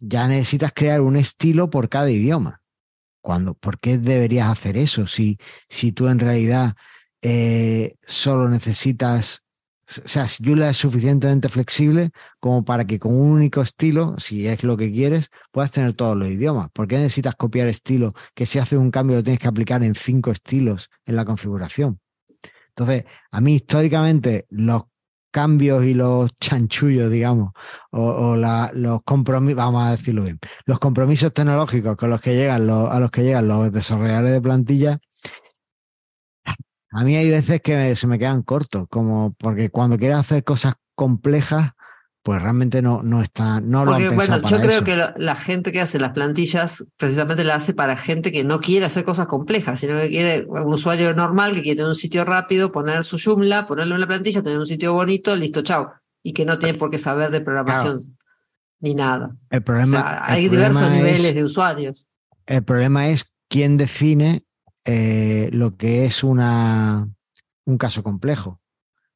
ya 0.00 0.26
necesitas 0.28 0.72
crear 0.74 1.00
un 1.00 1.16
estilo 1.16 1.70
por 1.70 1.88
cada 1.88 2.10
idioma. 2.10 2.62
Cuando, 3.20 3.54
¿Por 3.54 3.78
qué 3.78 3.98
deberías 3.98 4.48
hacer 4.48 4.76
eso 4.76 5.06
si, 5.06 5.38
si 5.68 5.92
tú 5.92 6.08
en 6.08 6.18
realidad 6.18 6.74
eh, 7.20 7.96
solo 8.06 8.48
necesitas, 8.48 9.42
o 9.88 10.08
sea, 10.08 10.26
Joomla 10.26 10.70
es 10.70 10.76
suficientemente 10.76 11.48
flexible 11.48 12.10
como 12.40 12.64
para 12.64 12.84
que 12.86 12.98
con 12.98 13.14
un 13.14 13.30
único 13.30 13.62
estilo, 13.62 14.16
si 14.18 14.46
es 14.46 14.62
lo 14.62 14.76
que 14.76 14.92
quieres, 14.92 15.30
puedas 15.50 15.70
tener 15.70 15.94
todos 15.94 16.16
los 16.16 16.28
idiomas? 16.28 16.68
¿Por 16.72 16.86
qué 16.86 16.98
necesitas 16.98 17.34
copiar 17.36 17.68
estilo 17.68 18.12
que 18.34 18.44
si 18.44 18.58
haces 18.58 18.78
un 18.78 18.90
cambio 18.90 19.16
lo 19.16 19.22
tienes 19.22 19.40
que 19.40 19.48
aplicar 19.48 19.82
en 19.82 19.94
cinco 19.94 20.30
estilos 20.30 20.90
en 21.06 21.16
la 21.16 21.24
configuración? 21.24 22.00
Entonces, 22.68 23.04
a 23.30 23.40
mí 23.40 23.54
históricamente 23.54 24.46
los 24.50 24.84
cambios 25.30 25.84
y 25.84 25.94
los 25.94 26.30
chanchullos, 26.40 27.10
digamos, 27.10 27.52
o, 27.90 28.36
los 28.36 29.02
compromisos, 29.04 29.56
vamos 29.56 29.86
a 29.86 29.90
decirlo 29.92 30.24
bien, 30.24 30.38
los 30.66 30.78
compromisos 30.78 31.32
tecnológicos 31.32 31.96
con 31.96 32.10
los 32.10 32.20
que 32.20 32.34
llegan 32.34 32.66
los, 32.66 32.90
a 32.90 33.00
los 33.00 33.10
que 33.10 33.22
llegan 33.22 33.48
los 33.48 33.72
desarrolladores 33.72 34.32
de 34.32 34.40
plantilla, 34.40 34.98
a 36.90 37.04
mí 37.04 37.16
hay 37.16 37.30
veces 37.30 37.60
que 37.60 37.76
me- 37.76 37.96
se 37.96 38.06
me 38.06 38.18
quedan 38.18 38.42
cortos, 38.42 38.86
como 38.88 39.34
porque 39.38 39.70
cuando 39.70 39.98
quieres 39.98 40.16
hacer 40.18 40.44
cosas 40.44 40.74
complejas, 40.94 41.72
pues 42.22 42.42
realmente 42.42 42.82
no, 42.82 43.02
no 43.02 43.22
está, 43.22 43.60
no 43.60 43.84
lo 43.84 43.92
Porque, 43.92 44.06
han 44.08 44.10
pensado 44.16 44.40
bueno, 44.42 44.48
yo 44.48 44.56
para 44.56 44.62
creo 44.66 44.76
eso. 44.78 44.84
que 44.84 44.96
la, 44.96 45.14
la 45.16 45.36
gente 45.36 45.72
que 45.72 45.80
hace 45.80 45.98
las 45.98 46.12
plantillas 46.12 46.84
precisamente 46.98 47.44
la 47.44 47.54
hace 47.54 47.72
para 47.72 47.96
gente 47.96 48.32
que 48.32 48.44
no 48.44 48.60
quiere 48.60 48.84
hacer 48.86 49.04
cosas 49.04 49.26
complejas, 49.28 49.80
sino 49.80 49.98
que 49.98 50.08
quiere 50.08 50.44
un 50.46 50.72
usuario 50.72 51.14
normal 51.14 51.54
que 51.54 51.62
quiere 51.62 51.76
tener 51.76 51.88
un 51.88 51.94
sitio 51.94 52.24
rápido, 52.24 52.70
poner 52.72 53.04
su 53.04 53.18
Joomla, 53.18 53.66
ponerlo 53.66 53.94
en 53.94 54.00
la 54.02 54.06
plantilla, 54.06 54.42
tener 54.42 54.58
un 54.58 54.66
sitio 54.66 54.92
bonito, 54.92 55.34
listo, 55.36 55.62
chao. 55.62 55.92
y 56.22 56.32
que 56.34 56.44
no 56.44 56.58
tiene 56.58 56.76
por 56.76 56.90
qué 56.90 56.98
saber 56.98 57.30
de 57.30 57.40
programación 57.40 58.18
ni 58.80 58.94
nada. 58.94 59.34
El 59.50 59.62
problema, 59.62 60.22
hay 60.24 60.48
diversos 60.48 60.90
niveles 60.90 61.34
de 61.34 61.44
usuarios. 61.44 62.06
El 62.46 62.62
problema 62.62 63.08
es 63.08 63.34
quién 63.48 63.76
define 63.76 64.44
eh, 64.90 65.50
lo 65.52 65.76
que 65.76 66.06
es 66.06 66.24
una, 66.24 67.06
un 67.66 67.76
caso 67.76 68.02
complejo. 68.02 68.58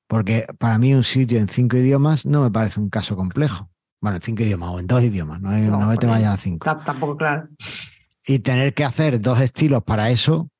Porque 0.07 0.47
para 0.59 0.77
mí 0.77 0.93
un 0.93 1.03
sitio 1.03 1.39
en 1.39 1.49
cinco 1.49 1.79
idiomas 1.79 2.27
no 2.27 2.43
me 2.43 2.51
parece 2.51 2.79
un 2.79 2.91
caso 2.91 3.17
complejo. 3.17 3.71
Bueno, 3.99 4.17
en 4.17 4.23
cinco 4.23 4.43
idiomas 4.43 4.69
o 4.69 4.81
en 4.81 4.87
dos 4.87 5.03
idiomas, 5.03 5.41
no, 5.41 5.51
no, 5.51 5.87
me 5.87 5.97
te 5.97 6.07
vayas 6.07 6.35
a 6.35 6.37
cinco. 6.37 6.77
Tampoco, 6.85 7.17
claro. 7.17 7.49
Y 8.27 8.41
tener 8.41 8.75
que 8.75 8.85
hacer 8.85 9.19
dos 9.19 9.41
estilos 9.41 9.83
para 9.83 10.11
eso, 10.11 10.51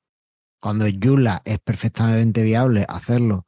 cuando 0.59 0.85
Joomla 0.87 1.43
es 1.45 1.59
perfectamente 1.59 2.41
viable 2.41 2.83
hacerlo. 2.89 3.45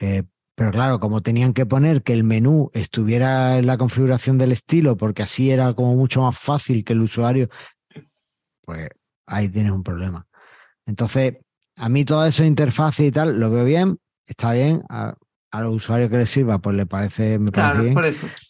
Eh, 0.00 0.24
pero 0.56 0.72
claro, 0.72 0.98
como 0.98 1.22
tenían 1.22 1.52
que 1.52 1.66
poner 1.66 2.02
que 2.02 2.14
el 2.14 2.24
menú 2.24 2.70
estuviera 2.72 3.58
en 3.58 3.66
la 3.66 3.78
configuración 3.78 4.38
del 4.38 4.50
estilo, 4.50 4.96
porque 4.96 5.22
así 5.22 5.52
era 5.52 5.72
como 5.74 5.94
mucho 5.94 6.22
más 6.22 6.36
fácil 6.36 6.82
que 6.82 6.94
el 6.94 7.02
usuario, 7.02 7.48
pues 8.62 8.88
ahí 9.26 9.48
tienes 9.48 9.70
un 9.70 9.84
problema. 9.84 10.25
Entonces, 10.86 11.34
a 11.76 11.88
mí 11.88 12.04
toda 12.04 12.28
esa 12.28 12.46
interfaz 12.46 13.00
y 13.00 13.10
tal, 13.10 13.38
lo 13.38 13.50
veo 13.50 13.64
bien, 13.64 13.98
está 14.24 14.52
bien. 14.52 14.82
A, 14.88 15.14
los 15.58 15.74
usuarios 15.74 16.10
que 16.10 16.18
les 16.18 16.28
sirva, 16.28 16.58
pues 16.58 16.76
le 16.76 16.84
parece, 16.84 17.38
me 17.38 17.50
parece 17.50 17.84
bien. 17.84 17.94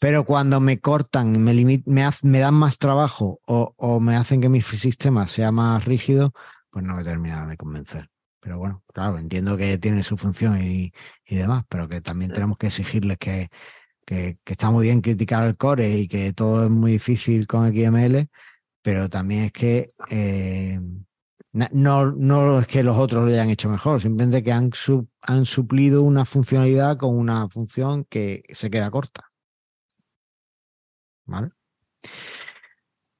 Pero 0.01 0.25
cuando 0.25 0.59
me 0.59 0.81
cortan, 0.81 1.41
me, 1.41 1.55
me, 1.55 2.11
me 2.23 2.39
dan 2.41 2.55
más 2.55 2.79
trabajo 2.79 3.39
o, 3.47 3.75
o, 3.77 4.01
me 4.01 4.17
hacen 4.17 4.41
que 4.41 4.49
mi 4.49 4.61
sistema 4.61 5.29
sea 5.29 5.53
más 5.53 5.85
rígido, 5.85 6.33
pues 6.69 6.85
no 6.85 6.97
me 6.97 7.05
termina 7.05 7.47
de 7.47 7.57
convencer. 7.57 8.11
Pero 8.41 8.59
bueno, 8.59 8.83
claro, 8.93 9.19
entiendo 9.19 9.57
que 9.57 9.79
tiene 9.79 10.03
su 10.03 10.17
función 10.17 10.61
y, 10.61 10.93
y 11.25 11.37
demás, 11.37 11.65
pero 11.69 11.89
que 11.89 12.01
también 12.01 12.33
tenemos 12.33 12.59
que 12.59 12.67
exigirles 12.67 13.19
que, 13.19 13.51
que, 14.05 14.39
que, 14.43 14.53
está 14.53 14.71
muy 14.71 14.85
bien 14.87 15.01
criticar 15.01 15.47
el 15.47 15.57
core 15.57 15.89
y 15.89 16.09
que 16.09 16.33
todo 16.33 16.65
es 16.65 16.71
muy 16.71 16.93
difícil 16.93 17.47
con 17.47 17.73
XML, 17.73 18.29
pero 18.83 19.09
también 19.09 19.45
es 19.45 19.53
que 19.53 19.91
eh, 20.11 20.81
no, 21.73 22.13
no 22.13 22.61
es 22.61 22.67
que 22.67 22.83
los 22.83 22.99
otros 22.99 23.25
lo 23.25 23.31
hayan 23.31 23.51
hecho 23.51 23.69
mejor, 23.69 24.01
simplemente 24.01 24.43
que 24.43 24.53
han, 24.53 24.71
han 25.23 25.47
suplido 25.47 26.03
una 26.03 26.25
funcionalidad 26.25 26.99
con 26.99 27.17
una 27.17 27.49
función 27.49 28.05
que 28.05 28.43
se 28.53 28.71
queda 28.71 28.91
corta. 28.91 29.31
¿Vale? 31.25 31.51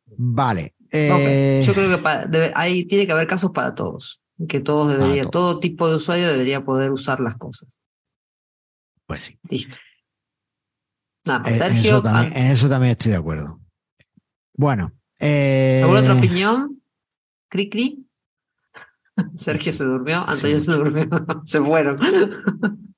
Vale. 0.07 0.75
Eh, 0.93 1.63
Yo 1.65 1.75
creo 1.75 2.03
que 2.03 2.53
ahí 2.55 2.85
tiene 2.85 3.07
que 3.07 3.13
haber 3.13 3.27
casos 3.27 3.51
para 3.53 3.75
todos. 3.75 4.21
Que 4.49 4.61
todos 4.61 4.93
deberían, 4.93 5.31
todo 5.31 5.59
tipo 5.59 5.89
de 5.89 5.97
usuario 5.97 6.29
debería 6.29 6.65
poder 6.65 6.93
usar 6.93 7.21
las 7.21 7.37
cosas. 7.37 7.71
Pues 9.07 9.23
sí. 9.23 9.39
Listo. 9.49 9.79
Nada 11.25 11.49
eh, 11.49 11.55
Sergio. 11.55 12.03
En 12.05 12.51
eso, 12.51 12.69
también, 12.69 12.93
estoy 12.93 13.13
de 13.13 13.19
acuerdo. 13.19 13.61
Bueno. 14.55 14.93
Eh... 15.19 15.81
¿Alguna 15.83 16.01
otra 16.01 16.15
opinión? 16.15 16.83
¿Cri, 17.49 17.71
cri? 17.71 18.06
Sergio 19.37 19.73
se 19.73 19.85
durmió, 19.85 20.25
Antonio 20.27 20.61
se 20.61 20.73
durmió, 20.73 21.09
se 21.45 21.61
fueron. 21.61 21.99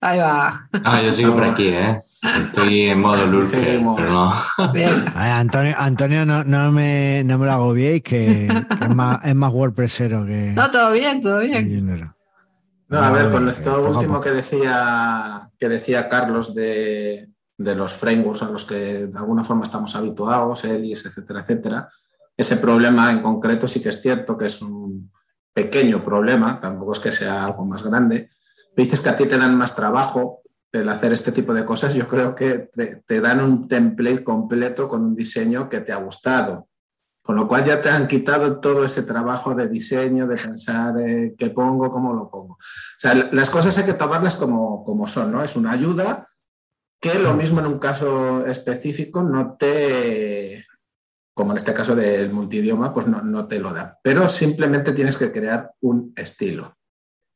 Ahí 0.00 0.20
va. 0.20 0.68
Ah, 0.84 1.02
yo 1.02 1.12
sigo 1.12 1.34
por 1.34 1.42
aquí, 1.42 1.66
¿eh? 1.68 1.98
Estoy 2.22 2.82
en 2.82 3.00
modo 3.00 3.26
lurker, 3.26 3.80
pero 3.96 4.08
no. 4.08 4.32
Bien. 4.72 4.88
Antonio, 5.16 5.74
Antonio 5.76 6.24
no, 6.24 6.44
no, 6.44 6.70
me, 6.70 7.24
no 7.24 7.36
me 7.36 7.46
lo 7.46 7.52
agobiéis, 7.52 8.04
que, 8.04 8.46
es, 8.46 8.94
más, 8.94 9.24
es 9.24 9.34
más 9.34 9.52
WordPressero 9.52 10.24
que. 10.24 10.52
No, 10.52 10.70
todo 10.70 10.92
bien, 10.92 11.20
todo 11.20 11.40
bien. 11.40 12.14
No, 12.88 12.98
a 12.98 13.10
ver, 13.10 13.32
con 13.32 13.48
esto 13.48 13.90
último 13.90 14.20
que 14.20 14.30
decía, 14.30 15.50
que 15.58 15.68
decía 15.68 16.08
Carlos 16.08 16.54
de, 16.54 17.30
de 17.56 17.74
los 17.74 17.94
frameworks 17.94 18.42
a 18.42 18.50
los 18.50 18.64
que 18.64 19.08
de 19.08 19.18
alguna 19.18 19.42
forma 19.42 19.64
estamos 19.64 19.96
habituados, 19.96 20.64
ELIS, 20.64 21.06
etcétera, 21.06 21.40
etcétera 21.40 21.88
ese 22.38 22.56
problema 22.56 23.10
en 23.10 23.20
concreto 23.20 23.66
sí 23.66 23.82
que 23.82 23.88
es 23.88 24.00
cierto 24.00 24.38
que 24.38 24.46
es 24.46 24.62
un 24.62 25.10
pequeño 25.52 26.04
problema, 26.04 26.60
tampoco 26.60 26.92
es 26.92 27.00
que 27.00 27.10
sea 27.10 27.44
algo 27.44 27.66
más 27.66 27.82
grande. 27.82 28.30
Dices 28.76 29.00
que 29.00 29.08
a 29.08 29.16
ti 29.16 29.26
te 29.26 29.36
dan 29.36 29.56
más 29.56 29.74
trabajo 29.74 30.42
el 30.70 30.88
hacer 30.88 31.12
este 31.12 31.32
tipo 31.32 31.52
de 31.52 31.64
cosas, 31.64 31.94
yo 31.94 32.06
creo 32.06 32.36
que 32.36 32.70
te, 33.04 33.20
dan 33.20 33.40
un 33.40 33.66
template 33.66 34.22
completo 34.22 34.86
con 34.86 35.02
un 35.02 35.16
diseño 35.16 35.68
que 35.68 35.80
te 35.80 35.92
ha 35.92 35.96
gustado. 35.96 36.68
Con 37.22 37.34
lo 37.34 37.48
cual 37.48 37.64
ya 37.64 37.80
te 37.80 37.90
han 37.90 38.06
quitado 38.06 38.60
todo 38.60 38.84
ese 38.84 39.02
trabajo 39.02 39.54
de 39.54 39.68
diseño, 39.68 40.28
de 40.28 40.36
pensar 40.36 40.94
eh, 41.00 41.34
qué 41.36 41.50
pongo, 41.50 41.90
cómo 41.90 42.14
lo 42.14 42.30
pongo. 42.30 42.54
O 42.54 42.98
sea, 42.98 43.14
las 43.32 43.50
cosas 43.50 43.76
hay 43.78 43.84
que 43.84 43.94
tomarlas 43.94 44.36
como, 44.36 44.84
como 44.84 45.08
son, 45.08 45.32
¿no? 45.32 45.42
Es 45.42 45.56
una 45.56 45.72
ayuda 45.72 46.28
que 47.00 47.18
lo 47.18 47.34
mismo 47.34 47.58
en 47.60 47.66
un 47.66 47.78
caso 47.80 48.46
específico 48.46 49.22
no 49.22 49.56
te, 49.58 50.67
como 51.38 51.52
en 51.52 51.58
este 51.58 51.72
caso 51.72 51.94
del 51.94 52.32
multidioma, 52.32 52.92
pues 52.92 53.06
no, 53.06 53.46
te 53.46 53.60
lo 53.60 53.72
da. 53.72 53.96
Pero 54.02 54.28
simplemente 54.28 54.90
tienes 54.90 55.16
que 55.16 55.30
crear 55.30 55.70
un 55.82 56.12
estilo. 56.16 56.76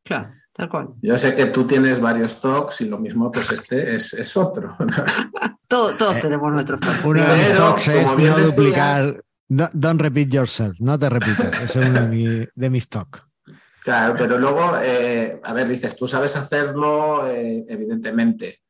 Claro, 0.05 0.35
tal 0.53 0.69
cual. 0.69 0.89
Yo 1.01 1.17
sé 1.17 1.37
que 1.37 1.47
tú 1.47 1.69
tienes 1.69 2.01
varios 2.01 2.41
talks 2.41 2.81
y 2.81 2.87
lo 2.89 2.99
mismo, 2.99 3.31
pues 3.31 3.53
este 3.53 3.95
es, 3.95 4.37
otro. 4.37 4.77
todos, 5.69 6.17
eh, 6.17 6.21
tenemos 6.21 6.53
nuestros 6.53 6.81
talks. 6.81 7.05
Uno 7.05 7.21
de 7.21 7.49
los 7.51 7.57
talks 7.57 7.87
es 7.87 8.17
no 8.19 8.39
duplicar, 8.41 9.23
don't 9.49 10.01
repeat 10.01 10.31
yourself, 10.31 10.75
no 10.81 10.99
te 10.99 11.09
repites. 11.09 11.61
Ese 11.61 11.81
es 11.81 11.89
uno 11.89 12.01
de, 12.09 12.71
mis 12.71 12.89
talks. 12.89 13.21
Claro, 13.85 14.17
pero 14.19 14.37
luego, 14.37 14.73
eh, 14.83 15.41
a 15.45 15.53
ver, 15.53 15.69
dices, 15.69 15.95
tú 15.97 16.09
sabes 16.09 16.35
hacerlo, 16.35 17.25
eh, 17.29 17.65
evidentemente. 17.69 18.63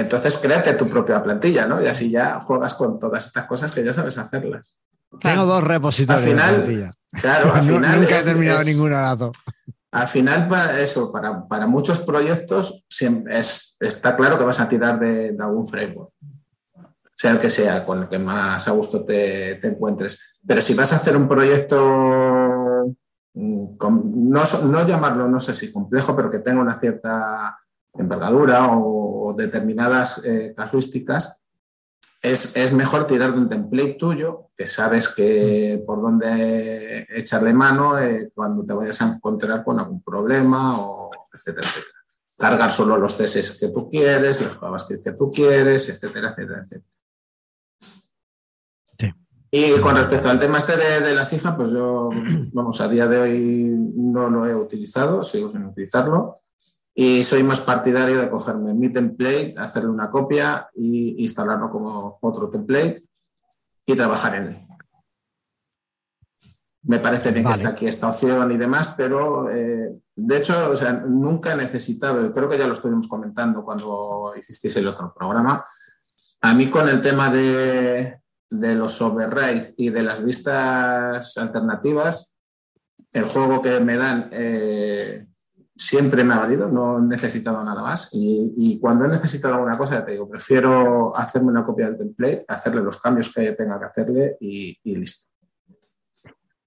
Entonces, 0.00 0.38
créate 0.38 0.74
tu 0.74 0.88
propia 0.88 1.22
plantilla, 1.22 1.66
¿no? 1.66 1.82
Y 1.82 1.86
así 1.86 2.10
ya 2.10 2.40
juegas 2.40 2.74
con 2.74 2.98
todas 2.98 3.26
estas 3.26 3.44
cosas 3.46 3.70
que 3.70 3.84
ya 3.84 3.92
sabes 3.92 4.16
hacerlas. 4.18 4.76
Tengo 5.20 5.44
dos 5.44 5.62
repositorios 5.62 6.24
al 6.24 6.30
final, 6.30 6.50
de 6.50 6.62
plantilla. 6.62 6.94
Claro, 7.20 7.54
al 7.54 7.62
final. 7.64 8.00
Nunca 8.00 8.18
he 8.18 8.22
terminado 8.22 8.64
ningún 8.64 8.90
dato. 8.90 9.32
Al 9.92 10.08
final, 10.08 10.48
para 10.48 10.80
eso, 10.80 11.10
para, 11.12 11.66
muchos 11.66 11.98
proyectos, 12.00 12.86
está 13.80 14.16
claro 14.16 14.38
que 14.38 14.44
vas 14.44 14.60
a 14.60 14.68
tirar 14.68 15.00
de, 15.00 15.36
algún 15.38 15.66
framework, 15.66 16.12
sea 17.16 17.32
el 17.32 17.38
que 17.40 17.50
sea, 17.50 17.84
con 17.84 18.02
el 18.02 18.08
que 18.08 18.18
más 18.18 18.68
a 18.68 18.70
gusto 18.70 19.04
te, 19.04 19.66
encuentres. 19.66 20.38
Pero 20.46 20.60
si 20.60 20.74
vas 20.74 20.92
a 20.92 20.96
hacer 20.96 21.16
un 21.16 21.26
proyecto, 21.26 22.84
mm, 23.34 23.76
no, 24.30 24.44
no 24.64 24.86
llamarlo, 24.86 25.28
no 25.28 25.40
sé 25.40 25.56
si 25.56 25.72
complejo, 25.72 26.14
pero 26.14 26.30
que 26.30 26.38
tenga 26.38 26.62
una 26.62 26.78
cierta 26.78 27.58
envergadura 27.94 28.68
o, 28.72 29.34
determinadas 29.36 30.24
eh, 30.24 30.52
casuísticas, 30.56 31.40
es, 32.22 32.72
mejor 32.72 33.06
tirar 33.06 33.32
de 33.32 33.38
un 33.38 33.48
template 33.48 33.94
tuyo 33.94 34.50
que 34.56 34.66
sabes 34.66 35.08
que 35.08 35.82
por 35.86 36.02
dónde 36.02 37.06
echarle 37.08 37.54
mano 37.54 37.98
eh, 37.98 38.30
cuando 38.34 38.64
te 38.64 38.74
vayas 38.74 39.00
a 39.00 39.06
encontrar 39.06 39.64
con 39.64 39.78
algún 39.78 40.02
problema, 40.02 40.78
o 40.78 41.10
etcétera, 41.32 41.66
etcétera. 41.66 41.94
Cargar 42.36 42.72
solo 42.72 42.96
los 42.96 43.16
CSS 43.16 43.58
que 43.58 43.68
tú 43.68 43.88
quieres, 43.88 44.40
los 44.40 44.56
JavaScript 44.58 45.04
que 45.04 45.12
tú 45.12 45.30
quieres, 45.30 45.88
etcétera, 45.88 46.30
etcétera, 46.30 46.62
etcétera. 46.62 46.94
Y 49.52 49.80
con 49.80 49.96
respecto 49.96 50.30
al 50.30 50.38
tema 50.38 50.58
este 50.58 50.76
de, 50.76 51.00
de 51.00 51.14
la 51.14 51.26
pues 51.56 51.70
yo, 51.70 52.08
vamos, 52.52 52.80
a 52.80 52.88
día 52.88 53.08
de 53.08 53.18
hoy 53.18 53.74
no 53.96 54.30
lo 54.30 54.46
he 54.46 54.54
utilizado, 54.54 55.24
sigo 55.24 55.50
sin 55.50 55.64
utilizarlo. 55.64 56.42
Y 56.94 57.24
soy 57.24 57.42
más 57.42 57.60
partidario 57.60 58.20
de 58.20 58.28
cogerme 58.28 58.74
mi 58.74 58.92
template, 58.92 59.54
hacerle 59.56 59.90
una 59.90 60.10
copia 60.10 60.68
e 60.74 61.14
instalarlo 61.18 61.70
como 61.70 62.18
otro 62.20 62.50
template 62.50 63.02
y 63.86 63.94
trabajar 63.94 64.34
en 64.34 64.46
él. 64.48 64.66
Me 66.82 66.98
parece 66.98 67.30
bien 67.30 67.44
que 67.44 67.52
está 67.52 67.68
aquí 67.68 67.86
esta 67.86 68.08
opción 68.08 68.50
y 68.52 68.56
demás, 68.56 68.94
pero 68.96 69.50
eh, 69.50 70.00
de 70.16 70.36
hecho, 70.36 70.70
o 70.70 70.76
sea, 70.76 70.92
nunca 70.92 71.52
he 71.52 71.56
necesitado, 71.56 72.32
creo 72.32 72.48
que 72.48 72.58
ya 72.58 72.66
lo 72.66 72.72
estuvimos 72.72 73.06
comentando 73.06 73.62
cuando 73.64 74.32
hicisteis 74.38 74.76
el 74.78 74.88
otro 74.88 75.12
programa. 75.14 75.64
A 76.40 76.54
mí 76.54 76.70
con 76.70 76.88
el 76.88 77.02
tema 77.02 77.28
de, 77.28 78.20
de 78.48 78.74
los 78.74 79.00
overrides 79.02 79.74
y 79.76 79.90
de 79.90 80.02
las 80.02 80.24
vistas 80.24 81.36
alternativas, 81.36 82.34
el 83.12 83.24
juego 83.24 83.60
que 83.60 83.78
me 83.80 83.96
dan 83.96 84.28
eh, 84.32 85.26
siempre 85.80 86.22
me 86.24 86.34
ha 86.34 86.40
valido, 86.40 86.68
no 86.68 86.98
he 86.98 87.06
necesitado 87.06 87.64
nada 87.64 87.82
más. 87.82 88.10
Y, 88.12 88.78
cuando 88.80 89.06
he 89.06 89.08
necesitado 89.08 89.54
alguna 89.54 89.78
cosa, 89.78 89.94
ya 89.94 90.04
te 90.04 90.12
digo, 90.12 90.28
prefiero 90.28 91.16
hacerme 91.16 91.48
una 91.48 91.64
copia 91.64 91.86
del 91.86 91.98
template, 91.98 92.44
hacerle 92.46 92.82
los 92.82 93.00
cambios 93.00 93.32
que 93.32 93.52
tenga 93.52 93.78
que 93.78 93.86
hacerle 93.86 94.36
y, 94.40 94.78
listo. 94.84 95.30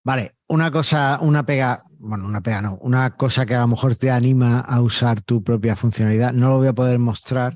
Vale, 0.03 0.37
una 0.47 0.71
cosa, 0.71 1.19
una 1.21 1.45
pega, 1.45 1.83
bueno, 1.99 2.25
una 2.25 2.41
pega 2.41 2.61
no, 2.61 2.77
una 2.81 3.15
cosa 3.15 3.45
que 3.45 3.55
a 3.55 3.61
lo 3.61 3.67
mejor 3.67 3.95
te 3.95 4.09
anima 4.09 4.59
a 4.59 4.81
usar 4.81 5.21
tu 5.21 5.43
propia 5.43 5.75
funcionalidad, 5.75 6.33
no 6.33 6.49
lo 6.49 6.57
voy 6.57 6.67
a 6.67 6.73
poder 6.73 6.99
mostrar 6.99 7.55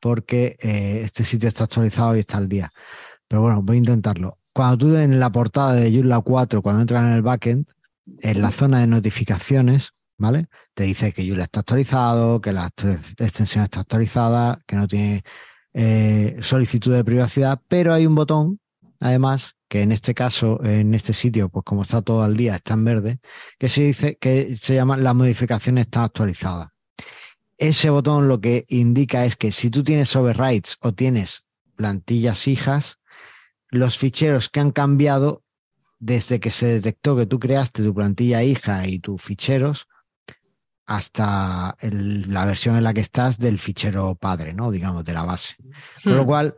porque 0.00 0.56
eh, 0.60 1.00
este 1.04 1.24
sitio 1.24 1.48
está 1.48 1.64
actualizado 1.64 2.16
y 2.16 2.20
está 2.20 2.36
al 2.36 2.48
día. 2.48 2.70
Pero 3.26 3.42
bueno, 3.42 3.62
voy 3.62 3.76
a 3.76 3.78
intentarlo. 3.78 4.38
Cuando 4.52 4.78
tú 4.78 4.96
en 4.96 5.18
la 5.18 5.30
portada 5.30 5.72
de 5.74 5.90
Joomla 5.90 6.20
4, 6.20 6.60
cuando 6.60 6.82
entras 6.82 7.04
en 7.04 7.12
el 7.12 7.22
backend, 7.22 7.68
en 8.20 8.42
la 8.42 8.50
zona 8.50 8.80
de 8.80 8.86
notificaciones, 8.86 9.92
¿vale? 10.18 10.48
Te 10.74 10.84
dice 10.84 11.12
que 11.12 11.26
Joomla 11.26 11.44
está 11.44 11.60
actualizado, 11.60 12.40
que 12.40 12.52
la 12.52 12.68
extensión 13.18 13.64
está 13.64 13.80
actualizada, 13.80 14.60
que 14.66 14.76
no 14.76 14.86
tiene 14.86 15.24
eh, 15.72 16.36
solicitud 16.42 16.92
de 16.92 17.04
privacidad, 17.04 17.60
pero 17.68 17.94
hay 17.94 18.04
un 18.04 18.14
botón, 18.14 18.60
además, 19.00 19.54
que 19.68 19.82
en 19.82 19.92
este 19.92 20.14
caso, 20.14 20.62
en 20.64 20.94
este 20.94 21.12
sitio, 21.12 21.48
pues 21.48 21.64
como 21.64 21.82
está 21.82 22.02
todo 22.02 22.24
el 22.26 22.36
día, 22.36 22.56
está 22.56 22.74
en 22.74 22.84
verde, 22.84 23.18
que 23.58 23.68
se 23.68 23.82
dice 23.82 24.16
que 24.16 24.56
se 24.56 24.74
llama 24.74 24.96
las 24.96 25.14
modificaciones 25.14 25.86
están 25.86 26.04
actualizadas. 26.04 26.70
Ese 27.56 27.90
botón 27.90 28.28
lo 28.28 28.40
que 28.40 28.64
indica 28.68 29.24
es 29.24 29.36
que 29.36 29.52
si 29.52 29.70
tú 29.70 29.82
tienes 29.82 30.14
overrides 30.16 30.76
o 30.80 30.94
tienes 30.94 31.44
plantillas 31.76 32.48
hijas, 32.48 32.98
los 33.70 33.98
ficheros 33.98 34.48
que 34.48 34.60
han 34.60 34.70
cambiado 34.70 35.42
desde 35.98 36.40
que 36.40 36.50
se 36.50 36.66
detectó 36.66 37.16
que 37.16 37.26
tú 37.26 37.38
creaste 37.38 37.82
tu 37.82 37.92
plantilla 37.94 38.42
hija 38.42 38.86
y 38.86 39.00
tus 39.00 39.20
ficheros 39.20 39.88
hasta 40.88 41.76
la 41.82 42.46
versión 42.46 42.78
en 42.78 42.84
la 42.84 42.94
que 42.94 43.02
estás 43.02 43.38
del 43.38 43.58
fichero 43.58 44.14
padre, 44.14 44.54
¿no? 44.54 44.70
Digamos, 44.70 45.04
de 45.04 45.12
la 45.12 45.22
base. 45.22 45.56
Con 46.02 46.16
lo 46.16 46.24
hmm. 46.24 46.26
cual, 46.26 46.56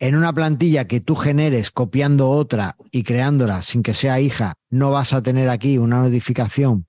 en 0.00 0.16
una 0.16 0.32
plantilla 0.32 0.88
que 0.88 1.00
tú 1.00 1.14
generes 1.14 1.70
copiando 1.70 2.28
otra 2.28 2.76
y 2.90 3.04
creándola 3.04 3.62
sin 3.62 3.84
que 3.84 3.94
sea 3.94 4.20
hija, 4.20 4.54
no 4.68 4.90
vas 4.90 5.12
a 5.12 5.22
tener 5.22 5.48
aquí 5.48 5.78
una 5.78 6.02
notificación 6.02 6.86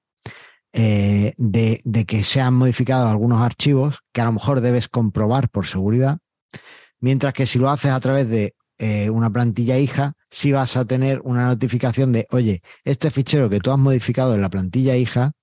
eh, 0.74 1.36
de, 1.38 1.80
de, 1.84 2.06
que 2.06 2.24
se 2.24 2.41
han 2.41 2.56
modificado 2.56 3.07
algunos 3.07 3.40
archivos 3.40 3.99
que 4.11 4.22
a 4.22 4.26
lo 4.26 4.32
mejor 4.32 4.60
debes 4.60 4.88
comprobar 4.88 5.49
por 5.49 5.68
seguridad. 5.68 6.18
Mientras 6.99 7.36
que 7.36 7.45
si 7.45 7.60
lo 7.60 7.70
haces 7.70 7.91
a 7.91 7.99
través 7.99 8.28
de 8.28 8.56
eh, 8.80 9.11
una 9.11 9.30
plantilla 9.30 9.78
hija, 9.78 10.14
sí 10.32 10.52
vas 10.52 10.76
a 10.76 10.86
tener 10.86 11.22
una 11.24 11.45
notificación 11.45 12.11
de, 12.11 12.26
oye, 12.32 12.64
este 12.84 13.11
fichero 13.11 13.48
que 13.48 13.60
tú 13.60 13.72
has 13.72 13.78
modificado 13.78 14.34
en 14.34 14.41
la 14.41 14.49
plantilla 14.49 14.95
hija 14.95 15.34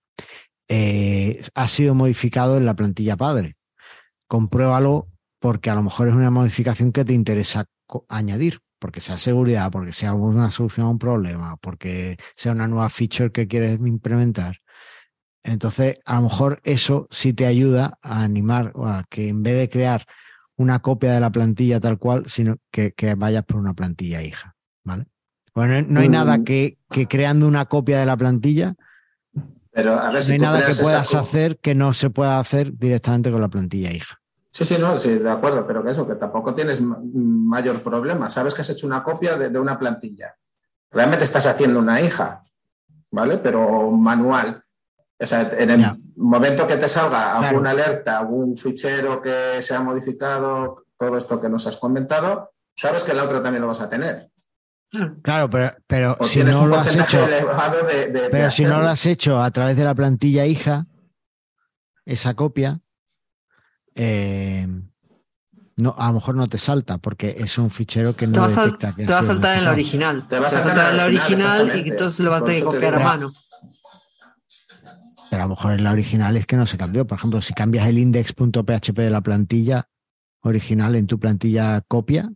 eh, 0.69 1.43
ha 1.55 1.69
sido 1.69 1.95
modificado 1.95 2.57
en 2.57 2.67
la 2.67 2.75
plantilla 2.75 3.17
padre. 3.17 3.57
Compruébalo 4.27 5.09
porque 5.39 5.71
a 5.71 5.75
lo 5.75 5.83
mejor 5.83 6.09
es 6.09 6.15
una 6.15 6.31
modificación 6.31 6.93
que 6.93 7.05
te 7.05 7.13
interesa 7.13 7.67
añadir, 8.09 8.61
porque 8.79 9.01
sea 9.01 9.19
seguridad, 9.19 9.71
porque 9.71 9.93
sea 9.93 10.15
una 10.15 10.51
solución 10.51 10.87
a 10.87 10.91
un 10.91 10.99
problema, 10.99 11.57
porque 11.59 12.17
sea 12.35 12.53
una 12.53 12.67
nueva 12.67 12.89
feature 12.89 13.31
que 13.31 13.47
quieres 13.47 13.81
implementar. 13.81 14.59
Entonces, 15.43 15.99
a 16.05 16.17
lo 16.17 16.23
mejor 16.23 16.61
eso 16.65 17.07
sí 17.11 17.33
te 17.33 17.47
ayuda 17.47 17.99
a 18.03 18.23
animar 18.23 18.73
a 18.75 19.05
que 19.09 19.29
en 19.29 19.45
vez 19.45 19.57
de 19.57 19.69
crear 19.69 20.07
una 20.57 20.81
copia 20.81 21.13
de 21.13 21.21
la 21.21 21.31
plantilla 21.31 21.79
tal 21.79 21.99
cual, 21.99 22.25
sino 22.27 22.57
que, 22.71 22.93
vayas 23.17 23.45
por 23.45 23.59
una 23.59 23.75
plantilla 23.75 24.23
hija, 24.23 24.57
¿vale? 24.85 25.05
Bueno, 25.55 25.87
no 25.89 26.01
hay 26.01 26.09
nada 26.09 26.39
mm. 26.39 26.45
que, 26.45 26.79
creando 27.09 27.47
una 27.47 27.67
copia 27.67 28.01
de 28.01 28.07
la 28.07 28.17
plantilla, 28.17 28.75
pero 29.77 29.93
a 29.93 30.11
ver 30.11 30.27
no 30.27 30.33
hay 30.33 30.39
nada 30.39 30.67
que 30.67 30.75
puedas 30.75 31.15
hacer 31.15 31.59
que 31.59 31.75
no 31.75 31.93
se 31.93 32.09
pueda 32.09 32.41
hacer 32.41 32.73
directamente 32.79 33.31
con 33.31 33.43
la 33.43 33.49
plantilla 33.49 33.93
hija. 33.93 34.19
Sí, 34.51 34.65
sí, 34.65 34.79
no, 34.81 34.97
sí, 34.97 35.19
de 35.19 35.31
acuerdo, 35.31 35.67
pero 35.67 35.85
que 35.85 35.91
eso, 35.91 36.07
que 36.09 36.15
tampoco 36.15 36.55
tienes 36.55 36.81
mayor 36.81 37.83
problema. 37.83 38.31
Sabes 38.31 38.55
que 38.55 38.63
has 38.63 38.71
hecho 38.71 38.87
una 38.87 39.03
copia 39.03 39.37
de, 39.37 39.51
de 39.51 39.59
una 39.59 39.79
plantilla. 39.79 40.35
Realmente 40.91 41.27
estás 41.27 41.45
haciendo 41.45 41.79
una 41.79 42.01
hija, 42.01 42.41
¿vale? 43.11 43.37
Pero 43.37 43.91
manual. 43.91 44.65
O 45.21 45.27
sea, 45.27 45.43
en 45.59 45.69
el 45.69 45.85
momento 46.17 46.67
que 46.67 46.79
te 46.79 46.89
salga 46.89 47.37
alguna 47.37 47.73
alerta, 47.73 48.21
algún 48.21 48.57
fichero 48.57 49.21
que 49.21 49.61
se 49.61 49.75
ha 49.75 49.81
modificado, 49.81 50.87
todo 50.97 51.19
esto 51.19 51.39
que 51.39 51.51
nos 51.51 51.67
has 51.67 51.77
comentado, 51.77 52.53
sabes 52.75 53.03
que 53.03 53.13
el 53.13 53.19
otro 53.19 53.43
también 53.43 53.61
lo 53.61 53.69
vas 53.69 53.83
a 53.83 53.91
tener. 53.91 54.31
Claro, 55.23 55.51
pero, 55.51 55.73
pero 55.87 56.17
si 56.23 56.43
no 56.45 56.67
lo 56.67 56.77
has 56.77 56.95
hecho, 56.97 57.27
pero 58.31 58.51
si 58.51 58.65
no 58.65 58.81
lo 58.81 58.89
has 58.89 59.05
hecho 59.07 59.43
a 59.43 59.51
través 59.51 59.77
de 59.77 59.85
la 59.85 59.95
plantilla 59.95 60.47
hija, 60.47 60.87
esa 62.05 62.35
copia, 62.35 62.81
eh, 63.95 64.67
no, 65.77 65.95
a 65.99 66.09
lo 66.09 66.15
mejor 66.15 66.37
no 66.37 66.49
te 66.49 66.57
salta 66.57 66.99
porque 66.99 67.37
es 67.39 67.59
un 67.59 67.71
fichero 67.71 68.17
que 68.17 68.27
no 68.27 68.49
detecta. 68.49 68.93
te 68.93 69.05
va 69.07 69.19
a 69.19 69.23
saltar 69.23 69.59
en 69.59 69.65
la 69.65 69.73
original. 69.73 70.27
Te, 70.29 70.39
va 70.39 70.47
a 70.47 70.51
saltar 70.51 70.93
en 70.93 70.97
la 70.97 71.05
original 71.05 71.73
y 71.85 71.89
entonces 71.89 72.21
lo 72.21 72.31
vas 72.31 72.43
a 72.43 72.45
tener 72.45 72.61
que 72.61 72.67
copiar 72.67 72.95
a 72.95 73.01
mano. 73.01 73.33
Pero 75.29 75.43
a 75.43 75.47
lo 75.47 75.51
mejor 75.51 75.73
en 75.73 75.85
la 75.85 75.93
original 75.93 76.37
es 76.37 76.47
que 76.47 76.57
no 76.57 76.67
se 76.67 76.79
cambió. 76.79 77.07
Por 77.07 77.19
ejemplo, 77.19 77.43
si 77.43 77.53
cambias 77.53 77.87
el 77.89 77.99
index.php 77.99 78.97
de 78.97 79.11
la 79.11 79.21
plantilla 79.21 79.89
original 80.41 80.95
en 80.95 81.07
tu 81.07 81.19
plantilla 81.19 81.83
copia, 81.83 82.31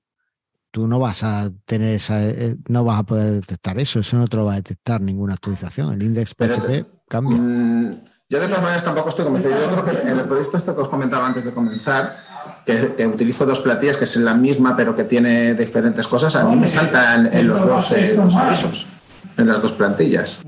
tú 0.70 0.86
no 0.86 0.98
vas 0.98 1.22
a 1.22 1.50
tener 1.64 1.94
esa, 1.94 2.22
eh, 2.22 2.56
no 2.68 2.84
vas 2.84 3.00
a 3.00 3.02
poder 3.02 3.34
detectar 3.34 3.78
eso. 3.78 4.00
Eso 4.00 4.16
no 4.16 4.28
te 4.28 4.36
lo 4.36 4.44
va 4.44 4.54
a 4.54 4.56
detectar 4.56 5.00
ninguna 5.00 5.34
actualización. 5.34 5.92
El 5.92 6.02
index.php 6.02 6.86
cambia. 7.08 7.36
Mm, 7.36 7.90
yo 8.28 8.40
de 8.40 8.46
todas 8.46 8.62
maneras 8.62 8.84
tampoco 8.84 9.08
estoy 9.08 9.24
convencido. 9.24 9.54
Yo 9.60 9.82
creo 9.82 9.84
que 9.84 10.08
en 10.08 10.18
el 10.18 10.24
proyecto 10.24 10.56
este 10.56 10.74
que 10.74 10.80
os 10.80 10.88
comentaba 10.88 11.26
antes 11.26 11.44
de 11.44 11.50
comenzar, 11.50 12.16
que, 12.64 13.06
utilizo 13.06 13.44
dos 13.46 13.60
platillas 13.60 13.96
que 13.96 14.04
es 14.04 14.16
la 14.16 14.34
misma 14.34 14.76
pero 14.76 14.94
que 14.94 15.04
tiene 15.04 15.54
diferentes 15.54 16.06
cosas, 16.06 16.36
a 16.36 16.44
mí 16.44 16.56
me 16.56 16.68
saltan 16.68 17.32
en 17.32 17.48
los 17.48 17.66
dos 17.66 17.90
eh, 17.92 18.14
los 18.16 18.36
avisos, 18.36 18.86
en 19.36 19.46
las 19.48 19.60
dos 19.60 19.72
plantillas. 19.72 20.40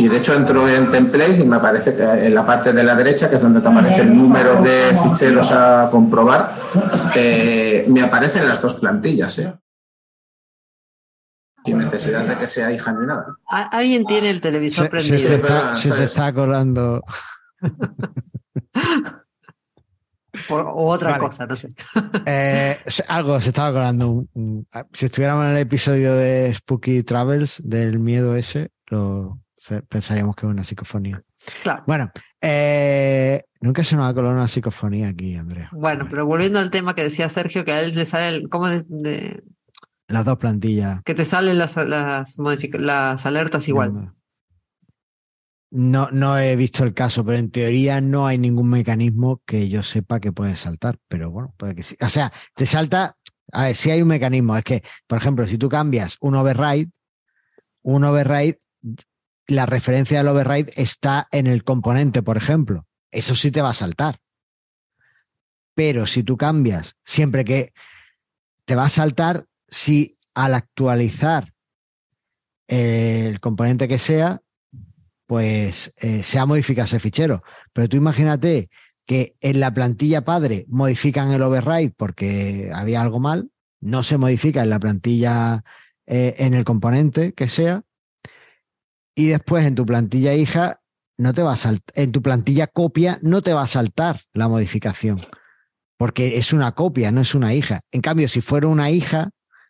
Y 0.00 0.08
de 0.08 0.16
hecho 0.16 0.34
entro 0.34 0.66
en 0.66 0.90
templates 0.90 1.40
y 1.40 1.44
me 1.44 1.56
aparece 1.56 1.94
que 1.94 2.02
en 2.02 2.34
la 2.34 2.46
parte 2.46 2.72
de 2.72 2.82
la 2.82 2.94
derecha, 2.94 3.28
que 3.28 3.34
es 3.34 3.42
donde 3.42 3.60
te 3.60 3.68
aparece 3.68 4.00
el 4.00 4.16
número 4.16 4.62
de 4.62 4.96
ficheros 5.02 5.52
a 5.52 5.88
comprobar, 5.90 6.54
eh, 7.14 7.84
me 7.88 8.00
aparecen 8.00 8.48
las 8.48 8.62
dos 8.62 8.76
plantillas. 8.76 9.38
¿eh? 9.40 9.52
Sin 11.62 11.76
necesidad 11.76 12.24
de 12.24 12.38
que 12.38 12.46
sea 12.46 12.72
hija 12.72 12.92
ni 12.92 13.06
nada. 13.06 13.26
Alguien 13.46 14.06
tiene 14.06 14.30
el 14.30 14.40
televisor 14.40 14.88
prendido. 14.88 15.74
Se 15.74 15.90
te 15.90 16.04
está, 16.04 16.32
colando. 16.32 17.02
o 20.48 20.88
otra 20.88 21.18
cosa, 21.18 21.44
no 21.44 21.56
sé. 21.56 21.74
Eh, 22.24 22.78
algo 23.08 23.38
se 23.38 23.50
estaba 23.50 23.70
colando. 23.70 24.24
Si 24.94 25.04
estuviéramos 25.04 25.44
en 25.44 25.50
el 25.50 25.58
episodio 25.58 26.14
de 26.14 26.54
Spooky 26.54 27.02
Travels, 27.02 27.60
del 27.62 27.98
miedo 27.98 28.34
ese, 28.34 28.70
lo, 28.86 29.38
pensaríamos 29.88 30.36
que 30.36 30.46
es 30.46 30.50
una 30.50 30.64
psicofonía. 30.64 31.22
Claro. 31.62 31.84
Bueno, 31.86 32.10
eh, 32.40 33.42
nunca 33.60 33.84
se 33.84 33.96
nos 33.96 34.08
ha 34.08 34.14
colado 34.14 34.34
una 34.34 34.48
psicofonía 34.48 35.08
aquí, 35.08 35.36
Andrea. 35.36 35.70
Bueno, 35.72 36.06
pero 36.08 36.26
volviendo 36.26 36.58
al 36.58 36.70
tema 36.70 36.94
que 36.94 37.02
decía 37.02 37.28
Sergio, 37.28 37.64
que 37.64 37.72
a 37.72 37.80
él 37.80 37.92
le 37.94 38.04
sale 38.04 38.48
¿cómo 38.48 38.68
de, 38.68 39.42
las 40.10 40.24
dos 40.24 40.38
plantillas. 40.38 41.02
Que 41.04 41.14
te 41.14 41.24
salen 41.24 41.58
las, 41.58 41.76
las, 41.76 42.36
las 42.72 43.26
alertas 43.26 43.68
igual. 43.68 44.12
No, 45.70 46.08
no 46.10 46.36
he 46.36 46.56
visto 46.56 46.82
el 46.82 46.94
caso, 46.94 47.24
pero 47.24 47.38
en 47.38 47.50
teoría 47.50 48.00
no 48.00 48.26
hay 48.26 48.36
ningún 48.36 48.68
mecanismo 48.68 49.40
que 49.46 49.68
yo 49.68 49.84
sepa 49.84 50.18
que 50.18 50.32
puede 50.32 50.56
saltar. 50.56 50.98
Pero 51.06 51.30
bueno, 51.30 51.54
puede 51.56 51.76
que 51.76 51.84
sí. 51.84 51.96
O 52.00 52.08
sea, 52.08 52.32
te 52.54 52.66
salta. 52.66 53.16
A 53.52 53.66
ver, 53.66 53.76
si 53.76 53.90
hay 53.92 54.02
un 54.02 54.08
mecanismo. 54.08 54.56
Es 54.56 54.64
que, 54.64 54.82
por 55.06 55.18
ejemplo, 55.18 55.46
si 55.46 55.58
tú 55.58 55.68
cambias 55.68 56.16
un 56.20 56.34
override, 56.34 56.90
un 57.82 58.02
override 58.02 58.60
la 59.50 59.66
referencia 59.66 60.18
del 60.18 60.28
override 60.28 60.72
está 60.76 61.28
en 61.32 61.46
el 61.46 61.64
componente, 61.64 62.22
por 62.22 62.36
ejemplo. 62.36 62.86
Eso 63.10 63.34
sí 63.34 63.50
te 63.50 63.62
va 63.62 63.70
a 63.70 63.74
saltar. 63.74 64.20
Pero 65.74 66.06
si 66.06 66.22
tú 66.22 66.36
cambias, 66.36 66.96
siempre 67.04 67.44
que 67.44 67.72
te 68.64 68.76
va 68.76 68.84
a 68.84 68.88
saltar 68.88 69.46
si 69.66 70.18
al 70.34 70.54
actualizar 70.54 71.52
el 72.68 73.40
componente 73.40 73.88
que 73.88 73.98
sea, 73.98 74.40
pues 75.26 75.92
eh, 75.96 76.22
se 76.22 76.38
ha 76.38 76.46
modificado 76.46 76.84
ese 76.84 77.00
fichero. 77.00 77.42
Pero 77.72 77.88
tú 77.88 77.96
imagínate 77.96 78.70
que 79.04 79.36
en 79.40 79.58
la 79.58 79.74
plantilla 79.74 80.24
padre 80.24 80.64
modifican 80.68 81.32
el 81.32 81.42
override 81.42 81.92
porque 81.96 82.70
había 82.72 83.02
algo 83.02 83.18
mal, 83.18 83.50
no 83.80 84.04
se 84.04 84.18
modifica 84.18 84.62
en 84.62 84.70
la 84.70 84.78
plantilla, 84.78 85.64
eh, 86.06 86.36
en 86.38 86.54
el 86.54 86.64
componente 86.64 87.32
que 87.32 87.48
sea, 87.48 87.82
y 89.20 89.26
después 89.26 89.66
en 89.66 89.74
tu 89.74 89.84
plantilla 89.84 90.32
hija 90.32 90.80
no 91.18 91.34
te 91.34 91.42
va 91.42 91.52
a 91.52 91.56
saltar, 91.58 91.92
en 91.94 92.10
tu 92.10 92.22
plantilla 92.22 92.68
copia 92.68 93.18
no 93.20 93.42
te 93.42 93.52
va 93.52 93.64
a 93.64 93.66
saltar 93.66 94.22
la 94.32 94.48
modificación, 94.48 95.20
porque 95.98 96.38
es 96.38 96.54
una 96.54 96.72
copia, 96.72 97.12
no 97.12 97.20
es 97.20 97.34
una 97.34 97.52
hija. 97.52 97.80
En 97.90 98.00
cambio, 98.00 98.28
si 98.28 98.40
fuera 98.40 98.66
una 98.66 98.88
hija 98.90 99.28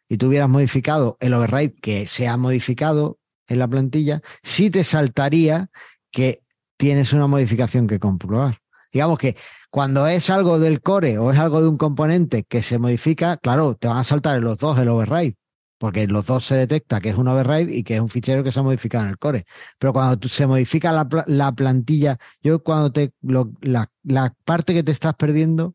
y 0.08 0.18
tú 0.18 0.28
hubieras 0.28 0.48
modificado 0.48 1.16
el 1.18 1.34
override 1.34 1.74
que 1.82 2.06
se 2.06 2.28
ha 2.28 2.36
modificado 2.36 3.18
en 3.48 3.58
la 3.58 3.66
plantilla, 3.66 4.22
sí 4.44 4.70
te 4.70 4.84
saltaría 4.84 5.68
que 6.12 6.44
tienes 6.76 7.12
una 7.12 7.26
modificación 7.26 7.88
que 7.88 7.98
comprobar. 7.98 8.60
Digamos 8.92 9.18
que 9.18 9.36
cuando 9.68 10.06
es 10.06 10.30
algo 10.30 10.60
del 10.60 10.80
core 10.80 11.18
o 11.18 11.32
es 11.32 11.38
algo 11.38 11.60
de 11.60 11.66
un 11.66 11.76
componente 11.76 12.44
que 12.44 12.62
se 12.62 12.78
modifica, 12.78 13.36
claro, 13.36 13.74
te 13.74 13.88
van 13.88 13.96
a 13.96 14.04
saltar 14.04 14.40
los 14.40 14.58
dos 14.58 14.78
el 14.78 14.90
override 14.90 15.39
porque 15.80 16.06
los 16.06 16.26
dos 16.26 16.44
se 16.44 16.56
detecta 16.56 17.00
que 17.00 17.08
es 17.08 17.16
un 17.16 17.26
override 17.26 17.74
y 17.74 17.82
que 17.82 17.94
es 17.94 18.00
un 18.00 18.10
fichero 18.10 18.44
que 18.44 18.52
se 18.52 18.60
ha 18.60 18.62
modificado 18.62 19.04
en 19.04 19.10
el 19.10 19.18
core. 19.18 19.46
Pero 19.78 19.94
cuando 19.94 20.28
se 20.28 20.46
modifica 20.46 20.92
la, 20.92 21.52
plantilla, 21.52 22.18
yo 22.42 22.62
cuando 22.62 22.92
te 22.92 23.14
la, 23.22 23.90
la, 24.02 24.34
parte 24.44 24.74
que 24.74 24.82
te 24.82 24.92
estás 24.92 25.14
perdiendo 25.14 25.74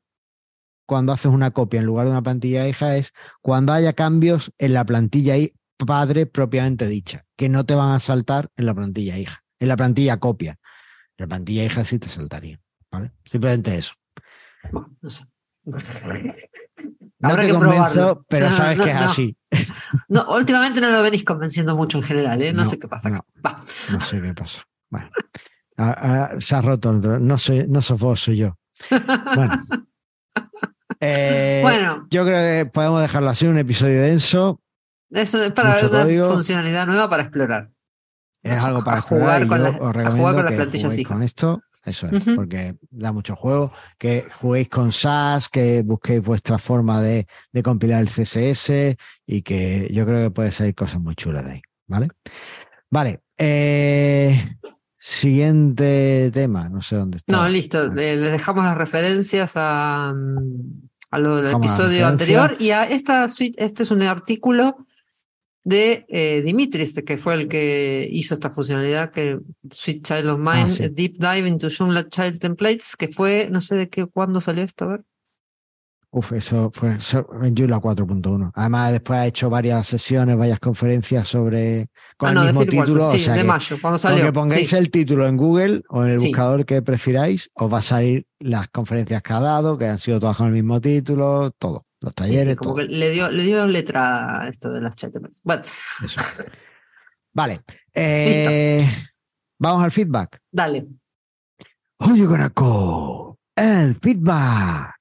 cuando 0.85 1.11
haces 1.11 1.31
una 1.31 1.49
copia 1.49 1.79
en 1.79 1.87
lugar 1.87 2.05
de 2.05 2.11
una 2.11 2.21
plantilla 2.21 2.67
hija 2.67 2.95
es 2.97 3.13
cuando 3.41 3.73
haya 3.73 3.93
cambios 3.93 4.53
en 4.59 4.75
la 4.75 4.85
plantilla 4.85 5.37
padre 5.75 6.27
propiamente 6.27 6.85
dicha, 6.85 7.25
que 7.35 7.49
no 7.49 7.65
te 7.65 7.73
van 7.73 7.93
a 7.93 7.99
saltar 7.99 8.51
en 8.57 8.67
la 8.67 8.75
plantilla 8.75 9.17
hija. 9.17 9.43
En 9.57 9.69
la 9.69 9.75
plantilla 9.75 10.19
copia. 10.19 10.59
En 11.17 11.23
la 11.23 11.27
plantilla 11.29 11.65
hija 11.65 11.83
sí 11.83 11.97
te 11.97 12.09
saltaría. 12.09 12.61
¿vale? 12.91 13.11
Simplemente 13.25 13.75
eso. 13.75 13.95
No 15.01 15.09
sé. 15.09 15.25
No 15.65 17.29
Habrá 17.29 17.43
te 17.43 17.53
convenzo, 17.53 17.93
probarlo. 17.93 18.25
pero 18.29 18.51
sabes 18.51 18.77
no, 18.77 18.83
que 18.83 18.91
es 18.91 18.97
así. 18.97 19.37
No, 20.09 20.27
últimamente 20.35 20.81
no 20.81 20.89
lo 20.89 21.01
venís 21.01 21.23
convenciendo 21.23 21.75
mucho 21.75 21.97
en 21.97 22.03
general, 22.03 22.41
¿eh? 22.41 22.53
No, 22.53 22.63
No, 22.63 22.65
sé 22.65 22.79
qué 22.79 22.87
pasa. 22.87 23.09
acá. 23.09 23.25
Va. 23.45 23.63
No 23.91 23.99
sé 24.01 24.21
qué 24.21 24.33
pasa. 24.33 24.63
Bueno, 24.89 25.09
Ah, 25.77 26.29
ah, 26.31 26.35
se 26.39 26.55
ha 26.55 26.61
roto. 26.61 26.93
No 26.93 27.37
soy, 27.37 27.65
no 27.67 27.81
sos 27.81 27.99
vos, 27.99 28.19
soy 28.21 28.37
yo. 28.37 28.57
Bueno. 29.35 29.65
Eh, 31.01 31.59
Bueno, 31.61 32.07
Yo 32.09 32.23
creo 32.23 32.63
que 32.65 32.69
podemos 32.71 33.01
dejarlo 33.01 33.29
así, 33.29 33.45
un 33.47 33.57
episodio 33.57 34.01
denso. 34.01 34.61
eso 35.09 35.43
es 35.43 35.51
para 35.51 35.73
mucho 35.73 35.89
una 35.89 36.03
código. 36.03 36.31
funcionalidad 36.31 36.85
nueva 36.85 37.09
para 37.09 37.23
explorar. 37.23 37.71
Es 38.41 38.61
algo 38.61 38.83
para 38.83 38.97
A 38.99 39.01
jugar 39.01 39.47
con 39.47 39.59
yo 39.59 39.69
os 39.71 39.95
a 39.97 40.11
jugar 40.11 40.35
con 40.35 40.45
las 40.45 40.53
plantillas 40.53 40.95
con 41.05 41.23
esto. 41.23 41.61
Eso 41.85 42.07
es, 42.07 42.25
porque 42.35 42.75
da 42.89 43.11
mucho 43.11 43.35
juego. 43.35 43.71
Que 43.97 44.25
juguéis 44.41 44.69
con 44.69 44.91
SAS, 44.91 45.49
que 45.49 45.83
busquéis 45.83 46.21
vuestra 46.23 46.57
forma 46.57 46.99
de, 47.01 47.27
de 47.51 47.63
compilar 47.63 48.01
el 48.01 48.09
CSS 48.09 48.95
y 49.27 49.41
que 49.43 49.87
yo 49.93 50.05
creo 50.05 50.23
que 50.23 50.31
puede 50.31 50.51
salir 50.51 50.73
cosas 50.75 50.99
muy 50.99 51.15
chulas 51.15 51.45
de 51.45 51.51
ahí. 51.51 51.61
¿Vale? 51.87 52.07
Vale. 52.89 53.19
eh, 53.37 54.55
siguiente 54.97 56.31
tema. 56.33 56.69
No 56.69 56.81
sé 56.81 56.95
dónde 56.95 57.17
está. 57.17 57.31
No, 57.31 57.47
listo. 57.47 57.87
Vale. 57.89 58.13
eh, 58.13 58.17
Les 58.17 58.31
dejamos 58.31 58.63
las 58.65 58.77
referencias 58.77 59.53
a, 59.55 60.13
mm, 60.15 60.87
a 61.11 61.19
lo 61.19 61.35
del 61.37 61.45
Dejamos 61.45 61.65
episodio 61.67 62.07
anterior 62.07 62.57
y 62.59 62.71
a 62.71 62.83
esta 62.85 63.27
suite. 63.29 63.63
Este 63.63 63.83
es 63.83 63.91
un 63.91 64.01
artículo 64.01 64.84
de 65.65 66.05
eh, 66.09 66.41
Dimitris, 66.45 67.01
que 67.05 67.17
fue 67.17 67.33
el 67.33 67.47
que 67.49 68.07
hizo 68.11 68.35
esta 68.35 68.49
funcionalidad, 68.51 69.11
que 69.11 69.39
Sweet 69.69 70.03
Child 70.05 70.27
of 70.29 70.39
Mine, 70.39 70.61
Ah, 70.65 70.69
sí. 70.69 70.83
eh, 70.83 70.89
Deep 70.89 71.15
Dive 71.17 71.47
into 71.47 71.67
Joomla 71.69 72.07
Child 72.07 72.39
Templates, 72.39 72.95
que 72.95 73.07
fue, 73.09 73.49
no 73.51 73.59
sé 73.59 73.75
de 73.75 73.89
qué, 73.89 74.05
cuándo 74.05 74.39
salió 74.39 74.63
esto, 74.63 74.85
a 74.85 74.87
ver. 74.89 75.03
Uf, 76.11 76.31
eso 76.31 76.69
fue 76.71 76.91
en 76.91 77.55
Joomla 77.57 77.79
4.1. 77.81 78.51
Además, 78.53 78.91
después 78.93 79.19
ha 79.19 79.27
hecho 79.27 79.49
varias 79.49 79.85
sesiones, 79.87 80.37
varias 80.37 80.59
conferencias 80.61 81.27
sobre 81.27 81.87
con 82.15 82.29
Ah, 82.29 82.31
el 82.31 82.35
no, 82.35 82.43
mismo 82.45 82.61
título. 82.65 82.79
Walton, 83.01 83.01
o 83.01 83.11
sí, 83.11 83.19
sea 83.19 83.33
de 83.33 83.41
que 83.41 83.47
mayo, 83.47 83.77
cuando 83.81 83.97
salió. 83.97 84.23
que 84.23 84.31
pongáis 84.31 84.69
sí. 84.69 84.75
el 84.77 84.91
título 84.91 85.27
en 85.27 85.35
Google 85.35 85.81
o 85.89 86.05
en 86.05 86.11
el 86.11 86.19
Sí. 86.21 86.27
buscador 86.27 86.65
que 86.65 86.81
prefiráis, 86.81 87.49
os 87.55 87.73
va 87.73 87.79
a 87.79 87.81
salir 87.81 88.25
las 88.39 88.69
conferencias 88.69 89.21
que 89.23 89.33
ha 89.33 89.41
dado, 89.41 89.77
que 89.77 89.87
han 89.87 89.97
sido 89.97 90.19
todas 90.21 90.37
con 90.37 90.47
el 90.47 90.53
mismo 90.53 90.79
título, 90.79 91.51
todo. 91.57 91.84
Los 92.01 92.13
Sí, 92.17 92.23
sí, 92.23 92.29
talleres, 92.31 92.55
como 92.57 92.71
todo. 92.75 92.85
que 92.87 92.93
le 92.93 93.09
dio, 93.11 93.31
le 93.31 93.43
dio 93.43 93.65
letra 93.67 94.41
a 94.41 94.47
esto 94.49 94.71
de 94.71 94.81
las 94.81 94.95
Templates. 94.95 95.41
Bueno, 95.43 95.63
Eso. 96.03 96.21
Vale. 97.33 97.61
eh, 97.93 98.87
vamos 99.59 99.83
al 99.83 99.91
feedback. 99.91 100.39
dale. 100.51 100.85
Oye, 101.99 102.25
Conaco, 102.25 103.39
el 103.55 103.95
feedback. 103.99 104.95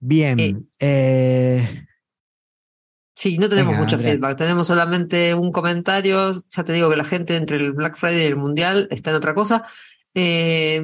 Bien. 0.00 0.40
Eh, 0.40 0.56
eh, 0.80 1.86
Sí, 3.14 3.36
no 3.36 3.50
tenemos 3.50 3.72
Venga, 3.72 3.82
mucho 3.84 3.96
Andrea. 3.96 4.12
feedback, 4.14 4.38
tenemos 4.38 4.66
solamente 4.66 5.34
un 5.34 5.52
comentario. 5.52 6.32
Ya 6.32 6.64
te 6.64 6.72
digo 6.72 6.88
que 6.88 6.96
la 6.96 7.04
gente 7.04 7.36
entre 7.36 7.58
el 7.58 7.72
Black 7.72 7.96
Friday 7.96 8.22
y 8.22 8.26
el 8.26 8.36
Mundial 8.36 8.88
está 8.90 9.10
en 9.10 9.16
otra 9.16 9.34
cosa. 9.34 9.62
Eh, 10.14 10.82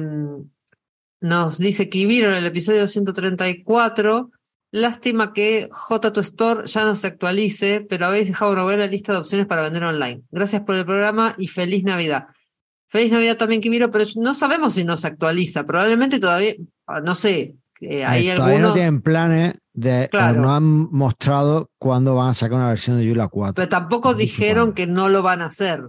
nos 1.19 1.57
dice 1.57 1.89
que 1.89 2.05
vieron 2.05 2.35
el 2.35 2.45
episodio 2.45 2.85
134. 2.85 4.29
Lástima 4.71 5.33
que 5.33 5.69
J 5.71 6.11
to 6.13 6.19
Store 6.19 6.67
ya 6.67 6.83
no 6.83 6.95
se 6.95 7.07
actualice, 7.07 7.85
pero 7.87 8.07
habéis 8.07 8.27
dejado 8.27 8.51
una 8.51 8.63
buena 8.63 8.85
lista 8.87 9.13
de 9.13 9.19
opciones 9.19 9.47
para 9.47 9.61
vender 9.61 9.83
online. 9.83 10.23
Gracias 10.29 10.63
por 10.63 10.75
el 10.75 10.85
programa 10.85 11.35
y 11.37 11.47
feliz 11.47 11.83
Navidad. 11.83 12.25
Feliz 12.89 13.11
Navidad 13.11 13.37
también, 13.37 13.61
Kimiro, 13.61 13.89
pero 13.89 14.05
no 14.17 14.33
sabemos 14.33 14.73
si 14.73 14.83
no 14.83 14.97
se 14.97 15.07
actualiza. 15.07 15.65
Probablemente 15.65 16.19
todavía, 16.19 16.55
no 17.03 17.15
sé, 17.15 17.55
eh, 17.81 18.03
hay 18.05 18.29
eh, 18.29 18.35
todavía 18.35 18.55
no 18.59 18.67
algunos. 18.67 18.73
tienen 18.73 19.01
planes 19.01 19.53
de. 19.73 20.07
Claro. 20.09 20.39
o 20.39 20.41
no 20.41 20.53
han 20.53 20.63
mostrado 20.91 21.69
cuándo 21.77 22.15
van 22.15 22.29
a 22.29 22.33
sacar 22.33 22.57
una 22.57 22.69
versión 22.69 22.97
de 22.97 23.05
Joomla 23.05 23.27
4. 23.27 23.53
Pero 23.55 23.69
tampoco 23.69 24.11
No 24.11 24.17
dijeron 24.17 24.73
que 24.73 24.87
no 24.87 25.09
lo 25.09 25.21
van 25.21 25.41
a 25.41 25.45
hacer. 25.47 25.83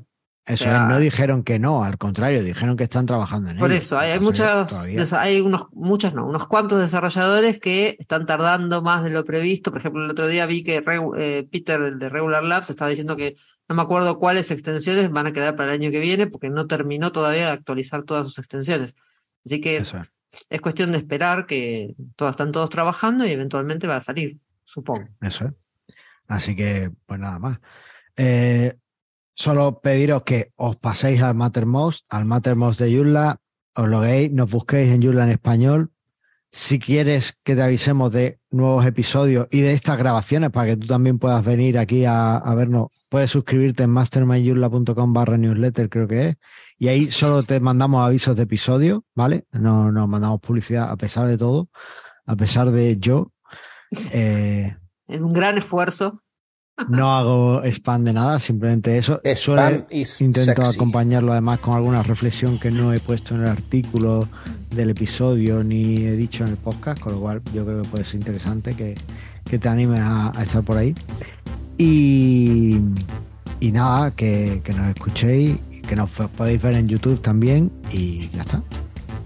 Eso 0.49 0.65
sea- 0.65 0.83
es, 0.85 0.89
no 0.89 0.99
dijeron 0.99 1.45
que 1.45 1.59
no, 1.59 1.85
al 1.85 1.99
contrario, 1.99 2.43
dijeron 2.43 2.77
que 2.77 2.85
están 2.85 3.07
trabajando 3.07 3.51
en 3.51 3.59
Por 3.59 3.71
ello. 3.71 3.79
eso, 3.79 3.99
hay, 3.99 4.19
muchas, 4.19 5.13
hay 5.13 5.41
unos, 5.41 5.67
muchos 5.73 6.15
no, 6.15 6.27
unos 6.27 6.47
cuantos 6.49 6.81
desarrolladores 6.81 7.61
que 7.61 7.97
están 7.99 8.25
tardando 8.27 8.83
más 8.83 9.05
de 9.05 9.11
lo 9.11 9.25
previsto. 9.25 9.71
Por 9.71 9.81
ejemplo, 9.81 10.05
el 10.05 10.11
otro 10.11 10.27
día 10.27 10.47
vi 10.47 10.63
que 10.63 10.83
Regu- 10.83 11.15
eh, 11.19 11.47
Peter, 11.51 11.97
de 11.97 12.09
Regular 12.09 12.43
Labs, 12.43 12.71
estaba 12.71 12.89
diciendo 12.89 13.15
que 13.15 13.37
no 13.69 13.75
me 13.77 13.83
acuerdo 13.83 14.19
cuáles 14.19 14.51
extensiones 14.51 15.11
van 15.11 15.27
a 15.27 15.33
quedar 15.33 15.55
para 15.55 15.75
el 15.75 15.81
año 15.83 15.91
que 15.91 16.01
viene 16.01 16.27
porque 16.27 16.49
no 16.49 16.67
terminó 16.67 17.13
todavía 17.13 17.47
de 17.47 17.53
actualizar 17.53 18.03
todas 18.05 18.27
sus 18.27 18.39
extensiones. 18.39 18.95
Así 19.45 19.61
que 19.61 19.77
es 20.51 20.61
cuestión 20.63 20.93
de 20.93 20.99
esperar 20.99 21.45
que 21.47 21.95
todos 22.17 22.31
están 22.31 22.53
todos 22.53 22.71
trabajando 22.71 23.27
y 23.27 23.31
eventualmente 23.31 23.87
va 23.87 23.97
a 23.97 24.01
salir, 24.01 24.39
supongo. 24.65 25.07
eso 25.21 25.45
es. 25.47 25.53
Así 26.27 26.55
que, 26.57 26.91
pues 27.07 27.19
nada 27.21 27.39
más. 27.39 27.59
Eh, 28.17 28.75
solo 29.39 29.79
pediros 29.81 30.25
que 30.25 30.51
os 30.57 30.75
paséis 30.75 31.23
al 31.23 31.37
Mattermost, 31.37 32.05
al 32.09 32.25
Mattermost 32.25 32.81
de 32.81 32.93
Joomla, 32.93 33.37
os 33.77 33.89
loguéis, 33.89 34.33
nos 34.33 34.51
busquéis 34.51 34.91
en 34.91 35.01
Joomla 35.01 35.23
en 35.25 35.31
español. 35.31 35.93
Si 36.51 36.81
quieres 36.81 37.39
que 37.45 37.55
te 37.55 37.63
avisemos 37.63 38.11
de 38.11 38.41
nuevos 38.51 38.85
episodios 38.85 39.47
y 39.53 39.61
de 39.61 39.75
estas 39.75 39.97
grabaciones 39.97 40.51
para 40.51 40.67
que 40.67 40.77
tú 40.77 40.89
también 40.89 41.21
puedas 41.21 41.45
venir 41.45 41.79
aquí 41.79 42.05
a, 42.05 42.37
a 42.37 42.55
vernos, 42.57 42.89
puedes 43.09 43.31
suscribirte 43.31 43.85
en 43.85 43.91
mastermindjoomla.com 43.91 45.13
barra 45.13 45.39
newsletter, 45.39 45.89
creo 45.89 46.09
que 46.09 46.31
es. 46.31 46.37
Y 46.77 46.89
ahí 46.89 47.09
solo 47.09 47.45
te 47.45 47.61
mandamos 47.61 48.05
avisos 48.05 48.35
de 48.35 48.43
episodio, 48.43 49.05
¿vale? 49.15 49.45
No 49.53 49.93
nos 49.93 50.09
mandamos 50.09 50.41
publicidad 50.41 50.91
a 50.91 50.97
pesar 50.97 51.29
de 51.29 51.39
todo, 51.39 51.69
a 52.27 52.35
pesar 52.35 52.73
de 52.73 52.99
yo. 52.99 53.31
Eh, 54.13 54.77
Es 55.07 55.21
un 55.21 55.33
gran 55.33 55.57
esfuerzo. 55.57 56.23
No 56.89 57.17
hago 57.17 57.63
spam 57.65 58.05
de 58.05 58.13
nada, 58.13 58.39
simplemente 58.39 58.97
eso. 58.97 59.21
Spam 59.25 59.85
intento 59.91 60.45
sexy. 60.45 60.77
acompañarlo 60.77 61.33
además 61.33 61.59
con 61.61 61.75
alguna 61.75 62.03
reflexión 62.03 62.59
que 62.59 62.71
no 62.71 62.93
he 62.93 63.01
puesto 63.01 63.35
en 63.35 63.43
el 63.43 63.49
artículo 63.49 64.29
del 64.71 64.91
episodio 64.91 65.65
ni 65.65 65.97
he 65.97 66.13
dicho 66.13 66.45
en 66.45 66.51
el 66.51 66.57
podcast, 66.57 67.01
con 67.01 67.15
lo 67.15 67.21
cual 67.21 67.43
yo 67.53 67.65
creo 67.65 67.83
que 67.83 67.89
puede 67.89 68.05
ser 68.05 68.17
interesante 68.21 68.75
que, 68.75 68.95
que 69.45 69.59
te 69.59 69.69
animes 69.69 70.01
a, 70.01 70.39
a 70.39 70.43
estar 70.43 70.63
por 70.63 70.77
ahí. 70.77 70.95
Y, 71.77 72.81
y 73.61 73.73
nada, 73.73 74.11
que, 74.13 74.61
que 74.65 74.73
nos 74.73 74.89
escuchéis, 74.89 75.59
que 75.87 75.97
nos 75.97 76.11
podéis 76.11 76.61
ver 76.63 76.75
en 76.75 76.89
YouTube 76.89 77.21
también 77.21 77.71
y 77.91 78.29
ya 78.31 78.43
está. 78.43 78.63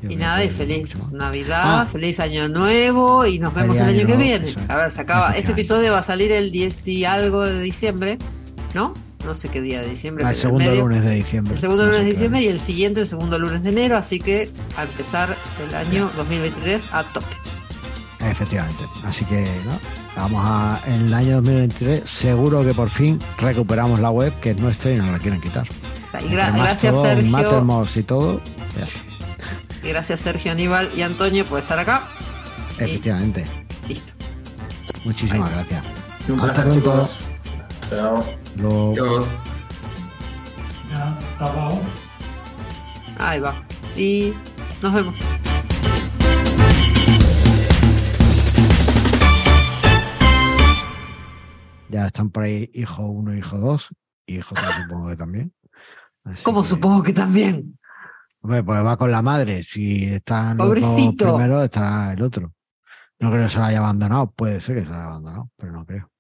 Y 0.09 0.17
nada, 0.17 0.43
y 0.45 0.51
feliz. 0.51 1.11
Navidad, 1.13 1.83
Ah. 1.83 1.87
feliz 1.87 2.19
año 2.21 2.49
nuevo 2.49 3.25
y 3.27 3.39
nos 3.39 3.55
vemos 3.55 3.77
el 3.77 3.83
año 3.85 3.99
año 4.01 4.07
que 4.07 4.17
viene. 4.17 4.49
eso. 4.49 4.61
A 4.69 4.77
ver, 4.77 4.91
se 4.91 5.01
acaba. 5.01 5.37
Este 5.37 5.53
episodio 5.53 5.93
va 5.93 5.99
a 5.99 6.03
salir 6.03 6.33
el 6.33 6.51
10 6.51 6.89
y 6.89 7.05
algo 7.05 7.43
de 7.43 7.61
diciembre, 7.61 8.19
¿no? 8.75 8.95
No 9.25 9.35
sé 9.35 9.49
qué 9.49 9.61
día 9.61 9.81
de 9.81 9.89
diciembre. 9.91 10.25
Ah, 10.27 10.31
El 10.31 10.37
segundo 10.37 10.65
medio. 10.65 10.81
lunes 10.89 11.05
de 11.05 11.15
diciembre. 11.15 11.55
El 11.55 11.61
segundo 11.61 11.85
No 11.85 11.91
lunes 11.91 12.05
de 12.05 12.11
diciembre 12.11 12.43
y 12.43 12.49
el 12.49 12.59
siguiente 12.59 13.01
el 13.01 13.07
segundo 13.07 13.39
lunes 13.39 13.63
de 13.63 13.71
enero, 13.71 13.97
así 13.97 14.19
que 14.19 14.49
a 14.77 14.83
empezar 14.83 15.29
el 15.69 15.75
año 15.77 16.11
2023 16.17 16.89
a 16.91 17.05
tope. 17.13 17.37
Efectivamente. 18.21 18.85
Así 19.05 19.25
que 19.25 19.43
no, 19.65 19.79
vamos 20.17 20.41
a 20.45 20.81
en 20.87 21.07
el 21.07 21.15
año 21.15 21.37
2023 21.37 22.09
seguro 22.09 22.65
que 22.65 22.73
por 22.75 22.91
fin 22.91 23.19
recuperamos 23.39 24.01
la 24.01 24.11
web 24.11 24.33
que 24.41 24.51
es 24.51 24.59
nuestra 24.61 24.93
y 24.93 24.97
nos 24.97 25.09
la 25.11 25.19
quieren 25.19 25.41
quitar. 25.41 25.67
Y 26.21 26.25
gra- 26.33 26.53
gracias 26.55 26.93
todo, 26.95 27.03
Sergio, 27.05 27.29
y 27.97 28.03
todo. 28.03 28.41
ya. 28.77 28.85
Y 29.83 29.89
gracias 29.89 30.21
Sergio 30.21 30.53
Aníbal 30.53 30.91
y 30.97 31.03
Antonio 31.03 31.45
por 31.45 31.59
estar 31.59 31.79
acá. 31.79 32.03
Efectivamente. 32.79 33.45
Listo. 33.89 34.13
Muchísimas 35.05 35.51
gracias. 35.51 35.85
Un 36.29 36.41
Hasta 36.41 36.65
placer, 36.65 36.83
pronto. 36.83 37.03
chicos. 37.03 37.19
Chao. 37.91 38.25
Luego- 38.57 39.27
acabado. 41.37 41.81
Ahí 43.19 43.41
va. 43.41 43.55
Y 43.97 44.33
nos 44.83 44.93
vemos. 44.93 45.19
Ya 51.89 52.07
están 52.07 52.31
por 52.31 52.45
ahí 52.45 52.71
hijo 52.73 53.05
1 53.07 53.37
hijo 53.37 53.59
2 53.59 53.89
y 54.27 54.37
hijo 54.39 54.55
3 54.55 54.67
supongo 54.83 55.09
que 55.11 55.17
también. 55.17 55.53
Así 56.25 56.43
Como 56.45 56.63
que- 56.63 56.69
supongo 56.69 57.03
que 57.03 57.13
también. 57.13 57.79
Hombre, 58.43 58.63
pues 58.65 58.85
va 58.85 58.97
con 58.97 59.11
la 59.11 59.23
madre. 59.23 59.63
Si 59.63 60.05
están 60.05 60.57
los 60.59 60.69
dos 60.69 60.79
Pobrecito. 60.81 61.37
primero, 61.37 61.63
estará 61.63 62.13
el 62.13 62.23
otro. 62.23 62.53
No 63.21 63.31
creo 63.31 63.45
que 63.45 63.49
se 63.49 63.59
lo 63.59 63.65
haya 63.65 63.79
abandonado. 63.79 64.31
Puede 64.33 64.61
ser 64.61 64.77
que 64.79 64.85
se 64.85 64.91
lo 64.91 64.97
haya 64.97 65.07
abandonado, 65.07 65.51
pero 65.57 65.73
no 65.73 65.87
creo. 65.87 66.12